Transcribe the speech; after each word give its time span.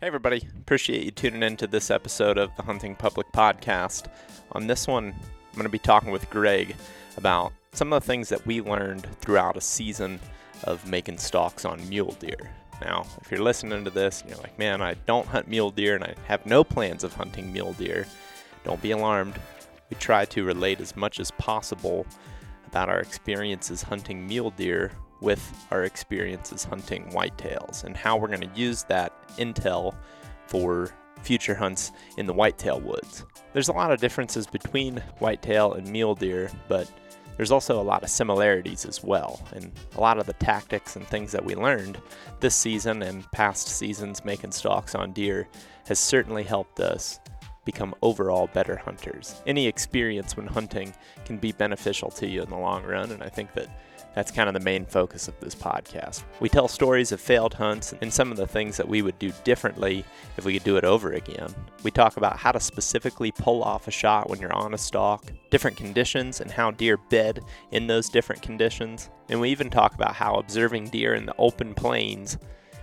Hey, 0.00 0.06
everybody. 0.06 0.48
Appreciate 0.56 1.04
you 1.04 1.10
tuning 1.10 1.42
in 1.42 1.58
to 1.58 1.66
this 1.66 1.90
episode 1.90 2.38
of 2.38 2.56
the 2.56 2.62
Hunting 2.62 2.96
Public 2.96 3.30
Podcast. 3.32 4.06
On 4.52 4.66
this 4.66 4.88
one, 4.88 5.08
I'm 5.08 5.54
going 5.54 5.64
to 5.64 5.68
be 5.68 5.78
talking 5.78 6.10
with 6.10 6.30
Greg 6.30 6.74
about 7.18 7.52
some 7.72 7.92
of 7.92 8.00
the 8.02 8.06
things 8.06 8.30
that 8.30 8.46
we 8.46 8.62
learned 8.62 9.06
throughout 9.20 9.58
a 9.58 9.60
season 9.60 10.18
of 10.64 10.88
making 10.88 11.18
stalks 11.18 11.66
on 11.66 11.86
mule 11.86 12.16
deer. 12.18 12.50
Now, 12.80 13.04
if 13.20 13.30
you're 13.30 13.42
listening 13.42 13.84
to 13.84 13.90
this 13.90 14.22
and 14.22 14.30
you're 14.30 14.38
like, 14.38 14.58
man, 14.58 14.80
I 14.80 14.94
don't 15.04 15.26
hunt 15.26 15.48
mule 15.48 15.70
deer 15.70 15.96
and 15.96 16.04
I 16.04 16.14
have 16.24 16.46
no 16.46 16.64
plans 16.64 17.04
of 17.04 17.12
hunting 17.12 17.52
mule 17.52 17.74
deer, 17.74 18.06
don't 18.64 18.80
be 18.80 18.92
alarmed. 18.92 19.34
We 19.90 19.98
try 19.98 20.24
to 20.24 20.44
relate 20.44 20.80
as 20.80 20.96
much 20.96 21.20
as 21.20 21.30
possible 21.32 22.06
about 22.66 22.88
our 22.88 23.00
experiences 23.00 23.82
hunting 23.82 24.26
mule 24.26 24.52
deer 24.52 24.92
with 25.20 25.66
our 25.70 25.84
experiences 25.84 26.64
hunting 26.64 27.10
whitetails 27.12 27.84
and 27.84 27.96
how 27.96 28.16
we're 28.16 28.28
going 28.28 28.40
to 28.40 28.60
use 28.60 28.84
that 28.84 29.12
intel 29.36 29.94
for 30.46 30.90
future 31.22 31.54
hunts 31.54 31.92
in 32.16 32.26
the 32.26 32.32
whitetail 32.32 32.80
woods. 32.80 33.24
There's 33.52 33.68
a 33.68 33.72
lot 33.72 33.92
of 33.92 34.00
differences 34.00 34.46
between 34.46 34.98
whitetail 35.18 35.74
and 35.74 35.90
mule 35.90 36.14
deer, 36.14 36.50
but 36.68 36.90
there's 37.36 37.50
also 37.50 37.80
a 37.80 37.82
lot 37.82 38.02
of 38.02 38.10
similarities 38.10 38.84
as 38.84 39.02
well. 39.02 39.40
And 39.54 39.72
a 39.96 40.00
lot 40.00 40.18
of 40.18 40.26
the 40.26 40.34
tactics 40.34 40.96
and 40.96 41.06
things 41.06 41.32
that 41.32 41.44
we 41.44 41.54
learned 41.54 41.98
this 42.40 42.54
season 42.54 43.02
and 43.02 43.30
past 43.32 43.68
seasons 43.68 44.24
making 44.24 44.52
stalks 44.52 44.94
on 44.94 45.12
deer 45.12 45.48
has 45.86 45.98
certainly 45.98 46.42
helped 46.42 46.80
us 46.80 47.18
become 47.64 47.94
overall 48.02 48.48
better 48.52 48.76
hunters. 48.76 49.42
Any 49.46 49.66
experience 49.66 50.36
when 50.36 50.46
hunting 50.46 50.92
can 51.24 51.38
be 51.38 51.52
beneficial 51.52 52.10
to 52.12 52.26
you 52.26 52.42
in 52.42 52.50
the 52.50 52.58
long 52.58 52.84
run, 52.84 53.10
and 53.10 53.22
I 53.22 53.28
think 53.28 53.52
that 53.54 53.68
that's 54.14 54.30
kind 54.30 54.48
of 54.48 54.54
the 54.54 54.60
main 54.60 54.84
focus 54.84 55.28
of 55.28 55.38
this 55.40 55.54
podcast. 55.54 56.24
We 56.40 56.48
tell 56.48 56.68
stories 56.68 57.12
of 57.12 57.20
failed 57.20 57.54
hunts 57.54 57.94
and 58.00 58.12
some 58.12 58.30
of 58.30 58.36
the 58.36 58.46
things 58.46 58.76
that 58.76 58.88
we 58.88 59.02
would 59.02 59.18
do 59.18 59.32
differently 59.44 60.04
if 60.36 60.44
we 60.44 60.54
could 60.54 60.64
do 60.64 60.76
it 60.76 60.84
over 60.84 61.12
again. 61.12 61.54
We 61.82 61.90
talk 61.90 62.16
about 62.16 62.36
how 62.36 62.52
to 62.52 62.60
specifically 62.60 63.30
pull 63.30 63.62
off 63.62 63.88
a 63.88 63.92
shot 63.92 64.28
when 64.28 64.40
you're 64.40 64.52
on 64.52 64.74
a 64.74 64.78
stalk, 64.78 65.32
different 65.50 65.76
conditions, 65.76 66.40
and 66.40 66.50
how 66.50 66.72
deer 66.72 66.96
bed 66.96 67.40
in 67.70 67.86
those 67.86 68.08
different 68.08 68.42
conditions. 68.42 69.10
And 69.28 69.40
we 69.40 69.50
even 69.50 69.70
talk 69.70 69.94
about 69.94 70.14
how 70.14 70.34
observing 70.34 70.88
deer 70.88 71.14
in 71.14 71.26
the 71.26 71.34
open 71.38 71.74
plains 71.74 72.36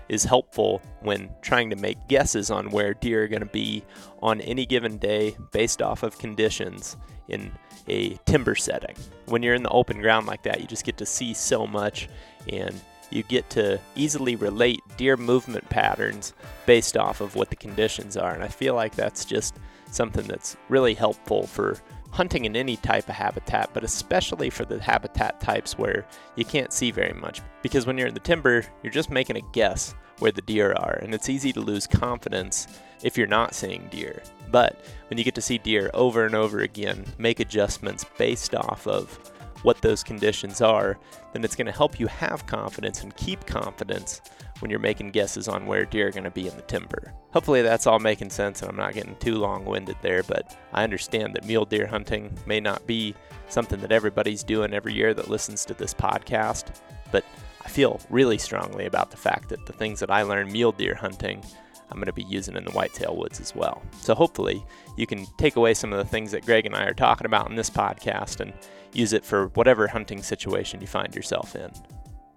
is 0.10 0.24
helpful 0.24 0.82
when 1.02 1.30
trying 1.42 1.70
to 1.70 1.76
make 1.76 2.08
guesses 2.08 2.50
on 2.50 2.70
where 2.70 2.94
deer 2.94 3.24
are 3.24 3.28
going 3.28 3.42
to 3.42 3.46
be 3.46 3.84
on 4.22 4.40
any 4.42 4.66
given 4.66 4.98
day 4.98 5.36
based 5.52 5.82
off 5.82 6.04
of 6.04 6.18
conditions 6.18 6.96
in 7.28 7.52
a 7.88 8.16
timber 8.26 8.56
setting. 8.56 8.96
When 9.26 9.44
you're 9.44 9.56
in 9.56 9.64
the 9.64 9.70
open 9.70 10.02
ground 10.02 10.28
like 10.28 10.44
that, 10.44 10.62
you 10.62 10.68
just 10.68 10.86
get 10.86 10.98
to 10.98 11.06
see 11.06 11.34
so 11.34 11.68
much 11.68 12.10
and 12.50 12.80
you 13.10 13.24
get 13.24 13.50
to 13.52 13.80
easily 13.96 14.36
relate 14.36 14.82
deer 14.98 15.16
movement 15.18 15.68
patterns 15.70 16.34
based 16.66 16.98
off 16.98 17.22
of 17.22 17.36
what 17.36 17.50
the 17.50 17.56
conditions 17.56 18.18
are. 18.18 18.34
And 18.34 18.44
I 18.44 18.50
feel 18.50 18.76
like 18.76 18.96
that's 18.96 19.26
just 19.26 19.56
something 19.92 20.28
that's 20.28 20.58
really 20.70 20.94
helpful 20.94 21.48
for 21.48 21.82
hunting 22.12 22.46
in 22.46 22.56
any 22.56 22.78
type 22.78 23.08
of 23.08 23.16
habitat, 23.16 23.70
but 23.74 23.84
especially 23.84 24.50
for 24.50 24.66
the 24.66 24.82
habitat 24.82 25.40
types 25.40 25.78
where 25.78 26.06
you 26.36 26.44
can't 26.44 26.74
see 26.74 26.92
very 26.92 27.14
much. 27.14 27.42
Because 27.62 27.86
when 27.86 27.98
you're 27.98 28.08
in 28.08 28.14
the 28.14 28.20
timber, 28.20 28.66
you're 28.84 28.94
just 28.94 29.10
making 29.10 29.38
a 29.38 29.52
guess 29.54 29.94
where 30.20 30.32
the 30.32 30.42
deer 30.42 30.74
are, 30.74 31.00
and 31.04 31.14
it's 31.14 31.30
easy 31.30 31.54
to 31.54 31.62
lose 31.62 31.86
confidence 31.86 32.68
if 33.04 33.18
you're 33.18 33.28
not 33.28 33.54
seeing 33.54 33.88
deer. 33.92 34.24
But 34.52 34.82
when 35.10 35.18
you 35.18 35.24
get 35.24 35.36
to 35.36 35.42
see 35.42 35.58
deer 35.58 35.90
over 35.94 36.26
and 36.26 36.36
over 36.36 36.60
again, 36.60 37.06
make 37.18 37.40
adjustments 37.40 38.06
based 38.18 38.56
off 38.56 38.88
of 38.88 39.20
what 39.64 39.82
those 39.82 40.04
conditions 40.04 40.62
are, 40.62 40.98
then 41.34 41.44
it's 41.44 41.56
going 41.56 41.66
to 41.66 41.72
help 41.72 42.00
you 42.00 42.08
have 42.08 42.46
confidence 42.46 43.04
and 43.04 43.16
keep 43.16 43.46
confidence 43.46 44.22
when 44.60 44.72
you're 44.72 44.80
making 44.80 45.12
guesses 45.12 45.48
on 45.48 45.66
where 45.66 45.86
deer 45.86 46.08
are 46.08 46.12
going 46.12 46.24
to 46.24 46.32
be 46.32 46.48
in 46.48 46.56
the 46.56 46.62
timber. 46.64 47.14
Hopefully, 47.32 47.62
that's 47.62 47.86
all 47.86 48.00
making 48.00 48.30
sense 48.30 48.62
and 48.62 48.70
I'm 48.70 48.78
not 48.78 48.94
getting 48.94 49.16
too 49.18 49.36
long 49.36 49.66
winded 49.66 49.98
there, 50.02 50.24
but 50.24 50.58
I 50.74 50.84
understand 50.84 51.34
that 51.34 51.46
mule 51.46 51.66
deer 51.66 51.88
hunting 51.88 52.36
may 52.46 52.60
not 52.60 52.88
be 52.88 53.16
something 53.50 53.80
that 53.82 53.92
everybody's 53.92 54.44
doing 54.44 54.74
every 54.74 54.94
year 54.94 55.14
that 55.14 55.30
listens 55.30 55.66
to 55.66 55.74
this 55.74 55.94
podcast, 55.94 56.80
but 57.12 57.24
I 57.64 57.70
feel 57.70 58.00
really 58.10 58.38
strongly 58.38 58.86
about 58.86 59.12
the 59.12 59.18
fact 59.18 59.50
that 59.50 59.66
the 59.66 59.74
things 59.74 60.00
that 60.00 60.10
I 60.10 60.24
learned 60.24 60.52
mule 60.52 60.72
deer 60.72 60.96
hunting 60.96 61.44
I'm 61.90 61.98
going 61.98 62.08
to 62.08 62.14
be 62.14 62.24
using 62.24 62.56
in 62.56 62.66
the 62.66 62.72
whitetail 62.72 63.16
woods 63.16 63.40
as 63.40 63.56
well. 63.56 63.82
So 64.02 64.14
hopefully 64.14 64.64
you 64.98 65.08
can 65.08 65.26
take 65.38 65.56
away 65.56 65.74
some 65.74 65.94
of 65.94 66.00
the 66.00 66.06
things 66.06 66.32
that 66.32 66.46
Greg 66.46 66.66
and 66.66 66.76
I 66.76 66.86
are 66.86 66.94
talking 66.94 67.26
about 67.26 67.50
in 67.50 67.56
this 67.56 67.70
podcast 67.70 68.40
and 68.40 68.54
use 68.94 69.14
it 69.14 69.24
for 69.24 69.48
whatever 69.50 69.88
hunting 69.88 70.22
situation 70.22 70.82
you 70.82 70.88
find 70.88 71.16
yourself 71.16 71.56
in. 71.56 71.72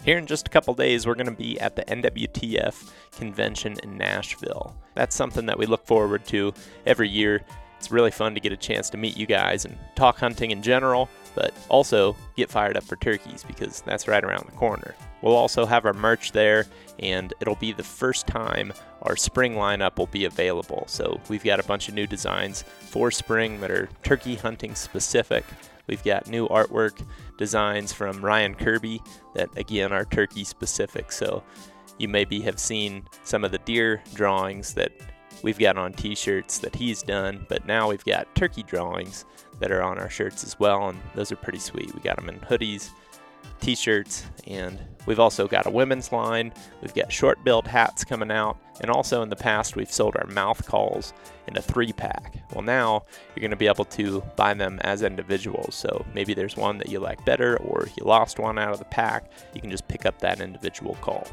Here 0.05 0.17
in 0.17 0.27
just 0.27 0.47
a 0.47 0.51
couple 0.51 0.73
days, 0.75 1.07
we're 1.07 1.15
going 1.15 1.27
to 1.27 1.33
be 1.33 1.61
at 1.61 1.77
the 1.77 1.85
NWTF 1.85 2.91
convention 3.19 3.77
in 3.83 3.99
Nashville. 3.99 4.75
That's 4.95 5.15
something 5.15 5.45
that 5.47 5.59
we 5.59 5.67
look 5.67 5.87
forward 5.87 6.25
to 6.27 6.55
every 6.87 7.09
year. 7.09 7.43
It's 7.77 7.91
really 7.91 8.11
fun 8.11 8.35
to 8.35 8.41
get 8.41 8.53
a 8.53 8.57
chance 8.57 8.89
to 8.91 8.97
meet 8.97 9.17
you 9.17 9.27
guys 9.27 9.65
and 9.67 9.77
talk 9.97 10.19
hunting 10.19 10.53
in 10.53 10.63
general, 10.63 11.09
but 11.35 11.55
also 11.69 12.17
get 12.37 12.51
fired 12.51 12.77
up 12.77 12.85
for 12.85 12.97
turkeys 12.97 13.45
because 13.47 13.81
that's 13.83 14.09
right 14.09 14.25
around 14.25 14.47
the 14.47 14.57
corner. 14.57 14.95
We'll 15.23 15.37
also 15.37 15.67
have 15.67 15.85
our 15.85 15.93
merch 15.93 16.33
there, 16.33 16.67
and 16.99 17.35
it'll 17.41 17.57
be 17.57 17.73
the 17.73 17.83
first 17.83 18.27
time 18.27 18.73
our 19.03 19.17
spring 19.17 19.55
lineup 19.55 19.99
will 19.99 20.07
be 20.07 20.25
available. 20.25 20.85
So 20.87 21.21
we've 21.29 21.45
got 21.45 21.61
a 21.61 21.65
bunch 21.65 21.89
of 21.89 21.95
new 21.95 22.07
designs 22.07 22.63
for 22.63 23.11
spring 23.11 23.61
that 23.61 23.71
are 23.71 23.89
turkey 24.03 24.37
hunting 24.37 24.75
specific. 24.75 25.45
We've 25.87 26.03
got 26.05 26.29
new 26.29 26.49
artwork 26.49 27.05
designs 27.37 27.93
from 27.93 28.25
Ryan 28.25 28.55
Kirby 28.55 29.03
that, 29.35 29.51
again, 29.57 29.93
are 29.93 30.05
turkey 30.05 30.45
specific. 30.45 31.13
So 31.13 31.43
you 31.99 32.09
maybe 32.09 32.41
have 32.43 32.59
seen 32.59 33.05
some 33.25 33.45
of 33.45 33.53
the 33.53 33.59
deer 33.59 34.03
drawings 34.15 34.75
that 34.75 34.93
we've 35.43 35.59
got 35.59 35.77
on 35.77 35.93
t 35.93 36.15
shirts 36.15 36.59
that 36.59 36.75
he's 36.75 37.03
done, 37.03 37.45
but 37.49 37.67
now 37.67 37.89
we've 37.89 38.05
got 38.05 38.35
turkey 38.35 38.63
drawings 38.63 39.25
that 39.61 39.71
are 39.71 39.83
on 39.83 39.99
our 39.99 40.11
shirts 40.11 40.43
as 40.43 40.59
well, 40.59 40.89
and 40.89 40.99
those 41.15 41.31
are 41.31 41.37
pretty 41.37 41.59
sweet. 41.59 41.95
We 41.95 42.01
got 42.01 42.17
them 42.17 42.29
in 42.29 42.41
hoodies, 42.41 42.91
t 43.61 43.75
shirts, 43.75 44.25
and 44.47 44.79
we've 45.07 45.21
also 45.21 45.47
got 45.47 45.67
a 45.67 45.71
women's 45.71 46.13
line. 46.13 46.53
We've 46.83 46.95
got 46.95 47.13
short 47.13 47.43
billed 47.45 47.69
hats 47.69 48.05
coming 48.05 48.31
out, 48.31 48.59
and 48.81 48.91
also 48.91 49.23
in 49.23 49.29
the 49.29 49.37
past, 49.37 49.77
we've 49.77 49.93
sold 49.93 50.17
our 50.17 50.27
mouth 50.27 50.67
calls 50.67 51.13
in 51.47 51.57
a 51.57 51.63
three 51.63 51.93
pack. 51.93 52.37
Well, 52.53 52.63
now 52.63 53.05
you're 53.35 53.41
going 53.41 53.51
to 53.51 53.57
be 53.57 53.67
able 53.67 53.85
to 53.87 54.23
buy 54.37 54.55
them 54.55 54.79
as 54.83 55.03
individuals. 55.03 55.75
So 55.75 56.05
maybe 56.15 56.35
there's 56.35 56.57
one 56.57 56.79
that 56.79 56.89
you 56.89 57.01
like 57.01 57.25
better, 57.25 57.57
or 57.59 57.89
you 57.97 58.05
lost 58.05 58.39
one 58.39 58.59
out 58.59 58.73
of 58.73 58.79
the 58.79 58.85
pack, 58.87 59.31
you 59.55 59.61
can 59.61 59.71
just 59.71 59.87
pick 59.89 60.07
up 60.07 60.19
that 60.21 60.41
individual 60.41 60.97
call. 61.01 61.27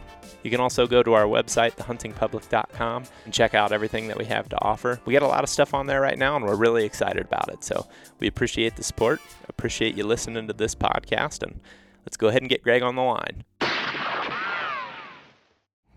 You 0.44 0.52
can 0.52 0.60
also 0.60 0.88
go 0.88 1.04
to 1.04 1.14
our 1.14 1.26
website, 1.26 1.76
thehuntingpublic.com, 1.76 3.04
and 3.26 3.34
check 3.34 3.54
out 3.54 3.72
everything 3.72 4.08
that 4.08 4.18
we 4.18 4.26
have 4.26 4.50
to 4.50 4.62
offer. 4.62 5.00
We 5.06 5.14
got 5.14 5.24
a 5.24 5.28
lot 5.28 5.44
of 5.44 5.50
stuff 5.50 5.74
on 5.74 5.88
there 5.88 6.02
right 6.02 6.18
now, 6.18 6.36
and 6.36 6.46
we're 6.46 6.56
really 6.56 6.86
excited 6.86 7.26
about 7.26 7.50
it. 7.50 7.64
So 7.64 7.88
we 8.20 8.28
appreciate 8.28 8.76
the 8.76 8.84
support, 8.84 9.22
appreciate 9.48 9.96
you 9.96 10.06
listening 10.06 10.48
to 10.48 10.54
this 10.54 10.76
podcast, 10.76 11.44
and 11.44 11.60
let's 12.06 12.18
go 12.18 12.28
ahead 12.28 12.42
and 12.42 12.50
get 12.50 12.64
Greg 12.64 12.82
on 12.82 12.96
the 12.96 13.02
line. 13.02 13.44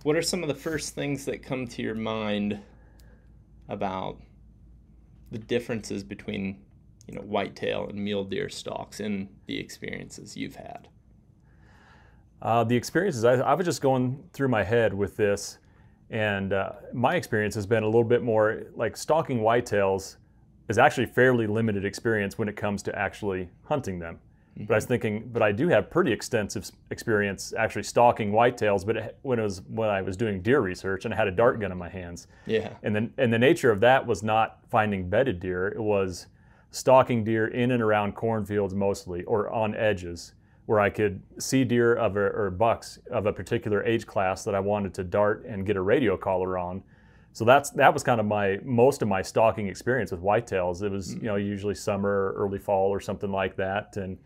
What 0.02 0.16
are 0.16 0.22
some 0.22 0.42
of 0.42 0.48
the 0.48 0.54
first 0.54 0.94
things 0.94 1.26
that 1.26 1.42
come 1.42 1.66
to 1.68 1.82
your 1.82 1.94
mind 1.94 2.58
about 3.68 4.18
the 5.30 5.38
differences 5.38 6.02
between, 6.02 6.62
you 7.06 7.14
know, 7.14 7.20
whitetail 7.20 7.86
and 7.86 7.98
mule 7.98 8.24
deer 8.24 8.48
stalks 8.48 9.00
in 9.00 9.28
the 9.46 9.58
experiences 9.58 10.38
you've 10.38 10.56
had? 10.56 10.88
Uh, 12.40 12.64
the 12.64 12.74
experiences, 12.74 13.26
I, 13.26 13.34
I, 13.34 13.52
was 13.52 13.66
just 13.66 13.82
going 13.82 14.24
through 14.32 14.48
my 14.48 14.64
head 14.64 14.94
with 14.94 15.18
this, 15.18 15.58
and 16.08 16.54
uh, 16.54 16.72
my 16.94 17.16
experience 17.16 17.54
has 17.54 17.66
been 17.66 17.82
a 17.82 17.86
little 17.86 18.02
bit 18.02 18.22
more 18.22 18.62
like 18.74 18.96
stalking 18.96 19.40
whitetails 19.40 20.16
is 20.70 20.78
actually 20.78 21.06
fairly 21.06 21.46
limited 21.46 21.84
experience 21.84 22.38
when 22.38 22.48
it 22.48 22.56
comes 22.56 22.82
to 22.84 22.98
actually 22.98 23.50
hunting 23.64 23.98
them. 23.98 24.18
Mm-hmm. 24.54 24.64
But 24.64 24.74
I 24.74 24.76
was 24.76 24.84
thinking, 24.84 25.30
but 25.32 25.42
I 25.42 25.52
do 25.52 25.68
have 25.68 25.90
pretty 25.90 26.12
extensive 26.12 26.70
experience 26.90 27.52
actually 27.56 27.84
stalking 27.84 28.32
whitetails. 28.32 28.84
But 28.84 28.96
it, 28.96 29.18
when 29.22 29.38
it 29.38 29.42
was 29.42 29.62
when 29.68 29.88
I 29.88 30.02
was 30.02 30.16
doing 30.16 30.42
deer 30.42 30.60
research 30.60 31.04
and 31.04 31.14
I 31.14 31.16
had 31.16 31.28
a 31.28 31.32
dart 31.32 31.60
gun 31.60 31.72
in 31.72 31.78
my 31.78 31.88
hands. 31.88 32.26
Yeah. 32.46 32.70
And 32.82 32.94
then 32.94 33.12
and 33.18 33.32
the 33.32 33.38
nature 33.38 33.70
of 33.70 33.80
that 33.80 34.06
was 34.06 34.22
not 34.22 34.58
finding 34.70 35.08
bedded 35.08 35.40
deer. 35.40 35.68
It 35.68 35.80
was 35.80 36.26
stalking 36.70 37.24
deer 37.24 37.48
in 37.48 37.72
and 37.72 37.82
around 37.82 38.14
cornfields 38.14 38.74
mostly, 38.74 39.24
or 39.24 39.50
on 39.50 39.74
edges, 39.74 40.34
where 40.66 40.80
I 40.80 40.90
could 40.90 41.20
see 41.38 41.64
deer 41.64 41.94
of 41.94 42.16
a, 42.16 42.20
or 42.20 42.50
bucks 42.50 42.98
of 43.10 43.26
a 43.26 43.32
particular 43.32 43.84
age 43.84 44.06
class 44.06 44.44
that 44.44 44.54
I 44.54 44.60
wanted 44.60 44.94
to 44.94 45.04
dart 45.04 45.44
and 45.44 45.66
get 45.66 45.76
a 45.76 45.82
radio 45.82 46.16
collar 46.16 46.58
on. 46.58 46.82
So 47.32 47.44
that's 47.44 47.70
that 47.70 47.92
was 47.94 48.02
kind 48.02 48.20
of 48.20 48.26
my 48.26 48.58
most 48.64 49.02
of 49.02 49.08
my 49.08 49.22
stalking 49.22 49.68
experience 49.68 50.10
with 50.10 50.22
whitetails. 50.22 50.82
It 50.82 50.90
was 50.90 51.14
mm. 51.14 51.22
you 51.22 51.28
know 51.28 51.36
usually 51.36 51.74
summer, 51.74 52.34
early 52.36 52.58
fall, 52.58 52.90
or 52.90 53.00
something 53.00 53.30
like 53.30 53.56
that, 53.56 53.96
and 53.96 54.18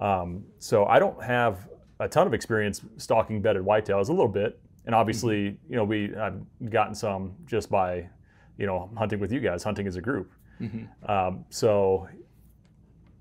um, 0.00 0.44
so 0.58 0.84
I 0.86 0.98
don't 0.98 1.22
have 1.22 1.68
a 2.00 2.08
ton 2.08 2.26
of 2.26 2.34
experience 2.34 2.82
stalking 2.96 3.40
bedded 3.40 3.62
whitetails, 3.62 4.08
a 4.08 4.12
little 4.12 4.28
bit, 4.28 4.60
and 4.84 4.94
obviously, 4.94 5.50
mm-hmm. 5.50 5.72
you 5.72 5.76
know, 5.76 5.84
we 5.84 6.14
I've 6.14 6.40
gotten 6.70 6.94
some 6.94 7.34
just 7.46 7.70
by, 7.70 8.08
you 8.58 8.66
know, 8.66 8.90
hunting 8.96 9.20
with 9.20 9.32
you 9.32 9.40
guys, 9.40 9.62
hunting 9.62 9.86
as 9.86 9.96
a 9.96 10.00
group. 10.00 10.32
Mm-hmm. 10.60 11.10
Um, 11.10 11.44
so, 11.50 12.08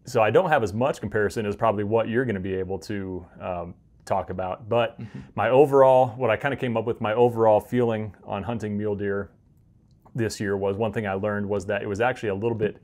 so 0.06 0.22
I 0.22 0.30
don't 0.31 0.50
have 0.50 0.63
as 0.63 0.74
much 0.74 1.00
comparison 1.00 1.45
as 1.45 1.56
probably 1.56 1.83
what 1.83 2.07
you're 2.07 2.25
going 2.25 2.36
to 2.36 2.42
be 2.42 2.54
able 2.54 2.80
to 2.80 3.25
um, 3.42 3.74
talk 4.06 4.30
about. 4.30 4.69
But 4.69 5.00
my 5.36 5.50
overall, 5.50 6.10
what 6.18 6.30
I 6.30 6.38
kind 6.38 6.54
of 6.54 6.60
came 6.60 6.77
up 6.77 6.86
with, 6.86 7.01
my 7.01 7.13
overall 7.13 7.60
feeling 7.60 8.16
on 8.25 8.44
hunting 8.44 8.77
mule 8.77 8.95
deer 8.95 9.31
this 10.13 10.39
year 10.39 10.56
was 10.56 10.77
one 10.77 10.94
thing 10.94 11.07
I 11.07 11.13
learned 11.13 11.48
was 11.50 11.66
that 11.66 11.81
it 11.81 11.88
was 11.88 12.00
actually 12.00 12.30
a 12.30 12.36
little 12.36 12.57
bit 12.57 12.81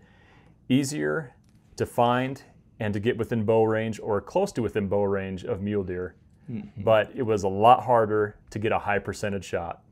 easier 0.68 1.36
to 1.78 1.86
find 1.86 2.44
and 2.82 2.96
to 2.96 3.00
get 3.00 3.16
within 3.16 3.46
bow 3.46 3.64
range 3.64 4.00
or 4.02 4.20
close 4.20 4.52
to 4.52 4.62
within 4.64 4.88
bow 4.88 5.04
range 5.04 5.46
of 5.46 5.62
mule 5.62 5.84
deer, 5.84 6.16
but 6.78 7.12
it 7.16 7.22
was 7.22 7.44
a 7.44 7.48
lot 7.48 7.84
harder 7.84 8.36
to 8.50 8.58
get 8.58 8.72
a 8.72 8.80
high 8.80 8.98
percentage 8.98 9.46
shot. 9.46 9.84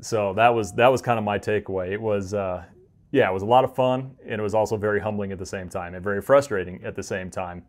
So 0.00 0.34
that 0.34 0.48
was 0.48 0.72
that 0.72 0.88
was 0.90 1.00
kind 1.00 1.18
of 1.18 1.24
my 1.24 1.38
takeaway. 1.38 1.92
It 1.92 2.00
was 2.00 2.34
uh, 2.34 2.64
yeah, 3.12 3.30
it 3.30 3.32
was 3.32 3.44
a 3.44 3.46
lot 3.46 3.64
of 3.64 3.74
fun, 3.76 4.16
and 4.26 4.40
it 4.40 4.42
was 4.42 4.54
also 4.54 4.76
very 4.76 4.98
humbling 4.98 5.30
at 5.30 5.38
the 5.38 5.46
same 5.46 5.68
time, 5.68 5.94
and 5.94 6.02
very 6.02 6.20
frustrating 6.20 6.82
at 6.82 6.96
the 6.96 7.02
same 7.02 7.30
time. 7.30 7.64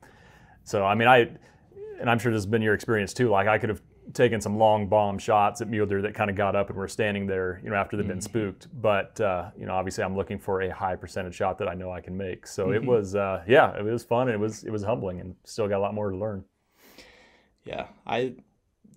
So 0.63 0.83
I 0.83 0.95
mean, 0.95 1.07
I 1.07 1.29
and 1.99 2.09
I'm 2.09 2.17
sure 2.17 2.31
this 2.31 2.39
has 2.39 2.47
been 2.47 2.63
your 2.63 2.73
experience 2.73 3.13
too. 3.13 3.29
Like 3.29 3.47
I 3.47 3.59
could 3.59 3.69
have 3.69 3.81
taken 4.13 4.41
some 4.41 4.57
long 4.57 4.87
bomb 4.87 5.17
shots 5.17 5.61
at 5.61 5.67
Mueller 5.67 6.01
that 6.01 6.13
kind 6.13 6.29
of 6.29 6.35
got 6.35 6.55
up 6.55 6.69
and 6.69 6.77
were 6.77 6.87
standing 6.87 7.27
there, 7.27 7.61
you 7.63 7.69
know, 7.69 7.75
after 7.75 7.97
they've 7.97 8.07
been 8.07 8.21
spooked. 8.21 8.67
But 8.81 9.19
uh, 9.19 9.51
you 9.57 9.65
know, 9.65 9.73
obviously, 9.73 10.03
I'm 10.03 10.15
looking 10.15 10.39
for 10.39 10.61
a 10.61 10.73
high 10.73 10.95
percentage 10.95 11.35
shot 11.35 11.57
that 11.59 11.67
I 11.67 11.73
know 11.73 11.91
I 11.91 12.01
can 12.01 12.17
make. 12.17 12.47
So 12.47 12.71
it 12.71 12.83
was, 12.83 13.15
uh, 13.15 13.43
yeah, 13.47 13.77
it 13.77 13.83
was 13.83 14.03
fun. 14.03 14.27
And 14.27 14.35
it 14.35 14.39
was 14.39 14.63
it 14.63 14.71
was 14.71 14.83
humbling, 14.83 15.19
and 15.19 15.35
still 15.43 15.67
got 15.67 15.77
a 15.77 15.83
lot 15.83 15.93
more 15.93 16.09
to 16.09 16.17
learn. 16.17 16.43
Yeah, 17.63 17.87
I 18.05 18.35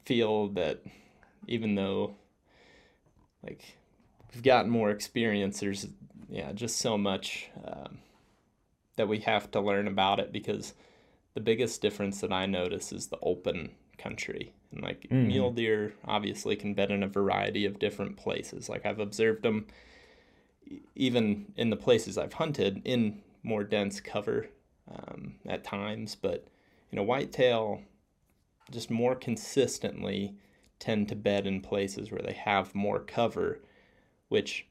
feel 0.04 0.48
that 0.48 0.82
even 1.46 1.74
though 1.74 2.16
like 3.42 3.76
we've 4.32 4.42
gotten 4.42 4.70
more 4.70 4.90
experience, 4.90 5.60
there's 5.60 5.86
yeah 6.28 6.52
just 6.52 6.78
so 6.78 6.96
much 6.96 7.50
um, 7.64 7.98
that 8.96 9.08
we 9.08 9.20
have 9.20 9.50
to 9.52 9.60
learn 9.60 9.86
about 9.86 10.20
it 10.20 10.32
because 10.32 10.74
the 11.34 11.40
biggest 11.40 11.82
difference 11.82 12.20
that 12.20 12.32
I 12.32 12.46
notice 12.46 12.92
is 12.92 13.08
the 13.08 13.18
open 13.22 13.70
country 14.04 14.52
and 14.70 14.82
like 14.82 15.10
mule 15.10 15.50
deer 15.50 15.94
obviously 16.04 16.56
can 16.56 16.74
bed 16.74 16.90
in 16.90 17.02
a 17.02 17.08
variety 17.08 17.64
of 17.64 17.78
different 17.78 18.16
places. 18.16 18.68
Like 18.68 18.84
I've 18.84 19.00
observed 19.00 19.42
them 19.42 19.66
even 20.94 21.52
in 21.56 21.70
the 21.70 21.76
places 21.76 22.18
I've 22.18 22.34
hunted 22.34 22.82
in 22.84 23.20
more 23.42 23.64
dense 23.64 24.00
cover 24.00 24.48
um, 24.90 25.34
at 25.46 25.64
times, 25.64 26.14
but 26.14 26.46
you 26.90 26.96
know 26.96 27.02
whitetail 27.02 27.82
just 28.70 28.90
more 28.90 29.14
consistently 29.14 30.34
tend 30.78 31.08
to 31.08 31.16
bed 31.16 31.46
in 31.46 31.60
places 31.60 32.10
where 32.10 32.22
they 32.22 32.32
have 32.32 32.74
more 32.74 33.00
cover, 33.00 33.60
which 34.28 34.66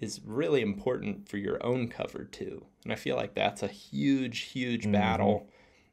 is 0.00 0.20
really 0.24 0.62
important 0.62 1.28
for 1.28 1.38
your 1.38 1.64
own 1.64 1.88
cover 1.88 2.24
too. 2.24 2.64
And 2.84 2.92
I 2.92 2.96
feel 2.96 3.16
like 3.16 3.34
that's 3.34 3.62
a 3.62 3.68
huge, 3.68 4.40
huge 4.40 4.90
battle 4.90 5.48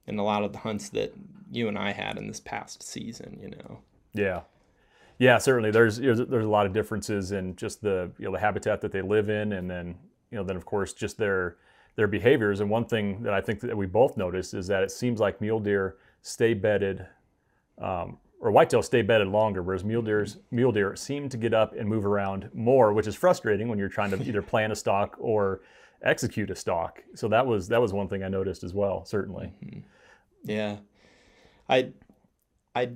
in 0.08 0.20
a 0.20 0.24
lot 0.24 0.44
of 0.44 0.52
the 0.52 0.60
hunts 0.60 0.90
that 0.90 1.14
you 1.52 1.68
and 1.68 1.78
I 1.78 1.92
had 1.92 2.18
in 2.18 2.28
this 2.28 2.40
past 2.40 2.84
season, 2.84 3.40
you 3.42 3.50
know. 3.50 3.80
Yeah, 4.14 4.42
yeah, 5.18 5.38
certainly. 5.38 5.72
There's 5.72 5.98
there's 5.98 6.20
there's 6.20 6.46
a 6.46 6.50
lot 6.50 6.66
of 6.66 6.74
differences 6.74 7.32
in 7.32 7.56
just 7.56 7.82
the 7.82 8.12
you 8.18 8.26
know 8.26 8.32
the 8.32 8.40
habitat 8.40 8.82
that 8.82 8.92
they 8.92 9.02
live 9.02 9.30
in, 9.30 9.54
and 9.54 9.70
then 9.70 9.96
you 10.32 10.38
know 10.38 10.44
then 10.44 10.56
of 10.56 10.66
course 10.66 10.94
just 10.94 11.18
their 11.18 11.58
their 11.96 12.08
behaviors. 12.08 12.60
And 12.60 12.70
one 12.70 12.86
thing 12.86 13.24
that 13.24 13.34
I 13.34 13.42
think 13.42 13.62
that 13.62 13.76
we 13.76 13.86
both 13.86 14.18
noticed 14.18 14.54
is 14.54 14.68
that 14.68 14.84
it 14.84 14.92
seems 14.92 15.20
like 15.20 15.40
mule 15.40 15.60
deer 15.60 15.96
stay 16.22 16.54
bedded, 16.54 17.06
um, 17.82 18.18
or 18.42 18.52
whitetail 18.52 18.82
stay 18.82 19.02
bedded 19.02 19.30
longer, 19.30 19.62
whereas 19.62 19.84
mule 19.86 20.02
deer's 20.02 20.38
mule 20.52 20.74
deer 20.74 20.96
seem 20.96 21.30
to 21.30 21.38
get 21.38 21.54
up 21.54 21.74
and 21.74 21.88
move 21.88 22.06
around 22.06 22.50
more, 22.54 22.92
which 22.92 23.08
is 23.08 23.16
frustrating 23.16 23.70
when 23.70 23.80
you're 23.80 23.88
trying 23.88 24.12
to 24.12 24.22
either 24.24 24.42
plan 24.42 24.72
a 24.72 24.76
stalk 24.76 25.16
or 25.20 25.62
execute 26.04 26.50
a 26.52 26.56
stalk. 26.56 27.02
So 27.16 27.30
that 27.30 27.46
was 27.46 27.70
that 27.70 27.82
was 27.82 27.94
one 27.94 28.10
thing 28.10 28.24
I 28.24 28.28
noticed 28.28 28.66
as 28.66 28.74
well. 28.74 29.06
Certainly. 29.06 29.54
Yeah. 30.46 30.78
I 31.68 31.92
I 32.74 32.92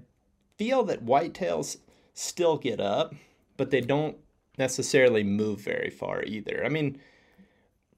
feel 0.58 0.84
that 0.84 1.06
whitetails 1.06 1.78
still 2.14 2.58
get 2.58 2.80
up, 2.80 3.16
but 3.58 3.72
they 3.72 3.82
don't 3.82 4.18
necessarily 4.58 5.24
move 5.24 5.62
very 5.62 5.90
far 5.90 6.24
either. 6.24 6.64
I 6.66 6.70
mean, 6.70 7.00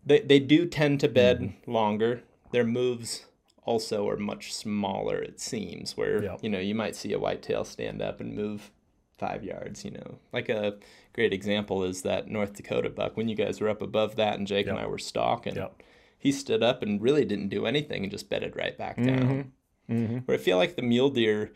they 0.05 0.19
they 0.19 0.39
do 0.39 0.65
tend 0.65 0.99
to 1.01 1.07
bed 1.07 1.39
hmm. 1.39 1.71
longer. 1.71 2.23
Their 2.51 2.65
moves 2.65 3.25
also 3.63 4.07
are 4.09 4.17
much 4.17 4.53
smaller 4.53 5.21
it 5.21 5.39
seems 5.39 5.95
where 5.95 6.23
Yep. 6.23 6.39
you 6.41 6.49
know 6.49 6.59
you 6.59 6.75
might 6.75 6.95
see 6.95 7.13
a 7.13 7.19
whitetail 7.19 7.63
stand 7.63 8.01
up 8.01 8.19
and 8.19 8.35
move 8.35 8.71
five 9.17 9.43
yards 9.43 9.85
you 9.85 9.91
know 9.91 10.17
like 10.33 10.49
a 10.49 10.77
great 11.13 11.31
example 11.31 11.83
is 11.83 12.01
that 12.01 12.27
north 12.27 12.53
dakota 12.53 12.89
buck 12.89 13.15
when 13.15 13.29
you 13.29 13.35
guys 13.35 13.61
were 13.61 13.69
up 13.69 13.81
above 13.81 14.15
that 14.15 14.37
and 14.37 14.47
jake 14.47 14.65
and 14.67 14.79
i 14.79 14.85
were 14.85 14.97
stalking 14.97 15.55
Yep. 15.55 15.83
He 16.21 16.31
stood 16.31 16.61
up 16.61 16.83
and 16.83 17.01
really 17.01 17.25
didn't 17.25 17.49
do 17.49 17.65
anything 17.65 18.03
and 18.03 18.11
just 18.11 18.29
bedded 18.29 18.55
right 18.55 18.77
back 18.77 18.95
mm-hmm. 18.95 19.15
down 19.15 19.51
mm-hmm. 19.89 20.17
where 20.19 20.37
I 20.37 20.39
feel 20.39 20.57
like 20.57 20.75
the 20.75 20.83
mule 20.83 21.09
deer, 21.09 21.51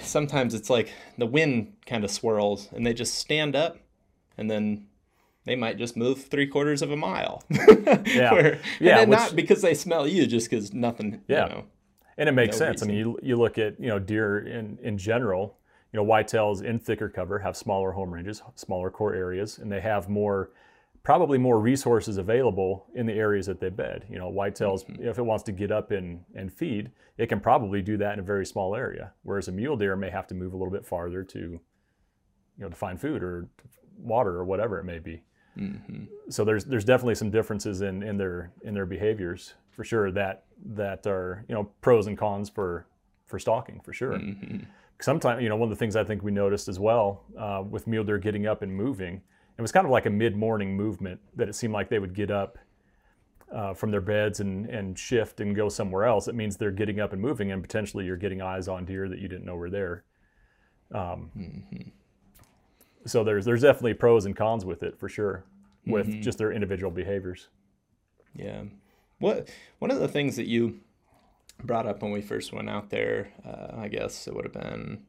sometimes 0.00 0.54
it's 0.54 0.70
like 0.70 0.90
the 1.18 1.26
wind 1.26 1.74
kind 1.84 2.04
of 2.04 2.10
swirls 2.10 2.68
and 2.72 2.86
they 2.86 2.94
just 2.94 3.14
stand 3.14 3.54
up 3.54 3.78
and 4.38 4.50
then 4.50 4.86
they 5.44 5.56
might 5.56 5.76
just 5.76 5.94
move 5.94 6.24
three 6.24 6.46
quarters 6.46 6.82
of 6.82 6.90
a 6.90 6.96
mile. 6.96 7.44
Yeah. 8.06 8.32
Where, 8.32 8.60
Yeah, 8.80 9.00
which- 9.00 9.08
not 9.10 9.36
because 9.36 9.62
they 9.62 9.74
smell 9.74 10.08
you, 10.08 10.26
just 10.26 10.50
because 10.50 10.72
nothing, 10.72 11.22
Yeah. 11.28 11.44
you 11.44 11.50
know. 11.50 11.64
And 12.18 12.28
it 12.30 12.32
makes 12.32 12.58
no 12.58 12.66
sense. 12.66 12.82
I 12.82 12.86
mean, 12.86 12.96
you, 12.96 13.18
you 13.22 13.36
look 13.36 13.58
at 13.58 13.78
you 13.78 13.88
know 13.88 13.98
deer 13.98 14.38
in 14.38 14.78
in 14.82 14.96
general. 14.96 15.58
You 15.92 16.00
know, 16.00 16.06
whitetails 16.06 16.62
in 16.62 16.78
thicker 16.78 17.08
cover 17.08 17.38
have 17.40 17.56
smaller 17.56 17.92
home 17.92 18.12
ranges, 18.12 18.42
smaller 18.54 18.90
core 18.90 19.14
areas, 19.14 19.58
and 19.58 19.70
they 19.70 19.80
have 19.80 20.08
more, 20.08 20.50
probably 21.06 21.38
more 21.38 21.60
resources 21.60 22.18
available 22.18 22.84
in 22.96 23.06
the 23.06 23.12
areas 23.12 23.46
that 23.46 23.60
they 23.60 23.68
bed. 23.68 24.04
You 24.10 24.18
know, 24.18 24.28
whitetails, 24.28 24.84
mm-hmm. 24.84 25.06
if 25.06 25.18
it 25.18 25.22
wants 25.22 25.44
to 25.44 25.52
get 25.52 25.70
up 25.70 25.92
and 25.92 26.24
and 26.34 26.52
feed, 26.52 26.90
it 27.16 27.28
can 27.28 27.38
probably 27.38 27.80
do 27.80 27.96
that 27.98 28.14
in 28.14 28.18
a 28.18 28.24
very 28.24 28.44
small 28.44 28.74
area. 28.74 29.12
Whereas 29.22 29.46
a 29.46 29.52
mule 29.52 29.76
deer 29.76 29.94
may 29.94 30.10
have 30.10 30.26
to 30.26 30.34
move 30.34 30.52
a 30.52 30.56
little 30.56 30.72
bit 30.72 30.84
farther 30.84 31.22
to, 31.22 31.38
you 31.38 31.60
know, 32.58 32.68
to 32.68 32.74
find 32.74 33.00
food 33.00 33.22
or 33.22 33.48
water 33.96 34.32
or 34.32 34.44
whatever 34.44 34.80
it 34.80 34.84
may 34.84 34.98
be. 34.98 35.22
Mm-hmm. 35.56 36.06
So 36.28 36.44
there's 36.44 36.64
there's 36.64 36.84
definitely 36.84 37.14
some 37.14 37.30
differences 37.30 37.82
in, 37.82 38.02
in 38.02 38.16
their 38.16 38.50
in 38.62 38.74
their 38.74 38.86
behaviors 38.86 39.54
for 39.70 39.84
sure 39.84 40.10
that 40.10 40.46
that 40.74 41.06
are 41.06 41.44
you 41.48 41.54
know 41.54 41.70
pros 41.82 42.08
and 42.08 42.18
cons 42.18 42.50
for 42.50 42.88
for 43.26 43.38
stalking 43.38 43.78
for 43.78 43.92
sure. 43.92 44.14
Mm-hmm. 44.14 44.64
Sometimes 45.00 45.40
you 45.40 45.48
know 45.50 45.56
one 45.56 45.70
of 45.70 45.78
the 45.78 45.78
things 45.78 45.94
I 45.94 46.02
think 46.02 46.24
we 46.24 46.32
noticed 46.32 46.66
as 46.66 46.80
well 46.80 47.22
uh, 47.38 47.62
with 47.62 47.86
mule 47.86 48.02
deer 48.02 48.18
getting 48.18 48.48
up 48.48 48.62
and 48.62 48.74
moving, 48.74 49.22
it 49.58 49.62
was 49.62 49.72
kind 49.72 49.86
of 49.86 49.90
like 49.90 50.06
a 50.06 50.10
mid 50.10 50.36
morning 50.36 50.76
movement 50.76 51.20
that 51.34 51.48
it 51.48 51.54
seemed 51.54 51.72
like 51.72 51.88
they 51.88 51.98
would 51.98 52.14
get 52.14 52.30
up 52.30 52.58
uh, 53.52 53.74
from 53.74 53.90
their 53.90 54.00
beds 54.00 54.40
and 54.40 54.66
and 54.66 54.98
shift 54.98 55.40
and 55.40 55.54
go 55.56 55.68
somewhere 55.68 56.04
else. 56.04 56.28
It 56.28 56.34
means 56.34 56.56
they're 56.56 56.70
getting 56.70 57.00
up 57.00 57.12
and 57.12 57.22
moving, 57.22 57.52
and 57.52 57.62
potentially 57.62 58.04
you're 58.04 58.16
getting 58.16 58.42
eyes 58.42 58.68
on 58.68 58.84
deer 58.84 59.08
that 59.08 59.18
you 59.18 59.28
didn't 59.28 59.44
know 59.46 59.56
were 59.56 59.70
there. 59.70 60.04
Um, 60.92 61.30
So 63.06 63.22
there's 63.22 63.44
there's 63.44 63.62
definitely 63.62 63.94
pros 63.94 64.26
and 64.26 64.36
cons 64.36 64.64
with 64.64 64.82
it 64.82 64.98
for 64.98 65.08
sure, 65.08 65.44
with 65.86 66.20
just 66.20 66.38
their 66.38 66.52
individual 66.52 66.90
behaviors. 66.90 67.48
Yeah. 68.34 68.64
What 69.20 69.48
one 69.78 69.90
of 69.92 70.00
the 70.00 70.08
things 70.08 70.36
that 70.36 70.48
you 70.48 70.80
brought 71.62 71.86
up 71.86 72.02
when 72.02 72.10
we 72.10 72.20
first 72.20 72.52
went 72.52 72.68
out 72.68 72.90
there, 72.90 73.32
uh, 73.46 73.80
I 73.80 73.88
guess 73.88 74.26
it 74.26 74.34
would 74.34 74.44
have 74.44 74.52
been 74.52 75.04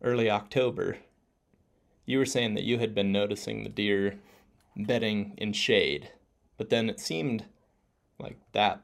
early 0.00 0.30
October. 0.30 0.96
You 2.06 2.18
were 2.18 2.26
saying 2.26 2.54
that 2.54 2.64
you 2.64 2.78
had 2.78 2.94
been 2.94 3.12
noticing 3.12 3.62
the 3.62 3.70
deer 3.70 4.18
bedding 4.76 5.34
in 5.38 5.52
shade, 5.52 6.10
but 6.58 6.70
then 6.70 6.88
it 6.90 7.00
seemed 7.00 7.46
like 8.18 8.38
that 8.52 8.82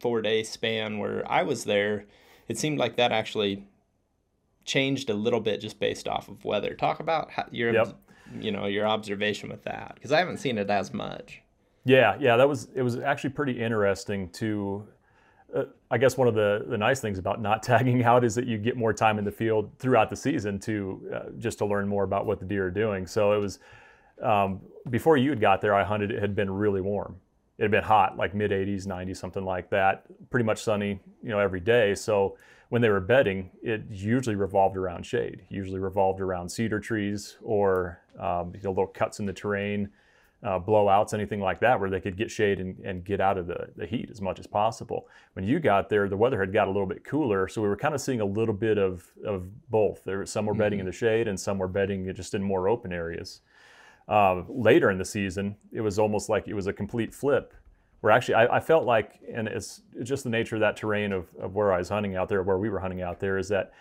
four 0.00 0.22
day 0.22 0.42
span 0.42 0.98
where 0.98 1.22
I 1.30 1.42
was 1.42 1.64
there, 1.64 2.06
it 2.48 2.58
seemed 2.58 2.78
like 2.78 2.96
that 2.96 3.12
actually 3.12 3.66
changed 4.64 5.10
a 5.10 5.14
little 5.14 5.40
bit 5.40 5.60
just 5.60 5.80
based 5.80 6.08
off 6.08 6.28
of 6.28 6.44
weather. 6.44 6.74
Talk 6.74 7.00
about 7.00 7.30
how 7.30 7.46
your 7.50 7.72
Yep. 7.72 8.00
you 8.40 8.50
know 8.52 8.66
your 8.66 8.86
observation 8.86 9.48
with 9.48 9.64
that 9.64 9.92
because 9.94 10.12
I 10.12 10.18
haven't 10.18 10.38
seen 10.38 10.58
it 10.58 10.70
as 10.70 10.92
much. 10.92 11.42
Yeah, 11.84 12.16
yeah, 12.20 12.36
that 12.36 12.48
was 12.48 12.68
it 12.74 12.82
was 12.82 12.98
actually 12.98 13.30
pretty 13.30 13.60
interesting 13.60 14.28
to 14.30 14.86
uh, 15.54 15.64
I 15.90 15.98
guess 15.98 16.16
one 16.16 16.28
of 16.28 16.34
the, 16.34 16.64
the 16.68 16.76
nice 16.76 17.00
things 17.00 17.18
about 17.18 17.40
not 17.40 17.62
tagging 17.64 18.04
out 18.04 18.24
is 18.24 18.34
that 18.34 18.46
you 18.46 18.58
get 18.58 18.76
more 18.76 18.92
time 18.92 19.18
in 19.18 19.24
the 19.24 19.32
field 19.32 19.70
throughout 19.78 20.10
the 20.10 20.16
season 20.16 20.58
to 20.60 21.10
uh, 21.14 21.30
just 21.38 21.58
to 21.58 21.66
learn 21.66 21.88
more 21.88 22.04
about 22.04 22.26
what 22.26 22.38
the 22.38 22.46
deer 22.46 22.66
are 22.66 22.70
doing. 22.70 23.06
So 23.06 23.32
it 23.32 23.38
was 23.38 23.58
um, 24.22 24.60
before 24.90 25.16
you 25.16 25.30
had 25.30 25.40
got 25.40 25.60
there, 25.60 25.74
I 25.74 25.84
hunted. 25.84 26.10
It 26.10 26.20
had 26.20 26.34
been 26.34 26.50
really 26.50 26.80
warm. 26.80 27.16
It 27.58 27.62
had 27.62 27.70
been 27.70 27.84
hot, 27.84 28.16
like 28.16 28.34
mid 28.34 28.50
80s, 28.50 28.86
90s, 28.86 29.16
something 29.16 29.44
like 29.44 29.70
that. 29.70 30.04
Pretty 30.30 30.44
much 30.44 30.62
sunny, 30.62 31.00
you 31.22 31.30
know, 31.30 31.38
every 31.38 31.60
day. 31.60 31.94
So 31.94 32.36
when 32.68 32.82
they 32.82 32.90
were 32.90 33.00
bedding, 33.00 33.50
it 33.62 33.82
usually 33.88 34.36
revolved 34.36 34.76
around 34.76 35.04
shade. 35.06 35.42
Usually 35.48 35.80
revolved 35.80 36.20
around 36.20 36.48
cedar 36.50 36.78
trees 36.78 37.36
or 37.42 38.00
um, 38.18 38.52
you 38.54 38.60
know, 38.62 38.70
little 38.70 38.86
cuts 38.86 39.18
in 39.18 39.26
the 39.26 39.32
terrain 39.32 39.88
uh, 40.42 40.60
blowouts, 40.60 41.14
anything 41.14 41.40
like 41.40 41.58
that, 41.60 41.80
where 41.80 41.90
they 41.90 42.00
could 42.00 42.16
get 42.16 42.30
shade 42.30 42.60
and, 42.60 42.78
and 42.80 43.04
get 43.04 43.20
out 43.20 43.38
of 43.38 43.46
the, 43.46 43.68
the 43.76 43.86
heat 43.86 44.08
as 44.10 44.20
much 44.20 44.38
as 44.38 44.46
possible. 44.46 45.08
When 45.32 45.44
you 45.44 45.58
got 45.58 45.88
there, 45.88 46.08
the 46.08 46.16
weather 46.16 46.38
had 46.38 46.52
got 46.52 46.68
a 46.68 46.70
little 46.70 46.86
bit 46.86 47.04
cooler, 47.04 47.48
so 47.48 47.60
we 47.60 47.68
were 47.68 47.76
kind 47.76 47.94
of 47.94 48.00
seeing 48.00 48.20
a 48.20 48.24
little 48.24 48.54
bit 48.54 48.78
of, 48.78 49.10
of 49.24 49.48
both. 49.70 50.04
There, 50.04 50.24
some 50.26 50.46
were 50.46 50.54
bedding 50.54 50.78
in 50.78 50.86
the 50.86 50.92
shade, 50.92 51.26
and 51.26 51.38
some 51.38 51.58
were 51.58 51.68
bedding 51.68 52.12
just 52.14 52.34
in 52.34 52.42
more 52.42 52.68
open 52.68 52.92
areas. 52.92 53.40
Uh, 54.06 54.42
later 54.48 54.90
in 54.90 54.98
the 54.98 55.04
season, 55.04 55.56
it 55.72 55.80
was 55.80 55.98
almost 55.98 56.28
like 56.28 56.46
it 56.46 56.54
was 56.54 56.66
a 56.66 56.72
complete 56.72 57.12
flip, 57.12 57.52
where 58.00 58.12
actually 58.12 58.34
I, 58.34 58.56
I 58.56 58.60
felt 58.60 58.84
like, 58.84 59.18
and 59.32 59.48
it's, 59.48 59.82
it's 59.96 60.08
just 60.08 60.22
the 60.22 60.30
nature 60.30 60.54
of 60.54 60.60
that 60.60 60.76
terrain 60.76 61.12
of, 61.12 61.26
of 61.40 61.56
where 61.56 61.72
I 61.72 61.78
was 61.78 61.88
hunting 61.88 62.14
out 62.14 62.28
there, 62.28 62.42
where 62.44 62.58
we 62.58 62.70
were 62.70 62.78
hunting 62.78 63.02
out 63.02 63.18
there, 63.18 63.38
is 63.38 63.48
that 63.48 63.72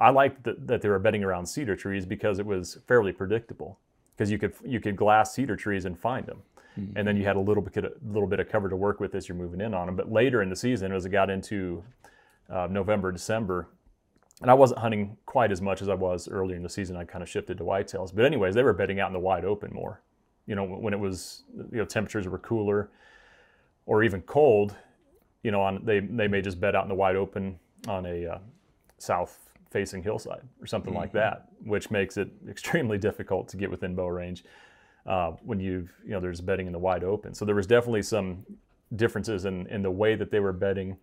I 0.00 0.10
liked 0.10 0.44
that, 0.44 0.66
that 0.68 0.80
they 0.80 0.88
were 0.88 0.98
bedding 0.98 1.24
around 1.24 1.46
cedar 1.46 1.76
trees 1.76 2.06
because 2.06 2.38
it 2.38 2.46
was 2.46 2.78
fairly 2.86 3.12
predictable. 3.12 3.78
Because 4.18 4.32
you 4.32 4.38
could 4.38 4.52
you 4.66 4.80
could 4.80 4.96
glass 4.96 5.32
cedar 5.32 5.54
trees 5.54 5.84
and 5.84 5.96
find 5.96 6.26
them, 6.26 6.42
mm-hmm. 6.78 6.98
and 6.98 7.06
then 7.06 7.16
you 7.16 7.24
had 7.24 7.36
a 7.36 7.40
little 7.40 7.62
bit 7.62 7.84
a 7.84 7.92
little 8.04 8.26
bit 8.26 8.40
of 8.40 8.48
cover 8.48 8.68
to 8.68 8.74
work 8.74 8.98
with 8.98 9.14
as 9.14 9.28
you're 9.28 9.38
moving 9.38 9.60
in 9.60 9.72
on 9.74 9.86
them. 9.86 9.94
But 9.94 10.10
later 10.10 10.42
in 10.42 10.50
the 10.50 10.56
season, 10.56 10.92
as 10.92 11.06
it 11.06 11.10
got 11.10 11.30
into 11.30 11.84
uh, 12.50 12.66
November, 12.68 13.12
December, 13.12 13.68
and 14.42 14.50
I 14.50 14.54
wasn't 14.54 14.80
hunting 14.80 15.16
quite 15.24 15.52
as 15.52 15.62
much 15.62 15.82
as 15.82 15.88
I 15.88 15.94
was 15.94 16.28
earlier 16.28 16.56
in 16.56 16.64
the 16.64 16.68
season. 16.68 16.96
I 16.96 17.04
kind 17.04 17.22
of 17.22 17.28
shifted 17.28 17.58
to 17.58 17.64
whitetails. 17.64 18.12
But 18.12 18.24
anyways, 18.24 18.56
they 18.56 18.64
were 18.64 18.72
bedding 18.72 18.98
out 18.98 19.06
in 19.06 19.12
the 19.12 19.20
wide 19.20 19.44
open 19.44 19.72
more. 19.72 20.02
You 20.46 20.56
know, 20.56 20.64
when 20.64 20.92
it 20.92 20.98
was 20.98 21.44
you 21.70 21.78
know 21.78 21.84
temperatures 21.84 22.26
were 22.26 22.38
cooler 22.38 22.90
or 23.86 24.02
even 24.02 24.22
cold, 24.22 24.74
you 25.44 25.52
know, 25.52 25.60
on 25.60 25.84
they 25.84 26.00
they 26.00 26.26
may 26.26 26.40
just 26.40 26.60
bed 26.60 26.74
out 26.74 26.82
in 26.84 26.88
the 26.88 26.94
wide 26.94 27.14
open 27.16 27.58
on 27.86 28.04
a 28.04 28.26
uh, 28.26 28.38
south 28.98 29.47
facing 29.70 30.02
hillside 30.02 30.42
or 30.60 30.66
something 30.66 30.92
mm-hmm. 30.92 31.00
like 31.00 31.12
that, 31.12 31.48
which 31.64 31.90
makes 31.90 32.16
it 32.16 32.30
extremely 32.48 32.98
difficult 32.98 33.48
to 33.48 33.56
get 33.56 33.70
within 33.70 33.94
bow 33.94 34.08
range 34.08 34.44
uh, 35.06 35.32
when 35.42 35.60
you've 35.60 35.92
you 36.04 36.10
know 36.10 36.20
there's 36.20 36.40
bedding 36.40 36.66
in 36.66 36.72
the 36.72 36.78
wide 36.78 37.04
open. 37.04 37.34
So 37.34 37.44
there 37.44 37.54
was 37.54 37.66
definitely 37.66 38.02
some 38.02 38.44
differences 38.96 39.44
in 39.44 39.66
in 39.68 39.82
the 39.82 39.90
way 39.90 40.14
that 40.14 40.30
they 40.30 40.40
were 40.40 40.52
bedding 40.52 40.96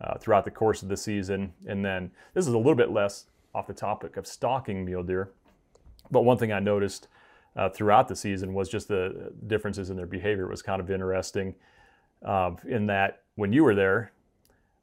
uh, 0.00 0.18
throughout 0.18 0.44
the 0.44 0.50
course 0.50 0.82
of 0.82 0.88
the 0.88 0.96
season. 0.96 1.52
And 1.66 1.84
then 1.84 2.10
this 2.34 2.46
is 2.46 2.54
a 2.54 2.58
little 2.58 2.74
bit 2.74 2.90
less 2.90 3.26
off 3.54 3.66
the 3.66 3.74
topic 3.74 4.16
of 4.16 4.26
stalking 4.26 4.84
mule 4.84 5.02
deer, 5.02 5.30
but 6.10 6.22
one 6.22 6.38
thing 6.38 6.52
I 6.52 6.60
noticed 6.60 7.08
uh, 7.56 7.68
throughout 7.68 8.08
the 8.08 8.14
season 8.16 8.54
was 8.54 8.68
just 8.68 8.88
the 8.88 9.32
differences 9.48 9.90
in 9.90 9.96
their 9.96 10.06
behavior 10.06 10.44
it 10.44 10.50
was 10.50 10.62
kind 10.62 10.80
of 10.80 10.90
interesting. 10.90 11.54
Uh, 12.24 12.52
in 12.68 12.86
that 12.86 13.22
when 13.36 13.52
you 13.52 13.64
were 13.64 13.74
there, 13.74 14.12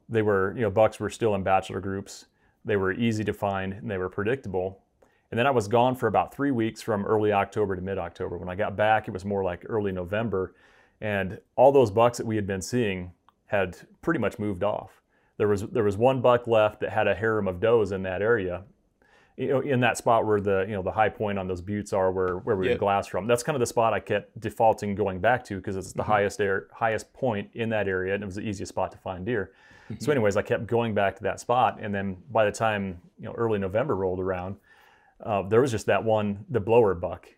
they 0.08 0.22
were 0.22 0.54
you 0.56 0.62
know 0.62 0.70
bucks 0.70 1.00
were 1.00 1.10
still 1.10 1.34
in 1.34 1.42
bachelor 1.42 1.80
groups 1.80 2.26
they 2.64 2.76
were 2.76 2.92
easy 2.92 3.24
to 3.24 3.32
find 3.32 3.72
and 3.72 3.90
they 3.90 3.98
were 3.98 4.08
predictable. 4.08 4.82
And 5.30 5.38
then 5.38 5.46
I 5.46 5.50
was 5.50 5.68
gone 5.68 5.94
for 5.94 6.06
about 6.06 6.34
three 6.34 6.50
weeks 6.50 6.80
from 6.80 7.04
early 7.04 7.32
October 7.32 7.76
to 7.76 7.82
mid 7.82 7.98
October. 7.98 8.38
When 8.38 8.48
I 8.48 8.54
got 8.54 8.76
back, 8.76 9.08
it 9.08 9.10
was 9.10 9.24
more 9.24 9.44
like 9.44 9.64
early 9.66 9.92
November. 9.92 10.54
And 11.00 11.38
all 11.56 11.70
those 11.70 11.90
bucks 11.90 12.18
that 12.18 12.26
we 12.26 12.36
had 12.36 12.46
been 12.46 12.62
seeing 12.62 13.12
had 13.46 13.76
pretty 14.02 14.20
much 14.20 14.38
moved 14.38 14.62
off. 14.62 15.02
There 15.36 15.48
was, 15.48 15.62
there 15.62 15.84
was 15.84 15.96
one 15.96 16.20
buck 16.20 16.46
left 16.46 16.80
that 16.80 16.90
had 16.90 17.06
a 17.06 17.14
harem 17.14 17.46
of 17.46 17.60
does 17.60 17.92
in 17.92 18.02
that 18.02 18.22
area. 18.22 18.64
You 19.36 19.48
know, 19.48 19.60
in 19.60 19.78
that 19.80 19.96
spot 19.96 20.26
where 20.26 20.40
the 20.40 20.64
you 20.66 20.74
know 20.74 20.82
the 20.82 20.90
high 20.90 21.10
point 21.10 21.38
on 21.38 21.46
those 21.46 21.60
buttes 21.60 21.92
are 21.92 22.10
where 22.10 22.38
where 22.38 22.56
we 22.56 22.70
yep. 22.70 22.78
glass 22.80 23.06
from. 23.06 23.28
That's 23.28 23.44
kind 23.44 23.54
of 23.54 23.60
the 23.60 23.66
spot 23.66 23.94
I 23.94 24.00
kept 24.00 24.40
defaulting 24.40 24.96
going 24.96 25.20
back 25.20 25.44
to 25.44 25.58
because 25.58 25.76
it's 25.76 25.92
the 25.92 26.02
mm-hmm. 26.02 26.10
highest 26.10 26.40
air, 26.40 26.66
highest 26.72 27.12
point 27.12 27.50
in 27.54 27.68
that 27.68 27.86
area 27.86 28.14
and 28.14 28.22
it 28.24 28.26
was 28.26 28.34
the 28.34 28.40
easiest 28.40 28.70
spot 28.70 28.90
to 28.90 28.98
find 28.98 29.24
deer. 29.24 29.52
Mm-hmm. 29.90 30.04
So, 30.04 30.12
anyways, 30.12 30.36
I 30.36 30.42
kept 30.42 30.66
going 30.66 30.94
back 30.94 31.16
to 31.16 31.22
that 31.24 31.40
spot, 31.40 31.78
and 31.80 31.94
then 31.94 32.16
by 32.30 32.44
the 32.44 32.52
time 32.52 33.00
you 33.18 33.26
know 33.26 33.32
early 33.32 33.58
November 33.58 33.96
rolled 33.96 34.20
around, 34.20 34.56
uh, 35.24 35.42
there 35.42 35.60
was 35.60 35.70
just 35.70 35.86
that 35.86 36.04
one, 36.04 36.44
the 36.50 36.60
blower 36.60 36.94
buck, 36.94 37.28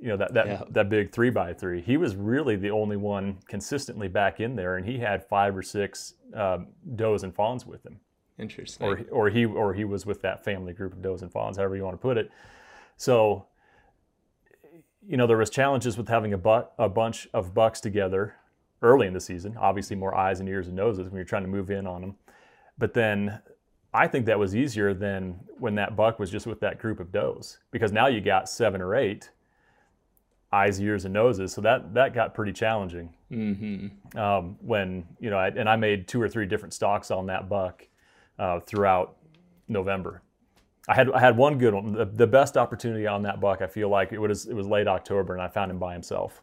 you 0.00 0.08
know 0.08 0.16
that 0.16 0.34
that 0.34 0.46
yeah. 0.46 0.62
that 0.70 0.88
big 0.88 1.12
three 1.12 1.30
by 1.30 1.52
three. 1.52 1.80
He 1.80 1.96
was 1.96 2.16
really 2.16 2.56
the 2.56 2.70
only 2.70 2.96
one 2.96 3.38
consistently 3.46 4.08
back 4.08 4.40
in 4.40 4.56
there, 4.56 4.76
and 4.76 4.84
he 4.84 4.98
had 4.98 5.24
five 5.28 5.56
or 5.56 5.62
six 5.62 6.14
um, 6.34 6.68
does 6.96 7.22
and 7.22 7.34
fawns 7.34 7.64
with 7.66 7.86
him. 7.86 8.00
Interesting. 8.38 8.86
Or 8.86 9.00
or 9.10 9.30
he 9.30 9.44
or 9.44 9.74
he 9.74 9.84
was 9.84 10.04
with 10.04 10.20
that 10.22 10.42
family 10.44 10.72
group 10.72 10.92
of 10.92 11.02
does 11.02 11.22
and 11.22 11.30
fawns, 11.30 11.56
however 11.56 11.76
you 11.76 11.84
want 11.84 11.94
to 11.94 12.02
put 12.02 12.16
it. 12.16 12.32
So, 12.96 13.46
you 15.06 15.16
know, 15.16 15.26
there 15.26 15.36
was 15.36 15.50
challenges 15.50 15.96
with 15.96 16.08
having 16.08 16.32
a, 16.32 16.38
bu- 16.38 16.66
a 16.78 16.88
bunch 16.88 17.28
of 17.32 17.54
bucks 17.54 17.80
together 17.80 18.34
early 18.82 19.06
in 19.06 19.14
the 19.14 19.20
season. 19.20 19.56
Obviously, 19.58 19.96
more 19.96 20.14
eyes 20.14 20.40
and 20.40 20.48
ears 20.48 20.66
and 20.66 20.76
noses 20.76 21.04
when 21.06 21.14
you're 21.14 21.24
trying 21.24 21.42
to 21.42 21.48
move 21.48 21.70
in 21.70 21.86
on 21.86 22.00
them. 22.00 22.16
But 22.78 22.94
then 22.94 23.40
I 23.94 24.08
think 24.08 24.26
that 24.26 24.38
was 24.38 24.56
easier 24.56 24.94
than 24.94 25.40
when 25.58 25.74
that 25.76 25.96
buck 25.96 26.18
was 26.18 26.30
just 26.30 26.46
with 26.46 26.60
that 26.60 26.78
group 26.78 26.98
of 27.00 27.12
does 27.12 27.58
because 27.70 27.92
now 27.92 28.06
you 28.06 28.20
got 28.20 28.48
seven 28.48 28.80
or 28.80 28.94
eight 28.94 29.30
eyes, 30.52 30.80
ears, 30.80 31.04
and 31.04 31.14
noses. 31.14 31.52
So 31.52 31.60
that 31.62 31.94
that 31.94 32.14
got 32.14 32.34
pretty 32.34 32.52
challenging. 32.52 33.14
Mm-hmm. 33.30 34.18
Um, 34.18 34.56
when 34.60 35.06
you 35.20 35.30
know, 35.30 35.38
I, 35.38 35.48
and 35.48 35.68
I 35.68 35.76
made 35.76 36.08
two 36.08 36.20
or 36.20 36.28
three 36.28 36.46
different 36.46 36.74
stalks 36.74 37.10
on 37.10 37.26
that 37.26 37.48
buck 37.48 37.86
uh, 38.38 38.60
throughout 38.60 39.16
November. 39.68 40.22
I 40.88 40.94
had 40.94 41.10
I 41.12 41.20
had 41.20 41.36
one 41.36 41.58
good 41.58 41.74
one. 41.74 41.92
The, 41.92 42.04
the 42.04 42.26
best 42.26 42.56
opportunity 42.56 43.06
on 43.06 43.22
that 43.22 43.40
buck, 43.40 43.62
I 43.62 43.66
feel 43.66 43.88
like 43.88 44.12
it 44.12 44.18
was 44.18 44.46
it 44.46 44.54
was 44.54 44.66
late 44.66 44.88
October, 44.88 45.34
and 45.34 45.42
I 45.42 45.48
found 45.48 45.70
him 45.70 45.78
by 45.78 45.92
himself 45.92 46.42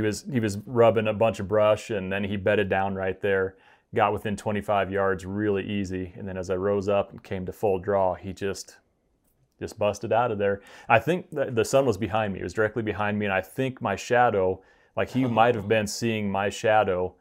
he 0.00 0.06
was 0.06 0.24
he 0.32 0.40
was 0.40 0.58
rubbing 0.66 1.08
a 1.08 1.12
bunch 1.12 1.40
of 1.40 1.48
brush 1.48 1.90
and 1.90 2.10
then 2.10 2.24
he 2.24 2.36
bedded 2.36 2.68
down 2.68 2.94
right 2.94 3.20
there 3.20 3.56
got 3.94 4.12
within 4.12 4.36
25 4.36 4.90
yards 4.90 5.26
really 5.26 5.64
easy 5.64 6.12
and 6.16 6.26
then 6.26 6.36
as 6.36 6.48
i 6.48 6.54
rose 6.54 6.88
up 6.88 7.10
and 7.10 7.22
came 7.22 7.44
to 7.44 7.52
full 7.52 7.78
draw 7.78 8.14
he 8.14 8.32
just 8.32 8.76
just 9.58 9.78
busted 9.78 10.10
out 10.10 10.30
of 10.30 10.38
there. 10.38 10.62
I 10.88 10.98
think 10.98 11.26
the 11.30 11.66
sun 11.66 11.84
was 11.84 11.98
behind 11.98 12.32
me. 12.32 12.40
It 12.40 12.44
was 12.44 12.54
directly 12.54 12.82
behind 12.82 13.18
me 13.18 13.26
and 13.26 13.32
i 13.32 13.42
think 13.42 13.80
my 13.80 13.94
shadow 13.94 14.60
like 14.96 15.10
he 15.10 15.26
oh. 15.26 15.28
might 15.28 15.54
have 15.54 15.68
been 15.68 15.86
seeing 15.86 16.30
my 16.30 16.48
shadow 16.48 17.14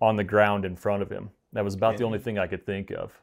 on 0.00 0.14
the 0.16 0.24
ground 0.24 0.64
in 0.64 0.76
front 0.76 1.02
of 1.02 1.10
him. 1.10 1.30
That 1.54 1.64
was 1.64 1.74
about 1.74 1.92
yeah. 1.92 1.98
the 1.98 2.04
only 2.04 2.18
thing 2.18 2.38
i 2.38 2.46
could 2.46 2.66
think 2.66 2.90
of. 2.90 3.18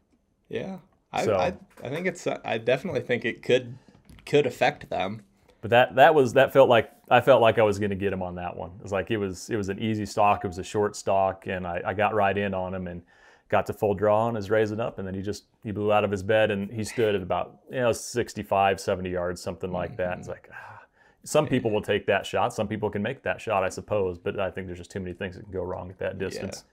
Yeah. 0.50 0.80
I, 1.12 1.26
so, 1.26 1.36
I, 1.36 1.54
I 1.84 1.90
think 1.90 2.08
it's 2.08 2.26
i 2.44 2.58
definitely 2.58 3.02
think 3.02 3.24
it 3.24 3.44
could 3.44 3.78
could 4.26 4.48
affect 4.48 4.90
them 4.90 5.22
but 5.64 5.70
that 5.70 5.96
that 5.96 6.14
was 6.14 6.34
that 6.34 6.52
felt 6.52 6.68
like 6.68 6.92
I 7.10 7.22
felt 7.22 7.42
like 7.42 7.58
I 7.58 7.64
was 7.64 7.80
going 7.80 7.92
to 7.92 7.96
get 7.96 8.12
him 8.12 8.22
on 8.22 8.36
that 8.36 8.58
one. 8.58 8.72
It 8.78 8.84
was 8.84 8.92
like 8.92 9.10
it 9.12 9.18
was 9.18 9.50
it 9.50 9.56
was 9.56 9.70
an 9.70 9.80
easy 9.80 10.06
stalk. 10.06 10.44
It 10.44 10.48
was 10.50 10.58
a 10.58 10.64
short 10.64 10.94
stalk, 10.98 11.48
and 11.48 11.66
I, 11.66 11.82
I 11.86 11.94
got 11.94 12.14
right 12.14 12.38
in 12.38 12.54
on 12.54 12.74
him 12.74 12.86
and 12.86 13.02
got 13.48 13.66
to 13.68 13.74
full 13.74 13.94
draw 13.94 14.28
and 14.28 14.36
was 14.36 14.50
raising 14.50 14.82
up, 14.82 15.00
and 15.00 15.08
then 15.08 15.16
he 15.16 15.22
just 15.22 15.46
he 15.64 15.72
blew 15.72 15.94
out 15.94 16.04
of 16.04 16.12
his 16.12 16.22
bed 16.22 16.52
and 16.52 16.70
he 16.70 16.84
stood 16.84 17.16
at 17.16 17.22
about 17.22 17.62
you 17.72 17.80
know 17.80 17.94
65, 17.94 18.82
70 18.82 19.10
yards, 19.10 19.42
something 19.42 19.72
like 19.72 19.96
that. 19.98 20.20
It's 20.20 20.28
like. 20.28 20.50
Ah. 20.52 20.82
Some 21.26 21.48
people 21.48 21.72
will 21.72 21.82
take 21.82 22.06
that 22.08 22.26
shot. 22.26 22.54
Some 22.54 22.68
people 22.68 22.90
can 22.90 23.02
make 23.02 23.24
that 23.24 23.40
shot, 23.40 23.64
I 23.64 23.70
suppose. 23.70 24.18
But 24.18 24.38
I 24.42 24.52
think 24.52 24.68
there's 24.68 24.80
just 24.80 24.92
too 24.92 25.00
many 25.00 25.14
things 25.14 25.38
that 25.38 25.44
can 25.44 25.54
go 25.54 25.64
wrong 25.64 25.90
at 25.90 25.98
that 26.00 26.20
distance. 26.20 26.66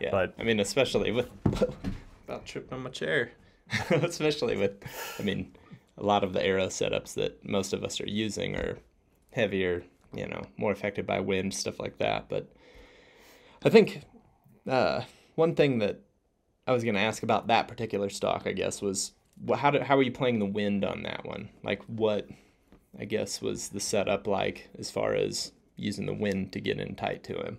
Yeah. 0.00 0.06
yeah. 0.06 0.10
But 0.12 0.34
I 0.38 0.44
mean, 0.44 0.60
especially 0.60 1.10
with 1.10 1.28
about 2.28 2.46
tripping 2.46 2.74
on 2.74 2.84
my 2.84 2.90
chair. 2.90 3.32
especially 3.90 4.56
with, 4.56 4.76
I 5.18 5.22
mean, 5.24 5.52
a 6.00 6.06
lot 6.06 6.24
of 6.24 6.32
the 6.32 6.44
arrow 6.44 6.66
setups 6.66 7.14
that 7.14 7.46
most 7.46 7.72
of 7.72 7.84
us 7.84 8.00
are 8.00 8.08
using 8.08 8.56
are 8.56 8.78
heavier, 9.32 9.84
you 10.14 10.26
know, 10.26 10.42
more 10.56 10.72
affected 10.72 11.06
by 11.06 11.20
wind, 11.20 11.54
stuff 11.54 11.78
like 11.78 11.98
that. 11.98 12.28
But 12.28 12.50
I 13.64 13.68
think 13.68 14.02
uh, 14.68 15.02
one 15.34 15.54
thing 15.54 15.78
that 15.78 16.00
I 16.66 16.72
was 16.72 16.82
going 16.82 16.94
to 16.94 17.00
ask 17.00 17.22
about 17.22 17.48
that 17.48 17.68
particular 17.68 18.08
stalk, 18.08 18.46
I 18.46 18.52
guess, 18.52 18.80
was 18.80 19.12
how 19.54 19.70
did, 19.70 19.82
how 19.82 19.96
were 19.96 20.02
you 20.02 20.12
playing 20.12 20.38
the 20.38 20.46
wind 20.46 20.84
on 20.84 21.02
that 21.02 21.24
one? 21.24 21.50
Like 21.62 21.82
what, 21.84 22.28
I 22.98 23.04
guess, 23.04 23.42
was 23.42 23.68
the 23.68 23.80
setup 23.80 24.26
like 24.26 24.70
as 24.78 24.90
far 24.90 25.14
as 25.14 25.52
using 25.76 26.06
the 26.06 26.14
wind 26.14 26.52
to 26.52 26.60
get 26.60 26.80
in 26.80 26.94
tight 26.94 27.22
to 27.24 27.34
him? 27.34 27.58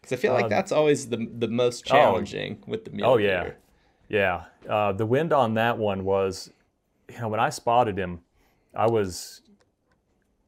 Because 0.00 0.18
I 0.18 0.20
feel 0.20 0.34
like 0.34 0.44
uh, 0.44 0.48
that's 0.48 0.70
always 0.70 1.08
the 1.08 1.28
the 1.38 1.48
most 1.48 1.84
oh. 1.88 1.90
challenging 1.90 2.58
oh, 2.62 2.70
with 2.70 2.84
the 2.84 2.90
mule. 2.92 3.10
Oh 3.10 3.16
yeah, 3.16 3.50
yeah. 4.08 4.44
Uh, 4.68 4.92
the 4.92 5.06
wind 5.06 5.32
on 5.32 5.54
that 5.54 5.78
one 5.78 6.04
was 6.04 6.50
you 7.08 7.18
know, 7.20 7.28
when 7.28 7.40
I 7.40 7.50
spotted 7.50 7.98
him, 7.98 8.20
I 8.74 8.86
was 8.86 9.42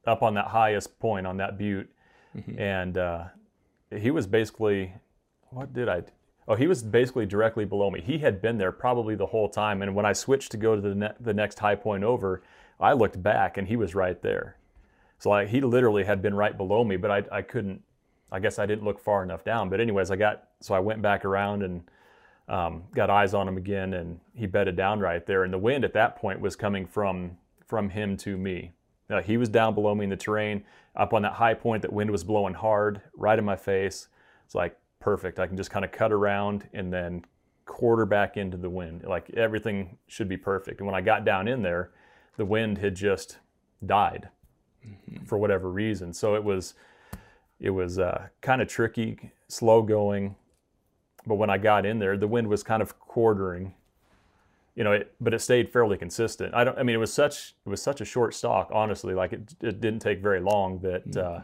up 0.05 0.23
on 0.23 0.33
that 0.35 0.47
highest 0.47 0.99
point 0.99 1.27
on 1.27 1.37
that 1.37 1.57
butte, 1.57 1.89
mm-hmm. 2.35 2.59
and 2.59 2.97
uh, 2.97 3.23
he 3.95 4.11
was 4.11 4.27
basically, 4.27 4.93
what 5.49 5.73
did 5.73 5.89
I? 5.89 6.03
Oh, 6.47 6.55
he 6.55 6.67
was 6.67 6.81
basically 6.81 7.25
directly 7.25 7.65
below 7.65 7.91
me. 7.91 8.01
He 8.01 8.17
had 8.17 8.41
been 8.41 8.57
there 8.57 8.71
probably 8.71 9.15
the 9.15 9.27
whole 9.27 9.49
time, 9.49 9.81
and 9.81 9.95
when 9.95 10.05
I 10.05 10.13
switched 10.13 10.51
to 10.51 10.57
go 10.57 10.75
to 10.75 10.81
the 10.81 10.95
ne- 10.95 11.13
the 11.19 11.33
next 11.33 11.59
high 11.59 11.75
point 11.75 12.03
over, 12.03 12.41
I 12.79 12.93
looked 12.93 13.21
back 13.21 13.57
and 13.57 13.67
he 13.67 13.75
was 13.75 13.93
right 13.93 14.19
there. 14.21 14.57
So 15.19 15.29
like 15.29 15.49
he 15.49 15.61
literally 15.61 16.05
had 16.05 16.21
been 16.21 16.33
right 16.33 16.57
below 16.57 16.83
me, 16.83 16.97
but 16.97 17.11
I 17.11 17.23
I 17.31 17.41
couldn't. 17.41 17.83
I 18.31 18.39
guess 18.39 18.59
I 18.59 18.67
didn't 18.67 18.85
look 18.85 18.99
far 18.99 19.23
enough 19.23 19.43
down. 19.43 19.69
But 19.69 19.79
anyways, 19.79 20.11
I 20.11 20.15
got 20.15 20.49
so 20.59 20.73
I 20.73 20.79
went 20.79 21.01
back 21.01 21.25
around 21.25 21.63
and 21.63 21.83
um, 22.49 22.83
got 22.93 23.09
eyes 23.09 23.33
on 23.33 23.47
him 23.47 23.57
again, 23.57 23.93
and 23.93 24.19
he 24.33 24.47
bedded 24.47 24.75
down 24.75 24.99
right 24.99 25.25
there. 25.25 25.43
And 25.43 25.53
the 25.53 25.57
wind 25.57 25.85
at 25.85 25.93
that 25.93 26.15
point 26.17 26.41
was 26.41 26.55
coming 26.55 26.85
from 26.85 27.37
from 27.65 27.89
him 27.89 28.17
to 28.17 28.35
me. 28.35 28.73
Uh, 29.09 29.21
he 29.21 29.37
was 29.37 29.47
down 29.47 29.75
below 29.75 29.93
me 29.93 30.03
in 30.03 30.09
the 30.09 30.17
terrain, 30.17 30.63
up 30.95 31.13
on 31.13 31.21
that 31.21 31.33
high 31.33 31.53
point. 31.53 31.83
That 31.83 31.93
wind 31.93 32.09
was 32.09 32.23
blowing 32.23 32.55
hard, 32.55 33.01
right 33.15 33.37
in 33.37 33.45
my 33.45 33.55
face. 33.55 34.07
It's 34.45 34.55
like 34.55 34.75
perfect. 34.99 35.39
I 35.39 35.47
can 35.47 35.55
just 35.55 35.69
kind 35.69 35.85
of 35.85 35.91
cut 35.91 36.11
around 36.11 36.67
and 36.73 36.91
then 36.91 37.23
quarter 37.65 38.05
back 38.05 38.37
into 38.37 38.57
the 38.57 38.69
wind. 38.69 39.03
Like 39.03 39.29
everything 39.31 39.97
should 40.07 40.27
be 40.27 40.37
perfect. 40.37 40.79
And 40.79 40.87
when 40.87 40.95
I 40.95 41.01
got 41.01 41.23
down 41.23 41.47
in 41.47 41.61
there, 41.61 41.91
the 42.37 42.45
wind 42.45 42.79
had 42.79 42.95
just 42.95 43.37
died 43.85 44.29
mm-hmm. 44.85 45.25
for 45.25 45.37
whatever 45.37 45.69
reason. 45.69 46.13
So 46.13 46.35
it 46.35 46.43
was 46.43 46.73
it 47.59 47.69
was 47.71 47.99
uh, 47.99 48.27
kind 48.41 48.61
of 48.61 48.67
tricky, 48.67 49.31
slow 49.47 49.81
going. 49.81 50.35
But 51.29 51.35
when 51.35 51.51
I 51.51 51.59
got 51.59 51.85
in 51.85 51.99
there, 51.99 52.17
the 52.17 52.27
wind 52.27 52.47
was 52.47 52.63
kind 52.63 52.81
of 52.81 52.99
quartering, 52.99 53.75
you 54.75 54.83
know, 54.83 54.93
it, 54.93 55.13
but 55.21 55.31
it 55.31 55.39
stayed 55.39 55.71
fairly 55.71 55.95
consistent. 55.95 56.55
I 56.55 56.63
don't, 56.63 56.75
I 56.75 56.81
mean, 56.81 56.95
it 56.95 56.99
was 56.99 57.13
such, 57.13 57.53
it 57.63 57.69
was 57.69 57.83
such 57.83 58.01
a 58.01 58.05
short 58.05 58.33
stalk, 58.33 58.71
honestly, 58.73 59.13
like 59.13 59.31
it, 59.31 59.53
it 59.61 59.79
didn't 59.79 59.99
take 59.99 60.23
very 60.23 60.39
long 60.39 60.79
that, 60.79 61.07
mm-hmm. 61.07 61.19
uh, 61.19 61.41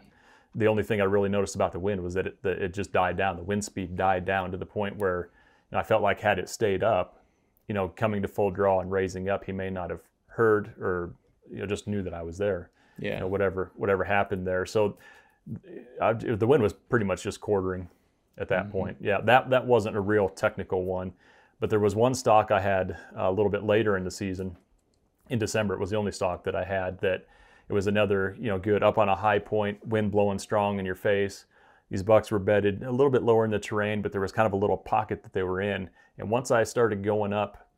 the 0.55 0.65
only 0.65 0.81
thing 0.81 1.01
I 1.01 1.03
really 1.03 1.29
noticed 1.29 1.53
about 1.53 1.71
the 1.71 1.79
wind 1.79 2.01
was 2.01 2.15
that 2.15 2.25
it, 2.25 2.41
that 2.41 2.59
it 2.63 2.73
just 2.73 2.91
died 2.91 3.15
down. 3.15 3.35
The 3.35 3.43
wind 3.43 3.63
speed 3.63 3.95
died 3.95 4.25
down 4.25 4.51
to 4.51 4.57
the 4.57 4.65
point 4.65 4.97
where 4.97 5.29
you 5.69 5.75
know, 5.75 5.79
I 5.79 5.83
felt 5.83 6.01
like 6.01 6.19
had 6.19 6.39
it 6.39 6.49
stayed 6.49 6.81
up, 6.81 7.21
you 7.67 7.75
know, 7.75 7.89
coming 7.89 8.23
to 8.23 8.27
full 8.27 8.49
draw 8.49 8.79
and 8.79 8.91
raising 8.91 9.29
up, 9.29 9.43
he 9.43 9.51
may 9.51 9.69
not 9.69 9.91
have 9.91 10.01
heard 10.27 10.73
or 10.79 11.13
you 11.51 11.59
know 11.59 11.65
just 11.67 11.87
knew 11.87 12.01
that 12.01 12.13
I 12.13 12.23
was 12.23 12.39
there. 12.39 12.71
Yeah. 12.97 13.15
You 13.15 13.19
know, 13.19 13.27
whatever 13.27 13.71
whatever 13.75 14.03
happened 14.03 14.47
there. 14.47 14.65
So 14.65 14.97
I, 16.01 16.13
the 16.13 16.47
wind 16.47 16.63
was 16.63 16.73
pretty 16.73 17.05
much 17.05 17.21
just 17.21 17.39
quartering 17.41 17.89
at 18.37 18.49
that 18.49 18.71
point. 18.71 18.97
Yeah, 18.99 19.21
that 19.21 19.49
that 19.49 19.65
wasn't 19.65 19.95
a 19.95 20.01
real 20.01 20.29
technical 20.29 20.83
one, 20.83 21.13
but 21.59 21.69
there 21.69 21.79
was 21.79 21.95
one 21.95 22.13
stalk 22.13 22.51
I 22.51 22.61
had 22.61 22.97
a 23.15 23.31
little 23.31 23.51
bit 23.51 23.63
later 23.63 23.97
in 23.97 24.03
the 24.03 24.11
season. 24.11 24.57
In 25.29 25.39
December, 25.39 25.73
it 25.73 25.79
was 25.79 25.89
the 25.89 25.97
only 25.97 26.11
stock 26.11 26.43
that 26.43 26.55
I 26.55 26.63
had 26.63 26.99
that 27.01 27.25
it 27.67 27.73
was 27.73 27.87
another 27.87 28.35
you 28.39 28.47
know 28.47 28.59
good 28.59 28.83
up 28.83 28.97
on 28.97 29.09
a 29.09 29.15
high 29.15 29.39
point, 29.39 29.85
wind 29.87 30.11
blowing 30.11 30.39
strong 30.39 30.79
in 30.79 30.85
your 30.85 30.95
face. 30.95 31.45
These 31.89 32.03
bucks 32.03 32.31
were 32.31 32.39
bedded 32.39 32.83
a 32.83 32.91
little 32.91 33.11
bit 33.11 33.23
lower 33.23 33.45
in 33.45 33.51
the 33.51 33.59
terrain, 33.59 34.01
but 34.01 34.11
there 34.11 34.21
was 34.21 34.31
kind 34.31 34.47
of 34.47 34.53
a 34.53 34.57
little 34.57 34.77
pocket 34.77 35.23
that 35.23 35.33
they 35.33 35.43
were 35.43 35.61
in. 35.61 35.89
And 36.17 36.29
once 36.29 36.49
I 36.49 36.63
started 36.63 37.03
going 37.03 37.31
up, 37.31 37.69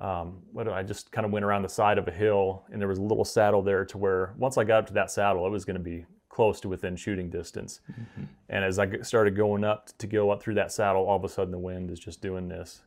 um, 0.00 0.42
what 0.52 0.68
I 0.68 0.82
just 0.82 1.12
kind 1.12 1.24
of 1.24 1.30
went 1.30 1.44
around 1.44 1.62
the 1.62 1.68
side 1.68 1.98
of 1.98 2.08
a 2.08 2.10
hill, 2.10 2.64
and 2.72 2.80
there 2.80 2.88
was 2.88 2.98
a 2.98 3.02
little 3.02 3.24
saddle 3.24 3.62
there 3.62 3.84
to 3.84 3.98
where 3.98 4.34
once 4.36 4.58
I 4.58 4.64
got 4.64 4.78
up 4.80 4.86
to 4.88 4.94
that 4.94 5.10
saddle, 5.10 5.46
it 5.46 5.50
was 5.50 5.64
going 5.64 5.76
to 5.76 5.82
be 5.82 6.06
close 6.30 6.60
to 6.60 6.68
within 6.68 6.96
shooting 6.96 7.28
distance. 7.28 7.80
Mm-hmm. 7.92 8.24
And 8.48 8.64
as 8.64 8.78
I 8.78 9.00
started 9.02 9.36
going 9.36 9.64
up 9.64 9.90
to 9.98 10.06
go 10.06 10.30
up 10.30 10.42
through 10.42 10.54
that 10.54 10.72
saddle, 10.72 11.04
all 11.04 11.16
of 11.16 11.24
a 11.24 11.28
sudden 11.28 11.50
the 11.50 11.58
wind 11.58 11.90
is 11.90 11.98
just 11.98 12.22
doing 12.22 12.48
this, 12.48 12.82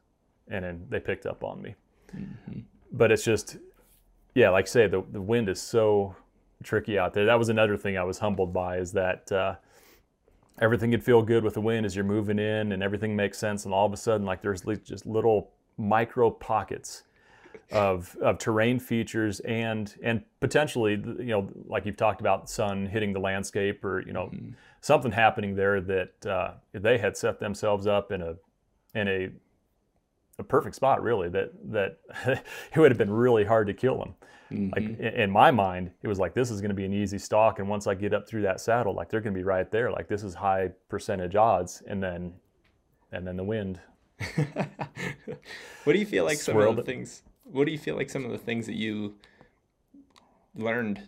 and 0.48 0.66
then 0.66 0.86
they 0.90 1.00
picked 1.00 1.28
up 1.28 1.44
on 1.44 1.62
me. 1.62 1.76
Mm-hmm. 2.16 2.62
But 2.92 3.12
it's 3.12 3.24
just, 3.24 3.58
yeah, 4.34 4.50
like 4.50 4.66
I 4.66 4.70
say, 4.70 4.88
the 4.88 5.04
the 5.12 5.22
wind 5.22 5.50
is 5.50 5.62
so 5.62 6.16
tricky 6.64 6.98
out 6.98 7.14
there. 7.14 7.26
That 7.26 7.38
was 7.38 7.50
another 7.50 7.78
thing 7.78 7.98
I 7.98 8.04
was 8.04 8.18
humbled 8.18 8.52
by 8.52 8.78
is 8.78 8.94
that. 8.94 9.32
Uh, 9.32 9.56
everything 10.62 10.92
could 10.92 11.04
feel 11.04 11.24
good 11.24 11.44
with 11.44 11.56
the 11.56 11.62
wind 11.62 11.84
as 11.84 11.96
you're 11.96 12.06
moving 12.06 12.38
in 12.38 12.74
and 12.74 12.84
everything 12.84 13.16
makes 13.16 13.40
sense 13.40 13.66
and 13.66 13.74
all 13.74 13.88
of 13.88 13.92
a 13.92 13.98
sudden 13.98 14.24
like 14.24 14.40
there's 14.40 14.62
just 14.84 15.04
little 15.04 15.50
micro 15.78 16.30
pockets 16.30 17.04
of, 17.72 18.16
of 18.22 18.38
terrain 18.38 18.80
features 18.80 19.40
and 19.42 19.96
and 20.04 20.24
potentially 20.40 20.92
you 20.92 21.26
know 21.26 21.50
like 21.66 21.86
you've 21.86 21.98
talked 21.98 22.22
about 22.22 22.50
sun 22.50 22.86
hitting 22.86 23.14
the 23.14 23.20
landscape 23.20 23.84
or 23.84 24.02
you 24.02 24.14
know 24.14 24.26
mm-hmm. 24.26 24.52
something 24.82 25.12
happening 25.12 25.56
there 25.56 25.82
that 25.82 26.26
uh, 26.26 26.52
they 26.74 26.98
had 26.98 27.18
set 27.18 27.40
themselves 27.40 27.88
up 27.88 28.12
in 28.12 28.22
a 28.22 28.36
in 28.94 29.08
a 29.08 29.30
a 30.40 30.44
perfect 30.44 30.76
spot 30.76 31.02
really 31.02 31.30
that 31.30 31.52
that 31.72 32.00
it 32.74 32.80
would 32.80 32.92
have 32.92 32.98
been 32.98 33.12
really 33.12 33.44
hard 33.44 33.68
to 33.68 33.74
kill 33.74 33.98
them 33.98 34.16
mm-hmm. 34.52 34.70
like 34.76 35.00
in 35.00 35.30
my 35.30 35.52
mind 35.52 35.92
it 36.02 36.08
was 36.08 36.20
like 36.20 36.34
this 36.34 36.50
is 36.52 36.62
going 36.62 36.70
to 36.70 36.76
be 36.76 36.86
an 36.86 36.94
easy 36.94 37.18
stalk 37.18 37.60
and 37.60 37.68
once 37.68 37.88
i 37.88 37.94
get 37.94 38.14
up 38.14 38.28
through 38.28 38.42
that 38.42 38.60
saddle 38.60 38.94
like 38.94 39.10
they're 39.10 39.22
going 39.22 39.34
to 39.34 39.40
be 39.40 39.44
right 39.44 39.72
there 39.72 39.92
like 39.92 40.08
this 40.08 40.24
is 40.24 40.34
high 40.34 40.70
percentage 40.90 41.36
odds 41.36 41.84
and 41.88 42.02
then 42.02 42.34
and 43.12 43.26
then 43.26 43.38
the 43.38 43.44
wind 43.44 43.80
what 45.84 45.94
do 45.94 46.00
you 46.00 46.06
feel 46.06 46.24
like 46.24 46.38
some 46.38 46.58
of 46.58 46.76
the 46.76 46.84
things 46.84 47.24
what 47.44 47.66
do 47.66 47.72
you 47.72 47.78
feel 47.78 47.96
like 47.96 48.10
some 48.10 48.26
of 48.26 48.32
the 48.32 48.38
things 48.38 48.66
that 48.66 48.76
you 48.76 49.16
learned 50.56 51.08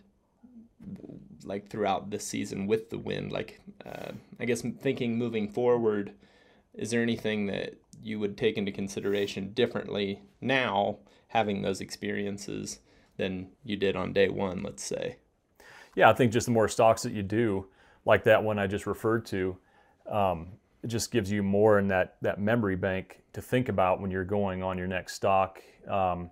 like 1.44 1.68
throughout 1.68 2.10
this 2.10 2.26
season 2.26 2.66
with 2.66 2.90
the 2.90 2.98
wind? 2.98 3.32
Like 3.32 3.60
uh, 3.84 4.12
i 4.40 4.44
guess 4.44 4.62
thinking 4.80 5.16
moving 5.16 5.48
forward 5.48 6.12
is 6.74 6.90
there 6.90 7.02
anything 7.02 7.46
that 7.46 7.74
you 8.02 8.18
would 8.18 8.36
take 8.36 8.56
into 8.58 8.70
consideration 8.70 9.52
differently 9.52 10.20
now 10.40 10.98
having 11.28 11.62
those 11.62 11.80
experiences 11.80 12.80
than 13.16 13.48
you 13.64 13.76
did 13.76 13.96
on 13.96 14.12
day 14.12 14.28
one 14.28 14.62
let's 14.62 14.84
say? 14.84 15.16
Yeah 15.94 16.10
i 16.10 16.12
think 16.12 16.32
just 16.32 16.46
the 16.46 16.52
more 16.52 16.68
stalks 16.68 17.02
that 17.02 17.12
you 17.12 17.22
do 17.22 17.66
like 18.04 18.24
that 18.24 18.42
one 18.42 18.58
i 18.58 18.66
just 18.66 18.86
referred 18.86 19.24
to 19.26 19.56
um, 20.10 20.48
it 20.86 20.88
just 20.88 21.10
gives 21.10 21.32
you 21.32 21.42
more 21.42 21.80
in 21.80 21.88
that 21.88 22.14
that 22.22 22.40
memory 22.40 22.76
bank 22.76 23.20
to 23.32 23.42
think 23.42 23.68
about 23.68 24.00
when 24.00 24.08
you're 24.08 24.24
going 24.24 24.62
on 24.62 24.78
your 24.78 24.86
next 24.86 25.14
stalk. 25.14 25.60
Um, 25.90 26.30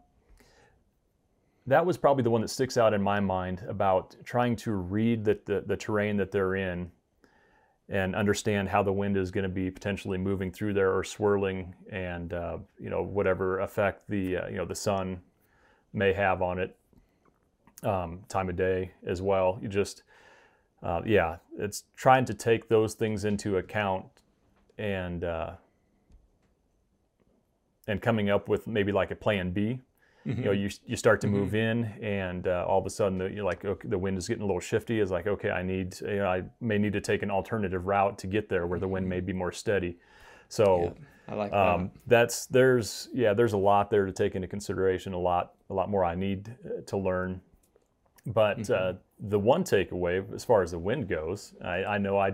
that 1.66 1.84
was 1.84 1.98
probably 1.98 2.22
the 2.22 2.30
one 2.30 2.40
that 2.40 2.48
sticks 2.48 2.76
out 2.76 2.94
in 2.94 3.02
my 3.02 3.18
mind 3.18 3.64
about 3.68 4.14
trying 4.24 4.54
to 4.54 4.70
read 4.72 5.24
the, 5.24 5.40
the, 5.46 5.64
the 5.66 5.76
terrain 5.76 6.16
that 6.18 6.30
they're 6.30 6.54
in 6.54 6.88
and 7.88 8.14
understand 8.14 8.68
how 8.68 8.80
the 8.80 8.92
wind 8.92 9.16
is 9.16 9.32
going 9.32 9.42
to 9.42 9.48
be 9.48 9.72
potentially 9.72 10.18
moving 10.18 10.52
through 10.52 10.72
there 10.72 10.96
or 10.96 11.02
swirling 11.02 11.74
and 11.90 12.32
uh, 12.32 12.58
you 12.78 12.90
know 12.90 13.02
whatever 13.02 13.58
effect 13.58 14.04
the 14.08 14.36
uh, 14.36 14.46
you 14.46 14.56
know 14.56 14.64
the 14.64 14.74
sun 14.74 15.20
may 15.92 16.12
have 16.12 16.42
on 16.42 16.60
it 16.60 16.76
um, 17.82 18.20
time 18.28 18.48
of 18.48 18.54
day 18.54 18.92
as 19.04 19.20
well 19.20 19.58
you 19.60 19.68
just 19.68 20.04
uh, 20.84 21.00
yeah 21.04 21.38
it's 21.58 21.84
trying 21.96 22.24
to 22.24 22.34
take 22.34 22.68
those 22.68 22.94
things 22.94 23.24
into 23.24 23.56
account 23.56 24.04
and 24.78 25.24
uh, 25.24 25.52
and 27.86 28.00
coming 28.00 28.30
up 28.30 28.48
with 28.48 28.66
maybe 28.66 28.92
like 28.92 29.10
a 29.10 29.16
plan 29.16 29.50
B. 29.50 29.80
Mm-hmm. 30.26 30.38
You 30.38 30.44
know, 30.46 30.52
you, 30.52 30.70
you 30.86 30.96
start 30.96 31.20
to 31.20 31.26
move 31.26 31.48
mm-hmm. 31.48 31.56
in, 31.56 31.84
and 32.02 32.48
uh, 32.48 32.64
all 32.66 32.78
of 32.78 32.86
a 32.86 32.90
sudden, 32.90 33.18
the, 33.18 33.30
you're 33.30 33.44
like, 33.44 33.62
okay, 33.62 33.88
the 33.88 33.98
wind 33.98 34.16
is 34.16 34.26
getting 34.26 34.42
a 34.42 34.46
little 34.46 34.60
shifty. 34.60 35.00
It's 35.00 35.10
like, 35.10 35.26
okay, 35.26 35.50
I 35.50 35.62
need, 35.62 36.00
you 36.00 36.16
know, 36.16 36.26
I 36.26 36.44
may 36.62 36.78
need 36.78 36.94
to 36.94 37.00
take 37.02 37.22
an 37.22 37.30
alternative 37.30 37.86
route 37.86 38.16
to 38.20 38.26
get 38.26 38.48
there 38.48 38.66
where 38.66 38.78
the 38.78 38.88
wind 38.88 39.06
may 39.06 39.20
be 39.20 39.34
more 39.34 39.52
steady. 39.52 39.98
So, 40.48 40.94
yeah, 41.28 41.34
I 41.34 41.34
like 41.34 41.50
that. 41.50 41.68
Um, 41.68 41.90
that's 42.06 42.46
there's 42.46 43.10
yeah, 43.12 43.34
there's 43.34 43.52
a 43.52 43.58
lot 43.58 43.90
there 43.90 44.06
to 44.06 44.12
take 44.12 44.34
into 44.34 44.48
consideration. 44.48 45.12
A 45.12 45.18
lot, 45.18 45.52
a 45.68 45.74
lot 45.74 45.90
more 45.90 46.06
I 46.06 46.14
need 46.14 46.56
uh, 46.64 46.80
to 46.86 46.96
learn. 46.96 47.42
But 48.24 48.60
mm-hmm. 48.60 48.72
uh, 48.72 48.98
the 49.28 49.38
one 49.38 49.62
takeaway, 49.62 50.24
as 50.34 50.42
far 50.42 50.62
as 50.62 50.70
the 50.70 50.78
wind 50.78 51.06
goes, 51.06 51.52
I, 51.62 51.84
I 51.84 51.98
know 51.98 52.16
I 52.16 52.32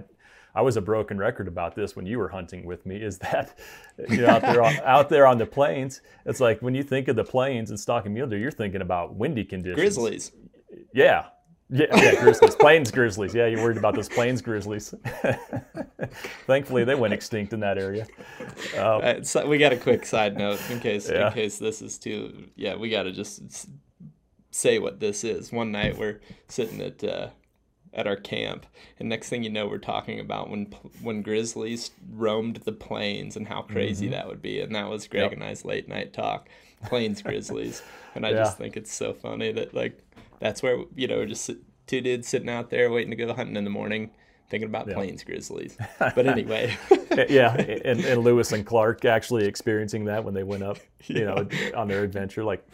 I 0.55 0.63
was 0.63 0.77
a 0.77 0.81
broken 0.81 1.19
record 1.19 1.49
about 1.49 1.75
this 1.75 1.95
when 1.95 2.07
you 2.07 2.19
were 2.19 2.29
hunting 2.29 2.65
with 2.65 2.85
me. 2.87 2.97
Is 2.97 3.19
that 3.19 3.59
you 4.09 4.19
know, 4.19 4.29
out 4.29 4.43
there 4.43 4.63
on, 4.63 4.77
out 4.85 5.09
there 5.09 5.27
on 5.27 5.39
the 5.39 5.47
plains? 5.47 6.01
It's 6.27 6.41
like 6.41 6.61
when 6.61 6.75
you 6.75 6.83
think 6.83 7.09
of 7.09 7.17
the 7.17 7.25
plains 7.25 7.71
and 7.71 7.79
stalking 7.79 8.15
mule 8.15 8.27
deer, 8.27 8.39
you're 8.39 8.51
thinking 8.51 8.83
about 8.83 9.15
windy 9.15 9.45
conditions. 9.45 9.81
Grizzlies. 9.81 10.33
Yeah. 10.93 11.27
Yeah, 11.73 11.87
yeah, 11.97 12.21
grizzlies, 12.21 12.57
plains 12.57 12.91
grizzlies. 12.91 13.33
Yeah, 13.33 13.47
you're 13.47 13.63
worried 13.63 13.77
about 13.77 13.95
those 13.95 14.09
plains 14.09 14.43
grizzlies. 14.43 14.93
Thankfully, 16.47 16.83
they 16.83 16.97
went 16.97 17.15
extinct 17.15 17.53
in 17.53 17.61
that 17.61 17.79
area. 17.79 18.09
Um, 18.77 19.01
uh, 19.05 19.23
so 19.23 19.47
we 19.47 19.57
got 19.57 19.73
a 19.73 19.77
quick 19.77 20.05
side 20.05 20.37
note 20.37 20.61
in 20.69 20.81
case 20.81 21.09
yeah. 21.09 21.29
in 21.29 21.33
case 21.33 21.59
this 21.59 21.81
is 21.81 21.97
too. 21.97 22.49
Yeah, 22.57 22.75
we 22.75 22.91
got 22.91 23.05
to 23.05 23.13
just 23.13 23.69
say 24.51 24.81
what 24.81 24.99
this 24.99 25.23
is. 25.23 25.53
One 25.53 25.71
night 25.71 25.97
we're 25.97 26.21
sitting 26.49 26.81
at 26.81 27.05
uh, 27.05 27.29
at 27.93 28.07
our 28.07 28.17
camp. 28.17 28.67
And 28.99 29.09
next 29.09 29.29
thing 29.29 29.43
you 29.43 29.51
know, 29.51 29.67
we're 29.67 29.79
talking 29.79 30.21
about 30.21 30.51
when 30.51 30.67
when 31.03 31.23
grizzlies 31.23 31.91
roamed 32.11 32.57
the 32.57 32.73
plains 32.73 33.37
and 33.37 33.49
how 33.49 33.63
crazy 33.63 34.07
mm-hmm. 34.07 34.13
that 34.13 34.29
would 34.29 34.43
be. 34.43 34.61
And 34.61 34.75
that 34.75 34.89
was 34.89 35.09
Greg 35.09 35.23
yep. 35.23 35.33
and 35.33 35.45
I's 35.45 35.65
late 35.65 35.89
night 35.89 36.13
talk, 36.13 36.49
plains 36.87 37.23
grizzlies. 37.23 37.83
and 38.15 38.27
I 38.27 38.31
yeah. 38.31 38.37
just 38.37 38.59
think 38.59 38.77
it's 38.77 38.93
so 38.93 39.13
funny 39.13 39.53
that 39.53 39.75
like 39.75 39.99
that's 40.39 40.63
where 40.63 40.85
you 40.95 41.09
know 41.09 41.17
we're 41.17 41.27
just 41.27 41.51
two 41.87 42.01
dudes 42.01 42.29
sitting 42.29 42.49
out 42.49 42.71
there 42.71 42.91
waiting 42.91 43.11
to 43.11 43.17
go 43.17 43.33
hunting 43.33 43.57
in 43.57 43.65
the 43.65 43.71
morning 43.71 44.11
thinking 44.51 44.69
about 44.69 44.89
yeah. 44.89 44.95
plains 44.95 45.25
grizzlies. 45.25 45.79
But 45.99 46.27
anyway. 46.27 46.77
yeah, 47.29 47.55
and, 47.55 48.01
and 48.01 48.23
Lewis 48.23 48.53
and 48.53 48.67
Clark 48.67 49.05
actually 49.05 49.47
experiencing 49.47 50.05
that 50.07 50.23
when 50.25 50.35
they 50.35 50.43
went 50.43 50.63
up, 50.63 50.79
you 51.07 51.21
yeah. 51.21 51.35
know, 51.35 51.49
on 51.77 51.89
their 51.89 52.03
adventure, 52.03 52.45
like 52.45 52.67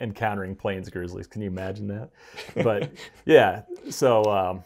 encountering 0.00 0.56
plains 0.56 0.88
grizzlies. 0.88 1.26
Can 1.26 1.42
you 1.42 1.48
imagine 1.48 1.86
that? 1.88 2.10
But 2.64 2.90
yeah, 3.26 3.62
so 3.90 4.24
um, 4.24 4.64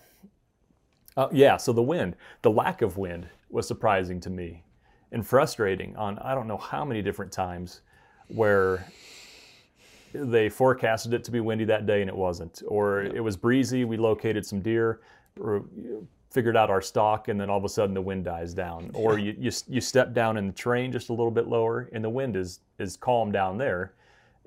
uh, 1.16 1.28
yeah, 1.32 1.56
so 1.56 1.72
the 1.72 1.82
wind, 1.82 2.16
the 2.42 2.50
lack 2.50 2.82
of 2.82 2.96
wind 2.96 3.28
was 3.50 3.66
surprising 3.66 4.20
to 4.20 4.30
me 4.30 4.62
and 5.12 5.26
frustrating 5.26 5.96
on 5.96 6.18
I 6.18 6.34
don't 6.34 6.48
know 6.48 6.56
how 6.56 6.84
many 6.84 7.02
different 7.02 7.30
times 7.32 7.82
where 8.28 8.86
they 10.12 10.48
forecasted 10.48 11.12
it 11.12 11.24
to 11.24 11.30
be 11.30 11.40
windy 11.40 11.64
that 11.64 11.86
day 11.86 12.00
and 12.00 12.08
it 12.08 12.16
wasn't, 12.16 12.62
or 12.66 13.02
yeah. 13.02 13.12
it 13.16 13.20
was 13.20 13.36
breezy. 13.36 13.84
We 13.84 13.96
located 13.96 14.46
some 14.46 14.60
deer, 14.60 15.00
or 15.40 15.64
figured 16.34 16.56
out 16.56 16.68
our 16.68 16.82
stalk 16.82 17.28
and 17.28 17.40
then 17.40 17.48
all 17.48 17.58
of 17.58 17.64
a 17.64 17.68
sudden 17.68 17.94
the 17.94 18.02
wind 18.02 18.24
dies 18.24 18.52
down 18.52 18.90
or 18.92 19.20
you, 19.20 19.36
you, 19.38 19.52
you 19.68 19.80
step 19.80 20.12
down 20.12 20.36
in 20.36 20.48
the 20.48 20.52
terrain 20.52 20.90
just 20.90 21.08
a 21.08 21.12
little 21.12 21.30
bit 21.30 21.46
lower 21.46 21.88
and 21.92 22.02
the 22.02 22.10
wind 22.10 22.34
is 22.34 22.58
is 22.80 22.96
calm 22.96 23.30
down 23.30 23.56
there 23.56 23.94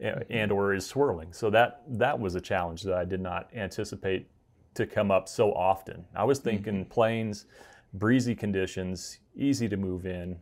mm-hmm. 0.04 0.22
and 0.30 0.52
or 0.52 0.74
is 0.74 0.86
swirling 0.86 1.32
so 1.32 1.50
that 1.50 1.84
that 1.88 2.20
was 2.20 2.36
a 2.36 2.42
challenge 2.42 2.84
that 2.84 2.94
i 2.94 3.06
did 3.06 3.22
not 3.22 3.50
anticipate 3.56 4.28
to 4.74 4.86
come 4.86 5.12
up 5.12 5.30
so 5.30 5.54
often 5.54 6.04
i 6.14 6.26
was 6.26 6.40
mm-hmm. 6.40 6.50
thinking 6.50 6.82
mm-hmm. 6.82 6.92
plains 6.92 7.46
breezy 7.94 8.36
conditions 8.36 9.20
easy 9.38 9.70
to 9.70 9.78
move 9.78 10.06
in 10.06 10.38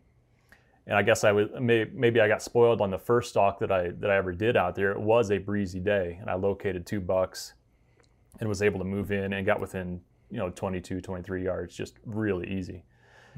and 0.87 0.97
i 0.97 1.03
guess 1.03 1.23
i 1.23 1.31
was 1.31 1.47
maybe 1.59 2.19
i 2.19 2.27
got 2.27 2.41
spoiled 2.41 2.81
on 2.81 2.89
the 2.89 2.97
first 2.97 3.29
stalk 3.29 3.59
that 3.59 3.71
i 3.71 3.91
that 3.99 4.09
i 4.09 4.17
ever 4.17 4.31
did 4.31 4.57
out 4.57 4.73
there 4.73 4.91
it 4.91 4.99
was 4.99 5.29
a 5.29 5.37
breezy 5.37 5.79
day 5.79 6.17
and 6.19 6.27
i 6.27 6.33
located 6.33 6.87
two 6.87 6.99
bucks 6.99 7.53
and 8.39 8.49
was 8.49 8.63
able 8.63 8.79
to 8.79 8.85
move 8.85 9.11
in 9.11 9.33
and 9.33 9.45
got 9.45 9.61
within 9.61 10.01
you 10.35 10.41
know 10.41 10.49
22 10.49 10.99
23 10.99 11.43
yards 11.43 11.75
just 11.75 11.95
really 12.05 12.45
easy 12.51 12.83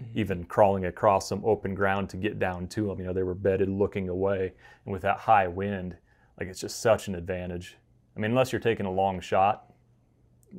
mm-hmm. 0.01 0.19
even 0.19 0.43
crawling 0.45 0.85
across 0.85 1.29
some 1.29 1.45
open 1.45 1.75
ground 1.75 2.09
to 2.09 2.17
get 2.17 2.39
down 2.39 2.67
to 2.67 2.87
them 2.87 2.99
you 2.99 3.05
know 3.05 3.13
they 3.13 3.21
were 3.21 3.35
bedded 3.35 3.69
looking 3.69 4.09
away 4.09 4.51
and 4.85 4.91
with 4.91 5.03
that 5.03 5.19
high 5.19 5.47
wind 5.47 5.95
like 6.39 6.49
it's 6.49 6.59
just 6.59 6.79
such 6.81 7.07
an 7.07 7.13
advantage 7.13 7.77
i 8.15 8.19
mean 8.19 8.31
unless 8.31 8.51
you're 8.51 8.59
taking 8.59 8.87
a 8.87 8.91
long 8.91 9.19
shot 9.19 9.65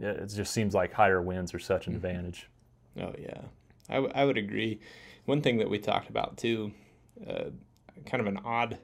it 0.01 0.27
just 0.27 0.53
seems 0.53 0.75
like 0.75 0.93
higher 0.93 1.21
winds 1.23 1.53
are 1.55 1.59
such 1.59 1.87
an 1.87 1.95
Mm-hmm. 1.95 2.07
advantage. 2.07 2.49
Oh 3.01 3.15
yeah, 3.19 3.41
I, 3.89 3.95
w- 3.95 4.13
I 4.15 4.25
would 4.25 4.37
agree. 4.37 4.81
One 5.25 5.41
thing 5.41 5.57
that 5.59 5.71
we 5.71 5.79
talked 5.79 6.11
about 6.11 6.37
too, 6.37 6.73
uh, 7.27 7.45
kind 8.05 8.21
of 8.21 8.27
an 8.27 8.39
odd 8.45 8.79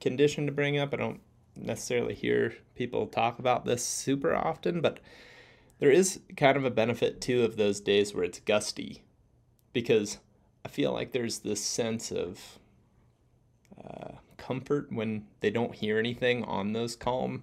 condition 0.00 0.46
to 0.46 0.52
bring 0.52 0.78
up. 0.78 0.92
I 0.92 0.96
don't 0.98 1.20
necessarily 1.56 2.14
hear 2.14 2.54
people 2.74 3.06
talk 3.06 3.38
about 3.38 3.64
this 3.64 3.84
super 3.84 4.34
often, 4.34 4.80
but 4.80 5.00
there 5.78 5.90
is 5.90 6.20
kind 6.36 6.56
of 6.56 6.64
a 6.64 6.70
benefit 6.70 7.20
too 7.20 7.42
of 7.42 7.56
those 7.56 7.80
days 7.80 8.14
where 8.14 8.24
it's 8.24 8.40
gusty, 8.40 9.02
because 9.72 10.18
I 10.64 10.68
feel 10.68 10.92
like 10.92 11.12
there's 11.12 11.40
this 11.40 11.60
sense 11.62 12.10
of 12.10 12.58
uh, 13.84 14.12
comfort 14.36 14.92
when 14.92 15.26
they 15.40 15.50
don't 15.50 15.74
hear 15.74 15.98
anything 15.98 16.44
on 16.44 16.72
those 16.72 16.96
calm 16.96 17.42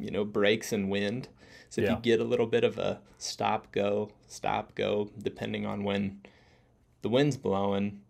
you 0.00 0.10
know, 0.10 0.24
breaks 0.24 0.72
and 0.72 0.88
wind. 0.88 1.28
So 1.68 1.82
if 1.82 1.88
Yeah. 1.88 1.96
you 1.96 2.00
get 2.00 2.20
a 2.20 2.24
little 2.24 2.46
bit 2.46 2.64
of 2.64 2.78
a 2.78 3.00
stop 3.18 3.70
go, 3.70 4.10
stop 4.26 4.74
go, 4.74 5.10
depending 5.18 5.66
on 5.66 5.84
when 5.84 6.22
the 7.02 7.10
wind's 7.10 7.36
blowing, 7.36 8.00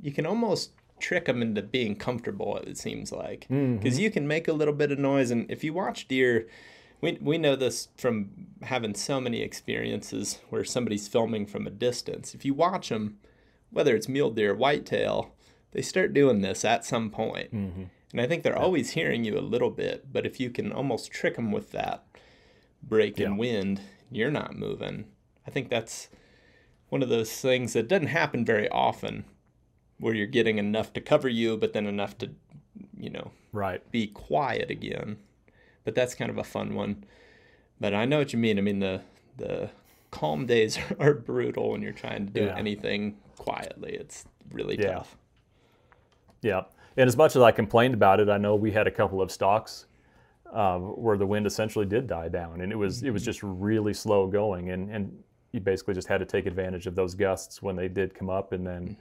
you 0.00 0.10
can 0.10 0.26
almost 0.26 0.72
trick 1.00 1.26
them 1.26 1.42
into 1.42 1.62
being 1.62 1.96
comfortable. 1.96 2.56
It 2.58 2.78
seems 2.78 3.12
like 3.12 3.46
mm-hmm. 3.50 3.76
because 3.76 3.98
you 3.98 4.10
can 4.10 4.26
make 4.26 4.48
a 4.48 4.52
little 4.52 4.74
bit 4.74 4.92
of 4.92 4.98
noise, 4.98 5.30
and 5.30 5.50
if 5.50 5.64
you 5.64 5.72
watch 5.72 6.08
deer. 6.08 6.48
We, 7.00 7.18
we 7.20 7.36
know 7.36 7.54
this 7.54 7.88
from 7.98 8.30
having 8.62 8.94
so 8.94 9.20
many 9.20 9.42
experiences 9.42 10.38
where 10.48 10.64
somebody's 10.64 11.06
filming 11.06 11.44
from 11.44 11.66
a 11.66 11.70
distance. 11.70 12.34
If 12.34 12.46
you 12.46 12.54
watch 12.54 12.88
them, 12.88 13.18
whether 13.70 13.94
it's 13.94 14.08
mule 14.08 14.30
deer, 14.30 14.54
whitetail, 14.54 15.34
they 15.72 15.82
start 15.82 16.14
doing 16.14 16.40
this 16.40 16.64
at 16.64 16.86
some 16.86 17.10
point. 17.10 17.52
Mm-hmm. 17.52 17.82
And 18.12 18.20
I 18.20 18.26
think 18.26 18.42
they're 18.42 18.58
always 18.58 18.92
hearing 18.92 19.24
you 19.24 19.36
a 19.36 19.40
little 19.40 19.70
bit, 19.70 20.12
but 20.12 20.24
if 20.24 20.38
you 20.38 20.48
can 20.48 20.72
almost 20.72 21.10
trick 21.10 21.34
them 21.34 21.50
with 21.50 21.72
that 21.72 22.06
break 22.80 23.18
in 23.18 23.36
wind, 23.36 23.80
you're 24.10 24.30
not 24.30 24.56
moving. 24.56 25.06
I 25.46 25.50
think 25.50 25.68
that's 25.68 26.08
one 26.90 27.02
of 27.02 27.08
those 27.08 27.32
things 27.32 27.72
that 27.72 27.88
doesn't 27.88 28.06
happen 28.06 28.44
very 28.44 28.68
often 28.68 29.24
where 29.98 30.14
you're 30.14 30.26
getting 30.26 30.58
enough 30.58 30.92
to 30.94 31.00
cover 31.00 31.28
you, 31.28 31.56
but 31.56 31.72
then 31.72 31.86
enough 31.86 32.18
to, 32.18 32.30
you 32.98 33.10
know, 33.10 33.30
Right. 33.52 33.88
be 33.90 34.06
quiet 34.08 34.70
again. 34.70 35.18
But 35.84 35.94
that's 35.94 36.14
kind 36.14 36.30
of 36.30 36.38
a 36.38 36.44
fun 36.44 36.74
one. 36.74 37.04
But 37.80 37.94
I 37.94 38.04
know 38.04 38.18
what 38.18 38.32
you 38.32 38.38
mean. 38.38 38.58
I 38.58 38.62
mean 38.62 38.78
the 38.80 39.02
the 39.36 39.70
calm 40.10 40.46
days 40.46 40.78
are 41.00 41.12
brutal 41.14 41.70
when 41.72 41.82
you're 41.82 41.92
trying 41.92 42.26
to 42.26 42.32
do 42.32 42.44
Yeah. 42.46 42.56
anything 42.56 43.16
quietly. 43.36 43.94
It's 43.94 44.24
really 44.50 44.78
Yeah. 44.80 44.94
tough. 44.94 45.16
Yeah. 46.42 46.62
And 46.96 47.08
as 47.08 47.16
much 47.16 47.34
as 47.34 47.42
I 47.42 47.50
complained 47.50 47.94
about 47.94 48.20
it, 48.20 48.28
I 48.28 48.38
know 48.38 48.54
we 48.54 48.70
had 48.70 48.86
a 48.86 48.90
couple 48.90 49.20
of 49.20 49.30
stalks 49.32 49.86
uh, 50.52 50.78
where 50.78 51.16
the 51.16 51.26
wind 51.26 51.46
essentially 51.46 51.84
did 51.86 52.06
die 52.06 52.28
down, 52.28 52.60
and 52.60 52.70
it 52.70 52.76
was 52.76 53.02
it 53.02 53.10
was 53.10 53.24
just 53.24 53.42
really 53.42 53.92
slow 53.92 54.28
going, 54.28 54.70
and 54.70 54.88
and 54.90 55.22
you 55.50 55.58
basically 55.60 55.94
just 55.94 56.06
had 56.06 56.18
to 56.18 56.26
take 56.26 56.46
advantage 56.46 56.86
of 56.86 56.94
those 56.94 57.14
gusts 57.14 57.60
when 57.60 57.74
they 57.74 57.88
did 57.88 58.14
come 58.14 58.30
up, 58.30 58.52
and 58.52 58.64
then. 58.66 58.96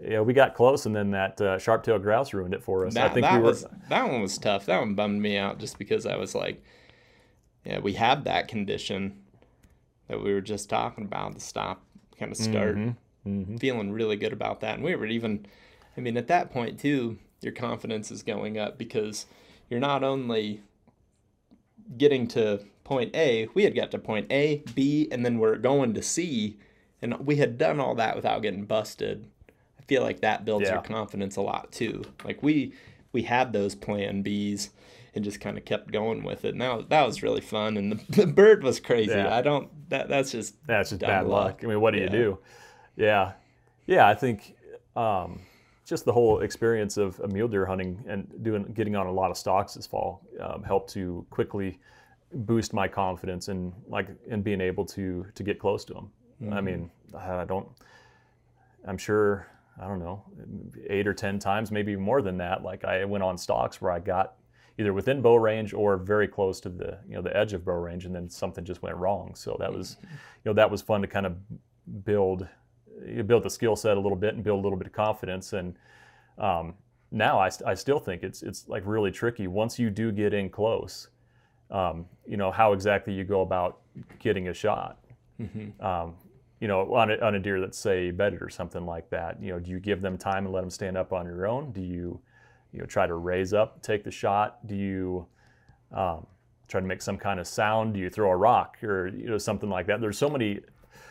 Yeah, 0.00 0.20
we 0.20 0.32
got 0.32 0.54
close, 0.54 0.86
and 0.86 0.96
then 0.96 1.10
that 1.10 1.40
uh, 1.40 1.58
sharp-tailed 1.58 2.02
grouse 2.02 2.32
ruined 2.32 2.54
it 2.54 2.62
for 2.62 2.86
us. 2.86 2.94
That, 2.94 3.10
I 3.10 3.14
think 3.14 3.26
that 3.26 3.34
we 3.34 3.38
were, 3.40 3.44
was 3.44 3.66
that 3.88 4.10
one 4.10 4.22
was 4.22 4.38
tough. 4.38 4.66
That 4.66 4.80
one 4.80 4.94
bummed 4.94 5.20
me 5.20 5.36
out 5.36 5.58
just 5.58 5.78
because 5.78 6.06
I 6.06 6.16
was 6.16 6.34
like, 6.34 6.62
yeah, 7.64 7.78
we 7.78 7.92
had 7.92 8.24
that 8.24 8.48
condition 8.48 9.20
that 10.08 10.22
we 10.22 10.32
were 10.32 10.40
just 10.40 10.70
talking 10.70 11.04
about, 11.04 11.34
the 11.34 11.40
stop 11.40 11.84
kind 12.18 12.32
of 12.32 12.38
start, 12.38 12.78
Mm-hmm. 13.24 13.58
feeling 13.58 13.92
really 13.92 14.16
good 14.16 14.32
about 14.32 14.62
that. 14.62 14.74
And 14.74 14.82
we 14.82 14.96
were 14.96 15.06
even, 15.06 15.46
I 15.96 16.00
mean, 16.00 16.16
at 16.16 16.26
that 16.26 16.50
point 16.50 16.80
too, 16.80 17.18
your 17.40 17.52
confidence 17.52 18.10
is 18.10 18.24
going 18.24 18.58
up 18.58 18.78
because 18.78 19.26
you're 19.70 19.78
not 19.78 20.02
only 20.02 20.60
getting 21.96 22.26
to 22.28 22.64
point 22.82 23.14
A, 23.14 23.46
we 23.54 23.62
had 23.62 23.76
got 23.76 23.92
to 23.92 23.98
point 24.00 24.26
A, 24.32 24.64
B, 24.74 25.06
and 25.12 25.24
then 25.24 25.38
we're 25.38 25.56
going 25.56 25.94
to 25.94 26.02
C, 26.02 26.58
and 27.00 27.16
we 27.24 27.36
had 27.36 27.58
done 27.58 27.78
all 27.78 27.94
that 27.94 28.16
without 28.16 28.42
getting 28.42 28.64
busted. 28.64 29.28
Feel 29.92 30.02
like 30.02 30.20
that 30.20 30.44
builds 30.44 30.66
Yeah. 30.66 30.74
your 30.74 30.82
confidence 30.82 31.36
a 31.36 31.42
lot 31.42 31.70
too. 31.72 32.02
Like 32.24 32.42
we 32.42 32.72
we 33.12 33.22
had 33.22 33.52
those 33.52 33.74
plan 33.74 34.24
Bs 34.24 34.70
and 35.14 35.22
just 35.22 35.38
kind 35.40 35.58
of 35.58 35.66
kept 35.66 35.90
going 35.92 36.22
with 36.22 36.46
it. 36.46 36.54
And 36.54 36.62
that 36.62 36.74
was, 36.74 36.86
that 36.88 37.06
was 37.06 37.22
really 37.22 37.42
fun. 37.42 37.76
And 37.76 37.92
the, 37.92 37.96
the 38.22 38.26
bird 38.26 38.62
was 38.64 38.80
crazy. 38.80 39.10
Yeah. 39.12 39.34
I 39.36 39.42
don't 39.42 39.68
that 39.90 40.08
that's 40.08 40.30
just 40.32 40.54
That's 40.66 40.88
just 40.90 41.02
bad 41.02 41.26
luck. 41.26 41.60
I 41.62 41.66
mean, 41.66 41.80
what 41.82 41.90
do 41.92 41.98
Yeah. 41.98 42.04
you 42.04 42.10
do? 42.10 42.38
Yeah, 42.96 43.32
yeah. 43.86 44.08
I 44.08 44.14
think 44.14 44.54
um, 44.96 45.40
just 45.84 46.04
the 46.06 46.12
whole 46.12 46.40
experience 46.40 46.96
of, 46.96 47.20
of 47.20 47.30
mule 47.32 47.48
deer 47.48 47.66
hunting 47.66 48.02
and 48.08 48.42
doing 48.42 48.64
getting 48.72 48.96
on 48.96 49.06
a 49.06 49.12
lot 49.12 49.30
of 49.30 49.36
stalks 49.36 49.74
this 49.74 49.86
fall 49.86 50.22
um, 50.40 50.62
helped 50.62 50.90
to 50.94 51.26
quickly 51.28 51.78
boost 52.32 52.72
my 52.72 52.88
confidence 52.88 53.48
and 53.48 53.74
like 53.88 54.08
in 54.26 54.40
being 54.40 54.62
able 54.62 54.86
to 54.86 55.26
to 55.34 55.42
get 55.42 55.58
close 55.58 55.84
to 55.84 55.92
them. 55.92 56.10
I 56.50 56.60
mean, 56.62 56.90
I 57.14 57.44
don't. 57.44 57.68
I'm 58.88 58.98
sure. 58.98 59.46
I 59.80 59.88
don't 59.88 59.98
know, 59.98 60.24
eight 60.88 61.06
or 61.06 61.14
ten 61.14 61.38
times, 61.38 61.70
maybe 61.70 61.96
more 61.96 62.22
than 62.22 62.36
that. 62.38 62.62
Like 62.62 62.84
I 62.84 63.04
went 63.04 63.24
on 63.24 63.38
stalks 63.38 63.80
where 63.80 63.90
I 63.90 64.00
got 64.00 64.34
either 64.78 64.92
within 64.92 65.20
bow 65.22 65.36
range 65.36 65.74
or 65.74 65.96
very 65.96 66.28
close 66.28 66.60
to 66.60 66.68
the 66.68 66.98
you 67.08 67.14
know 67.14 67.22
the 67.22 67.36
edge 67.36 67.52
of 67.52 67.64
bow 67.64 67.74
range, 67.74 68.04
and 68.04 68.14
then 68.14 68.28
something 68.28 68.64
just 68.64 68.82
went 68.82 68.96
wrong. 68.96 69.34
So 69.34 69.56
that 69.60 69.72
was, 69.72 69.96
you 70.02 70.08
know, 70.46 70.52
that 70.54 70.70
was 70.70 70.82
fun 70.82 71.00
to 71.02 71.06
kind 71.06 71.26
of 71.26 71.36
build, 72.04 72.46
you 73.06 73.22
build 73.22 73.42
the 73.42 73.50
skill 73.50 73.76
set 73.76 73.96
a 73.96 74.00
little 74.00 74.16
bit 74.16 74.34
and 74.34 74.44
build 74.44 74.60
a 74.60 74.62
little 74.62 74.78
bit 74.78 74.86
of 74.86 74.92
confidence. 74.92 75.52
And 75.52 75.76
um, 76.38 76.74
now 77.10 77.38
I, 77.38 77.50
I 77.66 77.74
still 77.74 77.98
think 77.98 78.22
it's 78.22 78.42
it's 78.42 78.68
like 78.68 78.82
really 78.86 79.10
tricky 79.10 79.46
once 79.46 79.78
you 79.78 79.90
do 79.90 80.12
get 80.12 80.32
in 80.32 80.48
close. 80.50 81.08
Um, 81.70 82.06
you 82.26 82.36
know 82.36 82.50
how 82.50 82.72
exactly 82.72 83.14
you 83.14 83.24
go 83.24 83.40
about 83.40 83.80
getting 84.18 84.48
a 84.48 84.54
shot. 84.54 84.98
Um, 85.80 86.14
you 86.62 86.68
know, 86.68 86.94
on 86.94 87.10
a, 87.10 87.16
on 87.16 87.34
a 87.34 87.40
deer 87.40 87.60
that's 87.60 87.76
say 87.76 88.12
bedded 88.12 88.40
or 88.40 88.48
something 88.48 88.86
like 88.86 89.10
that. 89.10 89.42
You 89.42 89.50
know, 89.50 89.58
do 89.58 89.68
you 89.68 89.80
give 89.80 90.00
them 90.00 90.16
time 90.16 90.44
and 90.44 90.54
let 90.54 90.60
them 90.60 90.70
stand 90.70 90.96
up 90.96 91.12
on 91.12 91.26
your 91.26 91.44
own? 91.44 91.72
Do 91.72 91.80
you, 91.80 92.20
you 92.72 92.78
know, 92.78 92.86
try 92.86 93.04
to 93.04 93.14
raise 93.14 93.52
up, 93.52 93.82
take 93.82 94.04
the 94.04 94.12
shot? 94.12 94.64
Do 94.68 94.76
you 94.76 95.26
um, 95.92 96.24
try 96.68 96.80
to 96.80 96.86
make 96.86 97.02
some 97.02 97.18
kind 97.18 97.40
of 97.40 97.48
sound? 97.48 97.94
Do 97.94 97.98
you 97.98 98.08
throw 98.08 98.30
a 98.30 98.36
rock 98.36 98.76
or 98.84 99.08
you 99.08 99.28
know 99.28 99.38
something 99.38 99.68
like 99.68 99.88
that? 99.88 100.00
There's 100.00 100.16
so 100.16 100.30
many, 100.30 100.60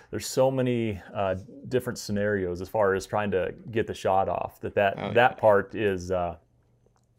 there's 0.09 0.25
so 0.25 0.49
many 0.49 1.01
uh, 1.13 1.35
different 1.67 1.99
scenarios 1.99 2.61
as 2.61 2.69
far 2.69 2.95
as 2.95 3.05
trying 3.05 3.31
to 3.31 3.53
get 3.71 3.87
the 3.87 3.93
shot 3.93 4.29
off. 4.29 4.61
That 4.61 4.73
that 4.75 4.93
Oh, 4.97 5.11
that 5.11 5.31
yeah. 5.31 5.37
part 5.37 5.75
is. 5.75 6.11
Uh, 6.11 6.37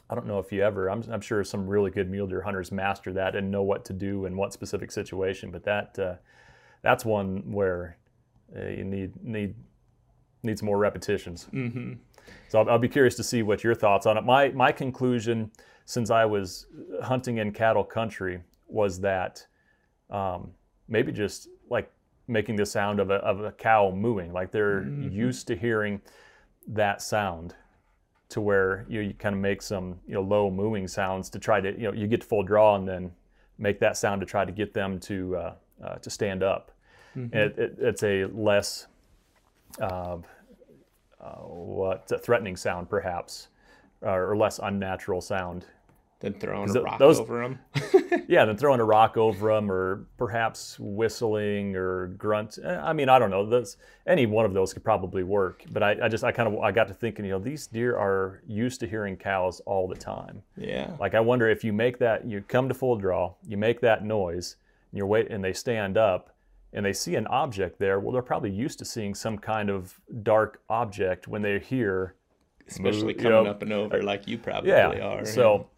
I 0.08 0.14
don't 0.14 0.26
know 0.26 0.38
if 0.38 0.50
you 0.50 0.62
ever. 0.62 0.88
I'm, 0.88 1.04
I'm 1.10 1.20
sure 1.20 1.44
some 1.44 1.66
really 1.66 1.90
good 1.90 2.10
mule 2.10 2.26
deer 2.26 2.40
hunters 2.40 2.72
master 2.72 3.12
that 3.12 3.36
and 3.36 3.50
know 3.50 3.62
what 3.62 3.84
to 3.86 3.92
do 3.92 4.24
in 4.24 4.36
what 4.36 4.54
specific 4.54 4.90
situation. 4.90 5.50
But 5.50 5.64
that 5.64 5.98
uh, 5.98 6.14
that's 6.80 7.04
one 7.04 7.52
where 7.52 7.98
uh, 8.56 8.68
you 8.68 8.84
need 8.84 9.12
need 9.22 9.54
needs 10.42 10.62
more 10.62 10.78
repetitions. 10.78 11.48
mm-hmm. 11.52 11.92
So 12.48 12.60
I'll, 12.60 12.70
I'll 12.70 12.78
be 12.78 12.88
curious 12.88 13.14
to 13.16 13.24
see 13.24 13.42
what 13.42 13.64
your 13.64 13.74
thoughts 13.74 14.06
on 14.06 14.16
it. 14.16 14.24
My 14.24 14.50
my 14.50 14.72
conclusion, 14.72 15.50
since 15.84 16.10
I 16.10 16.24
was 16.24 16.66
hunting 17.02 17.38
in 17.38 17.52
cattle 17.52 17.84
country, 17.84 18.40
was 18.68 19.00
that 19.00 19.46
um, 20.10 20.50
maybe 20.88 21.12
just 21.12 21.48
like 21.70 21.90
making 22.28 22.56
the 22.56 22.66
sound 22.66 23.00
of 23.00 23.10
a 23.10 23.16
of 23.16 23.40
a 23.40 23.52
cow 23.52 23.90
mooing, 23.90 24.32
like 24.32 24.50
they're 24.50 24.84
used 24.86 25.46
to 25.48 25.56
hearing 25.56 26.00
that 26.68 27.02
sound, 27.02 27.54
to 28.28 28.40
where 28.40 28.86
you, 28.88 29.00
you 29.00 29.14
kind 29.14 29.34
of 29.34 29.40
make 29.40 29.62
some 29.62 29.98
you 30.06 30.14
know 30.14 30.22
low 30.22 30.50
mooing 30.50 30.88
sounds 30.88 31.28
to 31.30 31.38
try 31.38 31.60
to 31.60 31.72
you 31.72 31.84
know 31.84 31.92
you 31.92 32.06
get 32.06 32.20
to 32.20 32.26
full 32.26 32.42
draw 32.42 32.76
and 32.76 32.86
then 32.86 33.12
make 33.58 33.80
that 33.80 33.96
sound 33.96 34.20
to 34.20 34.26
try 34.26 34.44
to 34.44 34.52
get 34.52 34.72
them 34.74 34.98
to 35.00 35.36
uh, 35.36 35.54
uh, 35.84 35.94
to 35.96 36.10
stand 36.10 36.42
up. 36.42 36.72
And 37.14 37.34
it, 37.34 37.58
it, 37.58 37.74
it's 37.78 38.02
a 38.02 38.24
less 38.26 38.86
uh, 39.80 40.16
uh, 41.20 41.26
what 41.44 42.10
a 42.10 42.18
threatening 42.18 42.56
sound 42.56 42.88
perhaps, 42.90 43.48
uh, 44.04 44.10
or 44.10 44.36
less 44.36 44.58
unnatural 44.62 45.20
sound. 45.20 45.64
Then 46.20 46.34
throwing 46.34 46.70
a 46.70 46.72
th- 46.72 46.84
rock 46.84 46.98
those- 46.98 47.18
over 47.20 47.42
them. 47.42 47.58
Yeah, 48.28 48.44
then 48.44 48.56
throwing 48.56 48.78
a 48.80 48.84
rock 48.84 49.16
over 49.16 49.52
them, 49.54 49.70
or 49.72 50.06
perhaps 50.16 50.78
whistling 50.78 51.74
or 51.76 52.08
grunt. 52.08 52.58
eh, 52.62 52.76
I 52.76 52.92
mean, 52.92 53.08
I 53.08 53.18
don't 53.18 53.30
know. 53.30 53.44
Those, 53.44 53.76
any 54.06 54.26
one 54.26 54.44
of 54.44 54.52
those 54.54 54.72
could 54.72 54.84
probably 54.84 55.22
work. 55.22 55.64
But 55.70 55.82
I, 55.82 55.96
I 56.04 56.08
just, 56.08 56.22
I 56.22 56.30
kind 56.30 56.52
of, 56.54 56.60
I 56.60 56.70
got 56.72 56.88
to 56.88 56.94
thinking, 56.94 57.24
you 57.24 57.32
know, 57.32 57.38
these 57.38 57.66
deer 57.66 57.96
are 57.96 58.42
used 58.46 58.80
to 58.80 58.86
hearing 58.86 59.16
cows 59.16 59.60
all 59.66 59.88
the 59.88 59.96
time. 59.96 60.42
yeah. 60.56 60.94
Like 61.00 61.14
I 61.14 61.20
wonder 61.20 61.48
if 61.48 61.64
you 61.64 61.72
make 61.72 61.98
that, 61.98 62.24
you 62.26 62.42
come 62.46 62.68
to 62.68 62.74
full 62.74 62.96
draw, 62.96 63.34
you 63.46 63.56
make 63.56 63.80
that 63.80 64.04
noise, 64.04 64.56
and 64.92 64.98
you're 64.98 65.06
wait, 65.06 65.30
and 65.30 65.42
they 65.42 65.52
stand 65.54 65.96
up, 65.98 66.31
and 66.72 66.84
they 66.84 66.92
see 66.92 67.16
an 67.16 67.26
object 67.26 67.78
there. 67.78 68.00
Well, 68.00 68.12
they're 68.12 68.22
probably 68.22 68.50
used 68.50 68.78
to 68.78 68.84
seeing 68.84 69.14
some 69.14 69.38
kind 69.38 69.70
of 69.70 70.00
dark 70.22 70.62
object 70.68 71.28
when 71.28 71.42
they're 71.42 71.58
here. 71.58 72.14
Especially 72.68 73.14
move, 73.14 73.16
you 73.16 73.22
coming 73.22 73.44
know, 73.44 73.50
up 73.50 73.62
and 73.62 73.72
over 73.72 74.02
like 74.02 74.26
you 74.26 74.38
probably 74.38 74.70
yeah. 74.70 74.88
are. 74.88 75.24
So, 75.24 75.68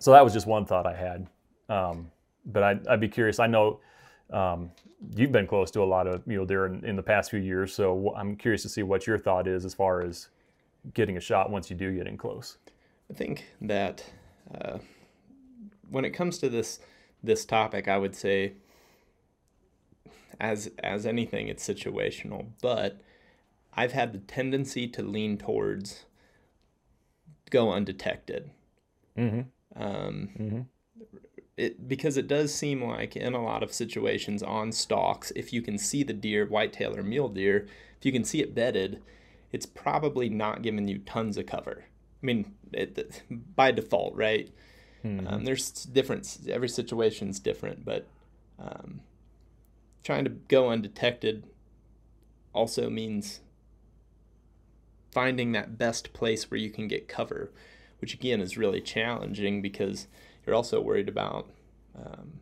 so 0.00 0.12
that 0.12 0.24
was 0.24 0.32
just 0.32 0.46
one 0.46 0.64
thought 0.64 0.86
I 0.86 0.94
had. 0.94 1.26
Um, 1.68 2.10
but 2.46 2.62
I'd, 2.62 2.86
I'd 2.86 3.00
be 3.00 3.08
curious. 3.08 3.38
I 3.38 3.46
know 3.46 3.80
um, 4.32 4.70
you've 5.14 5.32
been 5.32 5.46
close 5.46 5.70
to 5.72 5.82
a 5.82 5.84
lot 5.84 6.06
of 6.06 6.26
mule 6.26 6.46
deer 6.46 6.66
in, 6.66 6.84
in 6.84 6.96
the 6.96 7.02
past 7.02 7.30
few 7.30 7.40
years, 7.40 7.74
so 7.74 8.14
I'm 8.16 8.36
curious 8.36 8.62
to 8.62 8.68
see 8.68 8.82
what 8.82 9.06
your 9.06 9.18
thought 9.18 9.46
is 9.46 9.64
as 9.64 9.74
far 9.74 10.02
as 10.02 10.28
getting 10.94 11.16
a 11.16 11.20
shot 11.20 11.50
once 11.50 11.70
you 11.70 11.76
do 11.76 11.94
get 11.94 12.06
in 12.06 12.16
close. 12.16 12.58
I 13.10 13.14
think 13.14 13.44
that 13.60 14.04
uh, 14.60 14.78
when 15.90 16.04
it 16.04 16.10
comes 16.10 16.38
to 16.38 16.48
this 16.48 16.80
this 17.22 17.44
topic, 17.44 17.86
I 17.86 17.98
would 17.98 18.16
say 18.16 18.54
as 20.40 20.70
as 20.82 21.06
anything 21.06 21.48
it's 21.48 21.66
situational, 21.66 22.46
but 22.60 23.00
I've 23.74 23.92
had 23.92 24.12
the 24.12 24.18
tendency 24.18 24.86
to 24.88 25.02
lean 25.02 25.38
towards 25.38 26.04
go 27.50 27.70
undetected. 27.72 28.50
Mm-hmm. 29.16 29.82
Um, 29.82 30.28
Mm-hmm. 30.38 30.60
it 31.56 31.88
because 31.88 32.16
it 32.16 32.28
does 32.28 32.54
seem 32.54 32.82
like 32.82 33.16
in 33.16 33.34
a 33.34 33.42
lot 33.42 33.62
of 33.62 33.72
situations 33.72 34.42
on 34.42 34.72
stalks, 34.72 35.32
if 35.36 35.52
you 35.52 35.62
can 35.62 35.78
see 35.78 36.02
the 36.02 36.12
deer, 36.12 36.46
whitetail 36.46 36.96
or 36.96 37.02
mule 37.02 37.28
deer, 37.28 37.66
if 37.98 38.04
you 38.06 38.12
can 38.12 38.24
see 38.24 38.40
it 38.40 38.54
bedded, 38.54 39.02
it's 39.52 39.66
probably 39.66 40.28
not 40.28 40.62
giving 40.62 40.88
you 40.88 40.98
tons 40.98 41.36
of 41.36 41.46
cover. 41.46 41.84
I 42.22 42.26
mean, 42.26 42.54
it, 42.72 43.22
by 43.56 43.70
default, 43.70 44.14
right? 44.14 44.50
Mm-hmm. 45.04 45.26
Um, 45.26 45.44
there's 45.44 45.70
different. 45.70 46.38
Every 46.48 46.68
situation's 46.68 47.40
different, 47.40 47.84
but 47.84 48.06
um, 48.58 49.00
trying 50.02 50.24
to 50.24 50.30
go 50.30 50.70
undetected 50.70 51.44
also 52.52 52.90
means 52.90 53.40
finding 55.10 55.52
that 55.52 55.78
best 55.78 56.12
place 56.12 56.50
where 56.50 56.58
you 56.58 56.70
can 56.70 56.88
get 56.88 57.08
cover, 57.08 57.52
which 58.00 58.14
again 58.14 58.40
is 58.40 58.56
really 58.56 58.80
challenging 58.80 59.62
because 59.62 60.08
you're 60.44 60.56
also 60.56 60.80
worried 60.80 61.08
about 61.08 61.50
um, 61.96 62.40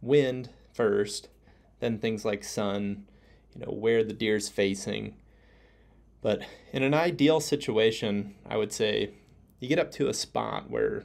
wind 0.00 0.50
first, 0.72 1.28
then 1.80 1.98
things 1.98 2.24
like 2.24 2.44
sun, 2.44 3.06
you 3.54 3.64
know, 3.64 3.72
where 3.72 4.04
the 4.04 4.12
deer's 4.12 4.48
facing. 4.48 5.14
But 6.20 6.42
in 6.72 6.82
an 6.82 6.94
ideal 6.94 7.40
situation, 7.40 8.34
I 8.48 8.56
would 8.56 8.72
say 8.72 9.10
you 9.58 9.68
get 9.68 9.78
up 9.78 9.90
to 9.92 10.08
a 10.08 10.14
spot 10.14 10.70
where 10.70 11.04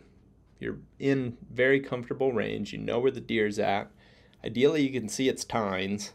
you're 0.60 0.78
in 1.00 1.38
very 1.52 1.80
comfortable 1.80 2.34
range, 2.34 2.74
you 2.74 2.80
know 2.80 3.00
where 3.00 3.12
the 3.12 3.22
deer's 3.22 3.60
at. 3.60 3.92
Ideally, 4.44 4.82
you 4.82 4.98
can 5.00 5.10
see 5.10 5.28
its 5.30 5.44
tines 5.44 6.14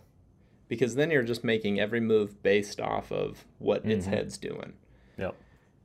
because 0.68 0.94
then 0.94 1.10
you're 1.10 1.22
just 1.22 1.44
making 1.44 1.78
every 1.78 2.00
move 2.00 2.42
based 2.42 2.80
off 2.80 3.12
of 3.12 3.44
what 3.58 3.84
its 3.84 4.06
Mhm. 4.06 4.10
head's 4.10 4.38
doing. 4.38 4.74
Yep. 5.18 5.34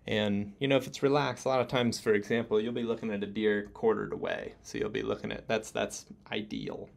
And 0.06 0.54
you 0.60 0.68
know, 0.68 0.78
if 0.78 0.88
it's 0.88 1.04
relaxed, 1.04 1.46
a 1.46 1.50
lot 1.50 1.60
of 1.60 1.68
times, 1.68 2.00
for 2.00 2.14
example, 2.14 2.62
you'll 2.62 2.72
be 2.72 2.84
looking 2.84 3.12
at 3.12 3.24
a 3.24 3.28
deer 3.28 3.70
quartered 3.74 4.14
away. 4.14 4.54
So 4.64 4.78
you'll 4.78 4.90
be 4.90 5.02
looking 5.02 5.32
at 5.32 5.48
that's 5.48 5.72
that's 5.72 6.06
ideal, 6.32 6.90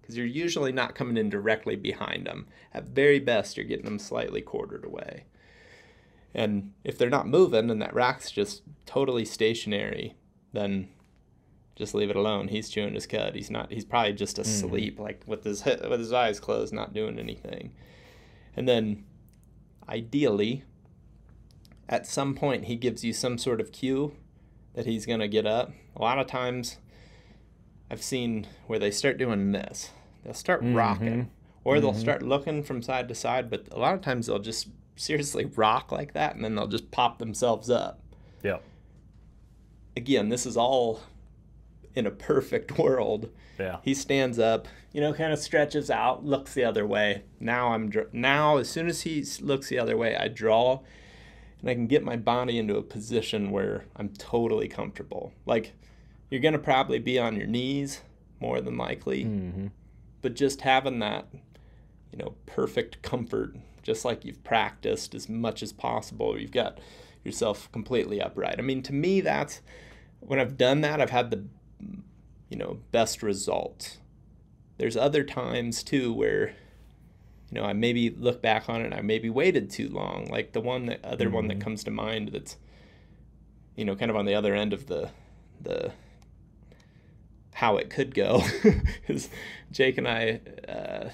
because 0.00 0.16
you're 0.16 0.26
usually 0.26 0.72
not 0.72 0.96
coming 0.96 1.16
in 1.16 1.30
directly 1.30 1.76
behind 1.76 2.26
them. 2.26 2.48
At 2.74 2.88
very 2.88 3.20
best, 3.20 3.56
you're 3.56 3.66
getting 3.66 3.84
them 3.84 4.00
slightly 4.00 4.40
quartered 4.40 4.84
away. 4.84 5.24
And 6.34 6.72
if 6.82 6.98
they're 6.98 7.08
not 7.08 7.28
moving 7.28 7.70
and 7.70 7.80
that 7.80 7.94
rack's 7.94 8.30
just 8.30 8.62
totally 8.86 9.24
stationary, 9.24 10.14
then 10.52 10.88
just 11.78 11.94
leave 11.94 12.10
it 12.10 12.16
alone. 12.16 12.48
He's 12.48 12.68
chewing 12.68 12.94
his 12.94 13.06
cud. 13.06 13.34
He's 13.34 13.50
not. 13.50 13.72
He's 13.72 13.84
probably 13.84 14.12
just 14.12 14.38
asleep, 14.38 14.94
mm-hmm. 14.94 15.02
like 15.02 15.22
with 15.26 15.44
his 15.44 15.64
with 15.64 16.00
his 16.00 16.12
eyes 16.12 16.40
closed, 16.40 16.74
not 16.74 16.92
doing 16.92 17.18
anything. 17.18 17.72
And 18.56 18.68
then, 18.68 19.04
ideally, 19.88 20.64
at 21.88 22.06
some 22.06 22.34
point 22.34 22.64
he 22.64 22.76
gives 22.76 23.04
you 23.04 23.12
some 23.12 23.38
sort 23.38 23.60
of 23.60 23.72
cue 23.72 24.14
that 24.74 24.86
he's 24.86 25.06
going 25.06 25.20
to 25.20 25.28
get 25.28 25.46
up. 25.46 25.72
A 25.96 26.02
lot 26.02 26.18
of 26.18 26.26
times 26.26 26.78
I've 27.90 28.02
seen 28.02 28.46
where 28.66 28.78
they 28.78 28.90
start 28.90 29.16
doing 29.16 29.52
this. 29.52 29.90
They'll 30.24 30.34
start 30.34 30.62
mm-hmm. 30.62 30.74
rocking 30.74 31.30
or 31.64 31.80
they'll 31.80 31.92
mm-hmm. 31.92 32.00
start 32.00 32.22
looking 32.22 32.62
from 32.62 32.82
side 32.82 33.08
to 33.08 33.14
side, 33.14 33.50
but 33.50 33.66
a 33.72 33.78
lot 33.78 33.94
of 33.94 34.02
times 34.02 34.26
they'll 34.26 34.38
just 34.38 34.68
seriously 34.96 35.44
rock 35.44 35.90
like 35.92 36.12
that 36.12 36.34
and 36.34 36.44
then 36.44 36.54
they'll 36.54 36.66
just 36.66 36.90
pop 36.90 37.18
themselves 37.18 37.70
up. 37.70 38.00
Yeah. 38.42 38.58
Again, 39.96 40.28
this 40.28 40.46
is 40.46 40.56
all 40.56 41.00
in 41.98 42.06
a 42.06 42.10
perfect 42.10 42.78
world. 42.78 43.30
Yeah. 43.58 43.78
He 43.82 43.92
stands 43.94 44.38
up, 44.38 44.68
you 44.92 45.00
know, 45.00 45.12
kind 45.12 45.32
of 45.32 45.38
stretches 45.38 45.90
out, 45.90 46.24
looks 46.24 46.54
the 46.54 46.64
other 46.64 46.86
way. 46.86 47.24
Now 47.40 47.72
I'm 47.72 47.90
dr- 47.90 48.14
now 48.14 48.56
as 48.58 48.68
soon 48.70 48.86
as 48.88 49.02
he 49.02 49.24
looks 49.40 49.68
the 49.68 49.78
other 49.78 49.96
way, 49.96 50.16
I 50.16 50.28
draw, 50.28 50.80
and 51.60 51.68
I 51.68 51.74
can 51.74 51.88
get 51.88 52.04
my 52.04 52.16
body 52.16 52.56
into 52.58 52.76
a 52.76 52.82
position 52.82 53.50
where 53.50 53.84
I'm 53.96 54.10
totally 54.10 54.68
comfortable. 54.68 55.32
Like 55.44 55.72
you're 56.30 56.40
gonna 56.40 56.58
probably 56.58 57.00
be 57.00 57.18
on 57.18 57.34
your 57.36 57.48
knees 57.48 58.02
more 58.40 58.60
than 58.60 58.76
likely, 58.76 59.24
Mm-hmm. 59.24 59.66
but 60.22 60.34
just 60.36 60.60
having 60.60 61.00
that, 61.00 61.26
you 62.12 62.18
know, 62.18 62.34
perfect 62.46 63.02
comfort, 63.02 63.56
just 63.82 64.04
like 64.04 64.24
you've 64.24 64.44
practiced 64.44 65.14
as 65.16 65.28
much 65.28 65.64
as 65.64 65.72
possible. 65.72 66.38
You've 66.38 66.52
got 66.52 66.78
yourself 67.24 67.70
completely 67.72 68.20
upright. 68.22 68.54
I 68.58 68.62
mean, 68.62 68.82
to 68.84 68.92
me, 68.92 69.20
that's 69.20 69.60
when 70.20 70.38
I've 70.38 70.56
done 70.56 70.80
that, 70.82 71.00
I've 71.00 71.10
had 71.10 71.30
the, 71.32 71.44
you 72.48 72.56
know, 72.56 72.78
best 72.92 73.22
result. 73.22 73.98
There's 74.78 74.96
other 74.96 75.24
times 75.24 75.82
too 75.82 76.12
where, 76.12 76.48
you 77.50 77.60
know, 77.60 77.64
I 77.64 77.72
maybe 77.72 78.10
look 78.10 78.40
back 78.40 78.68
on 78.68 78.80
it 78.80 78.86
and 78.86 78.94
I 78.94 79.00
maybe 79.00 79.28
waited 79.28 79.70
too 79.70 79.88
long. 79.88 80.26
Like 80.30 80.52
the 80.52 80.60
one 80.60 80.86
that 80.86 81.04
other 81.04 81.30
one 81.30 81.48
that 81.48 81.60
comes 81.60 81.84
to 81.84 81.90
mind 81.90 82.30
that's, 82.32 82.56
you 83.76 83.84
know, 83.84 83.96
kind 83.96 84.10
of 84.10 84.16
on 84.16 84.24
the 84.24 84.34
other 84.34 84.54
end 84.54 84.72
of 84.72 84.86
the, 84.86 85.10
the 85.60 85.92
how 87.54 87.76
it 87.76 87.90
could 87.90 88.14
go 88.14 88.42
is 89.08 89.28
Jake 89.72 89.98
and 89.98 90.06
I 90.06 90.40
uh, 90.68 91.10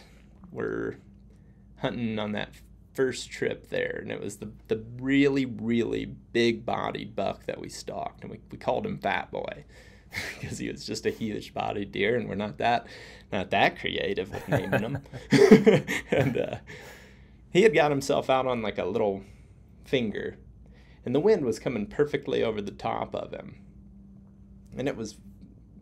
were 0.53 0.97
hunting 1.79 2.19
on 2.19 2.33
that 2.33 2.51
first 2.93 3.31
trip 3.31 3.71
there, 3.71 3.99
and 4.03 4.13
it 4.13 4.21
was 4.21 4.37
the 4.37 4.51
the 4.69 4.85
really 4.99 5.47
really 5.47 6.05
big 6.05 6.67
bodied 6.67 7.17
buck 7.17 7.47
that 7.47 7.61
we 7.61 7.71
stalked, 7.71 8.23
and 8.23 8.31
we, 8.31 8.41
we 8.51 8.59
called 8.59 8.85
him 8.85 8.99
Fat 8.99 9.31
Boy 9.31 9.65
because 10.41 10.59
he 10.59 10.71
was 10.71 10.87
just 10.87 11.07
a 11.07 11.11
huge 11.11 11.55
bodied 11.55 11.93
deer, 11.93 12.17
and 12.17 12.29
we're 12.29 12.35
not 12.35 12.59
that 12.59 12.87
not 13.33 13.51
that 13.51 13.79
creative 13.79 14.33
with 14.33 14.49
naming 14.49 14.71
them. 14.71 14.99
and 16.11 16.39
uh, 16.39 16.57
he 17.51 17.63
had 17.63 17.75
got 17.75 17.91
himself 17.91 18.31
out 18.31 18.47
on 18.47 18.63
like 18.63 18.79
a 18.79 18.85
little 18.85 19.23
finger, 19.85 20.37
and 21.05 21.15
the 21.15 21.21
wind 21.21 21.45
was 21.45 21.59
coming 21.59 21.87
perfectly 21.87 22.43
over 22.43 22.61
the 22.61 22.71
top 22.71 23.15
of 23.15 23.33
him, 23.33 23.57
and 24.77 24.89
it 24.89 24.97
was 24.97 25.17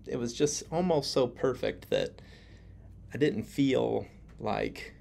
it 0.07 0.16
was 0.16 0.33
just 0.33 0.64
almost 0.71 1.12
so 1.12 1.27
perfect 1.27 1.90
that 1.90 2.21
I 3.14 3.18
didn't 3.18 3.45
feel 3.45 4.07
like 4.38 4.95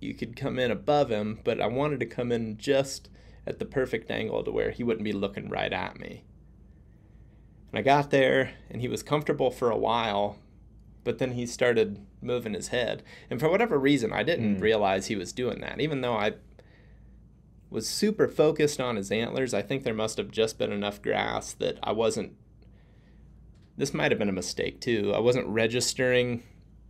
you 0.00 0.14
could 0.14 0.36
come 0.36 0.58
in 0.58 0.70
above 0.70 1.10
him, 1.10 1.40
but 1.44 1.60
I 1.60 1.66
wanted 1.66 2.00
to 2.00 2.06
come 2.06 2.32
in 2.32 2.56
just 2.56 3.08
at 3.46 3.58
the 3.58 3.64
perfect 3.64 4.10
angle 4.10 4.42
to 4.44 4.50
where 4.50 4.70
he 4.70 4.82
wouldn't 4.82 5.04
be 5.04 5.12
looking 5.12 5.48
right 5.48 5.72
at 5.72 5.98
me. 5.98 6.24
And 7.72 7.78
I 7.78 7.82
got 7.82 8.10
there 8.10 8.52
and 8.70 8.80
he 8.80 8.88
was 8.88 9.02
comfortable 9.02 9.50
for 9.50 9.70
a 9.70 9.76
while, 9.76 10.38
but 11.04 11.18
then 11.18 11.32
he 11.32 11.46
started 11.46 12.04
moving 12.20 12.54
his 12.54 12.68
head. 12.68 13.02
And 13.30 13.40
for 13.40 13.48
whatever 13.48 13.78
reason, 13.78 14.12
I 14.12 14.22
didn't 14.22 14.56
hmm. 14.56 14.62
realize 14.62 15.06
he 15.06 15.16
was 15.16 15.32
doing 15.32 15.60
that. 15.60 15.80
Even 15.80 16.00
though 16.00 16.16
I 16.16 16.34
was 17.70 17.88
super 17.88 18.28
focused 18.28 18.80
on 18.80 18.96
his 18.96 19.12
antlers, 19.12 19.54
I 19.54 19.62
think 19.62 19.84
there 19.84 19.94
must 19.94 20.18
have 20.18 20.30
just 20.30 20.58
been 20.58 20.72
enough 20.72 21.00
grass 21.00 21.52
that 21.54 21.78
I 21.82 21.92
wasn't 21.92 22.34
this 23.76 23.94
might 23.94 24.12
have 24.12 24.18
been 24.18 24.28
a 24.28 24.32
mistake 24.32 24.78
too. 24.80 25.12
I 25.14 25.20
wasn't 25.20 25.46
registering 25.46 26.42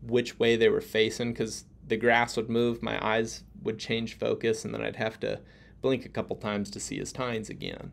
which 0.03 0.40
way 0.40 0.57
they 0.57 0.69
were 0.69 0.81
facing 0.81 1.33
because 1.33 1.64
the 1.87 1.97
grass 1.97 2.37
would 2.37 2.51
move, 2.51 2.83
my 2.83 2.99
eyes 3.05 3.45
would 3.62 3.79
change 3.79 4.19
focus, 4.19 4.64
and 4.64 4.75
then 4.75 4.83
I'd 4.83 4.97
have 4.97 5.21
to 5.21 5.40
blink 5.83 6.05
a 6.05 6.09
couple 6.09 6.35
times 6.35 6.69
to 6.71 6.81
see 6.81 6.99
his 6.99 7.12
tines 7.12 7.49
again. 7.49 7.93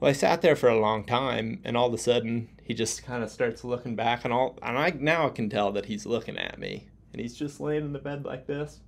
Well, 0.00 0.10
I 0.10 0.12
sat 0.12 0.42
there 0.42 0.56
for 0.56 0.68
a 0.68 0.78
long 0.78 1.04
time, 1.04 1.60
and 1.64 1.76
all 1.76 1.88
of 1.88 1.94
a 1.94 1.98
sudden 1.98 2.48
he 2.62 2.74
just 2.74 3.04
kind 3.04 3.22
of 3.22 3.30
starts 3.30 3.64
looking 3.64 3.94
back, 3.96 4.24
and 4.24 4.32
all, 4.32 4.58
and 4.62 4.78
I 4.78 4.90
now 4.90 5.26
I 5.26 5.30
can 5.30 5.48
tell 5.48 5.72
that 5.72 5.86
he's 5.86 6.06
looking 6.06 6.38
at 6.38 6.58
me, 6.58 6.88
and 7.12 7.20
he's 7.20 7.34
just 7.34 7.60
laying 7.60 7.84
in 7.84 7.92
the 7.92 7.98
bed 7.98 8.24
like 8.24 8.46
this, 8.46 8.80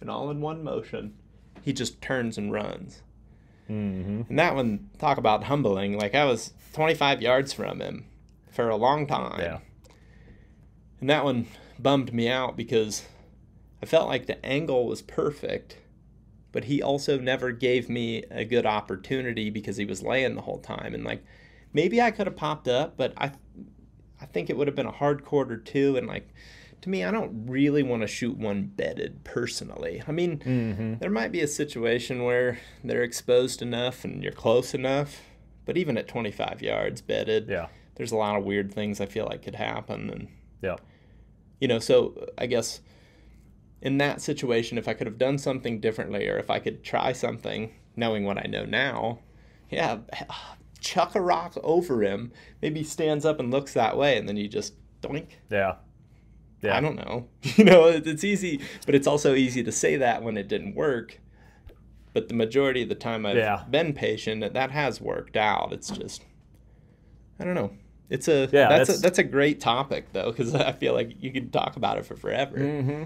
and 0.00 0.10
all 0.10 0.30
in 0.30 0.40
one 0.40 0.62
motion, 0.62 1.14
he 1.62 1.72
just 1.72 2.00
turns 2.00 2.38
and 2.38 2.52
runs. 2.52 3.02
Mm-hmm. 3.68 4.22
And 4.28 4.38
that 4.38 4.54
one, 4.54 4.88
talk 4.98 5.18
about 5.18 5.44
humbling. 5.44 5.98
Like 5.98 6.14
I 6.14 6.24
was 6.24 6.52
25 6.72 7.20
yards 7.20 7.52
from 7.52 7.80
him 7.80 8.06
for 8.50 8.68
a 8.68 8.76
long 8.76 9.06
time. 9.06 9.40
Yeah. 9.40 9.58
And 11.00 11.10
that 11.10 11.24
one 11.24 11.46
bummed 11.78 12.12
me 12.12 12.28
out 12.28 12.56
because 12.56 13.04
I 13.82 13.86
felt 13.86 14.08
like 14.08 14.26
the 14.26 14.44
angle 14.44 14.86
was 14.86 15.02
perfect, 15.02 15.76
but 16.58 16.64
he 16.64 16.82
also 16.82 17.20
never 17.20 17.52
gave 17.52 17.88
me 17.88 18.24
a 18.32 18.44
good 18.44 18.66
opportunity 18.66 19.48
because 19.48 19.76
he 19.76 19.84
was 19.84 20.02
laying 20.02 20.34
the 20.34 20.40
whole 20.42 20.58
time. 20.58 20.92
And 20.92 21.04
like 21.04 21.24
maybe 21.72 22.02
I 22.02 22.10
could 22.10 22.26
have 22.26 22.34
popped 22.34 22.66
up, 22.66 22.96
but 22.96 23.12
I 23.16 23.30
I 24.20 24.26
think 24.26 24.50
it 24.50 24.56
would 24.56 24.66
have 24.66 24.74
been 24.74 24.84
a 24.86 24.90
hard 24.90 25.24
quarter 25.24 25.56
too. 25.56 25.96
And 25.96 26.08
like 26.08 26.28
to 26.80 26.88
me, 26.90 27.04
I 27.04 27.12
don't 27.12 27.46
really 27.46 27.84
want 27.84 28.02
to 28.02 28.08
shoot 28.08 28.36
one 28.36 28.64
bedded 28.74 29.22
personally. 29.22 30.02
I 30.08 30.10
mean, 30.10 30.38
Mm-hmm. 30.40 30.94
there 30.98 31.10
might 31.10 31.30
be 31.30 31.42
a 31.42 31.46
situation 31.46 32.24
where 32.24 32.58
they're 32.82 33.04
exposed 33.04 33.62
enough 33.62 34.04
and 34.04 34.20
you're 34.20 34.32
close 34.32 34.74
enough, 34.74 35.20
but 35.64 35.76
even 35.76 35.96
at 35.96 36.08
25 36.08 36.60
yards 36.60 37.00
bedded, 37.02 37.46
Yeah. 37.48 37.68
there's 37.94 38.10
a 38.10 38.16
lot 38.16 38.34
of 38.36 38.42
weird 38.42 38.74
things 38.74 39.00
I 39.00 39.06
feel 39.06 39.26
like 39.26 39.42
could 39.42 39.54
happen. 39.54 40.10
And, 40.10 40.28
Yeah. 40.60 40.78
you 41.60 41.68
know, 41.68 41.78
so 41.78 42.26
I 42.36 42.46
guess 42.46 42.80
in 43.82 43.98
that 43.98 44.20
situation, 44.20 44.78
if 44.78 44.88
I 44.88 44.94
could 44.94 45.06
have 45.06 45.18
done 45.18 45.38
something 45.38 45.80
differently 45.80 46.28
or 46.28 46.38
if 46.38 46.50
I 46.50 46.58
could 46.58 46.82
try 46.82 47.12
something, 47.12 47.72
knowing 47.96 48.24
what 48.24 48.38
I 48.38 48.48
know 48.48 48.64
now, 48.64 49.20
yeah, 49.70 49.98
chuck 50.80 51.14
a 51.14 51.20
rock 51.20 51.54
over 51.62 52.02
him. 52.02 52.32
Maybe 52.62 52.80
he 52.80 52.84
stands 52.84 53.24
up 53.24 53.38
and 53.40 53.50
looks 53.50 53.74
that 53.74 53.96
way, 53.96 54.16
and 54.16 54.28
then 54.28 54.36
you 54.36 54.48
just 54.48 54.74
doink. 55.02 55.26
Yeah. 55.50 55.76
Yeah. 56.62 56.76
I 56.76 56.80
don't 56.80 56.96
know. 56.96 57.28
You 57.56 57.64
know, 57.64 57.86
it's 57.86 58.24
easy, 58.24 58.60
but 58.86 58.94
it's 58.94 59.06
also 59.06 59.34
easy 59.34 59.62
to 59.62 59.72
say 59.72 59.96
that 59.96 60.22
when 60.22 60.36
it 60.36 60.48
didn't 60.48 60.74
work. 60.74 61.20
But 62.14 62.28
the 62.28 62.34
majority 62.34 62.82
of 62.82 62.88
the 62.88 62.94
time 62.96 63.24
I've 63.26 63.36
Yeah. 63.36 63.62
been 63.70 63.92
patient, 63.92 64.40
that 64.40 64.54
that 64.54 64.70
has 64.72 65.00
worked 65.00 65.36
out. 65.36 65.72
It's 65.72 65.90
just, 65.90 66.24
I 67.38 67.44
don't 67.44 67.54
know. 67.54 67.72
It's 68.10 68.26
a 68.26 68.48
Yeah, 68.52 68.68
that's, 68.68 68.88
that's- 68.88 68.98
a 68.98 69.02
that's 69.02 69.18
a 69.18 69.24
great 69.24 69.60
topic 69.60 70.12
though 70.12 70.30
because 70.32 70.54
I 70.70 70.72
feel 70.72 70.94
like 70.94 71.12
you 71.22 71.30
could 71.30 71.52
talk 71.52 71.76
about 71.76 71.98
it 71.98 72.06
for 72.06 72.16
forever. 72.16 72.56
Mm-hmm. 72.58 73.02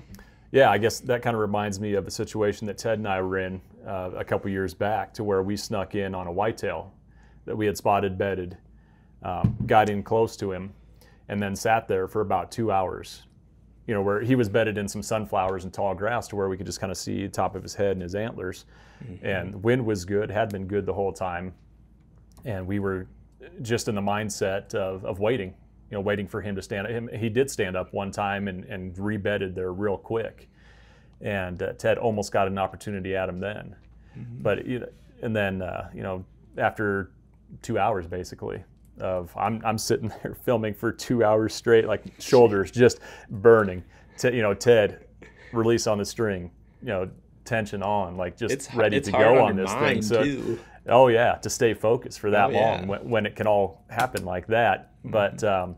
Yeah, 0.52 0.70
I 0.70 0.76
guess 0.76 1.00
that 1.00 1.22
kind 1.22 1.34
of 1.34 1.40
reminds 1.40 1.80
me 1.80 1.94
of 1.94 2.06
a 2.06 2.10
situation 2.10 2.66
that 2.66 2.76
Ted 2.76 2.98
and 2.98 3.08
I 3.08 3.22
were 3.22 3.38
in 3.38 3.60
uh, 3.86 4.10
a 4.14 4.22
couple 4.22 4.50
years 4.50 4.74
back, 4.74 5.14
to 5.14 5.24
where 5.24 5.42
we 5.42 5.56
snuck 5.56 5.94
in 5.94 6.14
on 6.14 6.26
a 6.26 6.32
whitetail 6.32 6.92
that 7.46 7.56
we 7.56 7.64
had 7.64 7.76
spotted 7.76 8.18
bedded, 8.18 8.58
um, 9.22 9.56
got 9.66 9.88
in 9.88 10.02
close 10.02 10.36
to 10.36 10.52
him, 10.52 10.74
and 11.28 11.42
then 11.42 11.56
sat 11.56 11.88
there 11.88 12.06
for 12.06 12.20
about 12.20 12.52
two 12.52 12.70
hours. 12.70 13.22
You 13.86 13.94
know, 13.94 14.02
where 14.02 14.20
he 14.20 14.34
was 14.34 14.50
bedded 14.50 14.76
in 14.76 14.86
some 14.86 15.02
sunflowers 15.02 15.64
and 15.64 15.72
tall 15.72 15.94
grass, 15.94 16.28
to 16.28 16.36
where 16.36 16.50
we 16.50 16.58
could 16.58 16.66
just 16.66 16.80
kind 16.80 16.90
of 16.90 16.98
see 16.98 17.22
the 17.22 17.28
top 17.28 17.56
of 17.56 17.62
his 17.62 17.74
head 17.74 17.92
and 17.92 18.02
his 18.02 18.14
antlers. 18.14 18.66
And 19.22 19.54
the 19.54 19.58
wind 19.58 19.84
was 19.84 20.04
good, 20.04 20.30
had 20.30 20.50
been 20.50 20.66
good 20.66 20.84
the 20.84 20.92
whole 20.92 21.12
time, 21.12 21.54
and 22.44 22.66
we 22.66 22.78
were 22.78 23.08
just 23.62 23.88
in 23.88 23.94
the 23.94 24.02
mindset 24.02 24.74
of, 24.74 25.04
of 25.04 25.18
waiting 25.18 25.54
you 25.92 25.98
know, 25.98 26.00
waiting 26.00 26.26
for 26.26 26.40
him 26.40 26.56
to 26.56 26.62
stand 26.62 26.86
up. 26.86 26.90
Him, 26.90 27.10
he 27.14 27.28
did 27.28 27.50
stand 27.50 27.76
up 27.76 27.92
one 27.92 28.10
time 28.10 28.48
and, 28.48 28.64
and 28.64 28.94
rebedded 28.96 29.54
there 29.54 29.74
real 29.74 29.98
quick. 29.98 30.48
And 31.20 31.62
uh, 31.62 31.74
Ted 31.74 31.98
almost 31.98 32.32
got 32.32 32.48
an 32.48 32.56
opportunity 32.56 33.14
at 33.14 33.28
him 33.28 33.40
then. 33.40 33.76
But, 34.40 34.66
you 34.66 34.78
know, 34.78 34.88
and 35.20 35.36
then, 35.36 35.60
uh, 35.60 35.90
you 35.94 36.02
know, 36.02 36.24
after 36.56 37.10
two 37.60 37.78
hours 37.78 38.06
basically 38.06 38.64
of 39.00 39.34
I'm, 39.36 39.60
I'm 39.66 39.76
sitting 39.76 40.10
there 40.22 40.34
filming 40.34 40.72
for 40.72 40.92
two 40.92 41.24
hours 41.24 41.54
straight, 41.54 41.86
like 41.86 42.04
shoulders 42.18 42.70
just 42.70 43.00
burning. 43.28 43.84
Te- 44.16 44.34
you 44.34 44.40
know, 44.40 44.54
Ted, 44.54 45.04
release 45.52 45.86
on 45.86 45.98
the 45.98 46.06
string, 46.06 46.50
you 46.80 46.88
know, 46.88 47.10
tension 47.44 47.82
on, 47.82 48.16
like 48.16 48.38
just 48.38 48.54
It's 48.54 48.74
ready 48.74 48.96
it's 48.96 49.08
to 49.08 49.12
go 49.12 49.42
on 49.44 49.50
on 49.50 49.56
this 49.56 49.72
thing. 49.74 50.00
So, 50.00 50.24
too. 50.24 50.58
Oh 50.88 51.08
yeah, 51.08 51.34
to 51.34 51.50
stay 51.50 51.74
focused 51.74 52.18
for 52.18 52.30
that 52.30 52.46
Oh, 52.48 52.52
yeah. 52.52 52.58
long 52.58 52.86
when, 52.86 53.08
when 53.08 53.26
it 53.26 53.36
can 53.36 53.46
all 53.46 53.84
happen 53.90 54.24
like 54.24 54.46
that. 54.46 54.94
Mm-hmm. 55.00 55.10
But 55.10 55.44
um, 55.44 55.76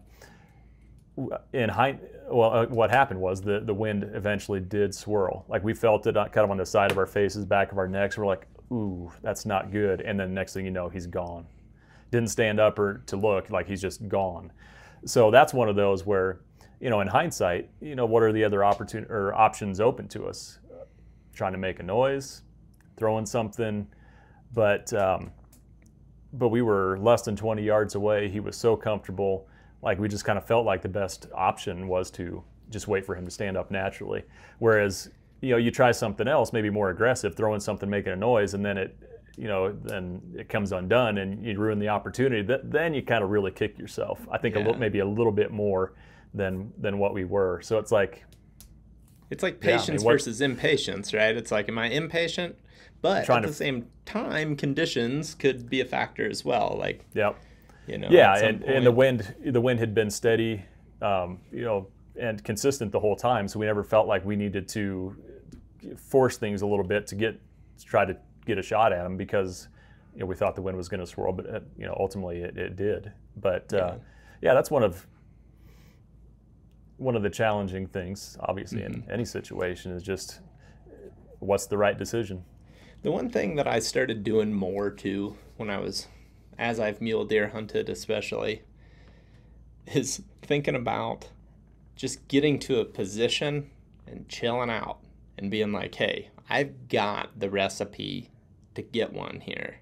in 1.52 1.68
hind, 1.68 2.00
well, 2.28 2.52
uh, 2.52 2.66
what 2.66 2.90
happened 2.90 3.20
was 3.20 3.40
the 3.40 3.60
the 3.60 3.74
wind 3.74 4.10
eventually 4.14 4.60
did 4.60 4.94
swirl. 4.94 5.44
Like 5.48 5.62
we 5.62 5.74
felt 5.74 6.06
it 6.06 6.14
kind 6.14 6.38
of 6.38 6.50
on 6.50 6.56
the 6.56 6.66
side 6.66 6.90
of 6.90 6.98
our 6.98 7.06
faces, 7.06 7.44
back 7.44 7.72
of 7.72 7.78
our 7.78 7.86
necks. 7.86 8.18
We're 8.18 8.26
like, 8.26 8.46
ooh, 8.72 9.12
that's 9.22 9.46
not 9.46 9.70
good. 9.70 10.00
And 10.00 10.18
then 10.18 10.34
next 10.34 10.54
thing 10.54 10.64
you 10.64 10.70
know, 10.70 10.88
he's 10.88 11.06
gone. 11.06 11.46
Didn't 12.10 12.30
stand 12.30 12.60
up 12.60 12.78
or 12.78 13.02
to 13.06 13.16
look, 13.16 13.50
like 13.50 13.66
he's 13.66 13.80
just 13.80 14.08
gone. 14.08 14.52
So 15.04 15.30
that's 15.30 15.52
one 15.52 15.68
of 15.68 15.76
those 15.76 16.06
where, 16.06 16.40
you 16.80 16.90
know, 16.90 17.00
in 17.00 17.08
hindsight, 17.08 17.68
you 17.80 17.94
know, 17.94 18.06
what 18.06 18.22
are 18.22 18.32
the 18.32 18.44
other 18.44 18.60
opportun- 18.60 19.08
or 19.10 19.34
options 19.34 19.80
open 19.80 20.08
to 20.08 20.26
us? 20.26 20.58
Trying 21.34 21.52
to 21.52 21.58
make 21.58 21.80
a 21.80 21.82
noise, 21.82 22.42
throwing 22.96 23.26
something, 23.26 23.86
but 24.52 24.92
um, 24.92 25.32
but 26.32 26.48
we 26.48 26.62
were 26.62 26.98
less 26.98 27.22
than 27.22 27.36
20 27.36 27.62
yards 27.62 27.94
away. 27.94 28.28
He 28.28 28.40
was 28.40 28.56
so 28.56 28.76
comfortable, 28.76 29.48
like 29.84 29.98
we 29.98 30.08
just 30.08 30.24
kind 30.24 30.38
of 30.38 30.44
felt 30.46 30.64
like 30.66 30.82
the 30.82 30.88
best 30.88 31.28
option 31.34 31.86
was 31.86 32.10
to 32.12 32.42
just 32.70 32.88
wait 32.88 33.04
for 33.06 33.14
him 33.14 33.24
to 33.24 33.30
stand 33.30 33.56
up 33.56 33.70
naturally. 33.70 34.24
Whereas 34.58 35.10
you 35.40 35.50
know 35.50 35.56
you 35.58 35.70
try 35.70 35.92
something 35.92 36.26
else, 36.26 36.52
maybe 36.52 36.70
more 36.70 36.90
aggressive, 36.90 37.36
throwing 37.36 37.60
something, 37.60 37.88
making 37.88 38.12
a 38.12 38.16
noise, 38.16 38.54
and 38.54 38.64
then 38.64 38.78
it 38.78 38.96
you 39.36 39.46
know 39.46 39.72
then 39.72 40.20
it 40.36 40.48
comes 40.48 40.72
undone 40.72 41.18
and 41.18 41.44
you 41.44 41.58
ruin 41.58 41.78
the 41.78 41.88
opportunity. 41.88 42.46
Th- 42.46 42.60
then 42.64 42.94
you 42.94 43.02
kind 43.02 43.22
of 43.22 43.30
really 43.30 43.50
kick 43.50 43.78
yourself. 43.78 44.26
I 44.30 44.38
think 44.38 44.56
a 44.56 44.58
little, 44.58 44.74
maybe 44.78 45.00
a 45.00 45.06
little 45.06 45.32
bit 45.32 45.50
more 45.52 45.92
than 46.32 46.72
than 46.78 46.98
what 46.98 47.12
we 47.14 47.24
were. 47.24 47.60
So 47.62 47.78
it's 47.78 47.92
like 47.92 48.24
It's 49.30 49.42
like 49.42 49.62
Yeah, 49.62 49.70
I 49.70 49.72
mean, 49.72 49.78
patience 49.80 50.04
what- 50.04 50.12
versus 50.12 50.40
impatience, 50.40 51.12
right? 51.12 51.36
It's 51.36 51.52
like, 51.52 51.68
am 51.68 51.78
I 51.78 51.86
impatient? 51.88 52.56
But 53.02 53.28
at 53.28 53.40
to- 53.42 53.48
the 53.48 53.52
same 53.52 53.88
time, 54.06 54.56
conditions 54.56 55.34
could 55.34 55.68
be 55.68 55.80
a 55.80 55.84
factor 55.84 56.28
as 56.28 56.42
well. 56.44 56.76
Like, 56.78 57.04
yep. 57.14 57.36
You 57.86 57.98
know, 57.98 58.08
yeah 58.10 58.36
and, 58.36 58.62
and 58.64 58.86
the 58.86 58.92
wind 58.92 59.34
the 59.44 59.60
wind 59.60 59.78
had 59.78 59.94
been 59.94 60.10
steady 60.10 60.64
um, 61.02 61.38
you 61.52 61.62
know 61.62 61.86
and 62.20 62.42
consistent 62.44 62.92
the 62.92 63.00
whole 63.00 63.16
time 63.16 63.48
so 63.48 63.58
we 63.58 63.66
never 63.66 63.82
felt 63.82 64.06
like 64.06 64.24
we 64.24 64.36
needed 64.36 64.68
to 64.68 65.16
force 65.96 66.36
things 66.36 66.62
a 66.62 66.66
little 66.66 66.84
bit 66.84 67.06
to 67.06 67.14
get 67.14 67.40
to 67.78 67.84
try 67.84 68.04
to 68.04 68.16
get 68.46 68.58
a 68.58 68.62
shot 68.62 68.92
at 68.92 69.02
them 69.02 69.16
because 69.16 69.68
you 70.14 70.20
know 70.20 70.26
we 70.26 70.34
thought 70.34 70.54
the 70.54 70.62
wind 70.62 70.76
was 70.76 70.88
going 70.88 71.00
to 71.00 71.06
swirl 71.06 71.32
but 71.32 71.52
uh, 71.52 71.60
you 71.76 71.86
know 71.86 71.96
ultimately 71.98 72.38
it, 72.38 72.56
it 72.56 72.76
did. 72.76 73.12
But 73.36 73.72
uh, 73.72 73.96
yeah. 74.40 74.54
that's 74.54 74.70
one 74.70 74.82
of 74.82 75.06
one 76.96 77.16
of 77.16 77.22
the 77.22 77.30
challenging 77.30 77.86
things 77.88 78.38
obviously 78.40 78.84
in 78.84 79.04
any 79.10 79.24
situation 79.24 79.90
is 79.90 80.02
just 80.02 80.40
what's 81.40 81.66
the 81.66 81.76
right 81.76 81.98
decision? 81.98 82.44
The 83.02 83.10
one 83.10 83.28
thing 83.28 83.56
that 83.56 83.66
I 83.66 83.80
started 83.80 84.24
doing 84.24 84.52
more 84.52 84.90
too 84.90 85.36
when 85.56 85.68
I 85.68 85.78
was, 85.78 86.06
as 86.58 86.80
I've 86.80 87.00
mule 87.00 87.24
deer 87.24 87.48
hunted 87.48 87.88
especially, 87.88 88.62
is 89.86 90.22
thinking 90.42 90.74
about 90.74 91.28
just 91.96 92.26
getting 92.28 92.58
to 92.60 92.80
a 92.80 92.84
position 92.84 93.70
and 94.06 94.28
chilling 94.28 94.70
out 94.70 94.98
and 95.38 95.50
being 95.50 95.72
like, 95.72 95.94
hey, 95.94 96.30
I've 96.48 96.88
got 96.88 97.38
the 97.38 97.50
recipe 97.50 98.30
to 98.74 98.82
get 98.82 99.12
one 99.12 99.40
here. 99.40 99.80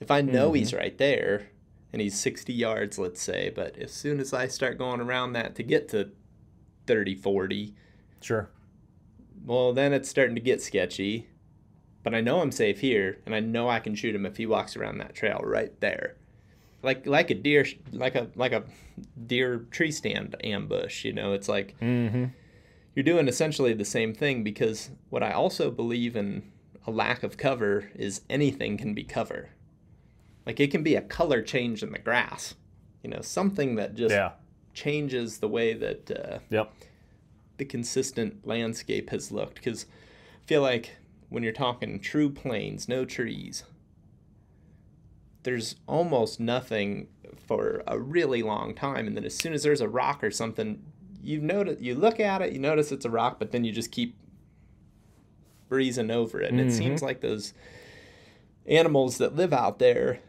If 0.00 0.10
I 0.10 0.20
know 0.20 0.52
he's 0.52 0.70
mm-hmm. 0.70 0.78
right 0.78 0.98
there 0.98 1.48
and 1.92 2.00
he's 2.02 2.18
60 2.18 2.52
yards, 2.52 2.98
let's 2.98 3.22
say, 3.22 3.52
but 3.54 3.76
as 3.76 3.92
soon 3.92 4.18
as 4.18 4.32
I 4.32 4.48
start 4.48 4.78
going 4.78 5.00
around 5.00 5.34
that 5.34 5.54
to 5.56 5.62
get 5.62 5.88
to 5.90 6.10
30, 6.86 7.14
40, 7.14 7.74
sure 8.20 8.50
well, 9.44 9.72
then 9.72 9.92
it's 9.92 10.08
starting 10.08 10.34
to 10.34 10.40
get 10.40 10.62
sketchy. 10.62 11.28
But 12.02 12.14
I 12.14 12.20
know 12.20 12.40
I'm 12.40 12.52
safe 12.52 12.80
here, 12.80 13.18
and 13.24 13.34
I 13.34 13.40
know 13.40 13.68
I 13.68 13.78
can 13.78 13.94
shoot 13.94 14.14
him 14.14 14.26
if 14.26 14.36
he 14.36 14.46
walks 14.46 14.76
around 14.76 14.98
that 14.98 15.14
trail 15.14 15.40
right 15.42 15.78
there, 15.80 16.16
like 16.82 17.06
like 17.06 17.30
a 17.30 17.34
deer, 17.34 17.66
like 17.92 18.14
a 18.14 18.28
like 18.34 18.52
a 18.52 18.64
deer 19.26 19.66
tree 19.70 19.92
stand 19.92 20.34
ambush. 20.42 21.04
You 21.04 21.12
know, 21.12 21.32
it's 21.32 21.48
like 21.48 21.78
mm-hmm. 21.80 22.26
you're 22.94 23.04
doing 23.04 23.28
essentially 23.28 23.72
the 23.72 23.84
same 23.84 24.14
thing. 24.14 24.42
Because 24.42 24.90
what 25.10 25.22
I 25.22 25.32
also 25.32 25.70
believe 25.70 26.16
in 26.16 26.50
a 26.86 26.90
lack 26.90 27.22
of 27.22 27.36
cover 27.36 27.90
is 27.94 28.22
anything 28.28 28.76
can 28.76 28.94
be 28.94 29.04
cover. 29.04 29.50
Like 30.44 30.58
it 30.58 30.72
can 30.72 30.82
be 30.82 30.96
a 30.96 31.02
color 31.02 31.40
change 31.40 31.84
in 31.84 31.92
the 31.92 32.00
grass. 32.00 32.56
You 33.04 33.10
know, 33.10 33.20
something 33.20 33.76
that 33.76 33.94
just 33.94 34.12
yeah 34.12 34.32
changes 34.74 35.38
the 35.38 35.48
way 35.48 35.74
that. 35.74 36.10
Uh, 36.10 36.38
yep 36.50 36.72
the 37.62 37.64
consistent 37.64 38.44
landscape 38.46 39.10
has 39.10 39.30
looked 39.30 39.54
because 39.54 39.86
I 40.42 40.46
feel 40.46 40.62
like 40.62 40.96
when 41.32 41.42
you're 41.42 41.52
talking 41.52 41.98
true 41.98 42.30
plains, 42.30 42.88
no 42.88 43.04
trees, 43.04 43.64
there's 45.42 45.76
almost 45.88 46.38
nothing 46.38 47.08
for 47.46 47.82
a 47.86 47.98
really 47.98 48.42
long 48.42 48.74
time, 48.74 49.06
and 49.06 49.16
then 49.16 49.24
as 49.24 49.34
soon 49.34 49.52
as 49.52 49.62
there's 49.62 49.80
a 49.80 49.88
rock 49.88 50.22
or 50.22 50.30
something, 50.30 50.82
you 51.22 51.40
notice 51.40 51.80
you 51.80 51.94
look 51.94 52.20
at 52.20 52.42
it, 52.42 52.52
you 52.52 52.58
notice 52.58 52.92
it's 52.92 53.04
a 53.04 53.10
rock, 53.10 53.38
but 53.38 53.50
then 53.50 53.64
you 53.64 53.72
just 53.72 53.90
keep 53.90 54.16
breezing 55.68 56.10
over 56.10 56.40
it, 56.40 56.50
and 56.50 56.60
it 56.60 56.70
seems 56.70 57.00
mm-hmm. 57.00 57.06
like 57.06 57.20
those 57.22 57.54
animals 58.66 59.18
that 59.18 59.34
live 59.34 59.52
out 59.52 59.78
there 59.78 60.20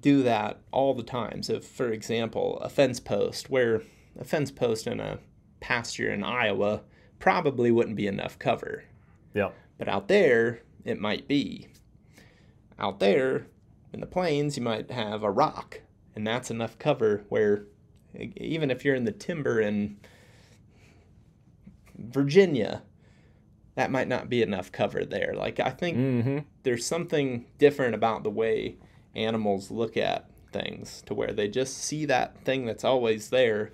do 0.00 0.22
that 0.22 0.60
all 0.72 0.92
the 0.92 1.02
time. 1.02 1.42
So, 1.42 1.60
for 1.60 1.90
example, 1.90 2.58
a 2.60 2.68
fence 2.68 3.00
post, 3.00 3.48
where 3.48 3.82
a 4.18 4.24
fence 4.24 4.50
post 4.50 4.86
in 4.86 5.00
a 5.00 5.18
pasture 5.60 6.12
in 6.12 6.24
Iowa 6.24 6.82
probably 7.18 7.70
wouldn't 7.70 7.96
be 7.96 8.06
enough 8.06 8.38
cover. 8.38 8.84
yep 9.34 9.54
But 9.80 9.88
out 9.88 10.08
there, 10.08 10.60
it 10.84 11.00
might 11.00 11.26
be. 11.26 11.68
Out 12.78 13.00
there 13.00 13.46
in 13.94 14.00
the 14.00 14.06
plains, 14.06 14.58
you 14.58 14.62
might 14.62 14.90
have 14.90 15.22
a 15.22 15.30
rock, 15.30 15.80
and 16.14 16.26
that's 16.26 16.50
enough 16.50 16.78
cover 16.78 17.24
where 17.30 17.64
even 18.14 18.70
if 18.70 18.84
you're 18.84 18.94
in 18.94 19.06
the 19.06 19.10
timber 19.10 19.58
in 19.58 19.96
Virginia, 21.98 22.82
that 23.74 23.90
might 23.90 24.06
not 24.06 24.28
be 24.28 24.42
enough 24.42 24.70
cover 24.70 25.06
there. 25.06 25.32
Like, 25.34 25.58
I 25.58 25.70
think 25.70 25.96
mm-hmm. 25.96 26.38
there's 26.62 26.84
something 26.84 27.46
different 27.56 27.94
about 27.94 28.22
the 28.22 28.28
way 28.28 28.76
animals 29.14 29.70
look 29.70 29.96
at 29.96 30.28
things 30.52 31.02
to 31.06 31.14
where 31.14 31.32
they 31.32 31.48
just 31.48 31.78
see 31.78 32.04
that 32.04 32.44
thing 32.44 32.66
that's 32.66 32.84
always 32.84 33.30
there 33.30 33.72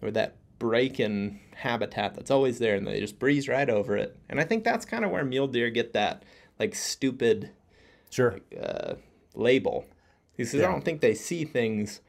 or 0.00 0.12
that 0.12 0.36
break 0.60 1.00
in 1.00 1.40
habitat 1.56 2.14
that's 2.14 2.30
always 2.30 2.58
there 2.60 2.76
and 2.76 2.86
they 2.86 3.00
just 3.00 3.18
breeze 3.18 3.48
right 3.48 3.68
over 3.68 3.96
it. 3.96 4.16
And 4.28 4.38
I 4.40 4.44
think 4.44 4.62
that's 4.62 4.84
kind 4.84 5.04
of 5.04 5.10
where 5.10 5.24
mule 5.24 5.48
deer 5.48 5.70
get 5.70 5.92
that 5.94 6.22
like 6.60 6.76
stupid 6.76 7.50
sure 8.10 8.38
uh, 8.62 8.94
label. 9.34 9.86
Because 10.36 10.54
Yeah. 10.54 10.68
I 10.68 10.70
don't 10.70 10.84
think 10.84 11.00
they 11.00 11.14
see 11.14 11.44
things. 11.44 12.00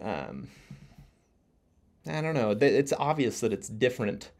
Um, 0.00 0.48
I 2.06 2.20
don't 2.20 2.34
know. 2.34 2.50
It's 2.60 2.92
obvious 2.96 3.40
that 3.40 3.52
it's 3.52 3.68
different 3.68 4.30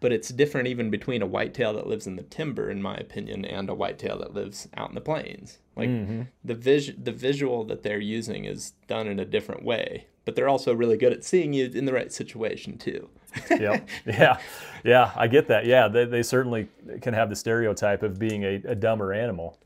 but 0.00 0.10
it's 0.12 0.30
different 0.30 0.66
even 0.66 0.90
between 0.90 1.22
a 1.22 1.26
whitetail 1.26 1.72
that 1.74 1.86
lives 1.86 2.08
in 2.08 2.16
the 2.16 2.24
timber, 2.24 2.68
in 2.68 2.82
my 2.82 2.96
opinion, 2.96 3.44
and 3.44 3.70
a 3.70 3.74
whitetail 3.74 4.18
that 4.18 4.34
lives 4.34 4.68
out 4.76 4.88
in 4.88 4.96
the 4.96 5.00
plains. 5.00 5.58
Like 5.76 5.88
Mm-hmm. 5.90 6.22
the 6.42 6.54
vis- 6.56 6.90
the 7.00 7.12
visual 7.12 7.62
that 7.66 7.84
they're 7.84 8.00
using 8.00 8.44
is 8.44 8.72
done 8.88 9.06
in 9.06 9.20
a 9.20 9.24
different 9.24 9.62
way, 9.64 10.08
but 10.24 10.34
they're 10.36 10.48
also 10.48 10.74
really 10.74 10.96
good 10.96 11.12
at 11.12 11.24
seeing 11.24 11.52
you 11.52 11.66
in 11.72 11.84
the 11.84 11.92
right 11.92 12.12
situation 12.12 12.78
too. 12.78 13.08
yep. 13.50 13.88
Yeah. 14.06 14.38
Yeah. 14.84 15.10
I 15.16 15.26
get 15.26 15.46
that. 15.48 15.64
Yeah. 15.66 15.88
They, 15.88 16.04
they 16.04 16.22
certainly 16.22 16.68
can 17.00 17.14
have 17.14 17.30
the 17.30 17.36
stereotype 17.36 18.02
of 18.02 18.18
being 18.18 18.42
a, 18.44 18.54
a 18.66 18.74
dumber 18.74 19.12
animal. 19.12 19.58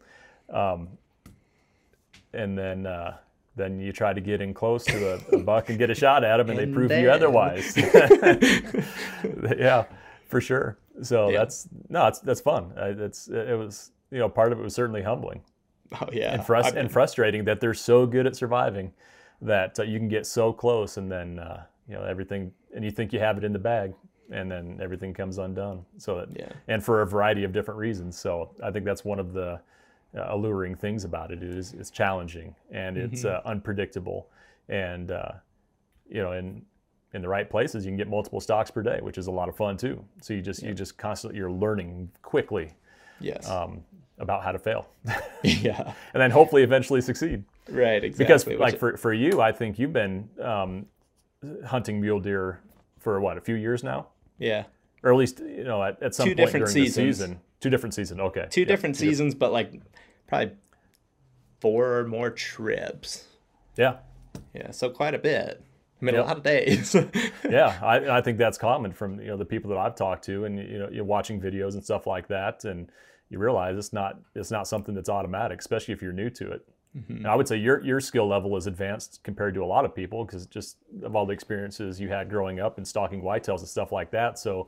Um, 0.51 0.89
and 2.33 2.57
then, 2.57 2.87
uh, 2.87 3.17
then 3.57 3.81
you 3.81 3.91
try 3.93 4.13
to 4.13 4.21
get 4.21 4.41
in 4.43 4.53
close 4.53 4.85
to 4.85 5.15
a, 5.15 5.37
a 5.37 5.39
buck 5.39 5.71
and 5.71 5.79
get 5.79 5.89
a 5.91 5.95
shot 5.95 6.23
at 6.25 6.37
them, 6.37 6.51
and, 6.51 6.59
And 6.59 6.71
they 6.71 6.75
prove 6.75 6.89
then- 6.91 7.03
you 7.03 7.11
otherwise. 7.11 7.75
yeah, 9.59 9.85
for 10.27 10.41
sure. 10.41 10.79
So 11.03 11.31
Yeah. 11.31 11.39
that's 11.39 11.69
no, 11.89 12.07
it's 12.07 12.21
that's 12.21 12.41
fun. 12.41 12.73
That's 12.77 13.29
it 13.29 13.57
was 13.59 13.91
you 14.11 14.19
know 14.19 14.29
part 14.29 14.53
of 14.53 14.59
it 14.59 14.63
was 14.63 14.75
certainly 14.75 15.03
humbling 15.03 15.43
Oh 16.01 16.09
yeah, 16.13 16.33
and, 16.35 16.77
and 16.77 16.91
frustrating 16.93 17.45
that 17.45 17.61
they're 17.61 17.75
so 17.75 18.07
good 18.07 18.27
at 18.27 18.35
surviving 18.37 18.93
that 19.43 19.79
uh, 19.79 19.83
you 19.83 19.99
can 19.99 20.09
get 20.09 20.27
so 20.27 20.53
close 20.53 20.97
and 20.97 21.11
then 21.11 21.39
uh, 21.39 21.63
you 21.89 21.95
know 21.95 22.03
everything 22.05 22.53
and 22.75 22.85
you 22.85 22.91
think 22.91 23.13
you 23.13 23.19
have 23.21 23.37
it 23.39 23.45
in 23.45 23.53
the 23.53 23.59
bag 23.59 23.93
and 24.31 24.51
then 24.51 24.79
everything 24.83 25.15
comes 25.15 25.39
undone. 25.39 25.85
So 25.99 26.17
that, 26.17 26.29
Yeah. 26.37 26.49
and 26.69 26.83
for 26.83 27.03
a 27.03 27.07
variety 27.07 27.45
of 27.45 27.53
different 27.53 27.79
reasons. 27.79 28.19
So 28.19 28.51
i 28.63 28.71
think 28.73 28.85
that's 28.85 29.05
one 29.05 29.21
of 29.21 29.33
the 29.33 29.61
uh, 30.17 30.27
alluring 30.29 30.75
things 30.75 31.05
about 31.05 31.31
it 31.31 31.43
is 31.43 31.75
it's 31.75 31.91
challenging 31.91 32.55
and 32.71 32.97
it's 32.97 33.23
Mm-hmm. 33.25 33.47
uh, 33.47 33.51
unpredictable. 33.51 34.29
And 34.69 35.11
uh, 35.11 35.33
you 36.09 36.23
know 36.23 36.33
in 36.33 36.63
in 37.15 37.23
the 37.23 37.29
right 37.29 37.49
places 37.49 37.85
you 37.85 37.91
can 37.91 37.97
get 37.97 38.09
multiple 38.09 38.41
stalks 38.41 38.71
per 38.71 38.83
day 38.83 38.99
which 39.01 39.17
is 39.17 39.27
a 39.29 39.31
lot 39.31 39.49
of 39.49 39.57
fun 39.57 39.77
too. 39.77 40.05
So 40.23 40.35
you 40.35 40.43
just 40.43 40.63
you 40.63 40.75
just 40.75 40.97
constantly 40.99 41.39
you're 41.39 41.51
learning 41.53 42.11
quickly 42.23 42.73
yes, 43.21 43.49
um, 43.49 43.85
about 44.19 44.43
how 44.43 44.53
to 44.53 44.59
fail. 44.59 44.87
Yeah, 45.45 45.93
and 46.15 46.21
then 46.21 46.31
hopefully 46.33 46.63
eventually 46.65 47.01
succeed 47.01 47.45
right, 47.69 48.03
exactly. 48.05 48.25
because 48.25 48.47
which- 48.47 48.59
like 48.59 48.79
for, 48.79 48.97
for 48.97 49.13
you 49.13 49.41
i 49.41 49.53
think 49.53 49.79
you've 49.79 49.93
been 49.93 50.29
um, 50.41 50.87
hunting 51.67 52.01
mule 52.01 52.21
deer 52.21 52.61
for 52.99 53.21
what 53.21 53.37
a 53.37 53.41
few 53.41 53.55
years 53.55 53.83
now 53.85 54.09
yeah, 54.39 54.65
or 55.03 55.13
at 55.13 55.19
least 55.19 55.41
you 55.41 55.65
know 55.65 55.83
at, 55.83 56.03
at 56.03 56.15
some 56.15 56.29
Two 56.29 56.35
point 56.35 56.47
different 56.47 56.67
during 56.67 56.75
seasons. 56.87 57.19
the 57.19 57.25
season 57.25 57.41
two 57.61 57.71
different 57.71 57.95
seasons 57.95 58.21
okay 58.21 58.47
two 58.51 58.61
Yeah, 58.63 58.67
different 58.67 58.95
two 58.97 59.07
seasons, 59.07 59.35
but 59.35 59.53
like 59.53 59.73
probably 60.27 60.53
four 61.61 61.99
or 61.99 62.07
more 62.07 62.31
trips. 62.31 63.25
yeah 63.77 63.97
Yeah, 64.55 64.71
so 64.73 64.91
quite 64.91 65.15
a 65.15 65.19
bit. 65.19 65.63
I 66.01 66.05
mean, 66.05 66.15
Yep. 66.15 66.25
a 66.25 66.27
lot 66.27 66.37
of 66.37 66.43
days. 66.43 66.95
yeah 67.49 67.79
I, 67.83 68.19
I 68.19 68.21
think 68.21 68.37
that's 68.37 68.59
common 68.59 68.93
from 68.93 69.19
you 69.21 69.29
know 69.29 69.37
the 69.39 69.47
people 69.47 69.71
that 69.71 69.79
i've 69.79 69.95
talked 69.97 70.25
to 70.27 70.45
and 70.45 70.59
you 70.59 70.79
know 70.79 70.89
you're 70.93 71.05
watching 71.05 71.41
videos 71.41 71.73
and 71.75 71.83
stuff 71.85 72.07
like 72.07 72.29
that 72.29 72.65
and 72.65 72.91
you 73.31 73.39
realize 73.39 73.77
it's 73.79 73.93
not 73.95 74.19
it's 74.35 74.51
not 74.51 74.69
something 74.69 74.95
that's 74.95 75.09
automatic 75.09 75.59
especially 75.61 75.95
if 75.95 76.03
you're 76.03 76.13
new 76.13 76.29
to 76.31 76.51
it 76.53 76.69
Mm-hmm. 76.97 77.17
And 77.19 77.27
i 77.27 77.35
would 77.35 77.47
say 77.47 77.57
your 77.57 77.85
your 77.85 78.01
skill 78.01 78.27
level 78.27 78.57
is 78.57 78.67
advanced 78.67 79.21
compared 79.23 79.53
to 79.55 79.63
a 79.63 79.67
lot 79.67 79.85
of 79.85 79.95
people 79.95 80.25
because 80.25 80.47
just 80.47 80.79
of 81.03 81.15
all 81.15 81.27
the 81.27 81.33
experiences 81.35 82.01
you 82.01 82.09
had 82.09 82.31
growing 82.31 82.59
up 82.61 82.79
and 82.79 82.89
stalking 82.89 83.21
whitetails 83.21 83.59
and 83.59 83.69
stuff 83.69 83.93
like 83.93 84.11
that 84.13 84.39
so 84.39 84.67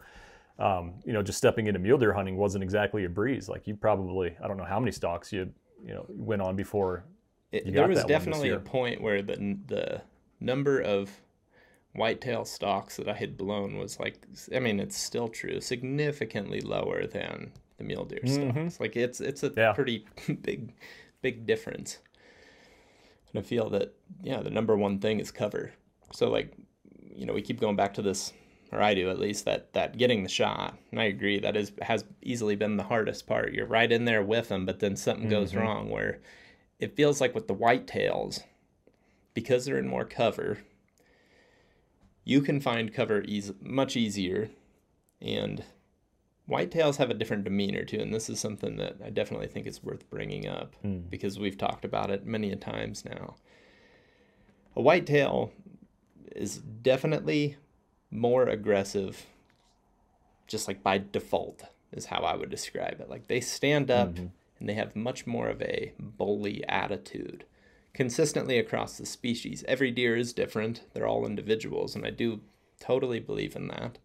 um, 0.58 0.94
you 1.04 1.12
know 1.12 1.22
just 1.22 1.38
stepping 1.38 1.68
into 1.68 1.78
mule 1.78 1.96
deer 1.98 2.12
hunting 2.12 2.36
wasn't 2.36 2.62
exactly 2.62 3.04
a 3.04 3.08
breeze 3.08 3.48
like 3.48 3.66
you 3.66 3.74
probably 3.76 4.36
i 4.42 4.48
don't 4.48 4.56
know 4.58 4.64
how 4.64 4.78
many 4.80 4.92
stalks 4.92 5.32
you 5.32 5.48
you 5.86 5.94
know 5.94 6.04
went 6.08 6.42
on 6.42 6.54
before 6.56 7.04
It- 7.52 7.64
You 7.66 7.72
there 7.72 7.82
got 7.84 7.88
was 7.90 7.98
that 8.00 8.08
definitely 8.08 8.50
a 8.50 8.58
point 8.58 9.00
where 9.00 9.22
the 9.22 9.56
the 9.66 10.02
number 10.40 10.80
of 10.80 11.10
whitetail 11.94 12.44
stalks 12.44 12.96
that 12.96 13.08
I 13.08 13.14
had 13.14 13.36
blown 13.36 13.76
was 13.78 13.98
like 13.98 14.18
I 14.54 14.58
mean 14.60 14.78
it's 14.80 14.96
still 14.98 15.28
true 15.28 15.60
significantly 15.60 16.60
lower 16.60 17.06
than 17.06 17.52
the 17.78 17.84
mule 17.84 18.04
deer 18.04 18.20
stalks 18.26 18.78
like 18.80 18.96
it's 18.96 19.20
it's 19.20 19.42
a 19.42 19.50
Mm-hmm. 19.50 19.58
Yeah. 19.60 19.72
pretty 19.72 20.04
big 20.42 20.74
big 21.22 21.46
difference 21.46 21.98
and 23.32 23.40
I 23.40 23.42
feel 23.42 23.70
that 23.70 23.94
yeah 24.22 24.40
the 24.42 24.50
number 24.50 24.76
one 24.76 24.98
thing 24.98 25.20
is 25.20 25.30
cover. 25.30 25.72
So 26.12 26.30
like 26.30 26.52
you 27.14 27.26
know 27.26 27.32
we 27.32 27.42
keep 27.42 27.60
going 27.60 27.76
back 27.76 27.94
to 27.94 28.02
this 28.02 28.32
or 28.70 28.82
I 28.82 28.92
do 28.94 29.08
at 29.10 29.18
least 29.18 29.44
that 29.46 29.72
that 29.72 29.96
getting 29.98 30.22
the 30.22 30.28
shot. 30.28 30.76
And 30.90 31.00
I 31.00 31.04
agree 31.04 31.38
that 31.40 31.56
is 31.56 31.72
has 31.82 32.04
easily 32.22 32.56
been 32.56 32.76
the 32.76 32.84
hardest 32.84 33.26
part. 33.26 33.52
You're 33.52 33.66
right 33.66 33.90
in 33.90 34.04
there 34.04 34.22
with 34.22 34.48
them 34.48 34.66
but 34.66 34.80
then 34.80 34.96
something 34.96 35.28
goes 35.28 35.50
Mm-hmm. 35.52 35.60
wrong 35.60 35.90
where 35.90 36.20
it 36.78 36.96
feels 36.96 37.20
like 37.20 37.34
with 37.34 37.48
the 37.48 37.54
whitetails 37.54 38.40
because 39.34 39.64
they're 39.64 39.78
in 39.78 39.88
more 39.88 40.04
cover 40.04 40.58
you 42.24 42.42
can 42.42 42.60
find 42.60 42.92
cover 42.92 43.22
easy, 43.22 43.54
much 43.62 43.96
easier. 43.96 44.50
And 45.20 45.64
whitetails 46.49 46.96
have 46.96 47.11
a 47.11 47.14
different 47.14 47.44
demeanor 47.44 47.84
too 47.84 48.01
and 48.01 48.14
this 48.14 48.30
is 48.30 48.40
something 48.40 48.76
that 48.76 48.96
i 49.05 49.11
definitely 49.11 49.46
think 49.46 49.66
is 49.66 49.82
worth 49.82 50.09
bringing 50.11 50.46
up 50.46 50.74
hmm. 50.82 50.99
because 51.11 51.38
we've 51.38 51.59
talked 51.59 51.84
about 51.84 52.11
it 52.11 52.26
many 52.26 52.51
a 52.51 52.57
times 52.57 53.05
now. 53.05 53.36
A 54.76 54.82
whitetail 54.82 55.53
is 56.36 56.59
definitely 56.59 57.57
more 58.11 58.44
aggressive 58.44 59.26
just 60.46 60.68
like 60.68 60.82
by 60.82 60.99
default 60.99 61.64
is 61.92 62.07
how 62.07 62.20
i 62.20 62.34
would 62.36 62.51
describe 62.51 63.01
it. 63.01 63.11
Like 63.11 63.26
they 63.26 63.40
stand 63.40 63.90
up 63.90 64.11
mm-hmm. 64.11 64.26
and 64.61 64.68
they 64.68 64.74
have 64.74 64.94
much 64.94 65.26
more 65.26 65.49
of 65.49 65.61
a 65.62 65.92
bully 65.99 66.64
attitude 66.68 67.44
consistently 67.92 68.59
across 68.59 68.96
the 68.96 69.07
species. 69.07 69.64
Every 69.66 69.90
deer 69.90 70.16
is 70.16 70.32
different, 70.32 70.82
they're 70.94 71.09
all 71.09 71.26
individuals, 71.26 71.96
and 71.96 72.07
I 72.07 72.11
do 72.11 72.40
totally 72.78 73.18
believe 73.18 73.57
in 73.57 73.66
that. 73.68 73.99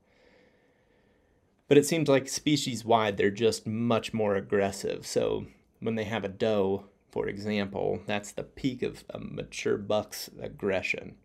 But 1.74 1.80
it 1.80 1.88
seems 1.88 2.08
like 2.08 2.30
species 2.30 2.86
wide, 2.86 3.18
they're 3.18 3.32
just 3.32 3.66
much 3.66 4.14
more 4.14 4.36
aggressive. 4.36 5.08
So 5.08 5.48
when 5.80 5.96
they 5.96 6.04
have 6.04 6.24
a 6.24 6.28
doe, 6.30 6.86
for 7.10 7.28
example, 7.28 8.00
that's 8.06 8.32
the 8.32 8.44
peak 8.44 8.84
of 8.84 9.04
a 9.10 9.18
mature 9.18 9.80
buck's 9.80 10.30
aggression. 10.40 11.16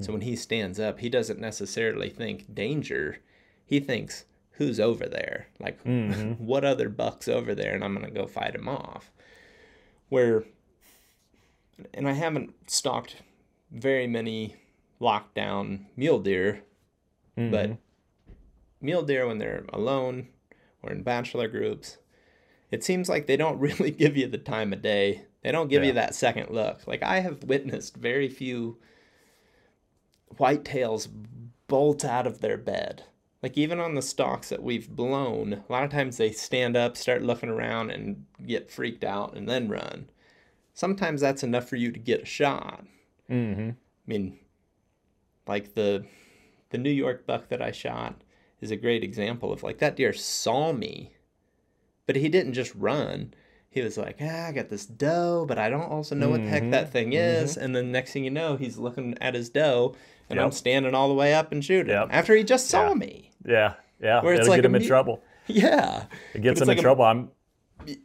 So 0.00 0.10
when 0.10 0.22
he 0.22 0.34
stands 0.34 0.80
up, 0.80 0.98
he 0.98 1.08
doesn't 1.08 1.38
necessarily 1.38 2.10
think 2.10 2.52
danger, 2.52 3.18
he 3.64 3.78
thinks, 3.78 4.24
who's 4.50 4.80
over 4.80 5.06
there? 5.06 5.46
Like, 5.60 5.84
mm-hmm. 5.84 6.32
what 6.44 6.64
other 6.64 6.88
buck's 6.88 7.28
over 7.28 7.54
there? 7.54 7.72
And 7.72 7.84
I'm 7.84 7.94
going 7.94 8.04
to 8.04 8.12
go 8.12 8.26
fight 8.26 8.56
him 8.56 8.68
off. 8.68 9.12
Where 10.08 10.42
and 11.94 12.08
I 12.08 12.14
haven't 12.14 12.54
stalked 12.68 13.18
very 13.70 14.08
many 14.08 14.56
lockdown 15.00 15.84
mule 15.94 16.18
deer, 16.18 16.64
but 17.36 17.42
mm-hmm. 17.52 17.74
Mule 18.82 19.02
deer 19.02 19.26
when 19.26 19.38
they're 19.38 19.64
alone 19.72 20.28
or 20.82 20.90
in 20.90 21.02
bachelor 21.02 21.48
groups, 21.48 21.98
it 22.70 22.82
seems 22.82 23.08
like 23.08 23.26
they 23.26 23.36
don't 23.36 23.60
really 23.60 23.90
give 23.90 24.16
you 24.16 24.26
the 24.26 24.38
time 24.38 24.72
of 24.72 24.82
day. 24.82 25.26
They 25.42 25.52
don't 25.52 25.68
give 25.68 25.84
you 25.84 25.92
that 25.92 26.14
second 26.14 26.50
look. 26.50 26.86
Like 26.86 27.02
I 27.02 27.20
have 27.20 27.44
witnessed 27.44 27.96
very 27.96 28.28
few 28.28 28.78
whitetails 30.38 31.08
bolt 31.66 32.04
out 32.04 32.26
of 32.26 32.40
their 32.40 32.56
bed. 32.56 33.04
Like 33.42 33.58
even 33.58 33.80
on 33.80 33.94
the 33.94 34.02
stalks 34.02 34.50
that 34.50 34.62
we've 34.62 34.88
blown, 34.88 35.64
a 35.68 35.72
lot 35.72 35.82
of 35.82 35.90
times 35.90 36.16
they 36.16 36.30
stand 36.30 36.76
up, 36.76 36.96
start 36.96 37.22
looking 37.22 37.48
around, 37.48 37.90
and 37.90 38.24
get 38.46 38.70
freaked 38.70 39.02
out 39.02 39.36
and 39.36 39.48
then 39.48 39.68
run. 39.68 40.08
Sometimes 40.74 41.20
that's 41.20 41.42
enough 41.42 41.68
for 41.68 41.76
you 41.76 41.90
to 41.90 41.98
get 41.98 42.22
a 42.22 42.26
shot. 42.26 42.84
Mm-hmm. 43.28 43.70
I 43.70 43.74
mean, 44.06 44.38
like 45.46 45.74
the 45.74 46.04
the 46.70 46.78
New 46.78 46.90
York 46.90 47.26
buck 47.26 47.48
that 47.48 47.60
I 47.60 47.72
shot 47.72 48.21
is 48.62 48.70
a 48.70 48.76
great 48.76 49.04
example 49.04 49.52
of 49.52 49.62
like 49.62 49.78
that 49.78 49.96
deer 49.96 50.12
saw 50.12 50.72
me, 50.72 51.12
but 52.06 52.16
he 52.16 52.28
didn't 52.28 52.54
just 52.54 52.74
run. 52.74 53.34
He 53.68 53.80
was 53.80 53.96
like, 53.96 54.18
ah, 54.20 54.46
I 54.48 54.52
got 54.52 54.68
this 54.68 54.84
doe, 54.86 55.44
but 55.48 55.58
I 55.58 55.70
don't 55.70 55.90
also 55.90 56.14
know 56.14 56.28
what 56.28 56.42
the 56.42 56.48
heck 56.48 56.70
that 56.72 56.92
thing 56.92 57.14
is. 57.14 57.56
And 57.56 57.74
then 57.74 57.90
next 57.90 58.12
thing 58.12 58.22
you 58.22 58.30
know, 58.30 58.56
he's 58.56 58.76
looking 58.76 59.16
at 59.20 59.34
his 59.34 59.48
doe, 59.48 59.94
and 60.28 60.38
I'm 60.38 60.52
standing 60.52 60.94
all 60.94 61.08
the 61.08 61.14
way 61.14 61.32
up 61.34 61.52
and 61.52 61.64
shooting 61.64 61.90
Yep. 61.92 62.08
after 62.10 62.34
he 62.36 62.44
just 62.44 62.68
saw 62.68 62.88
Yeah. 62.88 62.94
me. 62.94 63.30
Yeah, 63.46 63.74
yeah. 64.00 64.22
Where 64.22 64.34
it's 64.34 64.40
It'll 64.42 64.50
like 64.50 64.58
get 64.58 64.64
him 64.66 64.74
in 64.74 64.82
mu- 64.82 64.88
trouble. 64.88 65.22
Yeah, 65.48 66.04
It 66.34 66.42
gets 66.42 66.60
him 66.60 66.68
like 66.68 66.76
in 66.76 66.80
a- 66.80 66.82
trouble. 66.82 67.04
I'm 67.04 67.30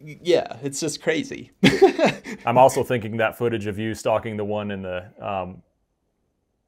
yeah, 0.01 0.57
it's 0.63 0.79
just 0.79 1.03
crazy. 1.03 1.51
I'm 2.47 2.57
also 2.57 2.83
thinking 2.83 3.17
that 3.17 3.37
footage 3.37 3.67
of 3.67 3.77
you 3.77 3.93
stalking 3.93 4.35
the 4.37 4.43
one 4.45 4.71
in 4.71 4.81
the 4.81 5.05
um, 5.21 5.61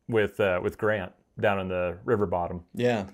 with 0.08 0.40
uh, 0.40 0.60
with 0.62 0.78
Grant 0.78 1.12
down 1.40 1.60
in 1.60 1.70
the 1.70 1.98
river 2.06 2.26
bottom. 2.28 2.66
yeah, 2.76 3.06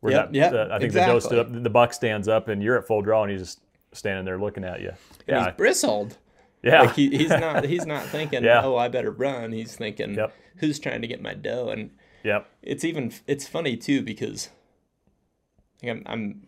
Where 0.00 0.12
Yep, 0.12 0.26
that, 0.26 0.34
yep, 0.34 0.52
the- 0.52 0.68
I 0.74 0.78
think 0.78 0.92
the 0.92 1.00
doe 1.00 1.18
stood 1.18 1.38
up, 1.38 1.62
the 1.62 1.70
buck 1.70 1.92
stands 1.92 2.28
up, 2.28 2.48
and 2.48 2.62
you're 2.62 2.78
at 2.78 2.86
full 2.86 3.02
draw, 3.02 3.22
and 3.24 3.32
he's 3.32 3.40
just 3.40 3.60
standing 3.92 4.24
there 4.24 4.38
looking 4.38 4.64
at 4.64 4.80
you. 4.80 4.90
and 4.90 4.96
Yeah, 5.26 5.44
he's 5.46 5.56
bristled. 5.56 6.18
yeah, 6.62 6.82
Like 6.82 6.94
he, 6.94 7.10
he's 7.16 7.30
not 7.30 7.64
he's 7.72 7.86
not 7.86 8.04
thinking, 8.04 8.44
Yeah. 8.44 8.62
oh, 8.64 8.76
I 8.76 8.88
better 8.88 9.10
run. 9.10 9.52
He's 9.52 9.74
thinking, 9.76 10.14
Yep. 10.14 10.32
who's 10.58 10.78
trying 10.78 11.02
to 11.02 11.08
get 11.08 11.20
my 11.22 11.34
doe? 11.34 11.68
And 11.70 11.90
yep, 12.22 12.48
it's 12.62 12.84
even 12.84 13.12
it's 13.26 13.48
funny 13.48 13.76
too 13.76 14.02
because 14.02 14.50
like 15.82 15.90
I'm, 15.92 16.02
I'm 16.06 16.42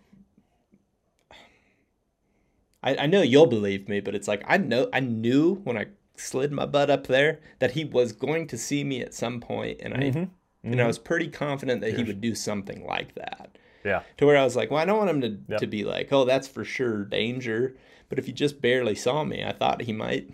I, 2.83 2.97
I 2.97 3.07
know 3.07 3.23
you'll 3.23 3.47
believe 3.47 3.89
me, 3.89 4.01
but 4.01 4.15
it's 4.15 4.29
like 4.29 4.43
I 4.47 4.57
know 4.57 4.89
I 4.93 5.01
knew 5.01 5.57
when 5.65 5.77
I 5.77 5.87
slid 6.17 6.53
my 6.53 6.67
butt 6.67 6.91
up 6.91 7.07
there 7.07 7.41
that 7.59 7.73
he 7.73 7.85
was 7.85 8.13
going 8.13 8.47
to 8.49 8.59
see 8.59 8.85
me 8.85 9.01
at 9.01 9.15
some 9.15 9.41
point, 9.41 9.81
and 9.83 9.95
I 9.95 9.99
mm-hmm. 9.99 10.25
Mm-hmm. 10.63 10.73
and 10.73 10.81
I 10.83 10.87
was 10.87 10.99
pretty 10.99 11.29
confident 11.29 11.81
that 11.81 11.97
he 11.97 12.05
would 12.05 12.21
do 12.21 12.35
something 12.35 12.85
like 12.87 13.15
that. 13.15 13.57
Yeah. 13.85 14.03
To 14.19 14.27
where 14.27 14.37
I 14.37 14.45
was 14.45 14.57
like, 14.57 14.71
well, 14.71 14.81
I 14.81 14.85
don't 14.85 14.99
want 14.99 15.09
him 15.11 15.21
to, 15.23 15.39
Yep. 15.49 15.61
to 15.61 15.67
be 15.67 15.85
like, 15.85 16.13
oh, 16.13 16.25
that's 16.27 16.47
for 16.47 16.65
sure 16.65 17.05
danger. 17.05 17.77
But 18.11 18.19
if 18.19 18.27
he 18.27 18.33
just 18.33 18.61
barely 18.61 18.95
saw 18.95 19.25
me, 19.25 19.43
I 19.43 19.53
thought 19.53 19.83
he 19.83 19.93
might 19.95 20.29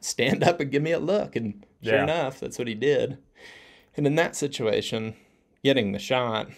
stand 0.00 0.42
up 0.44 0.60
and 0.60 0.70
give 0.70 0.82
me 0.82 0.92
a 0.92 0.98
look. 1.00 1.34
And 1.36 1.64
sure 1.82 1.94
Yeah. 1.94 2.02
enough, 2.04 2.38
that's 2.40 2.58
what 2.58 2.68
he 2.68 2.74
did. 2.74 3.18
And 3.96 4.06
in 4.06 4.14
that 4.16 4.36
situation, 4.36 5.14
getting 5.64 5.92
the 5.92 5.98
shot, 5.98 6.48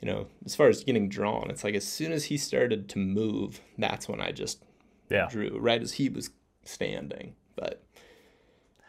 you 0.00 0.06
know, 0.06 0.26
as 0.44 0.54
far 0.54 0.68
as 0.68 0.84
getting 0.84 1.08
drawn, 1.08 1.50
it's 1.50 1.64
like 1.64 1.74
as 1.74 1.86
soon 1.86 2.12
as 2.12 2.26
he 2.26 2.36
started 2.36 2.88
to 2.90 2.98
move, 2.98 3.60
that's 3.78 4.08
when 4.08 4.20
I 4.20 4.30
just 4.30 4.62
Yeah. 5.10 5.26
drew, 5.30 5.58
right 5.58 5.82
as 5.82 5.94
he 5.94 6.08
was 6.08 6.30
standing. 6.64 7.34
But 7.56 7.82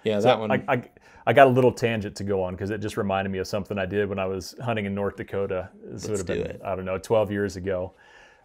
yeah, 0.03 0.19
So 0.19 0.27
that 0.27 0.39
one. 0.39 0.51
I, 0.51 0.63
I, 0.67 0.83
I 1.27 1.33
got 1.33 1.47
a 1.47 1.49
little 1.49 1.71
tangent 1.71 2.15
to 2.17 2.23
go 2.23 2.43
on 2.43 2.53
because 2.53 2.69
it 2.69 2.79
just 2.79 2.97
reminded 2.97 3.31
me 3.31 3.39
of 3.39 3.47
something 3.47 3.79
I 3.79 3.85
did 3.85 4.07
when 4.07 4.19
I 4.19 4.25
was 4.25 4.55
hunting 4.63 4.85
in 4.85 4.93
North 4.93 5.15
Dakota. 5.15 5.69
This 5.83 6.03
would 6.03 6.11
Let's 6.11 6.19
have 6.21 6.27
do 6.27 6.43
been, 6.43 6.51
it. 6.51 6.61
I 6.63 6.75
don't 6.75 6.85
know, 6.85 6.97
12 6.97 7.31
years 7.31 7.55
ago. 7.55 7.93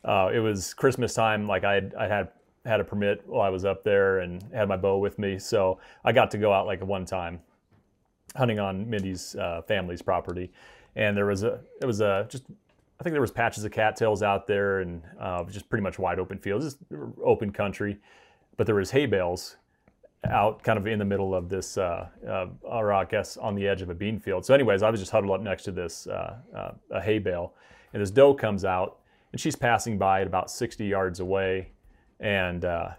Uh, 0.04 0.30
it 0.32 0.38
was 0.38 0.72
Christmas 0.72 1.12
time. 1.12 1.46
Like 1.46 1.64
I 1.64 1.74
had, 1.74 1.94
I 1.98 2.06
had 2.06 2.28
had 2.64 2.80
a 2.80 2.84
permit 2.84 3.22
while 3.26 3.42
I 3.42 3.50
was 3.50 3.64
up 3.64 3.84
there 3.84 4.20
and 4.20 4.42
had 4.54 4.68
my 4.68 4.76
bow 4.76 4.98
with 4.98 5.18
me, 5.18 5.38
so 5.38 5.78
I 6.04 6.12
got 6.12 6.30
to 6.32 6.38
go 6.38 6.52
out 6.52 6.66
like 6.66 6.82
one 6.84 7.04
time 7.04 7.40
hunting 8.36 8.58
on 8.58 8.88
Mindy's 8.88 9.34
uh, 9.36 9.62
family's 9.62 10.02
property, 10.02 10.50
and 10.96 11.16
there 11.16 11.26
was 11.26 11.42
a 11.42 11.60
it 11.80 11.86
was 11.86 12.00
a 12.00 12.26
just 12.28 12.44
I 12.98 13.02
think 13.02 13.12
there 13.12 13.20
was 13.20 13.30
patches 13.30 13.64
of 13.64 13.72
cattails 13.72 14.22
out 14.22 14.46
there 14.46 14.80
and 14.80 15.02
uh, 15.18 15.44
just 15.44 15.68
pretty 15.68 15.82
much 15.82 15.98
wide 15.98 16.18
open 16.18 16.38
fields, 16.38 16.64
just 16.64 16.78
open 17.24 17.50
country, 17.50 17.98
but 18.56 18.66
there 18.66 18.74
was 18.74 18.90
hay 18.90 19.06
bales 19.06 19.56
out 20.24 20.62
kind 20.62 20.78
of 20.78 20.86
in 20.86 20.98
the 20.98 21.04
middle 21.04 21.34
of 21.34 21.48
this, 21.48 21.78
uh, 21.78 22.06
uh, 22.28 22.46
or 22.62 22.92
I 22.92 23.04
guess 23.04 23.36
on 23.36 23.54
the 23.54 23.66
edge 23.66 23.82
of 23.82 23.90
a 23.90 23.94
bean 23.94 24.18
field. 24.18 24.44
So, 24.44 24.54
anyways, 24.54 24.82
I 24.82 24.90
was 24.90 25.00
just 25.00 25.12
huddled 25.12 25.32
up 25.32 25.40
next 25.40 25.64
to 25.64 25.72
this 25.72 26.06
uh, 26.06 26.36
uh, 26.54 26.72
a 26.90 27.00
hay 27.00 27.18
bale, 27.18 27.54
and 27.92 28.02
this 28.02 28.10
doe 28.10 28.34
comes 28.34 28.64
out, 28.64 28.98
and 29.32 29.40
she's 29.40 29.56
passing 29.56 29.98
by 29.98 30.20
at 30.20 30.26
about 30.26 30.50
60 30.50 30.84
yards 30.84 31.20
away, 31.20 31.70
and 32.20 32.64
uh, 32.64 32.90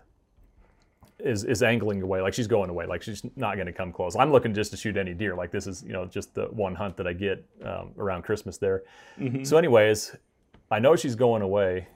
is 1.19 1.43
is 1.43 1.61
angling 1.61 2.01
away, 2.01 2.22
like 2.22 2.34
she's 2.34 2.47
going 2.47 2.72
away, 2.72 2.88
like 2.88 3.03
she's 3.03 3.24
not 3.36 3.55
going 3.55 3.67
to 3.67 3.74
come 3.74 3.91
close. 3.91 4.15
I'm 4.15 4.32
looking 4.32 4.53
just 4.53 4.72
to 4.72 4.78
shoot 4.78 4.97
any 4.97 5.13
deer, 5.13 5.36
like 5.36 5.51
this 5.51 5.67
is 5.67 5.84
you 5.84 5.93
know 5.93 6.05
just 6.05 6.34
the 6.34 6.45
one 6.45 6.74
hunt 6.74 6.97
that 6.97 7.07
I 7.07 7.13
get 7.13 7.45
um, 7.63 7.91
around 7.97 8.24
Christmas 8.24 8.57
there. 8.57 8.84
So, 9.45 9.57
anyways, 9.57 10.15
I 10.72 10.80
know 10.80 10.95
she's 10.95 11.15
going 11.15 11.41
away. 11.41 11.88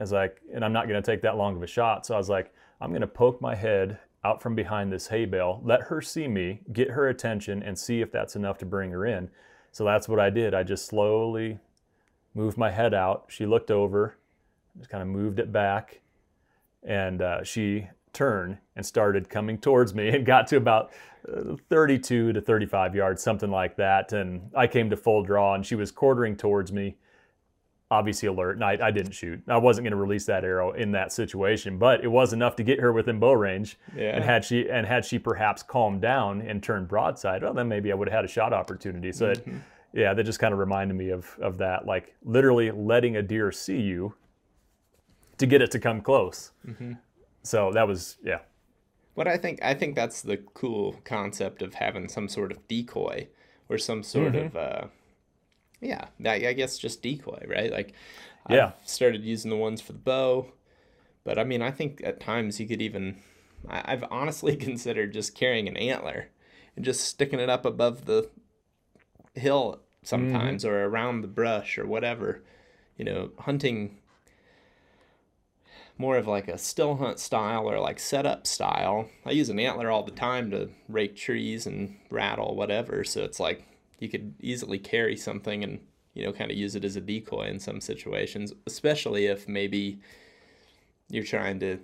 As 0.00 0.10
like, 0.10 0.40
and 0.52 0.64
I'm 0.64 0.72
not 0.72 0.88
going 0.88 1.00
to 1.00 1.08
take 1.08 1.22
that 1.22 1.36
long 1.36 1.54
of 1.54 1.62
a 1.62 1.68
shot. 1.68 2.04
So 2.04 2.16
I 2.16 2.18
was 2.18 2.28
like, 2.28 2.52
I'm 2.80 2.90
going 2.90 3.02
to 3.02 3.06
poke 3.06 3.40
my 3.40 3.54
head 3.54 4.00
out 4.24 4.42
from 4.42 4.54
behind 4.54 4.92
this 4.92 5.08
hay 5.08 5.26
bale, 5.26 5.60
let 5.64 5.82
her 5.82 6.00
see 6.00 6.26
me, 6.26 6.60
get 6.72 6.90
her 6.90 7.08
attention, 7.08 7.62
and 7.62 7.78
see 7.78 8.00
if 8.00 8.10
that's 8.10 8.36
enough 8.36 8.58
to 8.58 8.66
bring 8.66 8.90
her 8.90 9.04
in. 9.04 9.30
So 9.70 9.84
that's 9.84 10.08
what 10.08 10.20
I 10.20 10.30
did. 10.30 10.54
I 10.54 10.62
just 10.62 10.86
slowly 10.86 11.58
moved 12.34 12.56
my 12.56 12.70
head 12.70 12.94
out. 12.94 13.26
She 13.28 13.46
looked 13.46 13.70
over, 13.70 14.16
just 14.78 14.90
kind 14.90 15.02
of 15.02 15.08
moved 15.08 15.38
it 15.38 15.52
back, 15.52 16.00
and 16.82 17.20
uh, 17.20 17.44
she 17.44 17.88
turned 18.12 18.58
and 18.76 18.86
started 18.86 19.28
coming 19.28 19.58
towards 19.58 19.94
me 19.94 20.08
and 20.16 20.24
got 20.24 20.46
to 20.48 20.56
about 20.56 20.92
uh, 21.28 21.56
32 21.68 22.32
to 22.32 22.40
35 22.40 22.94
yards, 22.94 23.22
something 23.22 23.50
like 23.50 23.76
that. 23.76 24.12
And 24.12 24.50
I 24.54 24.66
came 24.66 24.88
to 24.90 24.96
full 24.96 25.22
draw, 25.22 25.54
and 25.54 25.66
she 25.66 25.74
was 25.74 25.90
quartering 25.90 26.36
towards 26.36 26.72
me 26.72 26.96
obviously 27.90 28.28
alert, 28.28 28.56
and 28.56 28.64
I, 28.64 28.88
I 28.88 28.90
didn't 28.90 29.12
shoot. 29.12 29.42
I 29.46 29.58
wasn't 29.58 29.84
going 29.84 29.92
to 29.92 29.96
release 29.96 30.24
that 30.26 30.44
arrow 30.44 30.72
in 30.72 30.92
that 30.92 31.12
situation, 31.12 31.78
but 31.78 32.02
it 32.02 32.08
was 32.08 32.32
enough 32.32 32.56
to 32.56 32.62
get 32.64 32.80
her 32.80 32.92
within 32.92 33.20
bow 33.20 33.32
range. 33.32 33.76
Yeah. 33.96 34.16
And 34.16 34.24
had 34.24 34.44
she 34.44 34.68
and 34.68 34.86
had 34.86 35.04
she 35.04 35.18
perhaps 35.18 35.62
calmed 35.62 36.00
down 36.00 36.40
and 36.40 36.62
turned 36.62 36.88
broadside, 36.88 37.42
well, 37.42 37.54
then 37.54 37.68
maybe 37.68 37.92
I 37.92 37.94
would 37.94 38.08
have 38.08 38.16
had 38.16 38.24
a 38.24 38.28
shot 38.28 38.52
opportunity. 38.52 39.12
So, 39.12 39.30
it, 39.30 39.46
yeah, 39.92 40.12
that 40.14 40.24
just 40.24 40.40
kind 40.40 40.52
of 40.52 40.58
reminded 40.58 40.94
me 40.96 41.10
of 41.10 41.36
of 41.40 41.58
that, 41.58 41.86
like 41.86 42.14
literally 42.24 42.70
letting 42.70 43.16
a 43.16 43.22
deer 43.22 43.52
see 43.52 43.80
you 43.80 44.14
to 45.38 45.46
get 45.46 45.62
it 45.62 45.70
to 45.72 45.78
come 45.78 46.00
close. 46.00 46.52
So 47.42 47.70
that 47.72 47.86
was 47.86 48.16
yeah, 48.24 48.38
What 49.14 49.28
I 49.28 49.36
think, 49.36 49.62
I 49.62 49.74
think 49.74 49.94
that's 49.94 50.22
the 50.22 50.38
cool 50.38 51.00
concept 51.04 51.60
of 51.60 51.74
having 51.74 52.08
some 52.08 52.28
sort 52.28 52.50
of 52.50 52.66
decoy 52.68 53.28
or 53.68 53.76
some 53.78 54.02
sort 54.02 54.32
Mm-hmm. 54.32 54.46
of, 54.46 54.56
uh, 54.56 54.86
yeah, 55.84 56.06
I, 56.24 56.48
I 56.48 56.52
guess 56.52 56.78
just 56.78 57.02
decoy, 57.02 57.44
right? 57.46 57.70
Like, 57.70 57.94
Yeah. 58.48 58.72
I've 58.80 58.88
started 58.88 59.24
using 59.24 59.50
the 59.50 59.56
ones 59.56 59.80
for 59.80 59.92
the 59.92 59.98
bow, 59.98 60.52
but 61.24 61.38
I 61.38 61.44
mean, 61.44 61.62
I 61.62 61.70
think 61.70 62.00
at 62.04 62.20
times 62.20 62.58
you 62.58 62.66
could 62.66 62.82
even, 62.82 63.16
I, 63.68 63.92
I've 63.92 64.04
honestly 64.10 64.56
considered 64.68 65.12
just 65.12 65.34
carrying 65.34 65.68
an 65.68 65.76
antler 65.76 66.28
and 66.76 66.84
just 66.84 67.04
sticking 67.04 67.40
it 67.40 67.50
up 67.50 67.64
above 67.64 68.06
the 68.06 68.30
hill 69.34 69.80
sometimes 70.02 70.64
mm-hmm. 70.64 70.74
or 70.74 70.88
around 70.88 71.20
the 71.20 71.28
brush 71.28 71.78
or 71.78 71.86
whatever, 71.86 72.42
you 72.96 73.04
know, 73.04 73.30
hunting 73.40 73.98
more 75.96 76.16
of 76.16 76.26
like 76.26 76.48
a 76.48 76.58
still 76.58 76.96
hunt 76.96 77.18
style 77.18 77.70
or 77.70 77.78
like 77.78 77.98
setup 78.00 78.46
style. 78.46 79.08
I 79.24 79.30
use 79.30 79.48
an 79.48 79.60
antler 79.60 79.90
all 79.90 80.02
the 80.02 80.10
time 80.10 80.50
to 80.50 80.70
rake 80.88 81.16
trees 81.16 81.66
and 81.66 81.96
rattle 82.10 82.56
whatever. 82.56 83.04
So 83.04 83.22
it's 83.22 83.38
like 83.38 83.64
you 83.98 84.08
could 84.08 84.34
easily 84.40 84.78
carry 84.78 85.16
something 85.16 85.62
and 85.64 85.80
you 86.14 86.24
know 86.24 86.32
kind 86.32 86.50
of 86.50 86.56
use 86.56 86.74
it 86.76 86.84
as 86.84 86.96
a 86.96 87.00
decoy 87.00 87.46
in 87.48 87.58
some 87.58 87.80
situations, 87.80 88.52
especially 88.66 89.26
if 89.26 89.48
maybe 89.48 90.00
you're 91.08 91.24
trying 91.24 91.60
to 91.60 91.78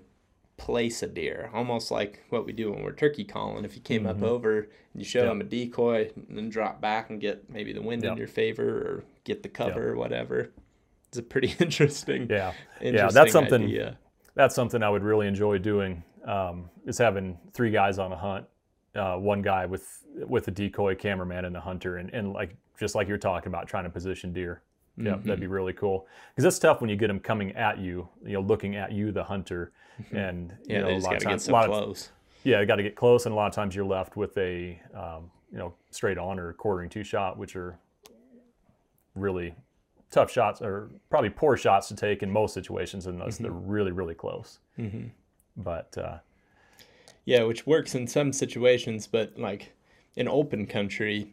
place 0.56 1.02
a 1.02 1.06
deer, 1.06 1.50
almost 1.54 1.90
like 1.90 2.22
what 2.28 2.44
we 2.44 2.52
do 2.52 2.70
when 2.70 2.82
we're 2.82 2.92
turkey 2.92 3.24
calling. 3.24 3.64
If 3.64 3.74
you 3.76 3.80
came 3.82 4.06
up 4.06 4.22
over 4.22 4.58
and 4.60 4.68
you 4.94 5.04
show 5.04 5.20
Yep. 5.20 5.28
them 5.30 5.40
a 5.40 5.44
decoy 5.44 6.10
and 6.28 6.36
then 6.36 6.48
drop 6.50 6.80
back 6.80 7.08
and 7.10 7.20
get 7.20 7.48
maybe 7.48 7.72
the 7.72 7.80
wind 7.82 8.04
in 8.04 8.16
your 8.18 8.28
favor 8.28 8.68
or 8.68 9.04
get 9.24 9.42
the 9.42 9.48
cover 9.48 9.90
or 9.90 9.96
whatever. 9.96 10.50
It's 11.08 11.18
a 11.18 11.22
pretty 11.22 11.54
interesting 11.60 12.28
yeah, 12.30 12.52
yeah. 12.82 13.08
That's 13.10 13.32
something. 13.32 13.64
idea. 13.64 13.98
that's 14.34 14.54
something 14.54 14.82
I 14.82 14.90
would 14.90 15.02
really 15.02 15.26
enjoy 15.26 15.58
doing. 15.58 16.02
Um, 16.24 16.68
is 16.84 16.98
having 16.98 17.38
three 17.54 17.70
guys 17.70 17.98
on 17.98 18.12
a 18.12 18.16
hunt, 18.16 18.44
uh, 18.94 19.16
one 19.16 19.42
guy 19.42 19.66
with 19.66 20.04
with 20.26 20.48
a 20.48 20.50
decoy 20.50 20.94
cameraman 20.94 21.44
and 21.44 21.56
a 21.56 21.60
hunter, 21.60 21.98
and, 21.98 22.10
and 22.12 22.32
like 22.32 22.56
just 22.78 22.94
like 22.94 23.08
you're 23.08 23.18
talking 23.18 23.48
about 23.48 23.66
trying 23.68 23.84
to 23.84 23.90
position 23.90 24.32
deer. 24.32 24.62
Yeah, 24.96 25.16
that'd 25.16 25.40
be 25.40 25.46
really 25.46 25.72
cool 25.72 26.06
because 26.30 26.44
that's 26.44 26.58
tough 26.58 26.82
when 26.82 26.90
you 26.90 26.96
get 26.96 27.06
them 27.06 27.20
coming 27.20 27.52
at 27.52 27.78
you, 27.78 28.06
you 28.22 28.34
know, 28.34 28.40
looking 28.40 28.76
at 28.76 28.92
you, 28.92 29.12
the 29.12 29.24
hunter, 29.24 29.72
and 30.12 30.52
you 30.66 30.74
Yeah, 30.74 30.80
know, 30.82 30.90
a 30.90 30.98
lot 30.98 31.16
of 31.16 31.22
times, 31.22 31.44
so 31.44 31.52
a 31.52 31.54
lot 31.54 31.64
of, 31.64 31.70
close. 31.70 32.10
yeah, 32.44 32.60
you 32.60 32.66
got 32.66 32.76
to 32.76 32.82
get 32.82 32.96
close, 32.96 33.24
and 33.24 33.32
a 33.32 33.36
lot 33.36 33.46
of 33.46 33.54
times 33.54 33.74
you're 33.74 33.86
left 33.86 34.16
with 34.18 34.36
a, 34.36 34.78
um, 34.92 35.30
you 35.50 35.56
know, 35.56 35.72
straight 35.90 36.18
on 36.18 36.38
or 36.38 36.52
quartering 36.52 36.90
to 36.90 37.02
shot, 37.02 37.38
which 37.38 37.56
are 37.56 37.78
really 39.14 39.54
tough 40.10 40.30
shots 40.30 40.60
or 40.60 40.90
probably 41.08 41.30
poor 41.30 41.56
shots 41.56 41.88
to 41.88 41.96
take 41.96 42.22
in 42.22 42.30
most 42.30 42.52
situations 42.52 43.06
unless 43.06 43.38
they're 43.38 43.50
really 43.52 43.92
really 43.92 44.14
close. 44.14 44.58
Mm-hmm. 44.78 45.06
But 45.56 45.96
uh, 45.96 46.18
Yeah, 47.24 47.44
which 47.44 47.66
works 47.66 47.94
in 47.94 48.06
some 48.06 48.32
situations, 48.32 49.06
but 49.06 49.38
like 49.38 49.72
in 50.16 50.28
open 50.28 50.66
country, 50.66 51.32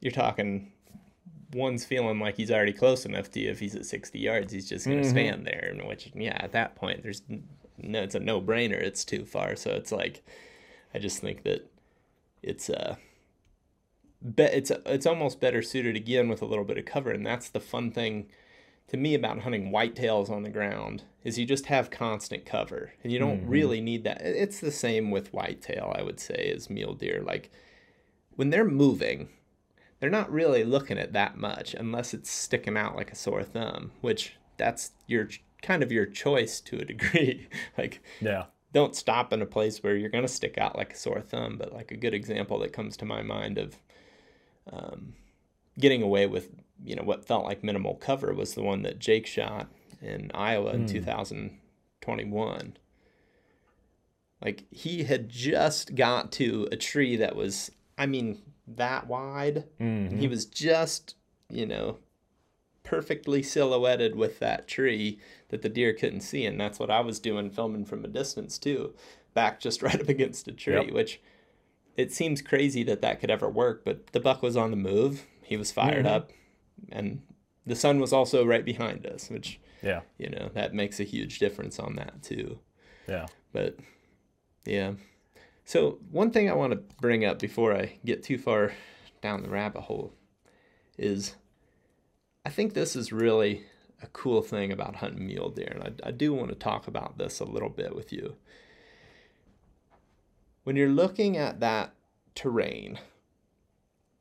you're 0.00 0.12
talking 0.12 0.72
one's 1.52 1.84
feeling 1.84 2.18
like 2.20 2.36
he's 2.36 2.50
already 2.50 2.72
close 2.72 3.04
enough 3.04 3.30
to 3.32 3.40
you. 3.40 3.50
If 3.50 3.60
he's 3.60 3.74
at 3.74 3.86
60 3.86 4.18
yards, 4.18 4.52
he's 4.52 4.68
just 4.68 4.86
going 4.86 5.02
to 5.02 5.08
stand 5.08 5.46
there. 5.46 5.68
And 5.70 5.86
which, 5.86 6.10
yeah, 6.14 6.36
at 6.40 6.52
that 6.52 6.76
point, 6.76 7.02
there's 7.02 7.22
no, 7.78 8.02
it's 8.02 8.14
a 8.14 8.20
no 8.20 8.40
brainer. 8.40 8.80
It's 8.80 9.04
too 9.04 9.24
far. 9.24 9.56
So 9.56 9.70
it's 9.72 9.92
like, 9.92 10.24
I 10.94 10.98
just 10.98 11.18
think 11.18 11.42
that 11.44 11.70
it's 12.42 12.70
uh, 12.70 12.96
be, 14.34 14.44
it's 14.44 14.70
it's 14.86 15.06
almost 15.06 15.40
better 15.40 15.62
suited 15.62 15.96
again 15.96 16.28
with 16.28 16.42
a 16.42 16.46
little 16.46 16.64
bit 16.64 16.78
of 16.78 16.84
cover, 16.84 17.10
and 17.10 17.26
that's 17.26 17.48
the 17.48 17.60
fun 17.60 17.90
thing 17.90 18.26
to 18.88 18.96
me 18.96 19.14
about 19.14 19.40
hunting 19.40 19.70
whitetails 19.70 20.30
on 20.30 20.42
the 20.42 20.50
ground 20.50 21.02
is 21.24 21.38
you 21.38 21.44
just 21.44 21.66
have 21.66 21.90
constant 21.90 22.46
cover 22.46 22.92
and 23.02 23.12
you 23.12 23.18
don't 23.18 23.46
really 23.46 23.80
need 23.80 24.04
that. 24.04 24.20
It's 24.20 24.60
the 24.60 24.70
same 24.70 25.10
with 25.10 25.32
whitetail 25.32 25.92
i 25.96 26.02
would 26.02 26.20
say 26.20 26.52
as 26.54 26.70
mule 26.70 26.94
deer. 26.94 27.22
Like 27.24 27.50
when 28.36 28.50
they're 28.50 28.64
moving 28.64 29.28
they're 29.98 30.10
not 30.10 30.30
really 30.30 30.62
looking 30.62 30.98
at 30.98 31.14
that 31.14 31.38
much 31.38 31.72
unless 31.74 32.12
it's 32.12 32.30
sticking 32.30 32.76
out 32.76 32.94
like 32.94 33.10
a 33.10 33.16
sore 33.16 33.42
thumb 33.42 33.92
which 34.02 34.34
that's 34.58 34.92
your 35.06 35.28
kind 35.62 35.82
of 35.82 35.92
your 35.92 36.06
choice 36.06 36.60
to 36.60 36.78
a 36.78 36.84
degree. 36.84 37.48
Like 37.78 38.02
yeah, 38.20 38.44
don't 38.72 38.96
stop 38.96 39.32
in 39.32 39.42
a 39.42 39.46
place 39.46 39.82
where 39.82 39.96
you're 39.96 40.10
going 40.10 40.24
to 40.24 40.28
stick 40.28 40.58
out 40.58 40.76
like 40.76 40.92
a 40.92 40.96
sore 40.96 41.20
thumb. 41.20 41.56
But 41.58 41.72
like 41.72 41.90
a 41.90 41.96
good 41.96 42.14
example 42.14 42.58
that 42.60 42.72
comes 42.72 42.96
to 42.98 43.04
my 43.04 43.22
mind 43.22 43.58
of 43.58 43.76
um, 44.72 45.14
getting 45.78 46.02
away 46.02 46.26
with, 46.26 46.50
you 46.84 46.94
know, 46.96 47.02
what 47.02 47.26
felt 47.26 47.44
like 47.44 47.64
minimal 47.64 47.94
cover 47.94 48.32
was 48.32 48.54
the 48.54 48.62
one 48.62 48.82
that 48.82 48.98
Jake 48.98 49.26
shot 49.26 49.68
in 50.00 50.30
Iowa 50.34 50.72
in 50.72 50.82
hmm. 50.82 50.86
2021. 50.86 52.76
Like 54.42 54.64
he 54.70 55.04
had 55.04 55.28
just 55.28 55.94
got 55.94 56.30
to 56.32 56.68
a 56.70 56.76
tree 56.76 57.16
that 57.16 57.34
was, 57.34 57.70
I 57.96 58.06
mean, 58.06 58.42
that 58.66 59.06
wide. 59.06 59.64
And 60.10 60.20
he 60.20 60.28
was 60.28 60.44
just, 60.44 61.14
you 61.48 61.66
know, 61.66 61.98
perfectly 62.86 63.42
silhouetted 63.42 64.14
with 64.14 64.38
that 64.38 64.68
tree 64.68 65.18
that 65.48 65.62
the 65.62 65.68
deer 65.68 65.92
couldn't 65.92 66.20
see 66.20 66.46
and 66.46 66.58
that's 66.58 66.78
what 66.78 66.88
i 66.88 67.00
was 67.00 67.18
doing 67.18 67.50
filming 67.50 67.84
from 67.84 68.04
a 68.04 68.08
distance 68.08 68.58
too 68.58 68.94
back 69.34 69.58
just 69.58 69.82
right 69.82 70.00
up 70.00 70.08
against 70.08 70.46
a 70.46 70.52
tree 70.52 70.74
Yep. 70.74 70.92
which 70.92 71.20
it 71.96 72.12
seems 72.12 72.40
crazy 72.40 72.84
that 72.84 73.02
that 73.02 73.18
could 73.18 73.30
ever 73.30 73.48
work 73.48 73.82
but 73.84 74.06
the 74.12 74.20
buck 74.20 74.40
was 74.40 74.56
on 74.56 74.70
the 74.70 74.76
move 74.76 75.26
he 75.42 75.56
was 75.56 75.72
fired 75.72 76.06
mm-hmm. 76.06 76.14
up 76.14 76.30
and 76.90 77.22
the 77.66 77.76
sun 77.76 77.98
was 78.00 78.12
also 78.12 78.44
right 78.44 78.64
behind 78.64 79.06
us, 79.06 79.28
which 79.30 79.58
Yeah. 79.82 80.02
you 80.18 80.28
know 80.30 80.50
that 80.54 80.74
makes 80.74 81.00
a 81.00 81.04
huge 81.04 81.38
difference 81.38 81.78
on 81.78 81.96
that 81.96 82.22
too. 82.22 82.58
Yeah. 83.08 83.26
But 83.52 83.76
yeah. 84.64 84.92
So 85.64 85.98
one 86.10 86.30
thing 86.30 86.48
I 86.50 86.54
want 86.54 86.72
to 86.72 86.82
bring 87.00 87.24
up 87.24 87.38
before 87.40 87.74
I 87.74 87.98
get 88.04 88.22
too 88.22 88.38
far 88.38 88.72
down 89.20 89.42
the 89.42 89.48
rabbit 89.48 89.82
hole 89.82 90.12
is 90.98 91.34
I 92.44 92.50
think 92.50 92.74
this 92.74 92.94
is 92.94 93.12
really 93.12 93.64
a 94.02 94.06
cool 94.08 94.42
thing 94.42 94.70
about 94.70 94.96
hunting 94.96 95.26
mule 95.26 95.48
deer, 95.50 95.72
and 95.74 95.82
I, 96.04 96.08
I 96.08 96.10
do 96.12 96.32
want 96.34 96.50
to 96.50 96.54
talk 96.54 96.86
about 96.86 97.18
this 97.18 97.40
a 97.40 97.44
little 97.44 97.70
bit 97.70 97.96
with 97.96 98.12
you. 98.12 98.36
When 100.64 100.76
you're 100.76 100.88
looking 100.88 101.36
at 101.36 101.60
that 101.60 101.94
terrain 102.34 102.98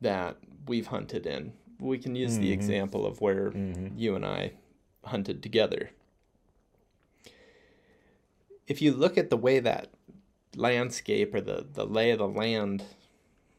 that 0.01 0.38
we've 0.68 0.88
hunted 0.88 1.26
in, 1.26 1.53
we 1.80 1.97
can 1.97 2.15
use 2.15 2.38
the 2.38 2.49
Mhm. 2.49 2.53
example 2.53 3.05
of 3.05 3.21
where 3.21 3.51
Mhm. 3.51 3.91
you 3.97 4.15
and 4.15 4.26
I 4.26 4.53
hunted 5.03 5.41
together. 5.43 5.91
If 8.67 8.82
you 8.82 8.91
look 8.91 9.17
at 9.17 9.30
the 9.30 9.38
way 9.38 9.59
that 9.59 9.89
landscape 10.55 11.34
or 11.36 11.41
the, 11.41 11.65
the 11.71 11.86
lay 11.86 12.11
of 12.11 12.19
the 12.19 12.28
land, 12.28 12.84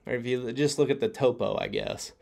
or 0.06 0.14
if 0.14 0.26
you 0.26 0.52
just 0.52 0.78
look 0.78 0.90
at 0.90 1.00
the 1.00 1.08
topo, 1.08 1.56
I 1.58 1.68
guess, 1.68 2.12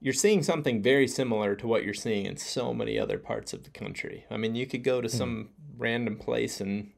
you're 0.00 0.14
seeing 0.14 0.42
something 0.42 0.82
very 0.82 1.08
similar 1.08 1.54
to 1.56 1.66
what 1.66 1.84
you're 1.84 1.94
seeing 1.94 2.26
in 2.26 2.36
so 2.36 2.72
many 2.72 2.98
other 2.98 3.18
parts 3.18 3.52
of 3.52 3.64
the 3.64 3.70
country. 3.70 4.24
I 4.30 4.36
mean, 4.36 4.54
you 4.54 4.66
could 4.66 4.84
go 4.84 5.00
to 5.00 5.08
some 5.08 5.50
random 5.76 6.16
place 6.16 6.60
in 6.60 6.92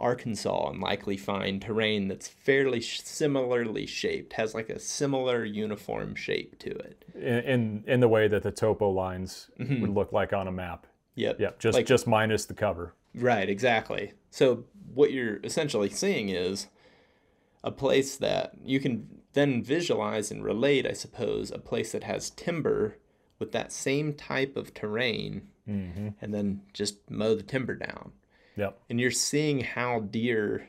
Arkansas 0.00 0.70
and 0.70 0.80
likely 0.80 1.16
find 1.16 1.60
terrain 1.62 2.08
that's 2.08 2.28
fairly 2.28 2.80
sh- 2.80 3.00
similarly 3.02 3.86
shaped, 3.86 4.32
has 4.34 4.54
like 4.54 4.68
a 4.70 4.78
similar 4.78 5.44
uniform 5.44 6.14
shape 6.14 6.58
to 6.60 6.70
it. 6.70 7.04
In, 7.14 7.22
in 7.22 7.84
in 7.86 8.00
the 8.00 8.08
way 8.08 8.28
that 8.28 8.42
the 8.42 8.50
topo 8.52 8.90
lines 8.90 9.50
Mhm. 9.60 9.80
would 9.80 9.90
look 9.94 10.12
like 10.12 10.32
on 10.32 10.48
a 10.48 10.52
map. 10.52 10.86
Yep. 11.14 11.40
Yeah. 11.40 11.50
Just 11.58 11.76
Like- 11.76 11.86
just 11.86 12.06
minus 12.06 12.46
the 12.46 12.54
cover. 12.54 12.94
Right, 13.14 13.48
exactly. 13.48 14.12
So 14.30 14.64
what 14.94 15.12
you're 15.12 15.38
essentially 15.44 15.90
seeing 15.90 16.30
is 16.30 16.68
a 17.62 17.70
place 17.70 18.16
that 18.16 18.54
you 18.64 18.80
can 18.80 19.06
then 19.34 19.62
visualize 19.62 20.30
and 20.30 20.42
relate, 20.42 20.86
I 20.86 20.92
suppose, 20.94 21.50
a 21.50 21.58
place 21.58 21.92
that 21.92 22.04
has 22.04 22.30
timber 22.30 22.96
with 23.38 23.52
that 23.52 23.70
same 23.72 24.14
type 24.14 24.56
of 24.56 24.72
terrain 24.74 25.48
Mm-hmm. 25.68 26.08
and 26.20 26.34
then 26.34 26.62
just 26.72 27.08
mow 27.08 27.36
the 27.36 27.42
timber 27.44 27.76
down. 27.76 28.10
Yep. 28.56 28.80
And 28.90 29.00
you're 29.00 29.10
seeing 29.10 29.60
how 29.60 30.00
deer 30.00 30.68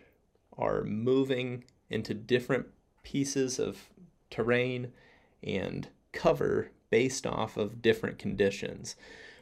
are 0.57 0.84
moving 0.84 1.65
into 1.89 2.13
different 2.13 2.67
pieces 3.03 3.59
of 3.59 3.89
terrain 4.29 4.91
and 5.43 5.89
cover 6.11 6.71
based 6.89 7.25
off 7.25 7.57
of 7.57 7.81
different 7.81 8.17
conditions. 8.17 8.95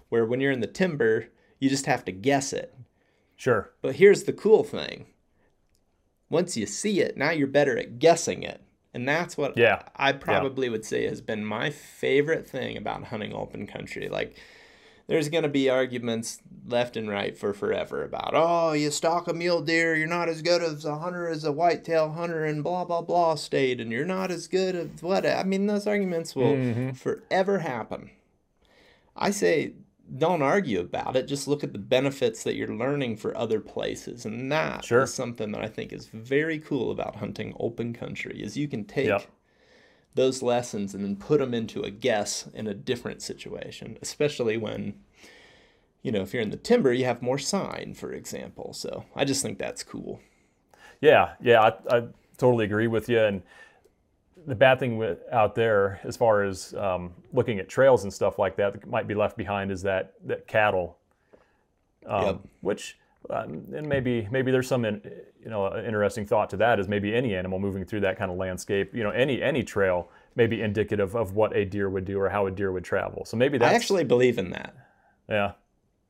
Where 0.10 0.26
when 0.26 0.42
you're 0.42 0.52
in 0.52 0.60
the 0.60 0.68
timber, 0.68 1.30
you 1.60 1.70
just 1.70 1.86
have 1.86 2.04
to 2.06 2.12
guess 2.12 2.52
it. 2.54 2.74
Sure. 3.36 3.72
But 3.82 3.96
here's 3.96 4.24
the 4.24 4.34
cool 4.34 4.64
thing. 4.64 5.06
Once 6.30 6.56
you 6.58 6.66
see 6.66 7.02
it, 7.02 7.18
now 7.18 7.32
you're 7.32 7.48
better 7.48 7.78
at 7.78 8.00
guessing 8.00 8.44
it. 8.44 8.62
And 8.94 9.08
that's 9.08 9.38
what 9.38 9.58
Yeah. 9.58 9.84
I 9.96 10.12
probably 10.12 10.70
would 10.70 10.86
say 10.86 11.06
has 11.08 11.22
been 11.22 11.46
my 11.46 11.70
favorite 11.70 12.48
thing 12.48 12.78
about 12.78 13.06
hunting 13.06 13.34
open 13.34 13.68
country. 13.68 14.10
Like 14.10 14.38
there's 15.12 15.28
going 15.28 15.44
to 15.44 15.50
be 15.50 15.70
arguments 15.70 16.40
left 16.66 16.96
and 16.96 17.10
right 17.10 17.38
for 17.38 17.54
forever 17.54 18.02
about, 18.06 18.32
oh, 18.34 18.72
you 18.72 18.90
stalk 18.90 19.28
a 19.28 19.34
mule 19.34 19.62
deer, 19.62 19.94
you're 19.94 20.08
not 20.08 20.30
as 20.30 20.42
good 20.42 20.64
as 20.64 20.86
a 20.86 20.98
hunter 20.98 21.28
as 21.28 21.44
a 21.44 21.52
whitetail 21.52 22.14
hunter 22.14 22.46
in 22.46 22.62
blah, 22.62 22.86
blah, 22.86 23.02
blah 23.02 23.36
state, 23.36 23.82
and 23.82 23.92
you're 23.92 24.06
not 24.06 24.32
as 24.32 24.48
good 24.48 24.74
as 24.74 24.88
what. 25.02 25.26
I 25.26 25.44
mean, 25.44 25.66
those 25.68 25.86
arguments 25.86 26.34
will 26.34 26.56
Mhm. 26.56 26.96
forever 26.96 27.60
happen. 27.60 28.12
I 29.14 29.32
say, 29.32 29.74
don't 30.18 30.42
argue 30.42 30.80
about 30.80 31.18
it. 31.18 31.28
Just 31.28 31.46
look 31.46 31.62
at 31.62 31.74
the 31.74 31.80
benefits 31.80 32.44
that 32.44 32.56
you're 32.56 32.74
learning 32.74 33.18
for 33.18 33.36
other 33.38 33.60
places, 33.60 34.26
and 34.26 34.50
that 34.50 34.82
is 34.84 34.86
Sure. 34.86 35.06
something 35.08 35.52
that 35.52 35.62
I 35.62 35.68
think 35.68 35.92
is 35.92 36.08
very 36.08 36.58
cool 36.58 36.90
about 36.90 37.18
hunting 37.18 37.54
open 37.60 37.92
country. 37.92 38.42
Is 38.42 38.56
you 38.56 38.70
can 38.70 38.86
take 38.86 39.08
Yep. 39.08 39.24
Those 40.16 40.42
lessons 40.42 40.94
and 40.94 41.04
then 41.04 41.16
put 41.16 41.40
them 41.40 41.54
into 41.54 41.82
a 41.84 41.90
guess 41.90 42.48
in 42.54 42.68
a 42.68 42.74
different 42.74 43.22
situation, 43.22 43.98
especially 44.02 44.58
when, 44.58 44.96
you 46.02 46.12
know, 46.12 46.22
if 46.22 46.34
you're 46.34 46.44
in 46.44 46.50
the 46.50 46.58
timber, 46.58 46.92
you 46.92 47.06
have 47.06 47.22
more 47.22 47.38
sign, 47.38 47.94
for 47.94 48.12
example. 48.12 48.74
So 48.74 49.06
I 49.16 49.24
just 49.24 49.42
think 49.42 49.58
that's 49.58 49.84
cool. 49.84 50.20
Yeah, 51.00 51.34
yeah, 51.42 51.62
I, 51.62 51.98
I 51.98 52.04
totally 52.38 52.66
agree 52.66 52.88
with 52.88 53.08
you. 53.10 53.20
And 53.20 53.42
the 54.46 54.56
bad 54.56 54.80
thing 54.80 54.98
with 54.98 55.20
out 55.32 55.56
there, 55.56 56.00
as 56.04 56.18
far 56.18 56.44
as 56.44 56.74
um, 56.74 57.14
looking 57.32 57.60
at 57.60 57.70
trails 57.70 58.04
and 58.04 58.14
stuff 58.14 58.38
like 58.38 58.56
that, 58.58 58.74
that 58.74 58.88
might 58.88 59.08
be 59.08 59.16
left 59.16 59.38
behind 59.38 59.72
is 59.72 59.82
that 59.84 60.14
that 60.26 60.48
cattle, 60.48 60.98
um, 62.06 62.26
Yep. 62.26 62.40
which 62.62 62.98
um, 63.32 63.64
and 63.74 63.88
maybe 63.88 64.28
maybe 64.32 64.52
there's 64.52 64.68
some 64.68 64.86
in, 64.86 65.02
you 65.44 65.50
know 65.50 65.76
interesting 65.78 66.26
thought 66.26 66.50
to 66.52 66.58
that 66.58 66.80
is 66.80 66.88
maybe 66.88 67.16
any 67.16 67.36
animal 67.36 67.60
moving 67.60 67.86
through 67.86 68.02
that 68.02 68.18
kind 68.18 68.30
of 68.32 68.38
landscape, 68.38 68.94
you 68.94 69.04
know, 69.04 69.10
any 69.12 69.42
any 69.42 69.64
trail 69.64 70.10
may 70.36 70.48
be 70.48 70.62
indicative 70.62 71.16
of 71.16 71.36
what 71.36 71.56
a 71.56 71.66
deer 71.66 71.90
would 71.90 72.06
do 72.06 72.20
or 72.20 72.30
how 72.30 72.46
a 72.48 72.52
deer 72.52 72.72
would 72.72 72.84
travel. 72.84 73.26
So 73.26 73.38
maybe 73.38 73.58
that's 73.58 73.72
I 73.72 73.76
actually 73.76 74.04
believe 74.04 74.38
in 74.38 74.52
that. 74.52 74.74
yeah. 75.30 75.54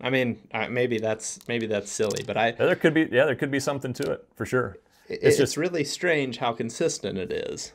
I 0.04 0.10
mean, 0.10 0.40
uh, 0.52 0.68
maybe 0.68 0.98
that's 0.98 1.40
maybe 1.48 1.68
that's 1.68 1.92
silly, 1.92 2.24
but 2.26 2.36
I 2.38 2.48
Yeah, 2.48 2.66
there 2.66 2.76
could 2.76 2.94
be 2.94 3.08
yeah 3.12 3.26
there 3.26 3.36
could 3.36 3.52
be 3.52 3.60
something 3.60 3.94
to 3.94 4.12
it 4.14 4.26
for 4.36 4.46
sure. 4.46 4.78
it's, 5.08 5.24
It's 5.24 5.38
just 5.38 5.38
just- 5.38 5.58
really 5.58 5.84
strange 5.84 6.38
how 6.38 6.54
consistent 6.54 7.18
it 7.20 7.32
is. 7.32 7.74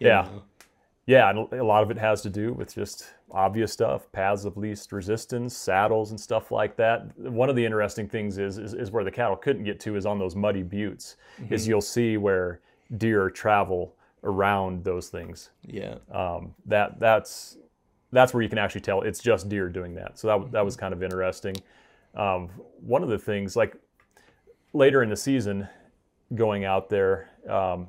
You 0.00 0.08
Yeah. 0.08 0.22
know? 0.22 0.42
Yeah, 1.06 1.30
and 1.30 1.52
a 1.52 1.64
lot 1.64 1.84
of 1.84 1.90
it 1.92 1.98
has 1.98 2.20
to 2.22 2.30
do 2.30 2.52
with 2.52 2.74
just 2.74 3.14
obvious 3.30 3.72
stuff, 3.72 4.10
paths 4.10 4.44
of 4.44 4.56
least 4.56 4.90
resistance, 4.92 5.56
saddles, 5.56 6.10
and 6.10 6.20
stuff 6.20 6.50
like 6.50 6.76
that. 6.76 7.16
One 7.16 7.48
of 7.48 7.54
the 7.54 7.64
interesting 7.64 8.08
things 8.08 8.38
is 8.38 8.58
is, 8.58 8.74
is 8.74 8.90
where 8.90 9.04
the 9.04 9.10
cattle 9.10 9.36
couldn't 9.36 9.62
get 9.64 9.78
to 9.80 9.94
is 9.94 10.04
on 10.04 10.18
those 10.18 10.34
muddy 10.34 10.64
buttes. 10.64 11.16
Is 11.48 11.68
you'll 11.68 11.80
see 11.80 12.16
where 12.16 12.60
deer 12.96 13.30
travel 13.30 13.94
around 14.24 14.84
those 14.84 15.08
things. 15.08 15.50
Yeah. 15.62 15.96
Um, 16.10 16.54
that 16.66 16.98
that's 16.98 17.58
that's 18.10 18.34
where 18.34 18.42
you 18.42 18.48
can 18.48 18.58
actually 18.58 18.80
tell 18.80 19.02
it's 19.02 19.20
just 19.20 19.48
deer 19.48 19.68
doing 19.68 19.94
that. 19.94 20.18
So 20.18 20.26
that 20.26 20.52
that 20.52 20.64
was 20.64 20.76
kind 20.76 20.92
of 20.92 21.04
interesting. 21.04 21.54
Um, 22.16 22.48
one 22.80 23.04
of 23.04 23.08
the 23.08 23.18
things 23.18 23.54
like 23.54 23.76
later 24.72 25.04
in 25.04 25.08
the 25.08 25.16
season, 25.16 25.68
going 26.34 26.64
out 26.64 26.88
there. 26.88 27.30
Um, 27.48 27.88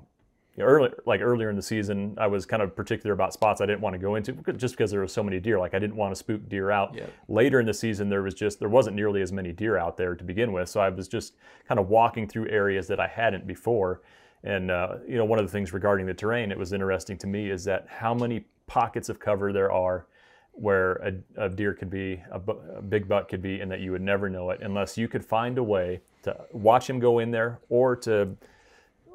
you 0.57 0.63
know, 0.63 0.69
early, 0.69 0.89
like 1.05 1.21
earlier 1.21 1.51
in 1.51 1.55
the 1.55 1.61
season, 1.61 2.15
I 2.17 2.25
was 2.25 2.47
kind 2.47 2.63
of 2.63 2.75
particular 2.75 3.13
about 3.13 3.31
spots 3.31 3.61
I 3.61 3.67
didn't 3.67 3.81
want 3.81 3.93
to 3.93 3.99
go 3.99 4.15
into 4.15 4.33
just 4.53 4.75
because 4.75 4.89
there 4.89 4.99
were 4.99 5.07
so 5.07 5.21
many 5.21 5.39
deer. 5.39 5.59
Like 5.59 5.75
I 5.75 5.79
didn't 5.79 5.95
want 5.95 6.11
to 6.11 6.15
spook 6.15 6.49
deer 6.49 6.71
out. 6.71 6.95
Yep. 6.95 7.13
Later 7.27 7.59
in 7.59 7.67
the 7.67 7.73
season, 7.75 8.09
there 8.09 8.23
was 8.23 8.33
just 8.33 8.57
there 8.59 8.67
wasn't 8.67 8.95
nearly 8.95 9.21
as 9.21 9.31
many 9.31 9.51
deer 9.51 9.77
out 9.77 9.97
there 9.97 10.15
to 10.15 10.23
begin 10.23 10.51
with, 10.51 10.67
so 10.67 10.79
I 10.79 10.89
was 10.89 11.07
just 11.07 11.35
kind 11.67 11.79
of 11.79 11.89
walking 11.89 12.27
through 12.27 12.49
areas 12.49 12.87
that 12.87 12.99
I 12.99 13.07
hadn't 13.07 13.45
before. 13.45 14.01
And 14.43 14.71
uh, 14.71 14.95
you 15.07 15.17
know, 15.17 15.25
one 15.25 15.37
of 15.37 15.45
the 15.45 15.51
things 15.51 15.73
regarding 15.73 16.07
the 16.07 16.13
terrain, 16.13 16.51
it 16.51 16.57
was 16.57 16.73
interesting 16.73 17.19
to 17.19 17.27
me, 17.27 17.51
is 17.51 17.63
that 17.65 17.85
how 17.87 18.15
many 18.15 18.45
pockets 18.65 19.09
of 19.09 19.19
cover 19.19 19.53
there 19.53 19.71
are 19.71 20.07
where 20.53 20.93
a, 21.37 21.45
a 21.45 21.49
deer 21.49 21.71
could 21.71 21.91
be, 21.91 22.19
a, 22.31 22.39
bu- 22.39 22.59
a 22.75 22.81
big 22.81 23.07
buck 23.07 23.29
could 23.29 23.43
be, 23.43 23.61
and 23.61 23.69
that 23.69 23.79
you 23.79 23.91
would 23.91 24.01
never 24.01 24.27
know 24.27 24.49
it 24.49 24.59
unless 24.63 24.97
you 24.97 25.07
could 25.07 25.23
find 25.23 25.59
a 25.59 25.63
way 25.63 26.01
to 26.23 26.35
watch 26.51 26.89
him 26.89 26.99
go 26.99 27.19
in 27.19 27.29
there 27.29 27.59
or 27.69 27.95
to 27.95 28.35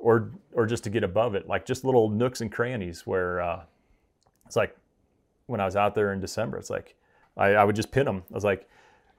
or 0.02 0.30
or 0.52 0.66
just 0.66 0.84
to 0.84 0.90
get 0.90 1.04
above 1.04 1.34
it, 1.34 1.46
like 1.46 1.64
just 1.64 1.84
little 1.84 2.10
nooks 2.10 2.40
and 2.40 2.52
crannies 2.52 3.06
where 3.06 3.40
uh, 3.40 3.62
it's 4.44 4.56
like 4.56 4.76
when 5.46 5.60
I 5.60 5.64
was 5.64 5.76
out 5.76 5.94
there 5.94 6.12
in 6.12 6.20
December, 6.20 6.58
it's 6.58 6.70
like 6.70 6.96
I, 7.36 7.54
I 7.54 7.64
would 7.64 7.76
just 7.76 7.90
pin 7.90 8.04
them. 8.04 8.24
I 8.30 8.34
was 8.34 8.44
like, 8.44 8.68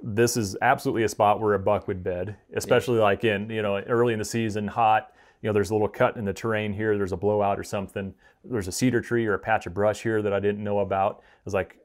this 0.01 0.37
is 0.37 0.57
absolutely 0.61 1.03
a 1.03 1.09
spot 1.09 1.39
where 1.39 1.53
a 1.53 1.59
buck 1.59 1.87
would 1.87 2.03
bed, 2.03 2.35
especially 2.53 2.99
like 2.99 3.23
in 3.23 3.49
you 3.49 3.61
know 3.61 3.79
early 3.79 4.13
in 4.13 4.19
the 4.19 4.25
season, 4.25 4.67
hot. 4.67 5.11
You 5.41 5.49
know, 5.49 5.53
there's 5.53 5.71
a 5.71 5.73
little 5.73 5.87
cut 5.87 6.17
in 6.17 6.25
the 6.25 6.33
terrain 6.33 6.73
here. 6.73 6.97
There's 6.97 7.11
a 7.11 7.17
blowout 7.17 7.59
or 7.59 7.63
something. 7.63 8.13
There's 8.43 8.67
a 8.67 8.71
cedar 8.71 9.01
tree 9.01 9.25
or 9.25 9.33
a 9.33 9.39
patch 9.39 9.65
of 9.65 9.73
brush 9.73 10.03
here 10.03 10.21
that 10.21 10.33
I 10.33 10.39
didn't 10.39 10.63
know 10.63 10.79
about. 10.79 11.21
I 11.21 11.41
was 11.45 11.53
like, 11.53 11.77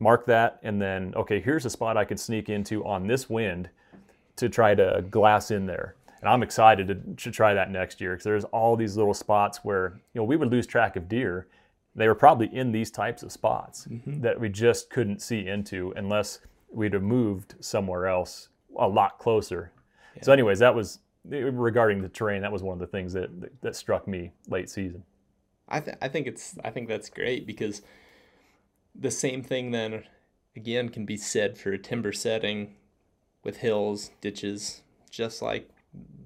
mark 0.00 0.26
that, 0.26 0.58
and 0.64 0.82
then 0.82 1.14
okay, 1.16 1.40
here's 1.40 1.64
a 1.64 1.70
spot 1.70 1.96
I 1.96 2.04
could 2.04 2.18
sneak 2.18 2.48
into 2.48 2.84
on 2.84 3.06
this 3.06 3.30
wind 3.30 3.70
to 4.34 4.48
try 4.48 4.74
to 4.74 5.04
glass 5.10 5.52
in 5.52 5.66
there. 5.66 5.94
And 6.22 6.30
I'm 6.30 6.42
excited 6.44 6.86
to, 6.86 6.94
to 7.24 7.30
try 7.32 7.52
that 7.52 7.70
next 7.70 8.00
year 8.00 8.12
because 8.12 8.24
there's 8.24 8.44
all 8.44 8.76
these 8.76 8.96
little 8.96 9.12
spots 9.12 9.58
where 9.64 10.00
you 10.14 10.20
know 10.20 10.24
we 10.24 10.36
would 10.36 10.50
lose 10.50 10.66
track 10.66 10.96
of 10.96 11.08
deer. 11.08 11.48
They 11.94 12.06
were 12.06 12.14
probably 12.14 12.46
in 12.54 12.72
these 12.72 12.90
types 12.90 13.22
of 13.22 13.32
spots 13.32 13.86
mm-hmm. 13.90 14.20
that 14.22 14.40
we 14.40 14.48
just 14.48 14.88
couldn't 14.88 15.20
see 15.20 15.46
into 15.46 15.92
unless 15.96 16.38
we'd 16.70 16.94
have 16.94 17.02
moved 17.02 17.56
somewhere 17.60 18.06
else 18.06 18.48
a 18.78 18.88
lot 18.88 19.18
closer. 19.18 19.72
So, 20.22 20.32
anyways, 20.32 20.60
that 20.60 20.74
was 20.74 21.00
regarding 21.24 22.02
the 22.02 22.08
terrain. 22.08 22.42
That 22.42 22.52
was 22.52 22.62
one 22.62 22.74
of 22.74 22.80
the 22.80 22.86
things 22.86 23.12
that 23.14 23.40
that, 23.40 23.60
that 23.62 23.76
struck 23.76 24.06
me 24.06 24.32
late 24.48 24.70
season. 24.70 25.02
I 25.68 25.80
th- 25.80 25.96
I 26.00 26.08
think 26.08 26.26
it's 26.28 26.56
I 26.64 26.70
think 26.70 26.88
that's 26.88 27.10
great 27.10 27.46
because 27.46 27.82
the 28.94 29.10
same 29.10 29.42
thing 29.42 29.72
then 29.72 30.04
again 30.54 30.88
can 30.88 31.04
be 31.04 31.16
said 31.16 31.58
for 31.58 31.72
a 31.72 31.78
timber 31.78 32.12
setting 32.12 32.74
with 33.42 33.56
hills, 33.58 34.10
ditches, 34.20 34.82
just 35.10 35.42
like 35.42 35.68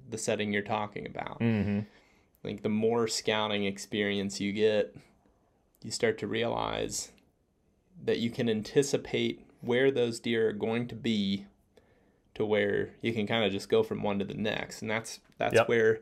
the 0.09 0.17
setting 0.17 0.51
you're 0.53 0.61
talking 0.61 1.05
about. 1.05 1.39
Mm-hmm. 1.39 1.79
Like 2.43 2.61
the 2.63 2.69
more 2.69 3.07
scouting 3.07 3.65
experience 3.65 4.39
you 4.39 4.53
get, 4.53 4.95
you 5.83 5.91
start 5.91 6.17
to 6.19 6.27
realize 6.27 7.11
that 8.03 8.19
you 8.19 8.29
can 8.29 8.47
anticipate 8.49 9.45
where 9.61 9.89
those 9.91 10.19
deer 10.19 10.49
are 10.49 10.53
going 10.53 10.87
to 10.87 10.95
be 10.95 11.45
to 12.35 12.45
where 12.45 12.91
you 13.01 13.11
can 13.11 13.25
kind 13.25 13.43
of 13.43 13.51
just 13.51 13.69
go 13.69 13.81
from 13.81 14.03
one 14.03 14.19
to 14.19 14.25
the 14.25 14.35
next 14.35 14.83
and 14.83 14.91
that's 14.91 15.19
that's 15.39 15.55
Yep. 15.55 15.67
where 15.67 16.01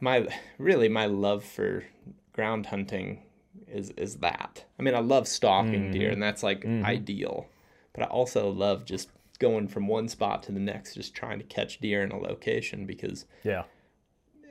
my 0.00 0.26
really 0.58 0.88
my 0.88 1.06
love 1.06 1.44
for 1.44 1.84
ground 2.32 2.66
hunting 2.66 3.22
is 3.68 3.90
is 3.90 4.16
that 4.16 4.64
i 4.78 4.82
mean 4.82 4.94
i 4.94 4.98
love 4.98 5.26
stalking 5.28 5.92
deer 5.92 6.10
and 6.10 6.22
that's 6.22 6.42
like 6.42 6.64
ideal 6.66 7.46
but 7.92 8.02
i 8.02 8.06
also 8.08 8.50
love 8.50 8.84
just 8.84 9.08
going 9.36 9.68
from 9.68 9.86
one 9.88 10.08
spot 10.08 10.42
to 10.44 10.52
the 10.52 10.60
next 10.60 10.94
just 10.94 11.14
trying 11.14 11.38
to 11.38 11.44
catch 11.44 11.78
deer 11.80 12.02
in 12.02 12.10
a 12.12 12.18
location 12.18 12.86
because 12.86 13.24
Yeah. 13.44 13.64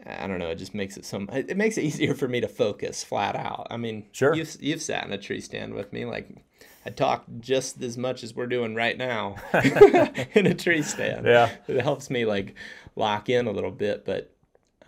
I 0.08 0.28
don't 0.28 0.38
know. 0.38 0.52
It 0.52 0.56
just 0.60 0.76
makes 0.76 0.98
it 0.98 1.06
some. 1.06 1.28
It 1.34 1.50
it 1.50 1.58
makes 1.58 1.78
it 1.80 1.84
easier 1.90 2.14
for 2.14 2.28
me 2.28 2.40
to 2.42 2.48
focus 2.48 3.04
flat 3.04 3.36
out. 3.36 3.66
I 3.72 3.78
mean, 3.78 4.06
Sure. 4.12 4.36
You've 4.36 4.56
you've 4.62 4.82
sat 4.84 5.04
in 5.06 5.12
a 5.12 5.18
tree 5.18 5.42
stand 5.42 5.74
with 5.74 5.92
me. 5.92 6.06
Like, 6.06 6.30
I 6.86 6.92
talk 6.92 7.26
just 7.40 7.82
as 7.82 7.98
much 7.98 8.24
as 8.24 8.36
we're 8.36 8.46
doing 8.46 8.76
right 8.76 8.96
now 8.98 9.38
in 10.36 10.46
a 10.46 10.54
tree 10.54 10.84
stand. 10.84 11.26
Yeah. 11.26 11.50
It 11.68 11.82
helps 11.82 12.12
me 12.12 12.24
like 12.26 12.54
lock 12.96 13.30
in 13.30 13.48
a 13.48 13.52
little 13.52 13.72
bit, 13.72 14.06
but 14.06 14.32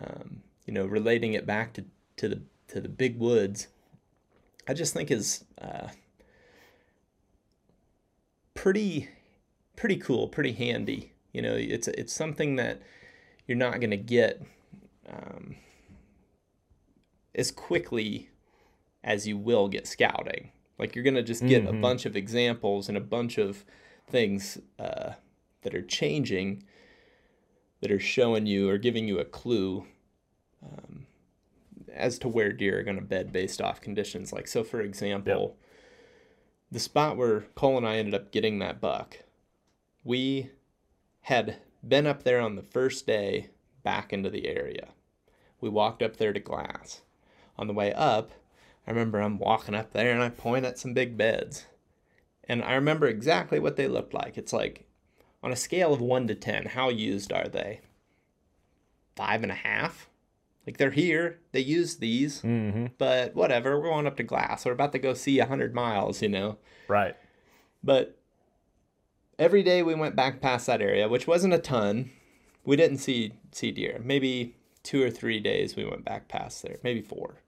um, 0.00 0.42
you 0.66 0.72
know, 0.72 0.86
relating 0.86 1.32
it 1.32 1.44
back 1.46 1.72
to 1.72 1.84
to 2.18 2.28
the 2.28 2.40
to 2.68 2.80
the 2.80 2.88
big 2.88 3.18
woods, 3.18 3.66
I 4.68 4.74
just 4.74 4.94
think 4.94 5.10
is 5.10 5.44
uh, 5.60 5.88
pretty 8.54 9.08
pretty 9.78 9.96
cool, 9.96 10.28
pretty 10.28 10.52
handy. 10.52 11.12
You 11.32 11.42
know, 11.42 11.54
it's 11.54 11.88
it's 11.88 12.12
something 12.12 12.56
that 12.56 12.82
you're 13.46 13.56
not 13.56 13.80
going 13.80 13.90
to 13.90 13.96
get 13.96 14.42
um, 15.08 15.56
as 17.34 17.50
quickly 17.50 18.28
as 19.04 19.26
you 19.26 19.38
will 19.38 19.68
get 19.68 19.86
scouting. 19.86 20.50
Like 20.78 20.94
you're 20.94 21.04
going 21.04 21.14
to 21.14 21.22
just 21.22 21.46
get 21.46 21.66
a 21.66 21.72
bunch 21.72 22.06
of 22.06 22.16
examples 22.16 22.88
and 22.88 22.96
a 22.96 23.00
bunch 23.00 23.38
of 23.38 23.64
things 24.06 24.58
uh, 24.78 25.12
that 25.62 25.74
are 25.74 25.82
changing, 25.82 26.64
that 27.80 27.90
are 27.90 28.00
showing 28.00 28.46
you 28.46 28.68
or 28.68 28.78
giving 28.78 29.08
you 29.08 29.18
a 29.18 29.24
clue 29.24 29.86
um, 30.62 31.06
as 31.92 32.18
to 32.20 32.28
where 32.28 32.52
deer 32.52 32.78
are 32.78 32.84
going 32.84 32.98
to 32.98 33.02
bed 33.02 33.32
based 33.32 33.60
off 33.60 33.80
conditions. 33.80 34.32
Like 34.32 34.46
so, 34.46 34.62
for 34.62 34.80
example, 34.80 35.56
the 36.70 36.80
spot 36.80 37.16
where 37.16 37.46
Cole 37.54 37.76
and 37.76 37.86
I 37.86 37.96
ended 37.96 38.14
up 38.14 38.30
getting 38.30 38.58
that 38.60 38.80
buck, 38.80 39.18
we 40.08 40.48
had 41.22 41.58
been 41.86 42.06
up 42.06 42.22
there 42.22 42.40
on 42.40 42.56
the 42.56 42.62
first 42.62 43.06
day 43.06 43.50
back 43.82 44.10
into 44.10 44.30
the 44.30 44.48
area. 44.48 44.88
We 45.60 45.68
walked 45.68 46.02
up 46.02 46.16
there 46.16 46.32
to 46.32 46.40
glass. 46.40 47.02
On 47.58 47.66
the 47.66 47.74
way 47.74 47.92
up, 47.92 48.30
I 48.86 48.90
remember 48.90 49.20
I'm 49.20 49.38
walking 49.38 49.74
up 49.74 49.92
there 49.92 50.10
and 50.10 50.22
I 50.22 50.30
point 50.30 50.64
at 50.64 50.78
some 50.78 50.94
big 50.94 51.18
beds. 51.18 51.66
And 52.44 52.62
I 52.64 52.72
remember 52.72 53.06
exactly 53.06 53.58
what 53.60 53.76
they 53.76 53.86
looked 53.86 54.14
like. 54.14 54.38
It's 54.38 54.52
like 54.54 54.86
on 55.42 55.52
a 55.52 55.56
scale 55.56 55.92
of 55.92 56.00
one 56.00 56.26
to 56.28 56.34
10, 56.34 56.66
how 56.66 56.88
used 56.88 57.30
are 57.30 57.48
they? 57.48 57.82
Five 59.14 59.42
and 59.42 59.52
a 59.52 59.56
half? 59.56 60.08
Like 60.66 60.78
they're 60.78 60.90
here, 60.90 61.38
they 61.52 61.60
use 61.60 61.96
these, 61.96 62.40
Mm-hmm. 62.40 62.86
but 62.96 63.34
whatever, 63.34 63.78
we're 63.78 63.88
going 63.88 64.06
up 64.06 64.16
to 64.16 64.22
glass. 64.22 64.64
We're 64.64 64.72
about 64.72 64.92
to 64.92 64.98
go 64.98 65.12
see 65.12 65.38
100 65.38 65.74
miles, 65.74 66.22
you 66.22 66.28
know? 66.30 66.56
Right. 66.88 67.14
But 67.84 68.17
every 69.38 69.62
day 69.62 69.82
we 69.82 69.94
went 69.94 70.16
back 70.16 70.40
past 70.40 70.66
that 70.66 70.82
area, 70.82 71.08
which 71.08 71.26
wasn't 71.26 71.54
a 71.54 71.58
ton. 71.58 72.10
We 72.64 72.76
didn't 72.76 72.98
see 72.98 73.32
see 73.52 73.70
deer. 73.70 74.00
Maybe 74.02 74.56
two 74.82 75.02
or 75.02 75.10
three 75.10 75.40
days 75.40 75.76
we 75.76 75.84
went 75.84 76.04
back 76.04 76.28
past 76.28 76.62
there, 76.62 76.78
maybe 76.82 77.02
four. 77.02 77.42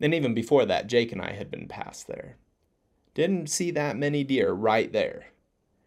And 0.00 0.12
even 0.12 0.34
before 0.34 0.66
that, 0.66 0.86
Jake 0.86 1.12
and 1.12 1.22
I 1.22 1.32
had 1.32 1.50
been 1.50 1.68
past 1.68 2.08
there. 2.08 2.36
Didn't 3.14 3.48
see 3.48 3.70
that 3.70 3.96
many 3.96 4.24
deer 4.24 4.52
right 4.52 4.92
there. 4.92 5.26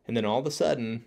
And 0.08 0.16
then 0.16 0.26
all 0.26 0.40
of 0.40 0.46
a 0.48 0.52
sudden, 0.52 1.04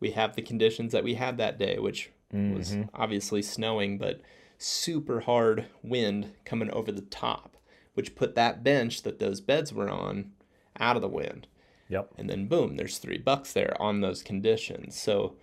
we 0.00 0.10
have 0.10 0.36
the 0.36 0.42
conditions 0.42 0.92
that 0.92 1.04
we 1.04 1.14
had 1.14 1.38
that 1.38 1.58
day, 1.58 1.78
which 1.78 2.10
was 2.32 2.72
mm-hmm. 2.72 2.82
obviously 2.94 3.40
snowing, 3.40 3.96
but 3.96 4.20
super 4.58 5.20
hard 5.20 5.66
wind 5.82 6.32
coming 6.44 6.70
over 6.70 6.92
the 6.92 7.02
top, 7.02 7.56
which 7.94 8.14
put 8.14 8.34
that 8.34 8.62
bench 8.62 9.02
that 9.02 9.18
those 9.18 9.40
beds 9.40 9.72
were 9.72 9.88
on 9.88 10.32
out 10.78 10.96
of 10.96 11.02
the 11.02 11.08
wind. 11.08 11.46
Yep. 11.88 12.12
And 12.18 12.28
then 12.28 12.48
boom, 12.48 12.76
there's 12.76 12.98
three 12.98 13.18
bucks 13.18 13.52
there 13.52 13.80
on 13.80 14.00
those 14.00 14.22
conditions. 14.22 15.00
So 15.00 15.36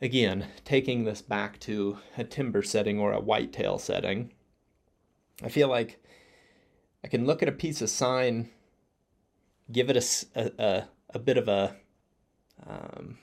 again, 0.00 0.46
taking 0.64 1.04
this 1.04 1.22
back 1.22 1.58
to 1.60 1.98
a 2.16 2.24
timber 2.24 2.62
setting 2.62 2.98
or 2.98 3.12
a 3.12 3.20
whitetail 3.20 3.78
setting, 3.78 4.32
I 5.42 5.48
feel 5.48 5.68
like 5.68 6.02
I 7.04 7.08
can 7.08 7.26
look 7.26 7.42
at 7.42 7.48
a 7.48 7.52
piece 7.52 7.82
of 7.82 7.90
sign, 7.90 8.50
give 9.70 9.90
it 9.90 9.96
a 9.96 10.52
a 10.62 10.84
a 11.14 11.18
bit 11.18 11.36
of 11.36 11.48
a 11.48 11.76
um, 12.66 13.18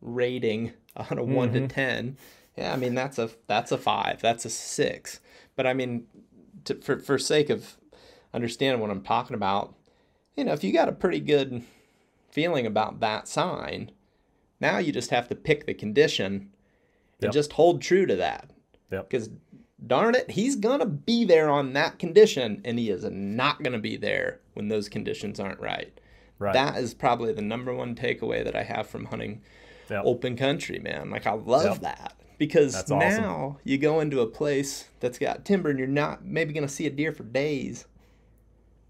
rating 0.00 0.72
on 0.96 1.18
a 1.18 1.24
one 1.24 1.52
to 1.52 1.68
ten. 1.68 2.16
Yeah, 2.56 2.72
I 2.72 2.76
mean 2.76 2.94
that's 2.94 3.18
a 3.18 3.30
that's 3.46 3.72
a 3.72 3.78
five, 3.78 4.22
that's 4.22 4.44
a 4.46 4.50
six. 4.50 5.20
But 5.56 5.66
I 5.66 5.74
mean, 5.74 6.06
to, 6.64 6.76
for 6.76 6.98
for 6.98 7.18
sake 7.18 7.50
of 7.50 7.76
understanding 8.32 8.80
what 8.80 8.90
I'm 8.90 9.02
talking 9.02 9.34
about, 9.34 9.74
you 10.36 10.44
know, 10.44 10.52
if 10.52 10.62
you 10.62 10.72
got 10.72 10.88
a 10.88 10.92
pretty 10.92 11.20
good 11.20 11.62
feeling 12.30 12.66
about 12.66 13.00
that 13.00 13.26
sign, 13.26 13.90
now 14.60 14.78
you 14.78 14.92
just 14.92 15.10
have 15.10 15.28
to 15.28 15.34
pick 15.34 15.66
the 15.66 15.74
condition 15.74 16.50
and 17.20 17.28
Yep. 17.28 17.32
just 17.32 17.52
hold 17.54 17.80
true 17.80 18.06
to 18.06 18.16
that. 18.16 18.50
Yep. 18.92 19.08
Because 19.10 19.30
darn 19.86 20.14
it, 20.14 20.30
he's 20.32 20.56
gonna 20.56 20.86
be 20.86 21.24
there 21.24 21.48
on 21.48 21.72
that 21.72 21.98
condition, 21.98 22.60
and 22.64 22.78
he 22.78 22.90
is 22.90 23.04
not 23.10 23.62
gonna 23.62 23.78
be 23.78 23.96
there 23.96 24.40
when 24.54 24.68
those 24.68 24.88
conditions 24.88 25.40
aren't 25.40 25.60
right. 25.60 25.98
Right. 26.38 26.52
That 26.52 26.76
is 26.76 26.92
probably 26.92 27.32
the 27.32 27.42
number 27.42 27.72
one 27.74 27.94
takeaway 27.94 28.44
that 28.44 28.54
I 28.54 28.62
have 28.62 28.86
from 28.86 29.06
hunting 29.06 29.40
Yep. 29.90 30.02
open 30.04 30.36
country, 30.36 30.78
man. 30.78 31.10
Like 31.10 31.26
I 31.26 31.32
love 31.32 31.64
Yep. 31.64 31.80
that 31.80 32.14
because 32.38 32.74
awesome. 32.74 32.98
now 32.98 33.58
you 33.64 33.78
go 33.78 34.00
into 34.00 34.20
a 34.20 34.26
place 34.26 34.90
that's 35.00 35.18
got 35.18 35.44
timber 35.46 35.70
and 35.70 35.78
you're 35.78 35.88
not 35.88 36.24
maybe 36.24 36.52
gonna 36.52 36.68
see 36.68 36.86
a 36.86 36.90
deer 36.90 37.12
for 37.12 37.22
days, 37.22 37.86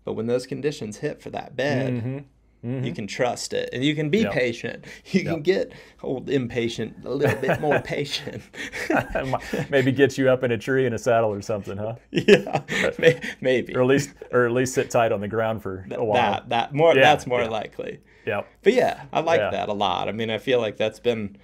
but 0.06 0.14
when 0.14 0.26
those 0.26 0.46
conditions 0.46 0.96
hit 0.96 1.20
for 1.20 1.28
that 1.30 1.54
bed, 1.56 2.24
you 2.62 2.92
can 2.92 3.06
trust 3.06 3.52
it 3.52 3.68
and 3.72 3.84
you 3.84 3.94
can 3.94 4.08
be 4.10 4.18
Mm-hmm. 4.24 4.26
Yep. 4.26 4.32
patient. 4.32 4.84
You 5.12 5.22
can 5.24 5.42
get 5.42 5.72
old 6.02 6.30
impatient, 6.30 7.04
a 7.04 7.10
little 7.14 7.38
bit 7.40 7.60
more 7.60 7.78
patient. 7.94 8.42
Maybe 9.70 9.92
get 9.92 10.16
you 10.18 10.28
up 10.30 10.42
in 10.42 10.50
a 10.50 10.58
tree 10.58 10.86
in 10.86 10.92
a 10.92 10.98
saddle 10.98 11.30
or 11.32 11.42
something, 11.42 11.76
huh? 11.76 11.94
yeah, 12.10 12.62
may- 12.98 13.20
maybe 13.40 13.74
Or 13.76 13.82
at 13.82 13.86
least, 13.86 14.10
or 14.32 14.46
at 14.46 14.52
least 14.52 14.74
sit 14.74 14.90
tight 14.90 15.12
on 15.12 15.20
the 15.20 15.28
ground 15.28 15.62
for 15.62 15.86
a 15.92 16.04
while. 16.04 16.14
that 16.22 16.48
that 16.48 16.74
more 16.74 16.94
Yeah, 16.94 17.02
that's 17.02 17.26
more 17.26 17.42
yeah. 17.42 17.48
likely. 17.50 18.00
Yep. 18.26 18.48
But 18.62 18.72
yeah, 18.72 19.04
I 19.12 19.20
like 19.20 19.38
Yeah. 19.40 19.50
that 19.50 19.68
a 19.68 19.72
lot. 19.72 20.08
I 20.08 20.12
mean, 20.12 20.30
I 20.30 20.38
feel 20.38 20.58
like 20.60 20.76
that's 20.76 20.98
been 20.98 21.36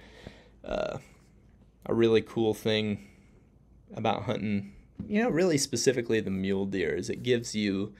uh, 0.65 0.97
a 1.85 1.93
really 1.93 2.21
cool 2.21 2.53
thing 2.53 3.07
about 3.95 4.23
hunting. 4.23 4.73
You 5.07 5.23
know, 5.23 5.29
really 5.29 5.57
specifically 5.57 6.19
the 6.19 6.31
mule 6.31 6.65
deer 6.65 6.93
is 6.95 7.09
it 7.09 7.23
gives 7.23 7.55
you 7.55 7.93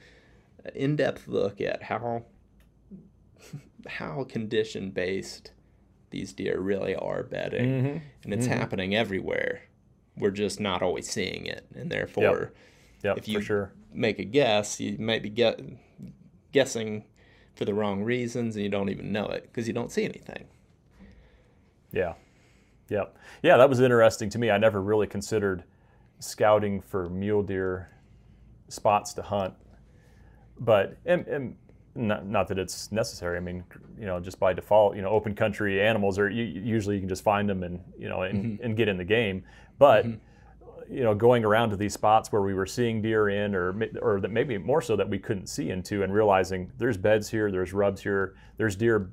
in-depth 0.74 1.28
look 1.28 1.60
at 1.60 1.82
how 1.82 2.24
how 3.86 4.24
condition 4.24 4.90
based 4.90 5.52
these 6.10 6.32
deer 6.32 6.58
really 6.60 6.94
are 6.94 7.22
bedding, 7.22 7.64
Mm-hmm. 7.68 7.98
and 8.24 8.34
it's 8.34 8.46
happening 8.46 8.94
everywhere. 8.94 9.62
We're 10.16 10.30
just 10.30 10.60
not 10.60 10.80
always 10.80 11.08
seeing 11.10 11.46
it, 11.46 11.66
and 11.74 11.90
therefore 11.90 12.52
Yep. 13.02 13.18
If 13.18 13.28
you- 13.28 13.42
sure. 13.42 13.72
make 13.92 14.18
a 14.18 14.24
guess, 14.24 14.80
you 14.80 14.96
might 14.98 15.22
be 15.22 15.28
get, 15.28 15.60
guessing 16.52 17.04
for 17.54 17.64
the 17.66 17.74
wrong 17.74 18.02
reasons, 18.02 18.56
and 18.56 18.64
you 18.64 18.70
don't 18.70 18.88
even 18.88 19.12
know 19.12 19.26
it 19.26 19.42
because 19.42 19.66
you 19.68 19.74
don't 19.74 19.92
see 19.92 20.04
anything. 20.04 20.46
Yeah. 21.92 22.14
Yep. 22.88 23.16
Yeah, 23.42 23.56
that 23.58 23.68
was 23.68 23.80
interesting 23.80 24.30
to 24.30 24.38
me. 24.38 24.50
I 24.50 24.56
never 24.58 24.80
really 24.80 25.06
considered 25.06 25.64
scouting 26.20 26.80
for 26.80 27.08
mule 27.10 27.42
deer 27.42 27.90
spots 28.68 29.12
to 29.14 29.22
hunt. 29.22 29.54
But 30.60 30.96
and, 31.04 31.26
and 31.26 31.56
not, 31.94 32.26
not 32.26 32.48
that 32.48 32.58
it's 32.58 32.90
necessary. 32.92 33.36
I 33.36 33.40
mean, 33.40 33.64
you 33.98 34.06
know, 34.06 34.20
just 34.20 34.38
by 34.38 34.52
default, 34.52 34.96
you 34.96 35.02
know, 35.02 35.10
open 35.10 35.34
country 35.34 35.80
animals 35.80 36.18
are 36.18 36.28
you, 36.28 36.44
usually 36.44 36.96
you 36.96 37.00
can 37.00 37.08
just 37.08 37.24
find 37.24 37.48
them 37.48 37.62
and 37.62 37.80
you 37.98 38.08
know 38.08 38.22
and, 38.22 38.60
and 38.60 38.76
get 38.76 38.88
in 38.88 38.96
the 38.96 39.04
game. 39.04 39.44
But 39.78 40.06
you 40.90 41.02
know, 41.02 41.14
going 41.14 41.44
around 41.44 41.70
to 41.70 41.76
these 41.76 41.94
spots 41.94 42.30
where 42.30 42.42
we 42.42 42.54
were 42.54 42.66
seeing 42.66 43.00
deer 43.00 43.28
in, 43.28 43.54
or 43.54 43.74
or 44.02 44.20
that 44.20 44.30
maybe 44.30 44.58
more 44.58 44.82
so 44.82 44.96
that 44.96 45.08
we 45.08 45.18
couldn't 45.18 45.46
see 45.48 45.70
into, 45.70 46.02
and 46.02 46.12
realizing 46.12 46.70
there's 46.78 46.96
beds 46.96 47.28
here, 47.28 47.50
there's 47.50 47.72
rubs 47.72 48.02
here, 48.02 48.34
there's 48.56 48.76
deer 48.76 49.10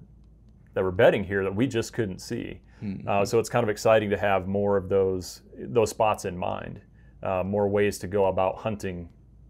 that 0.73 0.83
were 0.83 0.91
bedding 0.91 1.23
here 1.23 1.43
that 1.43 1.55
we 1.55 1.67
just 1.67 1.93
couldn't 1.93 2.19
see. 2.19 2.61
Uh, 3.07 3.23
so 3.23 3.37
it's 3.39 3.49
kind 3.49 3.63
of 3.63 3.69
exciting 3.69 4.09
to 4.09 4.17
have 4.17 4.47
more 4.47 4.75
of 4.75 4.89
those 4.89 5.41
those 5.57 5.89
spots 5.91 6.25
in 6.25 6.35
mind, 6.37 6.81
uh, 7.23 7.43
more 7.45 7.67
ways 7.67 7.99
to 7.99 8.07
go 8.07 8.25
about 8.25 8.57
hunting 8.57 9.07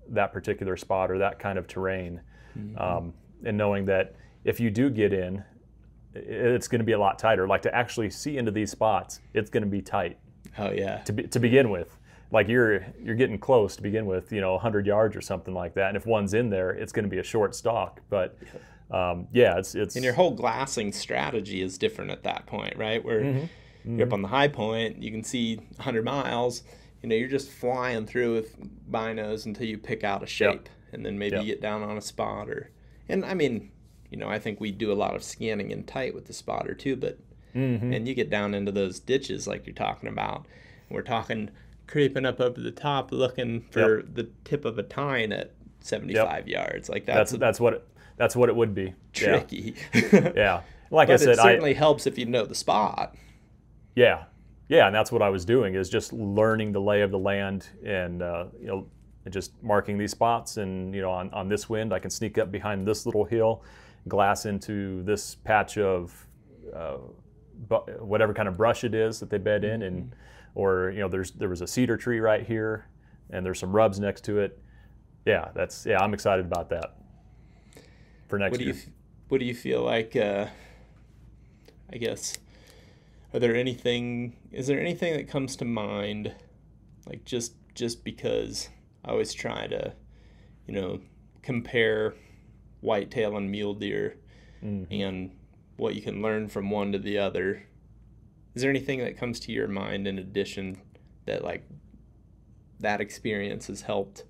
that 0.10 0.34
particular 0.34 0.78
spot 0.78 1.10
or 1.12 1.18
that 1.20 1.40
kind 1.40 1.58
of 1.58 1.68
terrain, 1.68 2.22
um, 2.78 3.14
and 3.46 3.58
knowing 3.58 3.86
that 3.86 4.16
if 4.44 4.60
you 4.60 4.70
do 4.70 4.90
get 4.90 5.14
in, 5.14 5.44
it's 6.14 6.68
going 6.68 6.80
to 6.80 6.86
be 6.86 6.92
a 6.92 7.00
lot 7.00 7.18
tighter. 7.20 7.48
Like 7.48 7.62
to 7.64 7.74
actually 7.76 8.10
see 8.10 8.38
into 8.38 8.52
these 8.52 8.72
spots, 8.72 9.20
it's 9.34 9.50
going 9.50 9.64
to 9.64 9.70
be 9.70 9.82
tight 9.82 10.18
Oh 10.58 10.72
yeah, 10.72 10.98
to, 11.04 11.14
be, 11.14 11.24
to 11.24 11.40
begin 11.40 11.70
with. 11.70 11.98
like 12.32 12.48
you're 12.50 12.86
you're 13.02 13.16
getting 13.16 13.38
close 13.40 13.76
to 13.78 13.82
begin 13.82 14.06
with, 14.06 14.32
you 14.34 14.42
know, 14.42 14.54
100 14.54 14.86
yards 14.86 15.16
or 15.16 15.22
something 15.22 15.54
like 15.54 15.74
that. 15.76 15.88
And 15.90 15.98
if 15.98 16.06
one's 16.06 16.34
in 16.34 16.50
there, 16.50 16.72
it's 16.72 16.92
going 16.92 17.06
to 17.06 17.10
be 17.10 17.20
a 17.20 17.24
short 17.24 17.56
stalk. 17.56 18.02
But 18.10 18.38
um, 18.90 19.28
yeah, 19.32 19.58
it's 19.58 19.74
it's 19.76 19.96
And 19.96 20.04
your 20.04 20.14
whole 20.16 20.32
glassing 20.32 20.92
strategy 20.92 21.62
is 21.62 21.78
different 21.78 22.12
at 22.12 22.24
that 22.24 22.46
point, 22.46 22.76
right? 22.78 23.04
Where 23.04 23.22
Mm-hmm. 23.22 23.98
you're 23.98 24.08
up 24.08 24.14
on 24.14 24.22
the 24.22 24.28
high 24.28 24.48
point, 24.50 25.02
you 25.02 25.10
can 25.12 25.24
see 25.24 25.56
100 25.56 26.04
miles. 26.04 26.64
You 27.02 27.10
know, 27.10 27.16
you're 27.16 27.28
just 27.30 27.50
flying 27.50 28.06
through 28.06 28.34
with 28.36 28.56
binos 28.92 29.46
until 29.46 29.66
you 29.66 29.78
pick 29.78 30.04
out 30.04 30.24
a 30.24 30.28
shape, 30.28 30.70
and 30.94 31.06
then 31.06 31.18
maybe 31.18 31.36
Yep. 31.38 31.46
you 31.46 31.52
get 31.54 31.62
down 31.62 31.84
on 31.84 31.98
a 31.98 32.02
spot 32.02 32.50
or. 32.50 32.70
And 33.10 33.26
I 33.26 33.34
mean, 33.34 33.72
you 34.10 34.18
know, 34.18 34.30
I 34.30 34.40
think 34.40 34.60
we 34.62 34.72
do 34.72 34.92
a 34.92 34.94
lot 34.94 35.16
of 35.16 35.24
scanning 35.24 35.72
in 35.72 35.84
tight 35.84 36.14
with 36.14 36.26
the 36.28 36.34
spotter 36.34 36.74
too, 36.74 36.96
but 36.96 37.18
Mm-hmm. 37.56 37.92
and 37.92 38.08
you 38.08 38.14
get 38.14 38.30
down 38.30 38.54
into 38.54 38.72
those 38.72 39.00
ditches 39.02 39.46
like 39.46 39.66
you're 39.68 39.76
talking 39.76 40.08
about. 40.08 40.46
We're 40.90 41.02
talking 41.02 41.50
creeping 41.86 42.26
up 42.26 42.40
over 42.40 42.62
the 42.62 42.72
top, 42.72 43.12
looking 43.12 43.66
for 43.72 44.04
the 44.04 44.30
tip 44.46 44.64
of 44.64 44.78
a 44.80 44.84
tine 44.84 45.34
at 45.34 45.52
75 45.82 46.48
yards. 46.48 46.88
Like 46.88 47.06
that's 47.06 47.32
that's, 47.32 47.40
that's 47.40 47.60
what 47.60 47.74
it, 47.74 47.88
that's 48.16 48.38
what 48.38 48.48
it 48.48 48.56
would 48.56 48.74
be. 48.74 48.94
Yeah. 49.16 49.40
tricky. 49.40 49.76
Yeah. 50.36 50.62
Like 50.92 51.10
but 51.10 51.14
I 51.14 51.18
said, 51.18 51.30
it 51.30 51.40
I 51.40 51.44
certainly 51.44 51.74
helps 51.74 52.08
if 52.08 52.18
you 52.18 52.26
know 52.26 52.46
the 52.46 52.56
spot. 52.56 53.16
Yeah, 53.96 54.24
yeah, 54.72 54.86
and 54.88 54.96
that's 54.96 55.12
what 55.12 55.22
I 55.22 55.30
was 55.30 55.44
doing 55.44 55.76
is 55.76 55.90
just 55.90 56.14
learning 56.14 56.72
the 56.72 56.80
lay 56.80 57.02
of 57.02 57.12
the 57.12 57.20
land 57.20 57.68
and 57.86 58.22
uh, 58.22 58.46
you 58.58 58.68
know 58.68 58.88
just 59.30 59.52
marking 59.62 59.98
these 59.98 60.12
spots 60.12 60.56
and 60.56 60.96
you 60.96 61.02
know 61.02 61.12
on, 61.12 61.30
on 61.34 61.50
this 61.50 61.70
wind 61.70 61.94
I 61.94 62.00
can 62.00 62.10
sneak 62.10 62.38
up 62.38 62.54
behind 62.54 62.88
this 62.88 63.06
little 63.06 63.26
hill, 63.26 63.64
glass 64.08 64.46
into 64.46 65.04
this 65.04 65.36
patch 65.36 65.78
of 65.78 66.26
uh, 66.74 67.00
whatever 68.00 68.34
kind 68.34 68.48
of 68.48 68.56
brush 68.56 68.86
it 68.86 68.96
is 68.96 69.20
that 69.20 69.30
they 69.30 69.38
bed 69.38 69.66
in 69.66 69.82
and 69.82 70.16
or 70.56 70.90
you 70.92 71.02
know 71.02 71.10
there's 71.10 71.32
there 71.32 71.50
was 71.50 71.60
a 71.60 71.68
cedar 71.68 71.98
tree 71.98 72.22
right 72.22 72.48
here 72.48 72.86
and 73.30 73.46
there's 73.46 73.60
some 73.60 73.74
rubs 73.74 74.00
next 74.00 74.24
to 74.24 74.40
it. 74.40 74.58
Yeah, 75.26 75.50
that's 75.54 75.86
yeah 75.86 76.00
I'm 76.02 76.14
excited 76.14 76.46
about 76.46 76.70
that 76.70 76.96
for 78.30 78.40
next 78.40 78.52
What 78.52 78.60
do 78.60 78.66
you 78.66 78.72
year. 78.74 78.82
f- 78.82 78.92
what 79.28 79.40
do 79.42 79.46
you 79.46 79.54
feel 79.54 79.84
like? 79.84 80.16
Uh, 80.16 80.48
I 81.92 81.98
guess 81.98 82.38
are 83.34 83.40
there 83.40 83.56
anything? 83.56 84.36
Is 84.52 84.68
there 84.68 84.80
anything 84.80 85.14
that 85.16 85.28
comes 85.28 85.56
to 85.58 85.66
mind? 85.66 86.34
Like 87.06 87.26
just 87.26 87.54
just 87.74 88.04
because 88.04 88.70
I 89.06 89.12
always 89.12 89.34
try 89.34 89.68
to, 89.68 89.94
you 90.68 90.74
know, 90.74 91.00
compare 91.42 92.14
whitetail 92.82 93.38
and 93.38 93.50
mule 93.50 93.74
deer 93.74 94.18
Mm-hmm. 94.64 94.94
and 94.94 95.32
what 95.78 95.96
you 95.96 96.04
can 96.04 96.22
learn 96.22 96.48
from 96.48 96.70
one 96.70 96.92
to 96.92 97.00
the 97.00 97.18
other. 97.18 97.64
Is 98.54 98.62
there 98.62 98.70
anything 98.70 99.00
that 99.00 99.18
comes 99.18 99.40
to 99.40 99.52
your 99.52 99.68
mind 99.68 100.06
in 100.08 100.20
addition 100.20 100.80
that 101.26 101.44
like 101.44 101.68
that 102.80 103.02
experience 103.02 103.66
has 103.68 103.82
helped 103.82 104.24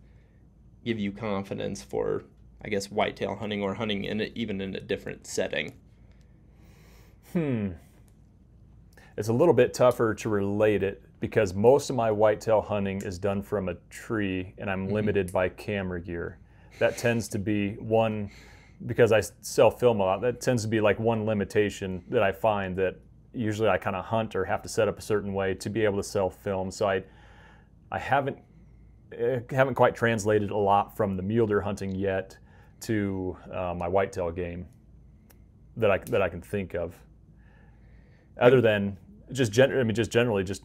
give 0.85 0.99
you 0.99 1.11
confidence 1.11 1.83
for 1.83 2.23
I 2.63 2.69
guess 2.69 2.89
whitetail 2.89 3.35
hunting 3.35 3.61
or 3.61 3.73
hunting 3.73 4.05
in 4.05 4.21
a, 4.21 4.31
even 4.35 4.61
in 4.61 4.73
a 4.73 4.79
different 4.79 5.27
setting? 5.27 5.73
Hmm. 7.33 7.71
It's 9.21 9.29
a 9.29 9.33
little 9.33 9.53
bit 9.53 9.71
tougher 9.71 10.15
to 10.15 10.29
relate 10.29 10.81
it 10.81 11.03
because 11.19 11.53
most 11.53 11.91
of 11.91 11.95
my 11.95 12.09
whitetail 12.09 12.59
hunting 12.59 13.03
is 13.03 13.19
done 13.19 13.43
from 13.43 13.69
a 13.69 13.75
tree 13.91 14.55
and 14.57 14.67
I'm 14.67 14.89
limited 14.89 15.31
by 15.31 15.47
camera 15.49 16.01
gear. 16.01 16.39
That 16.79 16.97
tends 16.97 17.27
to 17.27 17.37
be 17.37 17.73
one, 17.73 18.31
because 18.87 19.11
I 19.11 19.21
self 19.41 19.79
film 19.79 19.99
a 19.99 20.03
lot, 20.05 20.21
that 20.21 20.41
tends 20.41 20.63
to 20.63 20.67
be 20.67 20.81
like 20.81 20.99
one 20.99 21.27
limitation 21.27 22.03
that 22.09 22.23
I 22.23 22.31
find 22.31 22.75
that 22.77 22.95
usually 23.31 23.69
I 23.69 23.77
kind 23.77 23.95
of 23.95 24.05
hunt 24.05 24.35
or 24.35 24.43
have 24.43 24.63
to 24.63 24.69
set 24.69 24.87
up 24.87 24.97
a 24.97 25.03
certain 25.03 25.35
way 25.35 25.53
to 25.53 25.69
be 25.69 25.85
able 25.85 25.97
to 25.97 26.03
self 26.03 26.35
film. 26.37 26.71
So 26.71 26.89
I, 26.89 27.03
I 27.91 27.99
haven't, 27.99 28.39
eh, 29.15 29.41
haven't 29.51 29.75
quite 29.75 29.93
translated 29.93 30.49
a 30.49 30.57
lot 30.57 30.97
from 30.97 31.15
the 31.15 31.21
mule 31.21 31.45
deer 31.45 31.61
hunting 31.61 31.93
yet 31.93 32.39
to 32.79 33.37
uh, 33.53 33.75
my 33.77 33.87
whitetail 33.87 34.31
game 34.31 34.65
that 35.77 35.91
I, 35.91 35.99
that 35.99 36.23
I 36.23 36.29
can 36.29 36.41
think 36.41 36.73
of 36.73 36.95
other 38.39 38.61
than 38.61 38.97
just 39.33 39.51
gen- 39.51 39.71
I 39.77 39.83
mean 39.83 39.95
just 39.95 40.11
generally 40.11 40.43
just 40.43 40.63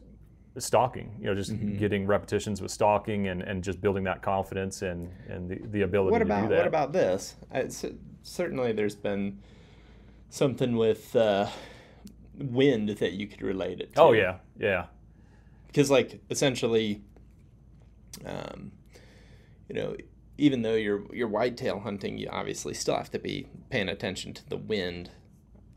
stalking 0.59 1.15
you 1.21 1.27
know 1.27 1.35
just 1.35 1.53
Mm-hmm. 1.53 1.77
getting 1.77 2.07
repetitions 2.07 2.63
with 2.63 2.71
stalking 2.71 3.29
and, 3.29 3.43
and 3.43 3.63
just 3.63 3.81
building 3.81 4.05
that 4.05 4.23
confidence 4.23 4.81
and 4.83 5.11
and 5.29 5.49
the, 5.51 5.61
the 5.71 5.83
ability 5.83 6.13
What 6.13 6.19
to 6.21 6.25
about 6.25 6.43
do 6.45 6.49
that 6.49 6.59
what 6.59 6.67
about 6.67 6.93
this? 6.93 7.35
I, 7.53 7.69
c- 7.69 7.95
certainly, 8.23 8.73
there's 8.73 8.97
been 8.97 9.39
something 10.31 10.77
with 10.77 11.15
uh, 11.15 11.49
wind 12.39 12.89
that 12.89 13.13
you 13.13 13.27
could 13.27 13.43
relate 13.43 13.81
it 13.81 13.95
to. 13.95 14.01
oh 14.01 14.13
yeah 14.13 14.37
yeah 14.59 14.87
because 15.69 15.91
like 15.91 16.21
essentially 16.31 17.03
um, 18.25 18.73
you 19.69 19.75
know 19.75 19.97
even 20.39 20.63
though 20.63 20.75
you're 20.75 21.03
you're 21.15 21.29
whitetail 21.29 21.81
hunting 21.81 22.19
you 22.19 22.29
obviously 22.31 22.75
still 22.75 22.97
have 22.97 23.11
to 23.11 23.19
be 23.19 23.47
paying 23.71 23.89
attention 23.89 24.33
to 24.35 24.49
the 24.49 24.57
wind 24.57 25.11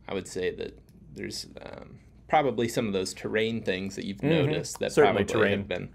i 0.08 0.14
would 0.14 0.28
say 0.28 0.54
that 0.54 0.78
there's 1.14 1.48
um, 1.62 2.00
probably 2.30 2.68
some 2.68 2.88
of 2.88 2.94
those 2.94 3.14
terrain 3.14 3.62
things 3.62 3.96
that 3.96 4.06
you've 4.06 4.24
noticed 4.24 4.80
that 4.80 4.88
Mm-hmm. 4.88 4.94
Certainly 4.94 5.24
probably 5.26 5.42
terrain. 5.42 5.58
have 5.60 5.68
been 5.68 5.90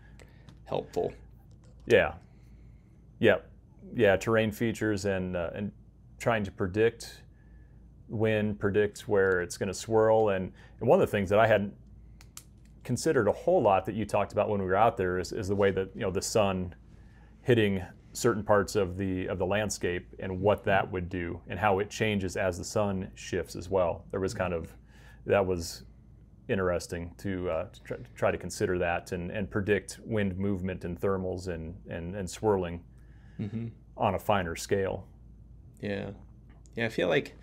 helpful 0.65 1.13
yeah 1.87 2.15
yeah 3.19 3.37
yeah 3.95 4.17
terrain 4.17 4.51
features 4.51 5.05
and 5.05 5.37
uh, 5.37 5.51
and 5.55 5.71
trying 6.19 6.45
to 6.45 6.51
predict 6.51 7.23
when, 8.09 8.55
predict 8.55 9.09
where 9.09 9.41
it's 9.41 9.57
going 9.57 9.67
to 9.69 9.75
swirl 9.75 10.31
and, 10.31 10.53
and 10.81 10.89
one 10.89 11.01
of 11.01 11.07
the 11.07 11.11
things 11.11 11.31
that 11.31 11.39
I 11.39 11.47
hadn't 11.47 11.75
considered 12.83 13.29
a 13.29 13.33
whole 13.33 13.63
lot 13.63 13.87
that 13.87 13.95
you 13.95 14.05
talked 14.05 14.33
about 14.33 14.49
when 14.49 14.61
we 14.61 14.67
were 14.67 14.77
out 14.77 14.97
there 14.97 15.19
is, 15.19 15.33
is 15.33 15.49
the 15.49 15.55
way 15.55 15.71
that 15.71 15.91
you 15.95 16.03
know 16.03 16.11
the 16.11 16.23
sun 16.23 16.75
hitting 17.43 17.83
certain 18.13 18.45
parts 18.45 18.77
of 18.77 18.97
the 18.97 19.27
of 19.27 19.39
the 19.39 19.47
landscape 19.47 20.07
and 20.19 20.41
what 20.41 20.65
that 20.65 20.91
would 20.91 21.09
do 21.09 21.41
and 21.49 21.59
how 21.59 21.79
it 21.79 21.91
changes 21.91 22.37
as 22.37 22.59
the 22.59 22.65
sun 22.65 23.11
shifts 23.15 23.57
as 23.57 23.69
well. 23.71 24.05
There 24.11 24.21
was 24.21 24.35
kind 24.35 24.53
of 24.53 24.73
that 25.27 25.45
was 25.45 25.85
interesting 26.49 27.15
to, 27.19 27.51
uh, 27.51 27.65
to 27.71 27.83
try, 27.83 27.97
to 27.97 28.11
try 28.15 28.31
to 28.31 28.39
consider 28.39 28.79
that 28.79 29.13
and, 29.13 29.31
and 29.31 29.51
predict 29.51 29.99
wind 30.05 30.37
movement 30.37 30.85
and 30.85 31.01
thermals 31.01 31.49
and 31.49 31.75
and, 31.89 32.15
and 32.15 32.29
swirling 32.29 32.83
on 33.97 34.15
a 34.15 34.19
finer 34.19 34.55
scale. 34.57 35.07
yeah 35.81 36.11
yeah 36.77 36.87
i 36.87 36.89
feel 36.89 37.09
like 37.09 37.35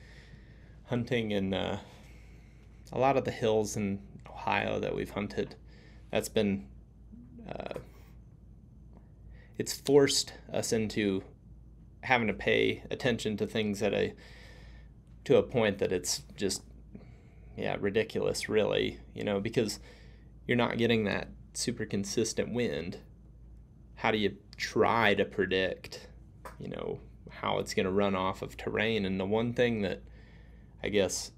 hunting 0.86 1.32
in 1.32 1.54
uh, 1.54 1.80
a 2.91 2.99
lot 2.99 3.18
of 3.18 3.26
the 3.26 3.32
hills 3.32 3.76
in 3.78 3.99
ohio 4.30 4.80
that 4.80 4.95
we've 4.95 5.12
hunted 5.12 5.56
that's 6.12 6.30
been 6.30 6.68
uh, 7.49 7.80
it's 9.58 9.74
forced 9.74 10.34
us 10.54 10.74
into 10.74 11.24
having 12.02 12.28
to 12.28 12.34
pay 12.34 12.84
attention 12.89 13.38
to 13.38 13.45
things 13.47 13.82
at 13.82 13.93
a 13.93 14.14
to 15.24 15.38
a 15.38 15.43
point 15.43 15.78
that 15.78 15.91
it's 15.91 16.24
just 16.36 16.64
yeah 17.58 17.76
ridiculous 17.80 18.47
really 18.47 18.99
you 19.14 19.24
know 19.24 19.39
because 19.39 19.80
you're 20.47 20.58
not 20.58 20.78
getting 20.78 21.06
that 21.06 21.30
super 21.54 21.86
consistent 21.86 22.54
wind. 22.54 22.97
How 23.95 24.12
do 24.12 24.18
you 24.18 24.38
try 24.58 25.14
to 25.14 25.26
predict 25.26 26.08
you 26.60 26.70
know 26.70 26.99
how 27.30 27.60
it's 27.60 27.74
going 27.74 27.86
to 27.86 27.91
run 27.91 28.16
off 28.16 28.41
of 28.41 28.58
terrain? 28.58 29.06
And 29.06 29.20
the 29.20 29.26
one 29.26 29.54
thing 29.54 29.82
that 29.82 30.04
i 30.84 30.89
guess 30.89 31.32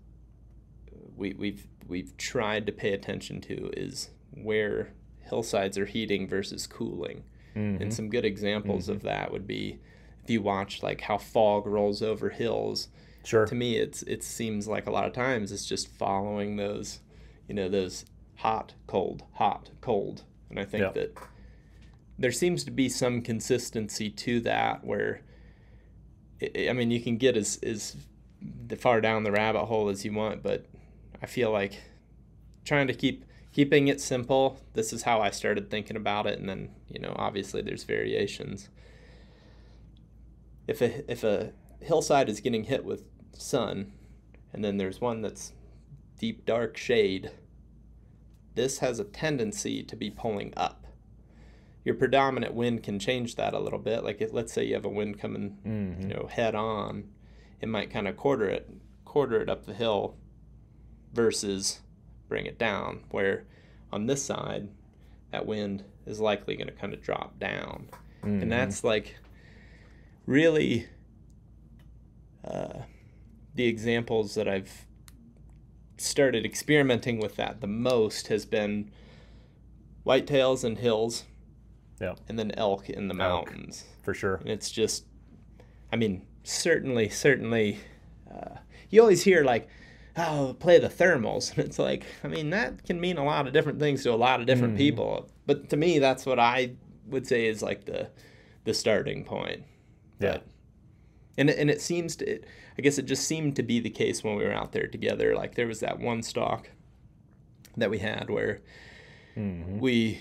we, 1.16 1.34
we've 1.34 1.68
we've 1.88 2.16
tried 2.18 2.66
to 2.66 2.72
pay 2.72 2.93
attention 2.93 3.41
to 3.41 3.70
is 3.76 4.09
where 4.32 4.93
hillsides 5.20 5.78
are 5.78 5.86
heating 5.86 6.28
versus 6.28 6.66
cooling. 6.66 7.24
And 7.55 7.80
mm-hmm. 7.80 7.89
some 7.91 8.09
good 8.09 8.26
examples 8.26 8.86
mm-hmm. 8.86 8.93
of 8.93 9.01
that 9.03 9.32
would 9.32 9.45
be 9.45 9.80
if 10.24 10.30
you 10.30 10.41
watch 10.41 10.82
like 10.82 11.01
how 11.01 11.20
fog 11.20 11.68
rolls 11.68 12.01
over 12.01 12.30
hills 12.30 12.88
Sure. 13.24 13.45
to 13.45 13.55
me 13.55 13.78
it's 13.78 14.03
it 14.03 14.24
seems 14.24 14.67
like 14.67 14.86
a 14.88 14.91
lot 14.91 15.05
of 15.05 15.13
times 15.13 15.51
it's 15.51 15.65
just 15.65 15.88
following 15.88 16.57
those 16.57 16.99
you 17.47 17.55
know 17.55 17.69
those 17.69 18.05
hot 18.38 18.74
cold 18.88 19.24
hot 19.34 19.69
cold 19.82 20.24
and 20.49 20.59
i 20.59 20.65
think 20.65 20.84
Yeah. 20.84 20.91
that 20.91 21.17
there 22.19 22.32
seems 22.32 22.63
to 22.65 22.71
be 22.71 22.89
some 22.89 23.21
consistency 23.21 24.09
to 24.09 24.39
that 24.41 24.84
where 24.84 25.21
i 26.41 26.67
I 26.69 26.74
mean 26.74 26.91
you 26.91 26.99
can 27.01 27.17
get 27.17 27.38
as 27.38 27.57
as 27.63 27.95
far 28.78 28.99
down 28.99 29.24
the 29.24 29.32
rabbit 29.32 29.65
hole 29.65 29.88
as 29.89 30.03
you 30.03 30.11
want 30.13 30.43
but 30.43 30.65
i 31.21 31.26
feel 31.26 31.49
like 31.51 31.82
trying 32.65 32.88
to 32.88 32.93
keep 32.93 33.24
keeping 33.53 33.88
it 33.88 34.01
simple 34.01 34.59
this 34.74 34.91
is 34.91 35.03
how 35.03 35.21
i 35.21 35.30
started 35.30 35.69
thinking 35.71 35.95
about 35.95 36.26
it 36.28 36.39
and 36.39 36.49
then 36.49 36.69
you 36.89 36.99
know 36.99 37.13
obviously 37.17 37.61
there's 37.61 37.84
variations 37.86 38.67
if 40.67 40.82
a 40.82 41.09
if 41.11 41.24
a 41.24 41.51
hillside 41.82 42.30
is 42.30 42.39
getting 42.39 42.63
hit 42.65 42.84
with 42.86 43.03
sun 43.34 43.91
and 44.51 44.63
then 44.63 44.77
there's 44.77 45.01
one 45.01 45.21
that's 45.21 45.53
deep 46.19 46.45
dark 46.45 46.77
shade 46.77 47.31
this 48.55 48.79
has 48.79 48.99
a 48.99 49.03
tendency 49.03 49.81
to 49.84 49.95
be 49.95 50.09
pulling 50.09 50.53
up 50.55 50.86
your 51.84 51.95
predominant 51.95 52.53
wind 52.53 52.81
can 52.84 52.97
change 52.99 53.36
that 53.36 53.53
a 53.53 53.59
little 53.59 53.79
bit 53.79 54.03
like 54.03 54.21
if, 54.21 54.31
let's 54.31 54.53
say 54.53 54.63
you 54.63 54.73
have 54.73 54.86
a 54.86 54.89
wind 54.89 55.19
coming 55.19 55.57
you 56.01 56.07
know 56.07 56.27
head 56.31 56.55
on 56.55 57.03
it 57.61 57.67
might 57.67 57.89
kind 57.89 58.07
of 58.07 58.15
quarter 58.15 58.47
it 58.47 58.69
quarter 59.05 59.41
it 59.41 59.49
up 59.49 59.65
the 59.65 59.73
hill 59.73 60.15
versus 61.13 61.81
bring 62.29 62.45
it 62.45 62.57
down 62.57 63.01
where 63.11 63.43
on 63.91 64.05
this 64.07 64.23
side 64.23 64.67
that 65.31 65.45
wind 65.45 65.84
is 66.05 66.19
likely 66.19 66.55
going 66.55 66.67
to 66.67 66.73
kind 66.73 66.93
of 66.93 67.01
drop 67.01 67.39
down. 67.39 67.88
Mhm. 68.23 68.43
And 68.43 68.51
that's 68.51 68.84
like 68.84 69.17
really 70.25 70.88
uh, 72.43 72.79
the 73.55 73.65
examples 73.67 74.35
that 74.35 74.47
I've 74.47 74.85
started 75.97 76.45
experimenting 76.45 77.19
with 77.19 77.35
that 77.35 77.61
the 77.61 77.67
most 77.67 78.27
has 78.27 78.45
been 78.45 78.89
whitetails 80.05 80.63
and 80.63 80.77
hills 80.77 81.23
Yeah. 82.01 82.15
and 82.27 82.37
then 82.37 82.51
elk 82.51 82.89
in 82.89 83.07
the 83.07 83.13
Elk. 83.13 83.47
mountains. 83.51 83.85
for 84.01 84.13
sure. 84.13 84.35
And 84.35 84.49
it's 84.49 84.69
just, 84.69 85.05
I 85.91 85.95
mean, 85.95 86.25
certainly, 86.43 87.07
certainly, 87.07 87.77
uh, 88.29 88.57
you 88.89 88.99
always 89.01 89.23
hear 89.23 89.43
like, 89.45 89.69
oh, 90.17 90.55
play 90.59 90.77
the 90.77 90.89
thermals. 90.89 91.51
And 91.57 91.65
it's 91.65 91.79
like, 91.79 92.03
I 92.23 92.27
mean, 92.27 92.49
that 92.49 92.83
can 92.83 92.99
mean 92.99 93.17
a 93.17 93.23
lot 93.23 93.47
of 93.47 93.53
different 93.53 93.79
things 93.79 94.03
to 94.03 94.11
a 94.11 94.15
lot 94.15 94.41
of 94.41 94.45
different 94.47 94.73
Mhm. 94.75 94.77
people. 94.79 95.29
But 95.45 95.69
to 95.69 95.77
me, 95.77 95.99
that's 95.99 96.25
what 96.25 96.37
I 96.39 96.73
would 97.07 97.25
say 97.25 97.45
is 97.47 97.61
like 97.61 97.85
the, 97.85 98.09
the 98.65 98.73
starting 98.73 99.23
point. 99.23 99.63
Yeah. 100.19 100.33
But, 100.39 100.47
and, 101.38 101.49
it- 101.49 101.57
and 101.59 101.69
it 101.69 101.81
seems 101.81 102.15
to, 102.17 102.25
it, 102.29 102.45
I 102.77 102.81
guess 102.81 102.97
it 102.97 103.05
just 103.05 103.27
seemed 103.27 103.55
to 103.57 103.63
be 103.63 103.79
the 103.79 103.89
case 103.89 104.23
when 104.23 104.36
we 104.36 104.43
were 104.43 104.53
out 104.53 104.71
there 104.71 104.88
together. 104.88 105.36
Like 105.36 105.55
there 105.55 105.67
was 105.67 105.79
that 105.81 105.99
one 105.99 106.21
stalk 106.23 106.69
that 107.77 107.89
we 107.89 107.99
had 107.99 108.29
where 108.29 108.61
Mhm. 109.36 109.79
we 109.79 110.19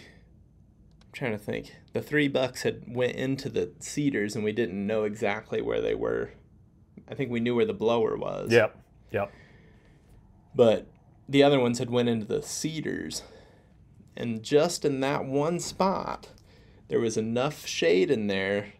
I'm 1.03 1.13
trying 1.13 1.33
to 1.33 1.39
think 1.39 1.75
the 1.93 2.01
three 2.01 2.29
bucks 2.29 2.63
had 2.63 2.85
went 2.87 3.17
into 3.17 3.51
the 3.51 3.73
cedars 3.79 4.35
and 4.35 4.43
we 4.43 4.53
didn't 4.53 4.87
know 4.87 5.05
exactly 5.05 5.61
where 5.61 5.83
they 5.83 5.95
were 5.95 6.31
i 7.07 7.15
think 7.15 7.31
we 7.31 7.39
knew 7.41 7.55
where 7.55 7.67
the 7.67 7.75
blower 7.75 8.17
was 8.17 8.51
Yep. 8.51 8.75
Yep. 9.11 9.31
but 10.55 10.87
the 11.29 11.43
other 11.43 11.61
ones 11.61 11.79
had 11.79 11.91
went 11.91 12.09
into 12.09 12.25
the 12.25 12.41
cedars 12.43 13.23
and 14.17 14.43
just 14.43 14.87
in 14.87 15.01
that 15.01 15.27
one 15.27 15.61
spot 15.61 16.29
there 16.89 17.01
was 17.01 17.19
enough 17.19 17.67
shade 17.67 18.11
in 18.11 18.29
there 18.29 18.73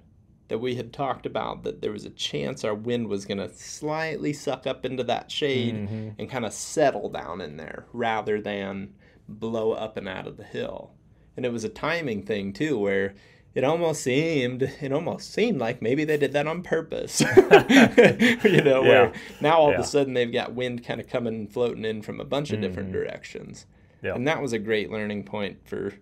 that 0.53 0.59
we 0.59 0.75
had 0.75 0.93
talked 0.93 1.25
about 1.25 1.63
that 1.63 1.81
there 1.81 1.93
was 1.93 2.05
a 2.05 2.11
chance 2.11 2.63
our 2.63 2.75
wind 2.75 3.09
was 3.09 3.25
going 3.25 3.39
to 3.39 3.49
slightly 3.55 4.35
suck 4.35 4.67
up 4.67 4.85
into 4.85 5.03
that 5.03 5.31
shade 5.31 5.75
Mhm. 5.75 6.15
and 6.19 6.29
kind 6.29 6.45
of 6.45 6.53
settle 6.53 7.09
down 7.09 7.41
in 7.41 7.57
there 7.57 7.87
rather 7.95 8.39
than 8.39 8.93
blow 9.27 9.73
up 9.73 9.97
and 9.97 10.07
out 10.07 10.27
of 10.27 10.37
the 10.37 10.45
hill. 10.45 10.91
And 11.39 11.47
it 11.47 11.53
was 11.53 11.65
a 11.65 11.71
timing 11.71 12.23
thing 12.23 12.53
too 12.53 12.79
where 12.79 13.15
it 13.55 13.65
almost 13.65 14.03
seemed 14.03 14.63
it 14.63 14.93
almost 14.93 15.33
seemed 15.33 15.59
like 15.59 15.81
maybe 15.81 16.05
they 16.05 16.19
did 16.19 16.35
that 16.35 16.47
on 16.47 16.63
purpose. 16.63 17.21
you 18.45 18.63
know, 18.63 18.83
where 18.83 19.11
now 19.41 19.57
all 19.57 19.73
of 19.73 19.81
a 19.81 19.85
sudden 19.85 20.13
they've 20.13 20.31
got 20.31 20.55
wind 20.55 20.85
kind 20.85 21.01
of 21.01 21.09
coming 21.09 21.35
and 21.35 21.51
floating 21.51 21.87
in 21.87 22.03
from 22.03 22.21
a 22.21 22.25
bunch 22.27 22.51
of 22.53 22.61
different 22.61 22.91
Mhm. 22.91 22.93
directions. 22.93 23.65
Yeah. 24.03 24.15
And 24.17 24.29
that 24.29 24.43
was 24.43 24.53
a 24.53 24.59
great 24.59 24.91
learning 24.91 25.25
point 25.25 25.67
for 25.67 25.95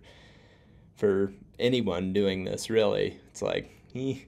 for 0.97 1.31
anyone 1.57 2.11
doing 2.11 2.43
this 2.43 2.69
really. 2.69 3.17
It's 3.29 3.41
like 3.41 3.69
he 3.93 4.25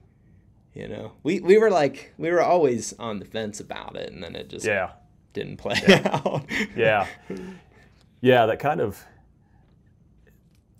you 0.74 0.88
know, 0.88 1.12
we, 1.22 1.40
we 1.40 1.56
were 1.58 1.70
like 1.70 2.12
we 2.18 2.30
were 2.30 2.42
always 2.42 2.92
on 2.98 3.18
the 3.20 3.24
fence 3.24 3.60
about 3.60 3.96
it 3.96 4.12
and 4.12 4.22
then 4.22 4.34
it 4.34 4.48
just 4.48 4.66
Yeah. 4.66 4.90
didn't 5.32 5.56
play 5.58 5.76
out. 6.04 6.44
yeah. 6.76 7.06
Yeah 8.20 8.46
that 8.46 8.58
kind 8.58 8.80
of 8.80 9.02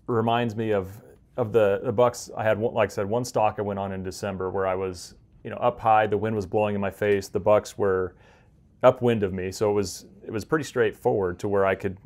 reminds 0.06 0.54
me 0.56 0.72
of 0.72 1.00
of 1.36 1.50
the, 1.52 1.80
the 1.82 1.92
bucks. 1.92 2.30
I 2.36 2.44
had 2.44 2.58
one, 2.58 2.74
like 2.74 2.90
i 2.90 2.92
said 2.92 3.06
one 3.06 3.24
stalk 3.24 3.56
i 3.58 3.62
went 3.62 3.78
on 3.78 3.90
in 3.92 4.02
december 4.04 4.50
where 4.50 4.66
i 4.68 4.74
was 4.74 5.14
you 5.42 5.50
know 5.50 5.56
up 5.56 5.80
high 5.80 6.06
the 6.06 6.16
wind 6.16 6.36
was 6.36 6.46
blowing 6.46 6.74
in 6.76 6.80
my 6.80 6.90
face 6.90 7.26
the 7.28 7.40
bucks 7.40 7.76
were 7.76 8.14
upwind 8.84 9.22
of 9.22 9.32
me. 9.32 9.50
So 9.50 9.70
it 9.70 9.72
was 9.72 10.04
it 10.24 10.30
was 10.30 10.44
pretty 10.44 10.64
straightforward 10.64 11.38
to 11.40 11.48
where 11.48 11.64
i 11.66 11.74
could 11.74 11.98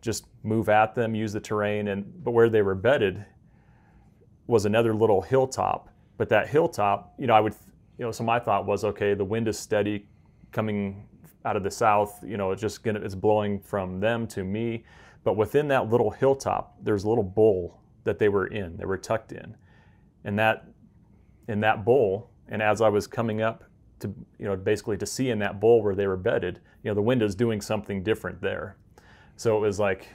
just 0.00 0.24
move 0.44 0.68
at 0.70 0.94
them 0.94 1.14
use 1.14 1.32
the 1.32 1.40
terrain 1.40 1.88
and 1.88 2.24
but 2.24 2.30
where 2.30 2.48
they 2.48 2.62
were 2.62 2.74
bedded 2.74 3.24
was 4.46 4.64
another 4.64 4.94
little 4.94 5.20
hilltop 5.20 5.89
but 6.20 6.28
that 6.28 6.50
hilltop 6.50 7.14
you 7.16 7.26
know 7.26 7.32
i 7.32 7.40
would 7.40 7.54
you 7.96 8.04
know 8.04 8.12
so 8.12 8.22
my 8.22 8.38
thought 8.38 8.66
was 8.66 8.84
okay 8.84 9.14
the 9.14 9.24
wind 9.24 9.48
is 9.48 9.58
steady 9.58 10.04
coming 10.52 11.08
out 11.46 11.56
of 11.56 11.62
the 11.62 11.70
south 11.70 12.22
you 12.22 12.36
know 12.36 12.50
it's 12.50 12.60
just 12.60 12.82
gonna 12.82 13.00
it's 13.00 13.14
blowing 13.14 13.58
from 13.58 14.00
them 14.00 14.26
to 14.26 14.44
me. 14.44 14.84
But 15.24 15.38
within 15.38 15.68
that 15.68 15.88
little 15.88 16.10
hilltop 16.10 16.76
there's 16.82 17.04
a 17.04 17.08
little 17.08 17.24
bowl 17.24 17.80
that 18.04 18.18
they 18.18 18.28
were 18.28 18.48
in 18.48 18.76
they 18.76 18.84
were 18.84 18.98
tucked 18.98 19.32
in. 19.32 19.56
And 20.24 20.38
that 20.38 20.66
in 21.48 21.60
that 21.60 21.86
bowl 21.86 22.28
and 22.50 22.60
as 22.60 22.82
i 22.82 22.88
was 22.90 23.06
coming 23.06 23.40
up 23.40 23.64
to 24.00 24.14
you 24.38 24.44
know 24.44 24.56
basically 24.56 24.98
to 24.98 25.06
see 25.06 25.30
in 25.30 25.38
that 25.38 25.58
bowl 25.58 25.82
where 25.82 25.94
they 25.94 26.06
were 26.06 26.18
bedded 26.18 26.60
you 26.82 26.90
know 26.90 26.94
the 26.94 27.00
wind 27.00 27.22
is 27.22 27.34
doing 27.34 27.62
something 27.62 28.02
different 28.02 28.42
there. 28.42 28.76
So 29.36 29.56
it 29.56 29.60
was 29.60 29.80
like 29.80 30.06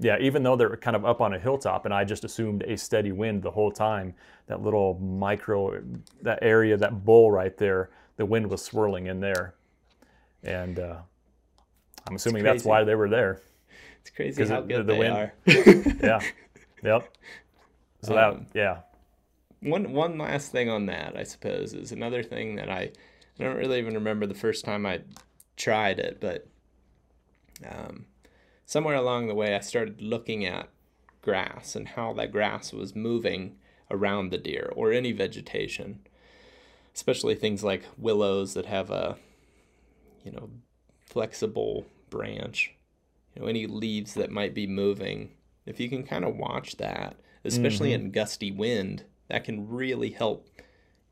yeah 0.00 0.16
even 0.20 0.42
though 0.42 0.54
they're 0.56 0.76
kind 0.76 0.94
of 0.96 1.04
up 1.04 1.20
on 1.20 1.34
a 1.34 1.38
hilltop 1.38 1.84
and 1.84 1.92
i 1.92 2.04
just 2.04 2.24
assumed 2.24 2.62
a 2.64 2.76
steady 2.76 3.10
wind 3.12 3.42
the 3.42 3.50
whole 3.50 3.70
time 3.72 4.14
that 4.46 4.62
little 4.62 4.94
micro 5.00 5.82
that 6.22 6.38
area 6.42 6.76
that 6.76 7.04
bowl 7.04 7.30
right 7.32 7.56
there 7.56 7.90
the 8.16 8.24
wind 8.26 8.48
was 8.50 8.62
swirling 8.64 9.06
in 9.06 9.20
there. 9.20 9.54
And 10.42 10.78
uh, 10.78 10.96
i'm 12.08 12.16
assuming 12.16 12.42
that's 12.44 12.64
why 12.64 12.82
they 12.84 12.94
were 12.94 13.08
there. 13.08 13.40
It's 14.00 14.10
crazy 14.10 14.44
how 14.46 14.58
it- 14.60 14.68
good 14.68 14.86
the 14.86 14.92
they 14.92 14.98
wind- 14.98 15.14
are. 15.16 15.32
yeah. 16.02 16.20
Yep. 16.82 17.16
So 18.02 18.16
Um, 18.18 18.46
that 18.52 18.58
yeah. 18.58 18.78
one 19.60 19.92
one 19.92 20.16
last 20.18 20.50
thing 20.52 20.68
on 20.70 20.86
that, 20.86 21.16
I 21.16 21.24
suppose, 21.24 21.74
is 21.74 21.92
another 21.92 22.22
thing 22.22 22.54
that 22.56 22.68
I, 22.70 22.90
I 23.38 23.44
don't 23.44 23.56
really 23.56 23.78
even 23.78 23.94
remember 23.94 24.26
the 24.26 24.34
first 24.34 24.64
time 24.64 24.86
I 24.86 25.00
tried 25.56 25.98
it, 25.98 26.18
but 26.20 26.46
um, 27.68 28.06
somewhere 28.68 28.96
along 28.96 29.26
the 29.26 29.34
way 29.34 29.56
I 29.56 29.60
started 29.60 30.02
looking 30.02 30.44
at 30.44 30.68
grass 31.22 31.74
and 31.74 31.88
how 31.88 32.12
that 32.12 32.30
grass 32.30 32.70
was 32.70 32.94
moving 32.94 33.56
around 33.90 34.28
the 34.28 34.36
deer 34.36 34.70
or 34.76 34.92
any 34.92 35.10
vegetation, 35.10 36.00
especially 36.94 37.34
things 37.34 37.64
like 37.64 37.84
willows 37.96 38.52
that 38.52 38.66
have 38.66 38.90
a, 38.90 39.16
you 40.22 40.30
know, 40.30 40.50
flexible 41.00 41.86
branch, 42.10 42.74
you 43.34 43.40
know, 43.40 43.48
any 43.48 43.66
leaves 43.66 44.12
that 44.12 44.30
might 44.30 44.52
be 44.52 44.66
moving. 44.66 45.30
If 45.64 45.80
you 45.80 45.88
can 45.88 46.02
kind 46.02 46.26
of 46.26 46.36
watch 46.36 46.76
that, 46.76 47.16
especially 47.46 47.92
mm-hmm. 47.92 48.04
in 48.04 48.12
gusty 48.12 48.50
wind, 48.50 49.04
that 49.28 49.44
can 49.44 49.66
really 49.66 50.10
help, 50.10 50.46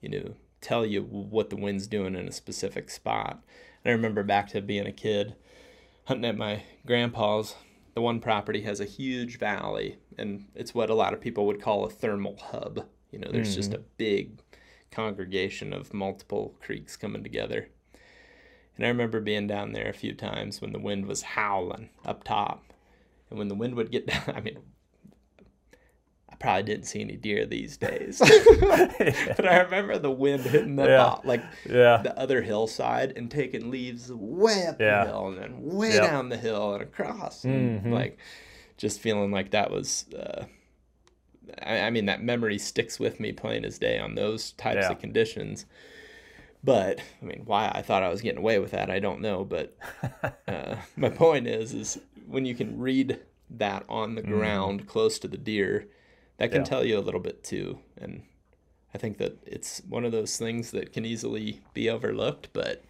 you 0.02 0.10
know, 0.10 0.34
tell 0.60 0.84
you 0.84 1.04
what 1.04 1.48
the 1.48 1.56
wind's 1.56 1.86
doing 1.86 2.16
in 2.16 2.28
a 2.28 2.32
specific 2.32 2.90
spot. 2.90 3.42
And 3.82 3.92
I 3.92 3.94
remember 3.94 4.22
back 4.22 4.48
to 4.48 4.60
being 4.60 4.86
a 4.86 4.92
kid 4.92 5.36
hunting 6.06 6.24
at 6.24 6.36
my 6.36 6.62
grandpa's. 6.86 7.54
The 7.94 8.00
one 8.00 8.20
property 8.20 8.62
has 8.62 8.80
a 8.80 8.84
huge 8.84 9.38
valley, 9.38 9.98
and 10.18 10.46
it's 10.54 10.74
what 10.74 10.90
a 10.90 10.94
lot 10.94 11.14
of 11.14 11.20
people 11.20 11.46
would 11.46 11.62
call 11.62 11.84
a 11.84 11.90
thermal 11.90 12.36
hub. 12.36 12.86
You 13.10 13.18
know, 13.18 13.30
there's 13.30 13.54
just 13.54 13.72
a 13.72 13.78
mm-hmm. 13.78 13.86
big 13.96 14.42
congregation 14.90 15.72
of 15.72 15.94
multiple 15.94 16.54
creeks 16.60 16.96
coming 16.96 17.22
together. 17.22 17.68
And 18.76 18.84
I 18.84 18.88
remember 18.88 19.20
being 19.20 19.46
down 19.46 19.72
there 19.72 19.88
a 19.88 19.94
few 19.94 20.14
times 20.14 20.60
when 20.60 20.72
the 20.72 20.78
wind 20.78 21.06
was 21.06 21.22
howling 21.22 21.88
up 22.04 22.24
top. 22.24 22.72
And 23.30 23.38
when 23.38 23.48
the 23.48 23.54
wind 23.54 23.74
would 23.74 23.90
get 23.90 24.06
down, 24.26 24.34
I 24.34 24.40
mean, 24.40 24.58
probably 26.38 26.62
didn't 26.64 26.86
see 26.86 27.00
any 27.00 27.16
deer 27.16 27.46
these 27.46 27.76
days. 27.76 28.18
but 28.60 29.46
I 29.46 29.60
remember 29.62 29.98
the 29.98 30.10
wind 30.10 30.42
hitting 30.42 30.76
the 30.76 30.84
Yeah. 30.86 31.16
like 31.24 31.42
yeah 31.68 31.98
the 32.02 32.16
other 32.18 32.42
hillside 32.42 33.12
and 33.16 33.30
taking 33.30 33.70
leaves 33.70 34.12
way 34.12 34.66
up 34.66 34.80
Yeah. 34.80 35.04
the 35.04 35.10
hill 35.10 35.28
and 35.28 35.38
then 35.38 35.62
way 35.62 35.94
Yep. 35.94 36.02
down 36.02 36.28
the 36.28 36.36
hill 36.36 36.74
and 36.74 36.82
across. 36.82 37.44
And 37.44 37.82
Mhm. 37.84 37.92
like 37.92 38.18
just 38.76 39.00
feeling 39.00 39.30
like 39.30 39.50
that 39.50 39.70
was 39.70 40.06
uh, 40.14 40.44
I, 41.62 41.80
I 41.80 41.90
mean 41.90 42.06
that 42.06 42.22
memory 42.22 42.58
sticks 42.58 42.98
with 42.98 43.20
me 43.20 43.32
plain 43.32 43.64
as 43.64 43.78
day 43.78 43.98
on 43.98 44.14
those 44.14 44.52
types 44.52 44.76
Yeah. 44.82 44.90
of 44.90 44.98
conditions. 45.00 45.64
But 46.64 47.00
I 47.22 47.24
mean, 47.24 47.42
why 47.44 47.70
I 47.72 47.82
thought 47.82 48.02
I 48.02 48.08
was 48.08 48.20
getting 48.22 48.38
away 48.40 48.58
with 48.58 48.72
that, 48.72 48.90
I 48.90 48.98
don't 48.98 49.20
know. 49.20 49.44
But 49.44 49.76
uh, 50.48 50.76
my 50.96 51.08
point 51.08 51.46
is, 51.46 51.72
is 51.72 51.98
when 52.26 52.44
you 52.44 52.54
can 52.56 52.78
read 52.78 53.20
that 53.50 53.84
on 53.88 54.16
the 54.16 54.22
ground 54.22 54.88
close 54.88 55.20
to 55.20 55.28
the 55.28 55.36
deer, 55.36 55.86
that 56.38 56.50
can 56.50 56.62
Mm-hmm. 56.62 56.64
Yeah. 56.64 56.68
tell 56.68 56.84
you 56.84 56.98
a 56.98 57.00
little 57.00 57.20
bit 57.20 57.42
too. 57.44 57.78
And 57.98 58.22
I 58.94 58.98
think 58.98 59.18
that 59.18 59.36
it's 59.46 59.82
one 59.88 60.04
of 60.04 60.12
those 60.12 60.36
things 60.36 60.70
that 60.72 60.92
can 60.92 61.04
easily 61.04 61.60
be 61.74 61.88
overlooked, 61.90 62.48
but 62.52 62.82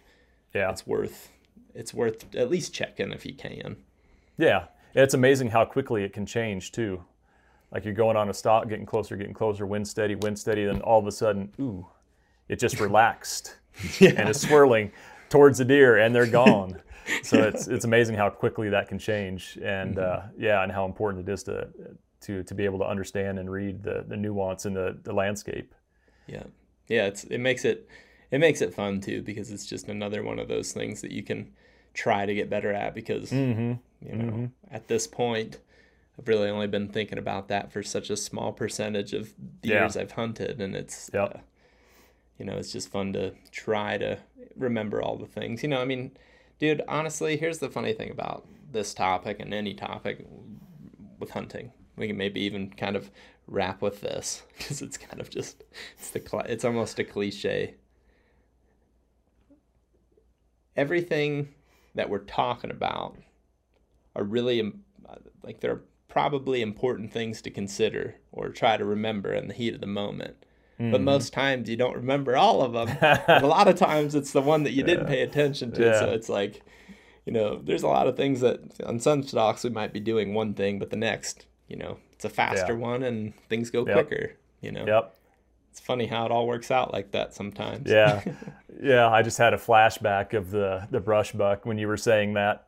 yeah 0.53 0.69
it's 0.71 0.87
worth 0.87 1.29
it's 1.75 1.93
worth 1.93 2.33
at 2.35 2.49
least 2.49 2.73
checking 2.73 3.11
if 3.11 3.25
you 3.25 3.33
can. 3.33 3.77
Yeah, 4.37 4.65
it's 4.95 5.13
amazing 5.13 5.49
how 5.49 5.65
quickly 5.65 6.03
it 6.03 6.13
can 6.13 6.25
change 6.25 6.71
too. 6.71 7.03
Like 7.71 7.83
you're 7.85 7.93
going 7.93 8.15
on 8.17 8.29
a 8.29 8.33
stalk, 8.33 8.67
getting 8.69 8.85
closer, 8.85 9.15
getting 9.17 9.33
closer, 9.33 9.65
wind 9.65 9.87
steady, 9.87 10.15
wind 10.15 10.39
steady, 10.39 10.65
then 10.65 10.81
all 10.81 10.99
of 10.99 11.05
a 11.07 11.11
sudden, 11.11 11.51
ooh, 11.59 11.85
it 12.47 12.57
just 12.59 12.79
relaxed 12.87 13.57
and 13.99 14.29
it's 14.29 14.41
swirling 14.41 14.91
towards 15.29 15.57
the 15.59 15.65
deer, 15.65 15.97
and 15.97 16.15
they're 16.15 16.25
gone. 16.27 16.81
So 17.23 17.37
it's 17.41 17.67
it's 17.69 17.85
amazing 17.85 18.15
how 18.17 18.29
quickly 18.29 18.67
that 18.69 18.89
can 18.89 18.99
change, 18.99 19.57
and 19.63 19.97
uh, 19.97 20.23
yeah, 20.37 20.61
and 20.63 20.69
how 20.69 20.83
important 20.85 21.27
it 21.29 21.31
is 21.31 21.41
to 21.43 21.69
to 22.21 22.43
to 22.43 22.53
be 22.55 22.65
able 22.65 22.79
to 22.79 22.85
understand 22.87 23.39
and 23.39 23.51
read 23.51 23.83
the 23.83 24.03
the 24.07 24.17
nuance 24.17 24.65
in 24.65 24.73
the 24.73 24.97
the 25.03 25.13
landscape. 25.13 25.73
Yeah. 26.27 26.43
Yeah, 26.87 27.05
it's 27.07 27.23
it 27.25 27.39
makes 27.39 27.65
it 27.65 27.87
it 28.31 28.39
makes 28.39 28.61
it 28.61 28.73
fun 28.73 29.01
too 29.01 29.21
because 29.21 29.51
it's 29.51 29.65
just 29.65 29.87
another 29.87 30.23
one 30.23 30.39
of 30.39 30.47
those 30.47 30.71
things 30.71 31.01
that 31.01 31.11
you 31.11 31.23
can 31.23 31.51
try 31.93 32.25
to 32.25 32.33
get 32.33 32.49
better 32.49 32.71
at 32.73 32.93
because 32.95 33.31
Mm-hmm. 33.31 33.73
you 34.07 34.15
know 34.15 34.49
at 34.71 34.87
this 34.87 35.07
point 35.07 35.59
I've 36.19 36.27
really 36.27 36.49
only 36.49 36.67
been 36.67 36.87
thinking 36.89 37.17
about 37.17 37.47
that 37.49 37.71
for 37.71 37.83
such 37.83 38.09
a 38.09 38.17
small 38.17 38.51
percentage 38.51 39.13
of 39.13 39.33
the 39.61 39.69
Yeah. 39.69 39.81
years 39.81 39.95
I've 39.97 40.11
hunted, 40.13 40.59
and 40.61 40.75
it's 40.75 41.09
Yep. 41.13 41.35
uh, 41.35 41.39
you 42.39 42.45
know 42.45 42.57
it's 42.57 42.71
just 42.71 42.89
fun 42.89 43.13
to 43.13 43.33
try 43.51 43.97
to 43.97 44.17
remember 44.55 45.01
all 45.01 45.17
the 45.17 45.27
things. 45.27 45.61
You 45.63 45.69
know, 45.69 45.81
I 45.81 45.85
mean, 45.85 46.11
dude, 46.59 46.81
honestly, 46.87 47.37
here's 47.37 47.59
the 47.59 47.69
funny 47.69 47.93
thing 47.93 48.09
about 48.11 48.47
this 48.71 48.93
topic 48.93 49.39
and 49.39 49.53
any 49.53 49.73
topic 49.73 50.25
with 51.19 51.31
hunting. 51.31 51.71
We 51.97 52.07
can 52.07 52.17
maybe 52.17 52.41
even 52.41 52.69
kind 52.69 52.95
of 52.95 53.11
wrap 53.47 53.81
with 53.81 54.01
this 54.01 54.43
because 54.57 54.81
it's 54.81 54.97
kind 54.97 55.19
of 55.19 55.29
just 55.29 55.63
it's 55.97 56.11
the 56.11 56.21
it's 56.47 56.65
almost 56.65 56.99
a 56.99 57.03
cliche. 57.03 57.75
Everything 60.75 61.49
that 61.95 62.09
we're 62.09 62.19
talking 62.19 62.69
about 62.69 63.17
are 64.15 64.23
really 64.23 64.73
like 65.43 65.59
they're 65.59 65.81
probably 66.07 66.61
important 66.61 67.11
things 67.11 67.41
to 67.41 67.51
consider 67.51 68.15
or 68.31 68.49
try 68.49 68.77
to 68.77 68.85
remember 68.85 69.33
in 69.33 69.47
the 69.47 69.53
heat 69.53 69.73
of 69.73 69.81
the 69.81 69.87
moment. 69.87 70.45
But 70.77 70.85
mm-hmm. 70.85 71.03
most 71.05 71.33
times 71.33 71.69
you 71.69 71.75
don't 71.75 71.95
remember 71.95 72.37
all 72.37 72.61
of 72.61 72.73
them. 72.73 72.89
and 73.27 73.43
a 73.43 73.47
lot 73.47 73.67
of 73.67 73.75
times 73.75 74.13
it's 74.13 74.31
the 74.31 74.41
one 74.41 74.63
that 74.63 74.73
you 74.73 74.83
didn't 74.89 75.07
pay 75.07 75.21
attention 75.21 75.71
to. 75.73 75.97
So 75.97 76.11
it's 76.11 76.29
like, 76.29 76.61
you 77.25 77.33
know, 77.33 77.59
there's 77.63 77.81
a 77.83 77.87
lot 77.87 78.07
of 78.07 78.15
things 78.15 78.41
that 78.41 78.59
on 78.85 78.99
some 78.99 79.23
stalks 79.23 79.63
we 79.63 79.71
might 79.71 79.91
be 79.91 79.99
doing 79.99 80.35
one 80.35 80.53
thing, 80.53 80.77
but 80.77 80.91
the 80.91 80.95
next, 80.95 81.47
you 81.67 81.75
know, 81.75 81.97
it's 82.13 82.25
a 82.25 82.29
faster 82.29 82.73
Yeah. 82.73 82.79
one 82.79 83.03
and 83.03 83.33
things 83.49 83.69
go 83.69 83.85
Yep. 83.85 83.93
quicker. 84.07 84.31
You 84.61 84.71
know, 84.71 84.85
Yep. 84.85 85.13
it's 85.71 85.79
funny 85.79 86.07
how 86.07 86.25
it 86.25 86.31
all 86.31 86.47
works 86.47 86.71
out 86.71 86.93
like 86.93 87.11
that 87.11 87.33
sometimes. 87.33 87.89
Yeah. 87.89 88.23
yeah. 88.81 89.09
I 89.09 89.21
just 89.21 89.37
had 89.37 89.53
a 89.53 89.57
flashback 89.57 90.33
of 90.33 90.51
the, 90.51 90.87
the 90.91 90.99
brush 90.99 91.31
buck 91.33 91.65
when 91.65 91.77
you 91.77 91.87
were 91.87 91.97
saying 91.97 92.33
that. 92.33 92.67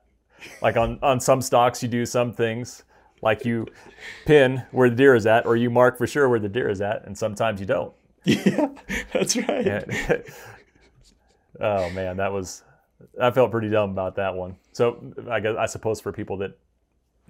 Like 0.61 0.77
on, 0.77 0.99
on 1.01 1.19
some 1.19 1.41
stalks, 1.41 1.81
you 1.83 1.89
do 1.89 2.05
some 2.05 2.31
things 2.33 2.83
like 3.21 3.43
you 3.45 3.67
pin 4.25 4.63
where 4.71 4.89
the 4.89 4.95
deer 4.95 5.13
is 5.13 5.25
at, 5.25 5.45
or 5.45 5.57
you 5.57 5.69
mark 5.69 5.97
for 5.97 6.07
sure 6.07 6.29
where 6.29 6.39
the 6.39 6.47
deer 6.47 6.69
is 6.69 6.79
at, 6.79 7.05
and 7.05 7.17
sometimes 7.17 7.59
you 7.59 7.65
don't. 7.65 7.93
yeah, 8.23 8.69
that's 9.11 9.35
right. 9.35 10.23
Oh 11.59 11.89
man, 11.89 12.17
that 12.17 12.31
was 12.31 12.63
I 13.21 13.31
felt 13.31 13.51
pretty 13.51 13.69
dumb 13.69 13.89
about 13.91 14.15
that 14.15 14.35
one. 14.35 14.55
So 14.71 15.13
I 15.29 15.39
guess 15.39 15.55
I 15.57 15.65
suppose 15.65 15.99
for 15.99 16.11
people 16.13 16.37
that 16.37 16.57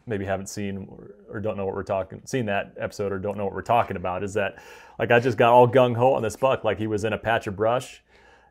maybe 0.09 0.25
haven't 0.25 0.47
seen 0.47 0.87
or, 0.89 1.15
or 1.29 1.39
don't 1.39 1.55
know 1.55 1.65
what 1.65 1.75
we're 1.75 1.83
talking 1.83 2.21
seen 2.25 2.45
that 2.47 2.73
episode 2.77 3.11
or 3.11 3.19
don't 3.19 3.37
know 3.37 3.45
what 3.45 3.53
we're 3.53 3.61
talking 3.61 3.95
about 3.95 4.23
is 4.23 4.33
that 4.33 4.61
like 4.97 5.11
I 5.11 5.19
just 5.19 5.37
got 5.37 5.53
all 5.53 5.67
gung 5.67 5.95
ho 5.95 6.13
on 6.13 6.21
this 6.21 6.35
buck. 6.35 6.63
Like 6.63 6.77
he 6.77 6.87
was 6.87 7.03
in 7.03 7.13
a 7.13 7.17
patch 7.17 7.47
of 7.47 7.55
brush 7.55 8.03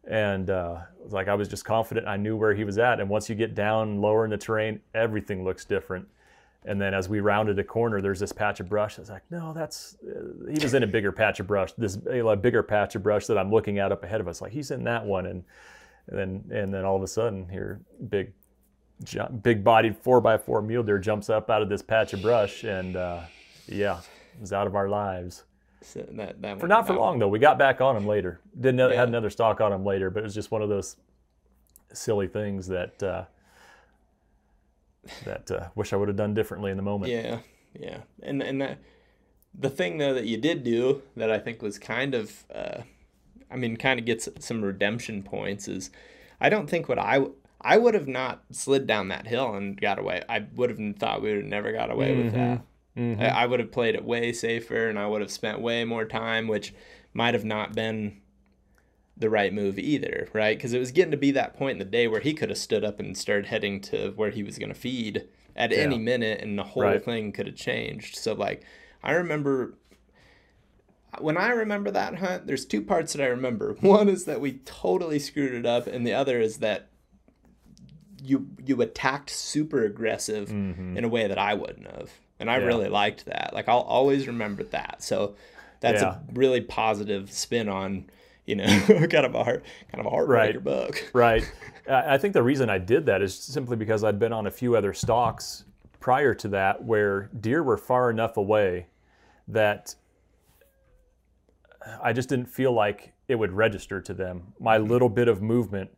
and 0.09 0.49
uh, 0.49 0.79
like 1.11 1.29
I 1.29 1.35
was 1.35 1.49
just 1.49 1.65
confident 1.65 2.07
I 2.07 2.17
knew 2.17 2.37
where 2.37 2.55
he 2.55 2.65
was 2.65 2.79
at. 2.79 3.01
And 3.01 3.11
once 3.11 3.29
you 3.29 3.35
get 3.35 3.55
down 3.55 4.01
lower 4.01 4.25
in 4.25 4.31
the 4.31 4.39
terrain 4.39 4.81
everything 4.95 5.45
looks 5.45 5.65
different. 5.65 6.07
And 6.65 6.81
then 6.81 6.95
as 6.95 7.09
we 7.09 7.21
rounded 7.21 7.59
a 7.59 7.65
corner 7.65 8.01
there's 8.01 8.21
this 8.21 8.33
patch 8.33 8.61
of 8.61 8.69
brush. 8.69 8.99
Was 8.99 9.11
like 9.11 9.25
no 9.31 9.53
that's 9.53 9.97
uh, 10.05 10.51
he 10.51 10.63
was 10.63 10.75
in 10.75 10.83
a 10.85 10.87
bigger 10.87 11.13
patch 11.13 11.41
of 11.41 11.47
brush 11.47 11.73
this 11.73 11.99
a 12.11 12.37
bigger 12.37 12.63
patch 12.63 12.95
of 12.95 13.03
brush 13.03 13.27
that 13.27 13.37
I'm 13.37 13.51
looking 13.51 13.79
at 13.79 13.93
up 13.93 14.05
ahead 14.05 14.21
of 14.21 14.29
us. 14.29 14.41
Like 14.41 14.53
he's 14.53 14.71
in 14.71 14.85
that 14.85 15.05
one. 15.05 15.27
And 15.27 15.45
and 16.09 16.19
then 16.19 16.59
and 16.59 16.73
then 16.73 16.85
all 16.85 16.97
of 16.97 17.03
a 17.03 17.09
sudden 17.09 17.49
here 17.49 17.81
big 18.09 18.33
ju- 19.05 19.29
big 19.43 19.63
bodied 19.65 19.97
four 19.97 20.21
by 20.21 20.37
four 20.39 20.63
mule 20.63 20.83
deer 20.83 20.99
jumps 20.99 21.29
up 21.31 21.51
out 21.51 21.63
of 21.63 21.69
this 21.69 21.83
patch 21.83 22.13
of 22.13 22.23
brush 22.23 22.65
and 22.65 22.97
uh, 22.97 23.21
yeah 23.67 24.01
was 24.41 24.53
out 24.53 24.67
of 24.67 24.75
our 24.77 24.89
lives. 24.89 25.45
So 25.83 26.05
that, 26.13 26.43
that 26.43 26.61
for 26.61 26.67
not 26.69 26.87
for 26.87 26.95
long 26.95 27.19
though. 27.19 27.29
We 27.29 27.39
got 27.39 27.59
back 27.59 27.81
on 27.81 27.97
him 27.97 28.07
later. 28.07 28.41
Didn't 28.59 28.79
Yeah. 28.79 28.93
had 28.95 29.09
another 29.09 29.31
stock 29.31 29.61
on 29.61 29.73
him 29.73 29.85
later 29.85 30.11
but 30.11 30.21
it 30.21 30.25
was 30.25 30.35
just 30.35 30.51
one 30.51 30.63
of 30.63 30.69
those 30.69 30.97
silly 31.93 32.27
things 32.29 32.67
that 32.69 33.03
uh, 33.03 33.25
that 35.25 35.51
uh, 35.51 35.69
wish 35.75 35.93
I 35.93 35.97
would 35.97 36.09
have 36.09 36.17
done 36.17 36.35
differently 36.35 36.71
in 36.71 36.77
the 36.77 36.83
moment. 36.83 37.13
Yeah, 37.13 37.39
yeah, 37.79 37.99
and 38.23 38.43
and 38.43 38.61
that 38.61 38.79
the 39.59 39.71
thing 39.71 39.99
though 39.99 40.15
that 40.15 40.27
you 40.27 40.37
did 40.37 40.63
do 40.65 41.03
that 41.17 41.31
I 41.31 41.39
think 41.39 41.63
was 41.63 41.79
kind 41.79 42.15
of, 42.15 42.45
uh, 42.55 42.83
I 43.51 43.57
mean, 43.57 43.77
kind 43.77 43.99
of 43.99 44.05
gets 44.07 44.29
some 44.39 44.63
redemption 44.63 45.23
points 45.23 45.67
is, 45.67 45.91
I 46.41 46.49
don't 46.51 46.69
think 46.69 46.89
what 46.89 46.99
I 46.99 47.27
I 47.61 47.77
would 47.77 47.95
have 47.95 48.07
not 48.09 48.45
slid 48.53 48.87
down 48.87 49.09
that 49.09 49.27
hill 49.27 49.55
and 49.55 49.81
got 49.81 49.99
away. 49.99 50.23
I 50.29 50.47
would 50.55 50.71
have 50.71 50.97
thought 50.97 51.23
we 51.23 51.29
would 51.31 51.39
have 51.39 51.47
never 51.47 51.73
got 51.73 51.91
away 51.91 52.15
with 52.15 52.33
that. 52.33 52.63
Mhm. 52.97 53.21
I, 53.21 53.43
I 53.43 53.47
would 53.47 53.61
have 53.61 53.73
played 53.73 53.95
it 53.95 54.05
way 54.05 54.33
safer, 54.33 54.89
and 54.89 54.99
I 54.99 55.07
would 55.07 55.21
have 55.21 55.31
spent 55.31 55.61
way 55.61 55.85
more 55.85 56.05
time, 56.05 56.47
which 56.49 56.73
might 57.13 57.35
have 57.35 57.45
not 57.45 57.75
been 57.75 58.21
the 59.17 59.29
right 59.31 59.53
move 59.53 59.79
either, 59.79 60.29
right? 60.33 60.57
Because 60.57 60.73
it 60.73 60.79
was 60.79 60.93
getting 60.93 61.11
to 61.11 61.17
be 61.17 61.33
that 61.33 61.57
point 61.57 61.73
in 61.73 61.79
the 61.79 61.85
day 61.85 62.07
where 62.07 62.21
he 62.21 62.33
could 62.33 62.49
have 62.51 62.59
stood 62.59 62.85
up 62.85 63.01
and 63.01 63.17
started 63.19 63.47
heading 63.47 63.81
to 63.81 64.13
where 64.15 64.31
he 64.31 64.45
was 64.45 64.59
going 64.59 64.69
to 64.73 64.79
feed 64.79 65.27
at 65.57 65.73
any 65.73 65.99
minute, 65.99 66.41
and 66.41 66.57
the 66.57 66.63
whole 66.63 66.85
Right. 66.85 67.05
thing 67.05 67.33
could 67.33 67.47
have 67.49 67.57
changed. 67.57 68.15
So, 68.17 68.33
like, 68.35 68.63
I 69.03 69.13
remember 69.13 69.75
when 71.21 71.37
I 71.37 71.49
remember 71.51 71.91
that 71.91 72.17
hunt, 72.17 72.47
there's 72.47 72.65
two 72.65 72.83
parts 72.83 73.13
that 73.15 73.23
I 73.23 73.27
remember. 73.27 73.73
One 73.81 74.09
is 74.09 74.25
that 74.27 74.41
we 74.41 74.59
totally 74.65 75.19
screwed 75.19 75.55
it 75.55 75.67
up, 75.67 75.87
and 75.89 76.07
the 76.07 76.13
other 76.13 76.39
is 76.41 76.59
that 76.59 76.89
you 78.23 78.49
you 78.65 78.81
attacked 78.83 79.31
super 79.31 79.85
aggressive 79.85 80.51
in 80.51 81.01
a 81.05 81.09
way 81.09 81.27
that 81.29 81.39
I 81.39 81.55
wouldn't 81.55 81.87
have, 81.87 82.11
and 82.41 82.51
I 82.51 82.55
Mm-hmm. 82.55 82.63
Yeah. 82.63 82.67
really 82.67 82.89
liked 82.89 83.25
that. 83.27 83.51
Like 83.55 83.69
I'll 83.69 83.81
always 83.81 84.27
remember 84.27 84.65
that. 84.65 85.03
So 85.03 85.35
that's 85.81 86.03
Yeah. 86.03 86.15
a 86.17 86.21
really 86.33 86.61
positive 86.61 87.31
spin 87.33 87.69
on 87.69 88.07
you 88.47 88.57
know 88.57 88.67
kind 88.89 89.15
of 89.27 89.35
a 89.35 89.45
heart 89.45 89.65
kind 89.93 90.05
of 90.05 90.07
a 90.07 90.15
heartbreaker 90.17 90.29
Right. 90.29 90.65
book. 90.65 91.11
Right. 91.15 91.51
I 91.89 92.15
I 92.15 92.19
think 92.19 92.35
the 92.35 92.43
reason 92.43 92.69
I 92.71 92.79
did 92.79 93.07
that 93.07 93.23
is 93.23 93.35
simply 93.39 93.77
because 93.77 94.03
I'd 94.05 94.19
been 94.19 94.33
on 94.33 94.47
a 94.47 94.51
few 94.51 94.75
other 94.77 94.93
stalks 94.95 95.65
prior 96.01 96.35
to 96.35 96.49
that 96.49 96.85
where 96.85 97.29
deer 97.41 97.63
were 97.63 97.77
far 97.79 98.11
enough 98.11 98.37
away 98.37 98.87
that 99.49 99.95
I 102.03 102.13
just 102.13 102.29
didn't 102.29 102.47
feel 102.47 102.73
like 102.73 103.13
it 103.29 103.37
would 103.37 103.53
register 103.53 104.01
to 104.01 104.15
them. 104.15 104.53
My 104.59 104.79
little 104.79 105.09
bit 105.09 105.29
of 105.29 105.41
movement, 105.43 105.91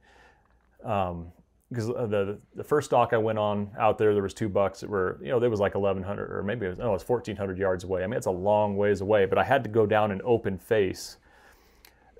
because 1.70 1.86
the 1.86 2.38
the 2.54 2.64
first 2.64 2.86
stalk 2.86 3.12
I 3.12 3.18
went 3.18 3.38
on 3.38 3.70
out 3.78 3.96
there, 3.96 4.12
there 4.12 4.22
was 4.22 4.34
two 4.34 4.48
bucks 4.48 4.80
that 4.80 4.90
were, 4.90 5.18
you 5.22 5.28
know, 5.28 5.38
there 5.38 5.50
was 5.50 5.60
like 5.60 5.74
1,100 5.74 6.30
or 6.30 6.42
maybe 6.42 6.66
it 6.66 6.70
was, 6.70 6.78
no, 6.78 6.88
it 6.90 6.92
was 6.92 7.08
1,400 7.08 7.58
yards 7.58 7.84
away. 7.84 8.02
I 8.02 8.06
mean, 8.06 8.16
it's 8.16 8.26
a 8.26 8.30
long 8.30 8.76
ways 8.76 9.00
away, 9.00 9.24
but 9.26 9.38
I 9.38 9.44
had 9.44 9.62
to 9.64 9.70
go 9.70 9.86
down 9.86 10.10
an 10.10 10.20
open 10.24 10.58
face 10.58 11.18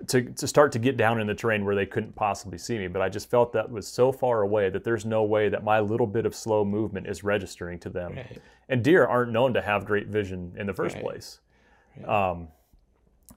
to, 0.07 0.23
to 0.23 0.47
start 0.47 0.71
to 0.71 0.79
get 0.79 0.97
down 0.97 1.19
in 1.19 1.27
the 1.27 1.35
terrain 1.35 1.65
where 1.65 1.75
they 1.75 1.85
couldn't 1.85 2.15
possibly 2.15 2.57
see 2.57 2.77
me. 2.77 2.87
But 2.87 3.01
I 3.01 3.09
just 3.09 3.29
felt 3.29 3.53
that 3.53 3.69
was 3.69 3.87
so 3.87 4.11
far 4.11 4.41
away 4.41 4.69
that 4.69 4.83
there's 4.83 5.05
no 5.05 5.23
way 5.23 5.49
that 5.49 5.63
my 5.63 5.79
little 5.79 6.07
bit 6.07 6.25
of 6.25 6.33
slow 6.33 6.63
movement 6.65 7.05
is 7.07 7.23
registering 7.23 7.77
to 7.79 7.89
them. 7.89 8.15
Right. 8.15 8.41
And 8.69 8.83
deer 8.83 9.05
aren't 9.05 9.31
known 9.31 9.53
to 9.53 9.61
have 9.61 9.85
great 9.85 10.07
vision 10.07 10.53
in 10.57 10.65
the 10.65 10.73
first 10.73 10.95
Right. 10.95 11.03
place. 11.03 11.39
Um, 12.07 12.47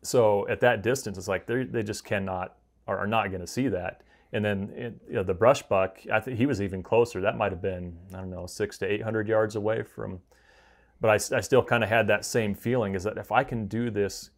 so 0.02 0.46
at 0.48 0.60
that 0.60 0.82
distance, 0.82 1.18
it's 1.18 1.28
like 1.28 1.46
they 1.46 1.64
they 1.64 1.82
just 1.82 2.04
cannot 2.04 2.56
or 2.86 2.98
are 2.98 3.06
not 3.06 3.28
going 3.30 3.40
to 3.40 3.46
see 3.46 3.68
that. 3.68 4.02
And 4.34 4.44
then 4.44 4.72
it, 4.74 4.94
you 5.08 5.14
know, 5.14 5.22
the 5.22 5.32
brush 5.32 5.62
buck, 5.62 5.98
I 6.12 6.18
think 6.18 6.36
he 6.38 6.44
was 6.44 6.60
even 6.60 6.82
closer. 6.82 7.20
That 7.20 7.38
might 7.38 7.52
have 7.52 7.62
been 7.62 7.96
I 8.12 8.18
don't 8.18 8.30
know 8.30 8.46
six 8.46 8.76
to 8.78 8.86
eight 8.86 9.02
hundred 9.02 9.28
yards 9.28 9.54
away 9.54 9.82
from. 9.82 10.20
But 11.00 11.10
I 11.32 11.40
still 11.40 11.62
kind 11.62 11.84
of 11.84 11.88
had 11.88 12.08
that 12.08 12.24
same 12.24 12.54
feeling 12.54 12.94
is 12.94 13.04
that 13.04 13.16
if 13.16 13.30
I 13.30 13.44
can 13.44 13.66
do 13.66 13.90
this 13.90 14.30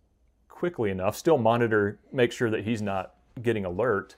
quickly 0.49 0.91
enough, 0.91 1.17
still 1.17 1.39
monitor, 1.39 1.99
make 2.13 2.33
sure 2.33 2.51
that 2.51 2.65
he's 2.65 2.83
not 2.83 3.15
getting 3.43 3.65
alert, 3.65 4.17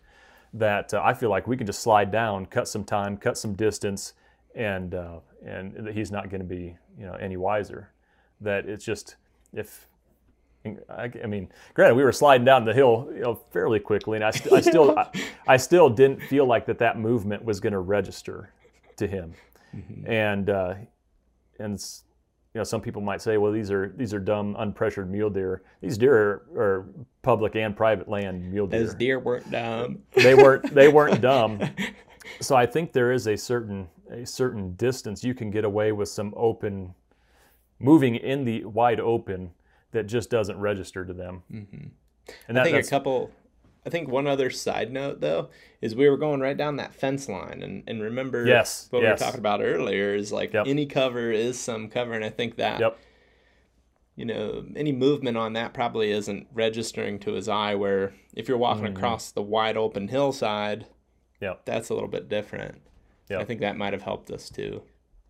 that 0.55 0.95
uh, 0.95 1.03
I 1.05 1.15
feel 1.15 1.31
like 1.31 1.47
we 1.47 1.57
can 1.57 1.67
just 1.67 1.81
slide 1.81 2.11
down, 2.11 2.47
cut 2.47 2.67
some 2.67 2.85
time, 2.85 3.17
cut 3.17 3.39
some 3.39 3.55
distance, 3.55 4.15
and 4.55 4.95
uh, 4.95 5.21
and 5.45 5.75
that 5.87 5.95
he's 5.95 6.11
not 6.11 6.31
going 6.31 6.41
to 6.41 6.47
be 6.47 6.77
you 6.99 7.07
know 7.07 7.15
any 7.15 7.37
wiser. 7.37 7.93
That 8.41 8.67
it's 8.67 8.85
just 8.85 9.17
if 9.53 9.87
I, 10.67 11.11
I 11.23 11.27
mean, 11.27 11.49
granted, 11.75 11.95
we 11.95 12.05
were 12.05 12.13
sliding 12.13 12.45
down 12.45 12.65
the 12.65 12.75
hill 12.75 13.09
you 13.15 13.21
know 13.23 13.41
fairly 13.53 13.81
quickly, 13.81 14.17
and 14.17 14.25
I, 14.25 14.31
st- 14.31 14.53
I 14.53 14.61
still 14.61 14.99
I, 14.99 15.09
I 15.47 15.57
still 15.57 15.89
didn't 15.89 16.21
feel 16.23 16.47
like 16.47 16.67
that 16.67 16.79
that 16.79 16.99
movement 16.99 17.45
was 17.45 17.61
going 17.61 17.73
to 17.73 17.79
register 17.79 18.53
to 18.97 19.07
him, 19.07 19.33
and 20.05 20.51
uh, 20.51 20.75
and 21.59 21.73
you 22.55 22.59
know 22.59 22.65
some 22.65 22.81
people 22.81 23.01
might 23.01 23.23
say, 23.23 23.37
well, 23.39 23.53
these 23.53 23.71
are 23.71 23.95
these 23.97 24.13
are 24.13 24.19
dumb 24.19 24.57
unpressured 24.57 25.09
mule 25.09 25.31
deer. 25.31 25.63
These 25.81 25.97
deer 25.97 26.15
are, 26.17 26.61
are 26.61 26.87
public 27.23 27.57
and 27.57 27.77
private 27.77 28.09
land 28.09 28.51
mule 28.51 28.67
deer 28.67 28.81
Those 28.81 28.95
deer 28.95 29.19
weren't 29.21 29.51
dumb. 29.51 30.01
they 30.15 30.35
weren't 30.35 30.75
they 30.75 30.89
weren't 30.89 31.21
dumb. 31.23 31.61
So 32.41 32.57
I 32.57 32.67
think 32.67 32.93
there 32.93 33.13
is 33.13 33.27
a 33.27 33.37
certain 33.37 33.89
a 34.11 34.27
certain 34.27 34.75
distance 34.75 35.23
you 35.25 35.35
can 35.35 35.51
get 35.51 35.65
away 35.65 35.93
with 35.93 36.09
some 36.09 36.35
open 36.37 36.95
moving 37.79 38.17
in 38.17 38.45
the 38.45 38.65
wide 38.65 39.01
open 39.01 39.51
that 39.93 40.05
just 40.07 40.31
doesn't 40.31 40.59
register 40.61 41.05
to 41.05 41.13
them. 41.13 41.43
And 41.51 42.57
that, 42.57 42.63
I 42.67 42.71
think 42.71 42.85
a 42.85 42.89
couple. 42.89 43.31
I 43.87 43.91
think 43.91 44.09
one 44.09 44.27
other 44.27 44.51
side 44.51 44.93
note 44.93 45.21
though 45.21 45.49
is 45.81 45.95
we 45.95 46.11
were 46.11 46.19
going 46.19 46.41
right 46.41 46.57
down 46.57 46.77
that 46.77 46.95
fence 46.95 47.29
line, 47.29 47.63
and 47.63 47.85
and 47.87 48.03
remember 48.03 48.45
Yes, 48.47 48.89
what 48.91 49.01
yes. 49.03 49.07
we 49.07 49.11
were 49.13 49.17
talking 49.31 49.41
about 49.41 49.63
earlier 49.63 50.15
is 50.15 50.31
like 50.33 50.53
Yep. 50.53 50.67
any 50.67 50.85
cover 50.85 51.31
is 51.31 51.59
some 51.59 51.89
cover, 51.89 52.13
and 52.13 52.25
I 52.25 52.29
think 52.29 52.57
that 52.57 52.81
yep, 52.81 52.99
you 54.15 54.25
know 54.27 54.67
any 54.77 54.93
movement 54.93 55.37
on 55.39 55.55
that 55.55 55.73
probably 55.73 56.11
isn't 56.11 56.49
registering 56.53 57.19
to 57.21 57.33
his 57.33 57.49
eye. 57.49 57.75
Where 57.77 58.13
if 58.35 58.47
you're 58.49 58.59
walking 58.59 58.85
Mm-hmm. 58.85 58.97
across 58.97 59.31
the 59.31 59.43
wide 59.43 59.77
open 59.79 60.09
hillside, 60.09 60.87
yep, 61.41 61.65
that's 61.65 61.89
a 61.89 61.95
little 61.95 62.11
bit 62.11 62.29
different. 62.29 62.83
I 63.31 63.45
think 63.45 63.61
that 63.61 63.77
might 63.77 63.93
have 63.93 64.03
helped 64.03 64.31
us 64.31 64.49
too. 64.51 64.83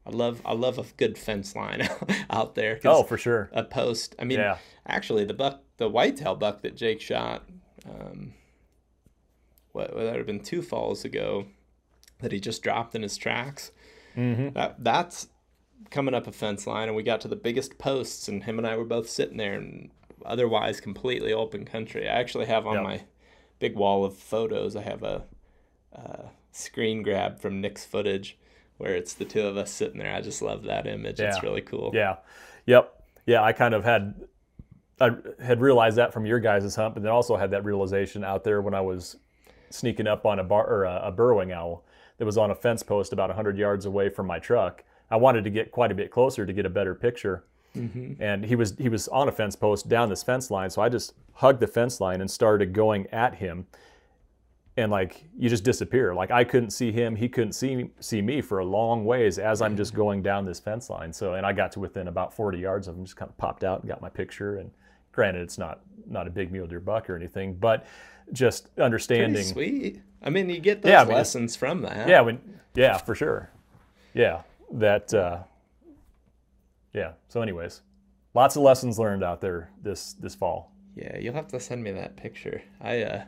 I 0.09 0.10
love 0.10 0.40
I 0.44 0.55
love 0.55 0.78
a 0.78 0.85
good 0.97 1.18
fence 1.18 1.55
line 1.55 1.86
out 2.30 2.55
there. 2.55 2.80
Oh, 2.85 3.02
for 3.02 3.18
sure. 3.18 3.51
a 3.52 3.62
post. 3.62 4.14
I 4.18 4.24
mean, 4.24 4.39
Yeah. 4.39 4.56
actually, 4.86 5.24
the 5.26 5.35
buck, 5.35 5.62
the 5.76 5.89
whitetail 5.89 6.35
buck 6.35 6.62
that 6.62 6.76
Jake 6.76 7.01
shot, 7.01 7.44
um, 7.89 8.32
what 9.72 9.94
would 9.94 10.06
that 10.06 10.16
have 10.16 10.26
been 10.26 10.40
two 10.40 10.62
falls 10.62 11.05
ago, 11.05 11.47
that 12.20 12.32
he 12.32 12.40
just 12.40 12.62
dropped 12.62 12.94
in 12.94 13.02
his 13.02 13.16
tracks. 13.16 13.70
Mm-hmm. 14.16 14.51
That 14.55 14.82
that's 14.82 15.28
coming 15.90 16.14
up 16.14 16.26
a 16.26 16.32
fence 16.32 16.66
line, 16.66 16.89
and 16.89 16.97
we 16.97 17.02
got 17.02 17.20
to 17.22 17.28
the 17.28 17.36
biggest 17.36 17.78
posts, 17.78 18.28
and 18.28 18.44
him 18.44 18.59
and 18.59 18.66
I 18.66 18.76
were 18.76 18.85
both 18.85 19.09
sitting 19.09 19.36
there, 19.36 19.55
and 19.55 19.90
otherwise 20.24 20.80
completely 20.80 21.32
open 21.32 21.64
country. 21.64 22.09
I 22.09 22.12
actually 22.18 22.47
have 22.47 22.66
on 22.66 22.74
Yep. 22.76 22.82
my 22.82 23.02
big 23.59 23.76
wall 23.76 24.05
of 24.05 24.16
photos. 24.16 24.74
I 24.74 24.82
have 24.82 25.02
a, 25.02 25.24
uh 25.94 26.28
screen 26.51 27.02
grab 27.02 27.39
from 27.39 27.60
Nick's 27.60 27.85
footage. 27.85 28.36
Where 28.78 28.94
it's 28.94 29.14
the 29.14 29.24
two 29.24 29.46
of 29.46 29.56
us 29.56 29.70
sitting 29.70 29.98
there. 29.98 30.14
I 30.14 30.20
just 30.20 30.40
love 30.40 30.62
that 30.64 30.86
image. 30.86 31.20
It's 31.20 31.42
really 31.42 31.60
cool. 31.60 31.90
Yeah. 31.94 32.16
Yep. 32.66 32.94
Yeah, 33.26 33.42
I 33.42 33.52
kind 33.52 33.74
of 33.74 33.84
had 33.84 34.14
I 35.00 35.10
had 35.42 35.60
realized 35.60 35.96
that 35.96 36.12
from 36.12 36.26
your 36.26 36.40
guys' 36.40 36.74
hunt, 36.74 36.94
but 36.94 37.02
then 37.02 37.12
also 37.12 37.36
had 37.36 37.50
that 37.50 37.64
realization 37.64 38.24
out 38.24 38.44
there 38.44 38.60
when 38.60 38.74
I 38.74 38.80
was 38.80 39.16
sneaking 39.70 40.06
up 40.06 40.26
on 40.26 40.38
a 40.38 40.44
bar 40.44 40.66
or 40.66 40.84
a, 40.84 41.02
a 41.05 41.12
burrowing 41.12 41.52
owl 41.52 41.84
that 42.18 42.24
was 42.24 42.38
on 42.38 42.50
a 42.50 42.55
fence 42.55 42.82
post 42.82 43.12
about 43.12 43.28
100 43.28 43.56
yards 43.59 43.84
away 43.84 44.09
from 44.09 44.26
my 44.26 44.38
truck. 44.38 44.82
I 45.10 45.16
wanted 45.16 45.44
to 45.44 45.50
get 45.50 45.70
quite 45.70 45.92
a 45.92 45.94
bit 45.94 46.10
closer 46.10 46.44
to 46.44 46.52
get 46.52 46.66
a 46.66 46.70
better 46.70 46.94
picture. 46.94 47.44
Mm-hmm. 47.76 48.20
And 48.20 48.44
he 48.44 48.56
was 48.56 48.74
he 48.78 48.88
was 48.88 49.09
on 49.09 49.28
a 49.28 49.32
fence 49.32 49.55
post 49.55 49.88
down 49.88 50.09
this 50.09 50.22
fence 50.22 50.50
line, 50.50 50.70
so 50.70 50.82
I 50.82 50.88
just 50.88 51.14
hugged 51.34 51.60
the 51.60 51.66
fence 51.66 52.00
line 52.00 52.20
and 52.20 52.30
started 52.30 52.72
going 52.72 53.06
at 53.09 53.36
him. 53.36 53.66
And 54.78 54.92
like 54.92 55.24
you 55.36 55.48
just 55.48 55.64
disappear. 55.64 56.14
Like 56.14 56.30
I 56.30 56.44
couldn't 56.44 56.70
see 56.70 56.92
him, 56.92 57.16
he 57.16 57.28
couldn't 57.28 57.52
see 57.52 57.90
see 57.98 58.22
me 58.22 58.40
for 58.40 58.60
a 58.60 58.64
long 58.64 59.05
ways 59.05 59.38
as 59.38 59.60
I'm 59.60 59.76
just 59.76 59.92
going 59.92 60.22
down 60.22 60.44
this 60.44 60.60
fence 60.60 60.88
line. 60.88 61.12
So 61.12 61.34
and 61.34 61.44
I 61.44 61.52
got 61.52 61.72
to 61.72 61.80
within 61.80 62.06
about 62.06 62.32
40 62.32 62.59
yards 62.59 62.86
of 62.86 62.96
him, 62.96 63.05
just 63.05 63.16
kind 63.16 63.28
of 63.28 63.36
popped 63.38 63.64
out 63.64 63.80
and 63.80 63.88
got 63.88 64.00
my 64.00 64.09
picture. 64.09 64.59
And 64.59 64.70
granted, 65.10 65.42
it's 65.42 65.59
not 65.59 65.80
not 66.06 66.28
a 66.28 66.30
big 66.30 66.52
mule 66.52 66.68
deer 66.68 66.78
buck 66.78 67.10
or 67.10 67.16
anything, 67.16 67.55
but 67.55 67.86
just 68.32 68.68
understanding. 68.78 69.32
Pretty 69.32 69.48
sweet. 69.48 70.02
I 70.22 70.30
mean, 70.30 70.48
you 70.48 70.60
get 70.60 70.82
those 70.82 70.90
Yeah, 70.90 71.02
I 71.02 71.05
mean, 71.06 71.14
lessons 71.14 71.56
from 71.56 71.82
that. 71.82 72.09
Yeah, 72.09 72.20
when 72.20 72.40
yeah, 72.74 72.98
for 72.98 73.16
sure. 73.16 73.50
Yeah, 74.14 74.42
that. 74.72 75.12
Uh, 75.12 75.38
yeah. 76.92 77.12
So, 77.28 77.42
anyways, 77.42 77.82
lots 78.34 78.56
of 78.56 78.62
lessons 78.62 78.98
learned 78.98 79.24
out 79.24 79.40
there 79.40 79.70
this 79.82 80.12
this 80.14 80.34
fall. 80.36 80.72
Yeah, 80.94 81.18
you'll 81.18 81.34
have 81.34 81.48
to 81.48 81.60
send 81.60 81.82
me 81.82 81.90
that 81.92 82.16
picture. 82.16 82.62
I 82.80 83.02
uh, 83.02 83.24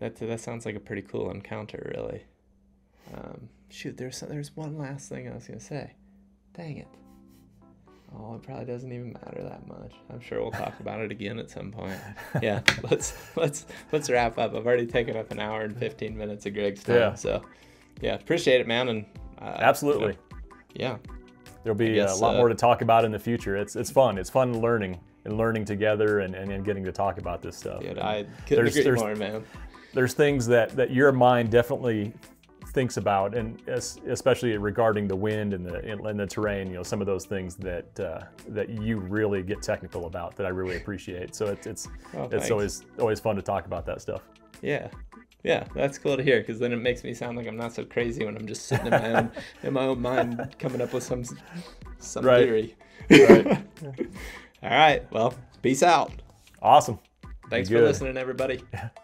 that 0.00 0.16
that 0.16 0.40
sounds 0.40 0.66
like 0.66 0.76
a 0.76 0.80
pretty 0.80 1.02
cool 1.02 1.30
encounter, 1.30 1.92
really. 1.96 2.24
Um, 3.14 3.48
shoot, 3.70 3.96
there's 3.96 4.20
there's 4.20 4.56
one 4.56 4.76
last 4.78 5.08
thing 5.08 5.28
I 5.28 5.34
was 5.34 5.46
gonna 5.46 5.60
say. 5.60 5.92
Dang 6.56 6.78
it. 6.78 6.88
Oh, 8.16 8.36
it 8.36 8.42
probably 8.42 8.64
doesn't 8.64 8.92
even 8.92 9.12
matter 9.12 9.42
that 9.42 9.66
much. 9.66 9.92
I'm 10.08 10.20
sure 10.20 10.40
we'll 10.40 10.52
talk 10.52 10.78
about 10.78 11.00
it 11.00 11.10
again 11.10 11.38
at 11.40 11.50
some 11.50 11.72
point. 11.72 11.98
Yeah, 12.42 12.60
let's 12.88 13.14
let's 13.36 13.66
let's 13.92 14.08
wrap 14.08 14.38
up. 14.38 14.54
I've 14.54 14.66
already 14.66 14.86
taken 14.86 15.16
up 15.16 15.30
an 15.32 15.40
hour 15.40 15.62
and 15.62 15.76
15 15.76 16.16
minutes 16.16 16.46
of 16.46 16.54
Greg's 16.54 16.84
time. 16.84 16.96
Yeah. 16.96 17.14
So, 17.14 17.42
yeah, 18.00 18.14
appreciate 18.14 18.60
it, 18.60 18.68
man. 18.68 18.88
And 18.88 19.04
uh, 19.40 19.56
Absolutely. 19.58 20.16
yeah, 20.74 20.98
There'll 21.64 21.76
be 21.76 21.94
guess, 21.94 22.18
a 22.18 22.22
lot 22.22 22.34
uh, 22.34 22.38
more 22.38 22.48
to 22.48 22.54
talk 22.54 22.82
about 22.82 23.04
in 23.04 23.10
the 23.10 23.18
future. 23.18 23.56
It's 23.56 23.74
it's 23.74 23.90
fun. 23.90 24.16
It's 24.18 24.30
fun 24.30 24.60
learning 24.60 25.00
and 25.24 25.36
learning 25.36 25.64
together 25.64 26.20
and, 26.20 26.34
and, 26.36 26.52
and 26.52 26.64
getting 26.64 26.84
to 26.84 26.92
talk 26.92 27.18
about 27.18 27.42
this 27.42 27.56
stuff. 27.56 27.80
dude, 27.80 27.90
And 27.92 28.00
I 28.00 28.24
couldn't 28.46 28.64
There's- 28.64 28.70
agree 28.76 28.82
there's- 28.84 29.00
more, 29.00 29.14
man. 29.16 29.44
There's 29.94 30.12
things 30.14 30.46
that 30.48 30.70
that 30.76 30.90
your 30.90 31.12
mind 31.12 31.50
definitely 31.50 32.12
thinks 32.72 32.96
about, 32.96 33.36
and 33.36 33.62
es- 33.68 33.98
especially 34.08 34.56
regarding 34.58 35.06
the 35.06 35.14
wind 35.16 35.54
and 35.54 35.64
the 35.64 35.76
and 35.88 36.18
the 36.20 36.26
terrain. 36.26 36.68
You 36.68 36.74
know, 36.74 36.82
some 36.82 37.00
of 37.00 37.06
those 37.06 37.24
things 37.24 37.54
that 37.56 38.00
uh, 38.00 38.20
that 38.48 38.68
you 38.68 38.98
really 38.98 39.42
get 39.42 39.62
technical 39.62 40.06
about 40.06 40.34
that 40.36 40.46
I 40.46 40.50
really 40.50 40.76
appreciate. 40.76 41.34
So 41.34 41.46
it's 41.46 41.66
it's 41.66 41.88
Oh, 42.14 42.28
it's 42.32 42.50
always 42.50 42.82
always 42.98 43.20
fun 43.20 43.36
to 43.36 43.42
talk 43.42 43.66
about 43.66 43.86
that 43.86 44.00
stuff. 44.02 44.22
Yeah. 44.62 44.88
Yeah, 45.44 45.64
that's 45.74 45.98
cool 45.98 46.16
to 46.16 46.22
hear 46.22 46.40
because 46.40 46.58
then 46.58 46.72
it 46.72 46.76
makes 46.78 47.04
me 47.04 47.12
sound 47.12 47.36
like 47.36 47.46
I'm 47.46 47.56
not 47.58 47.74
so 47.74 47.84
crazy 47.84 48.24
when 48.24 48.34
I'm 48.34 48.46
just 48.46 48.64
sitting 48.64 48.86
in 48.86 48.92
my 48.92 49.12
own 49.12 49.30
in 49.62 49.72
my 49.74 49.84
own 49.84 50.00
mind 50.00 50.56
coming 50.58 50.80
up 50.80 50.94
with 50.94 51.02
some 51.04 51.22
some 51.98 52.24
Right. 52.24 52.44
theory. 52.46 52.76
Right. 53.10 53.46
All 54.62 54.70
right, 54.70 55.12
well, 55.12 55.34
peace 55.60 55.82
out. 55.82 56.10
awesome. 56.62 56.98
Thanks 57.50 57.68
for 57.68 57.78
listening, 57.82 58.16
everybody. 58.16 58.62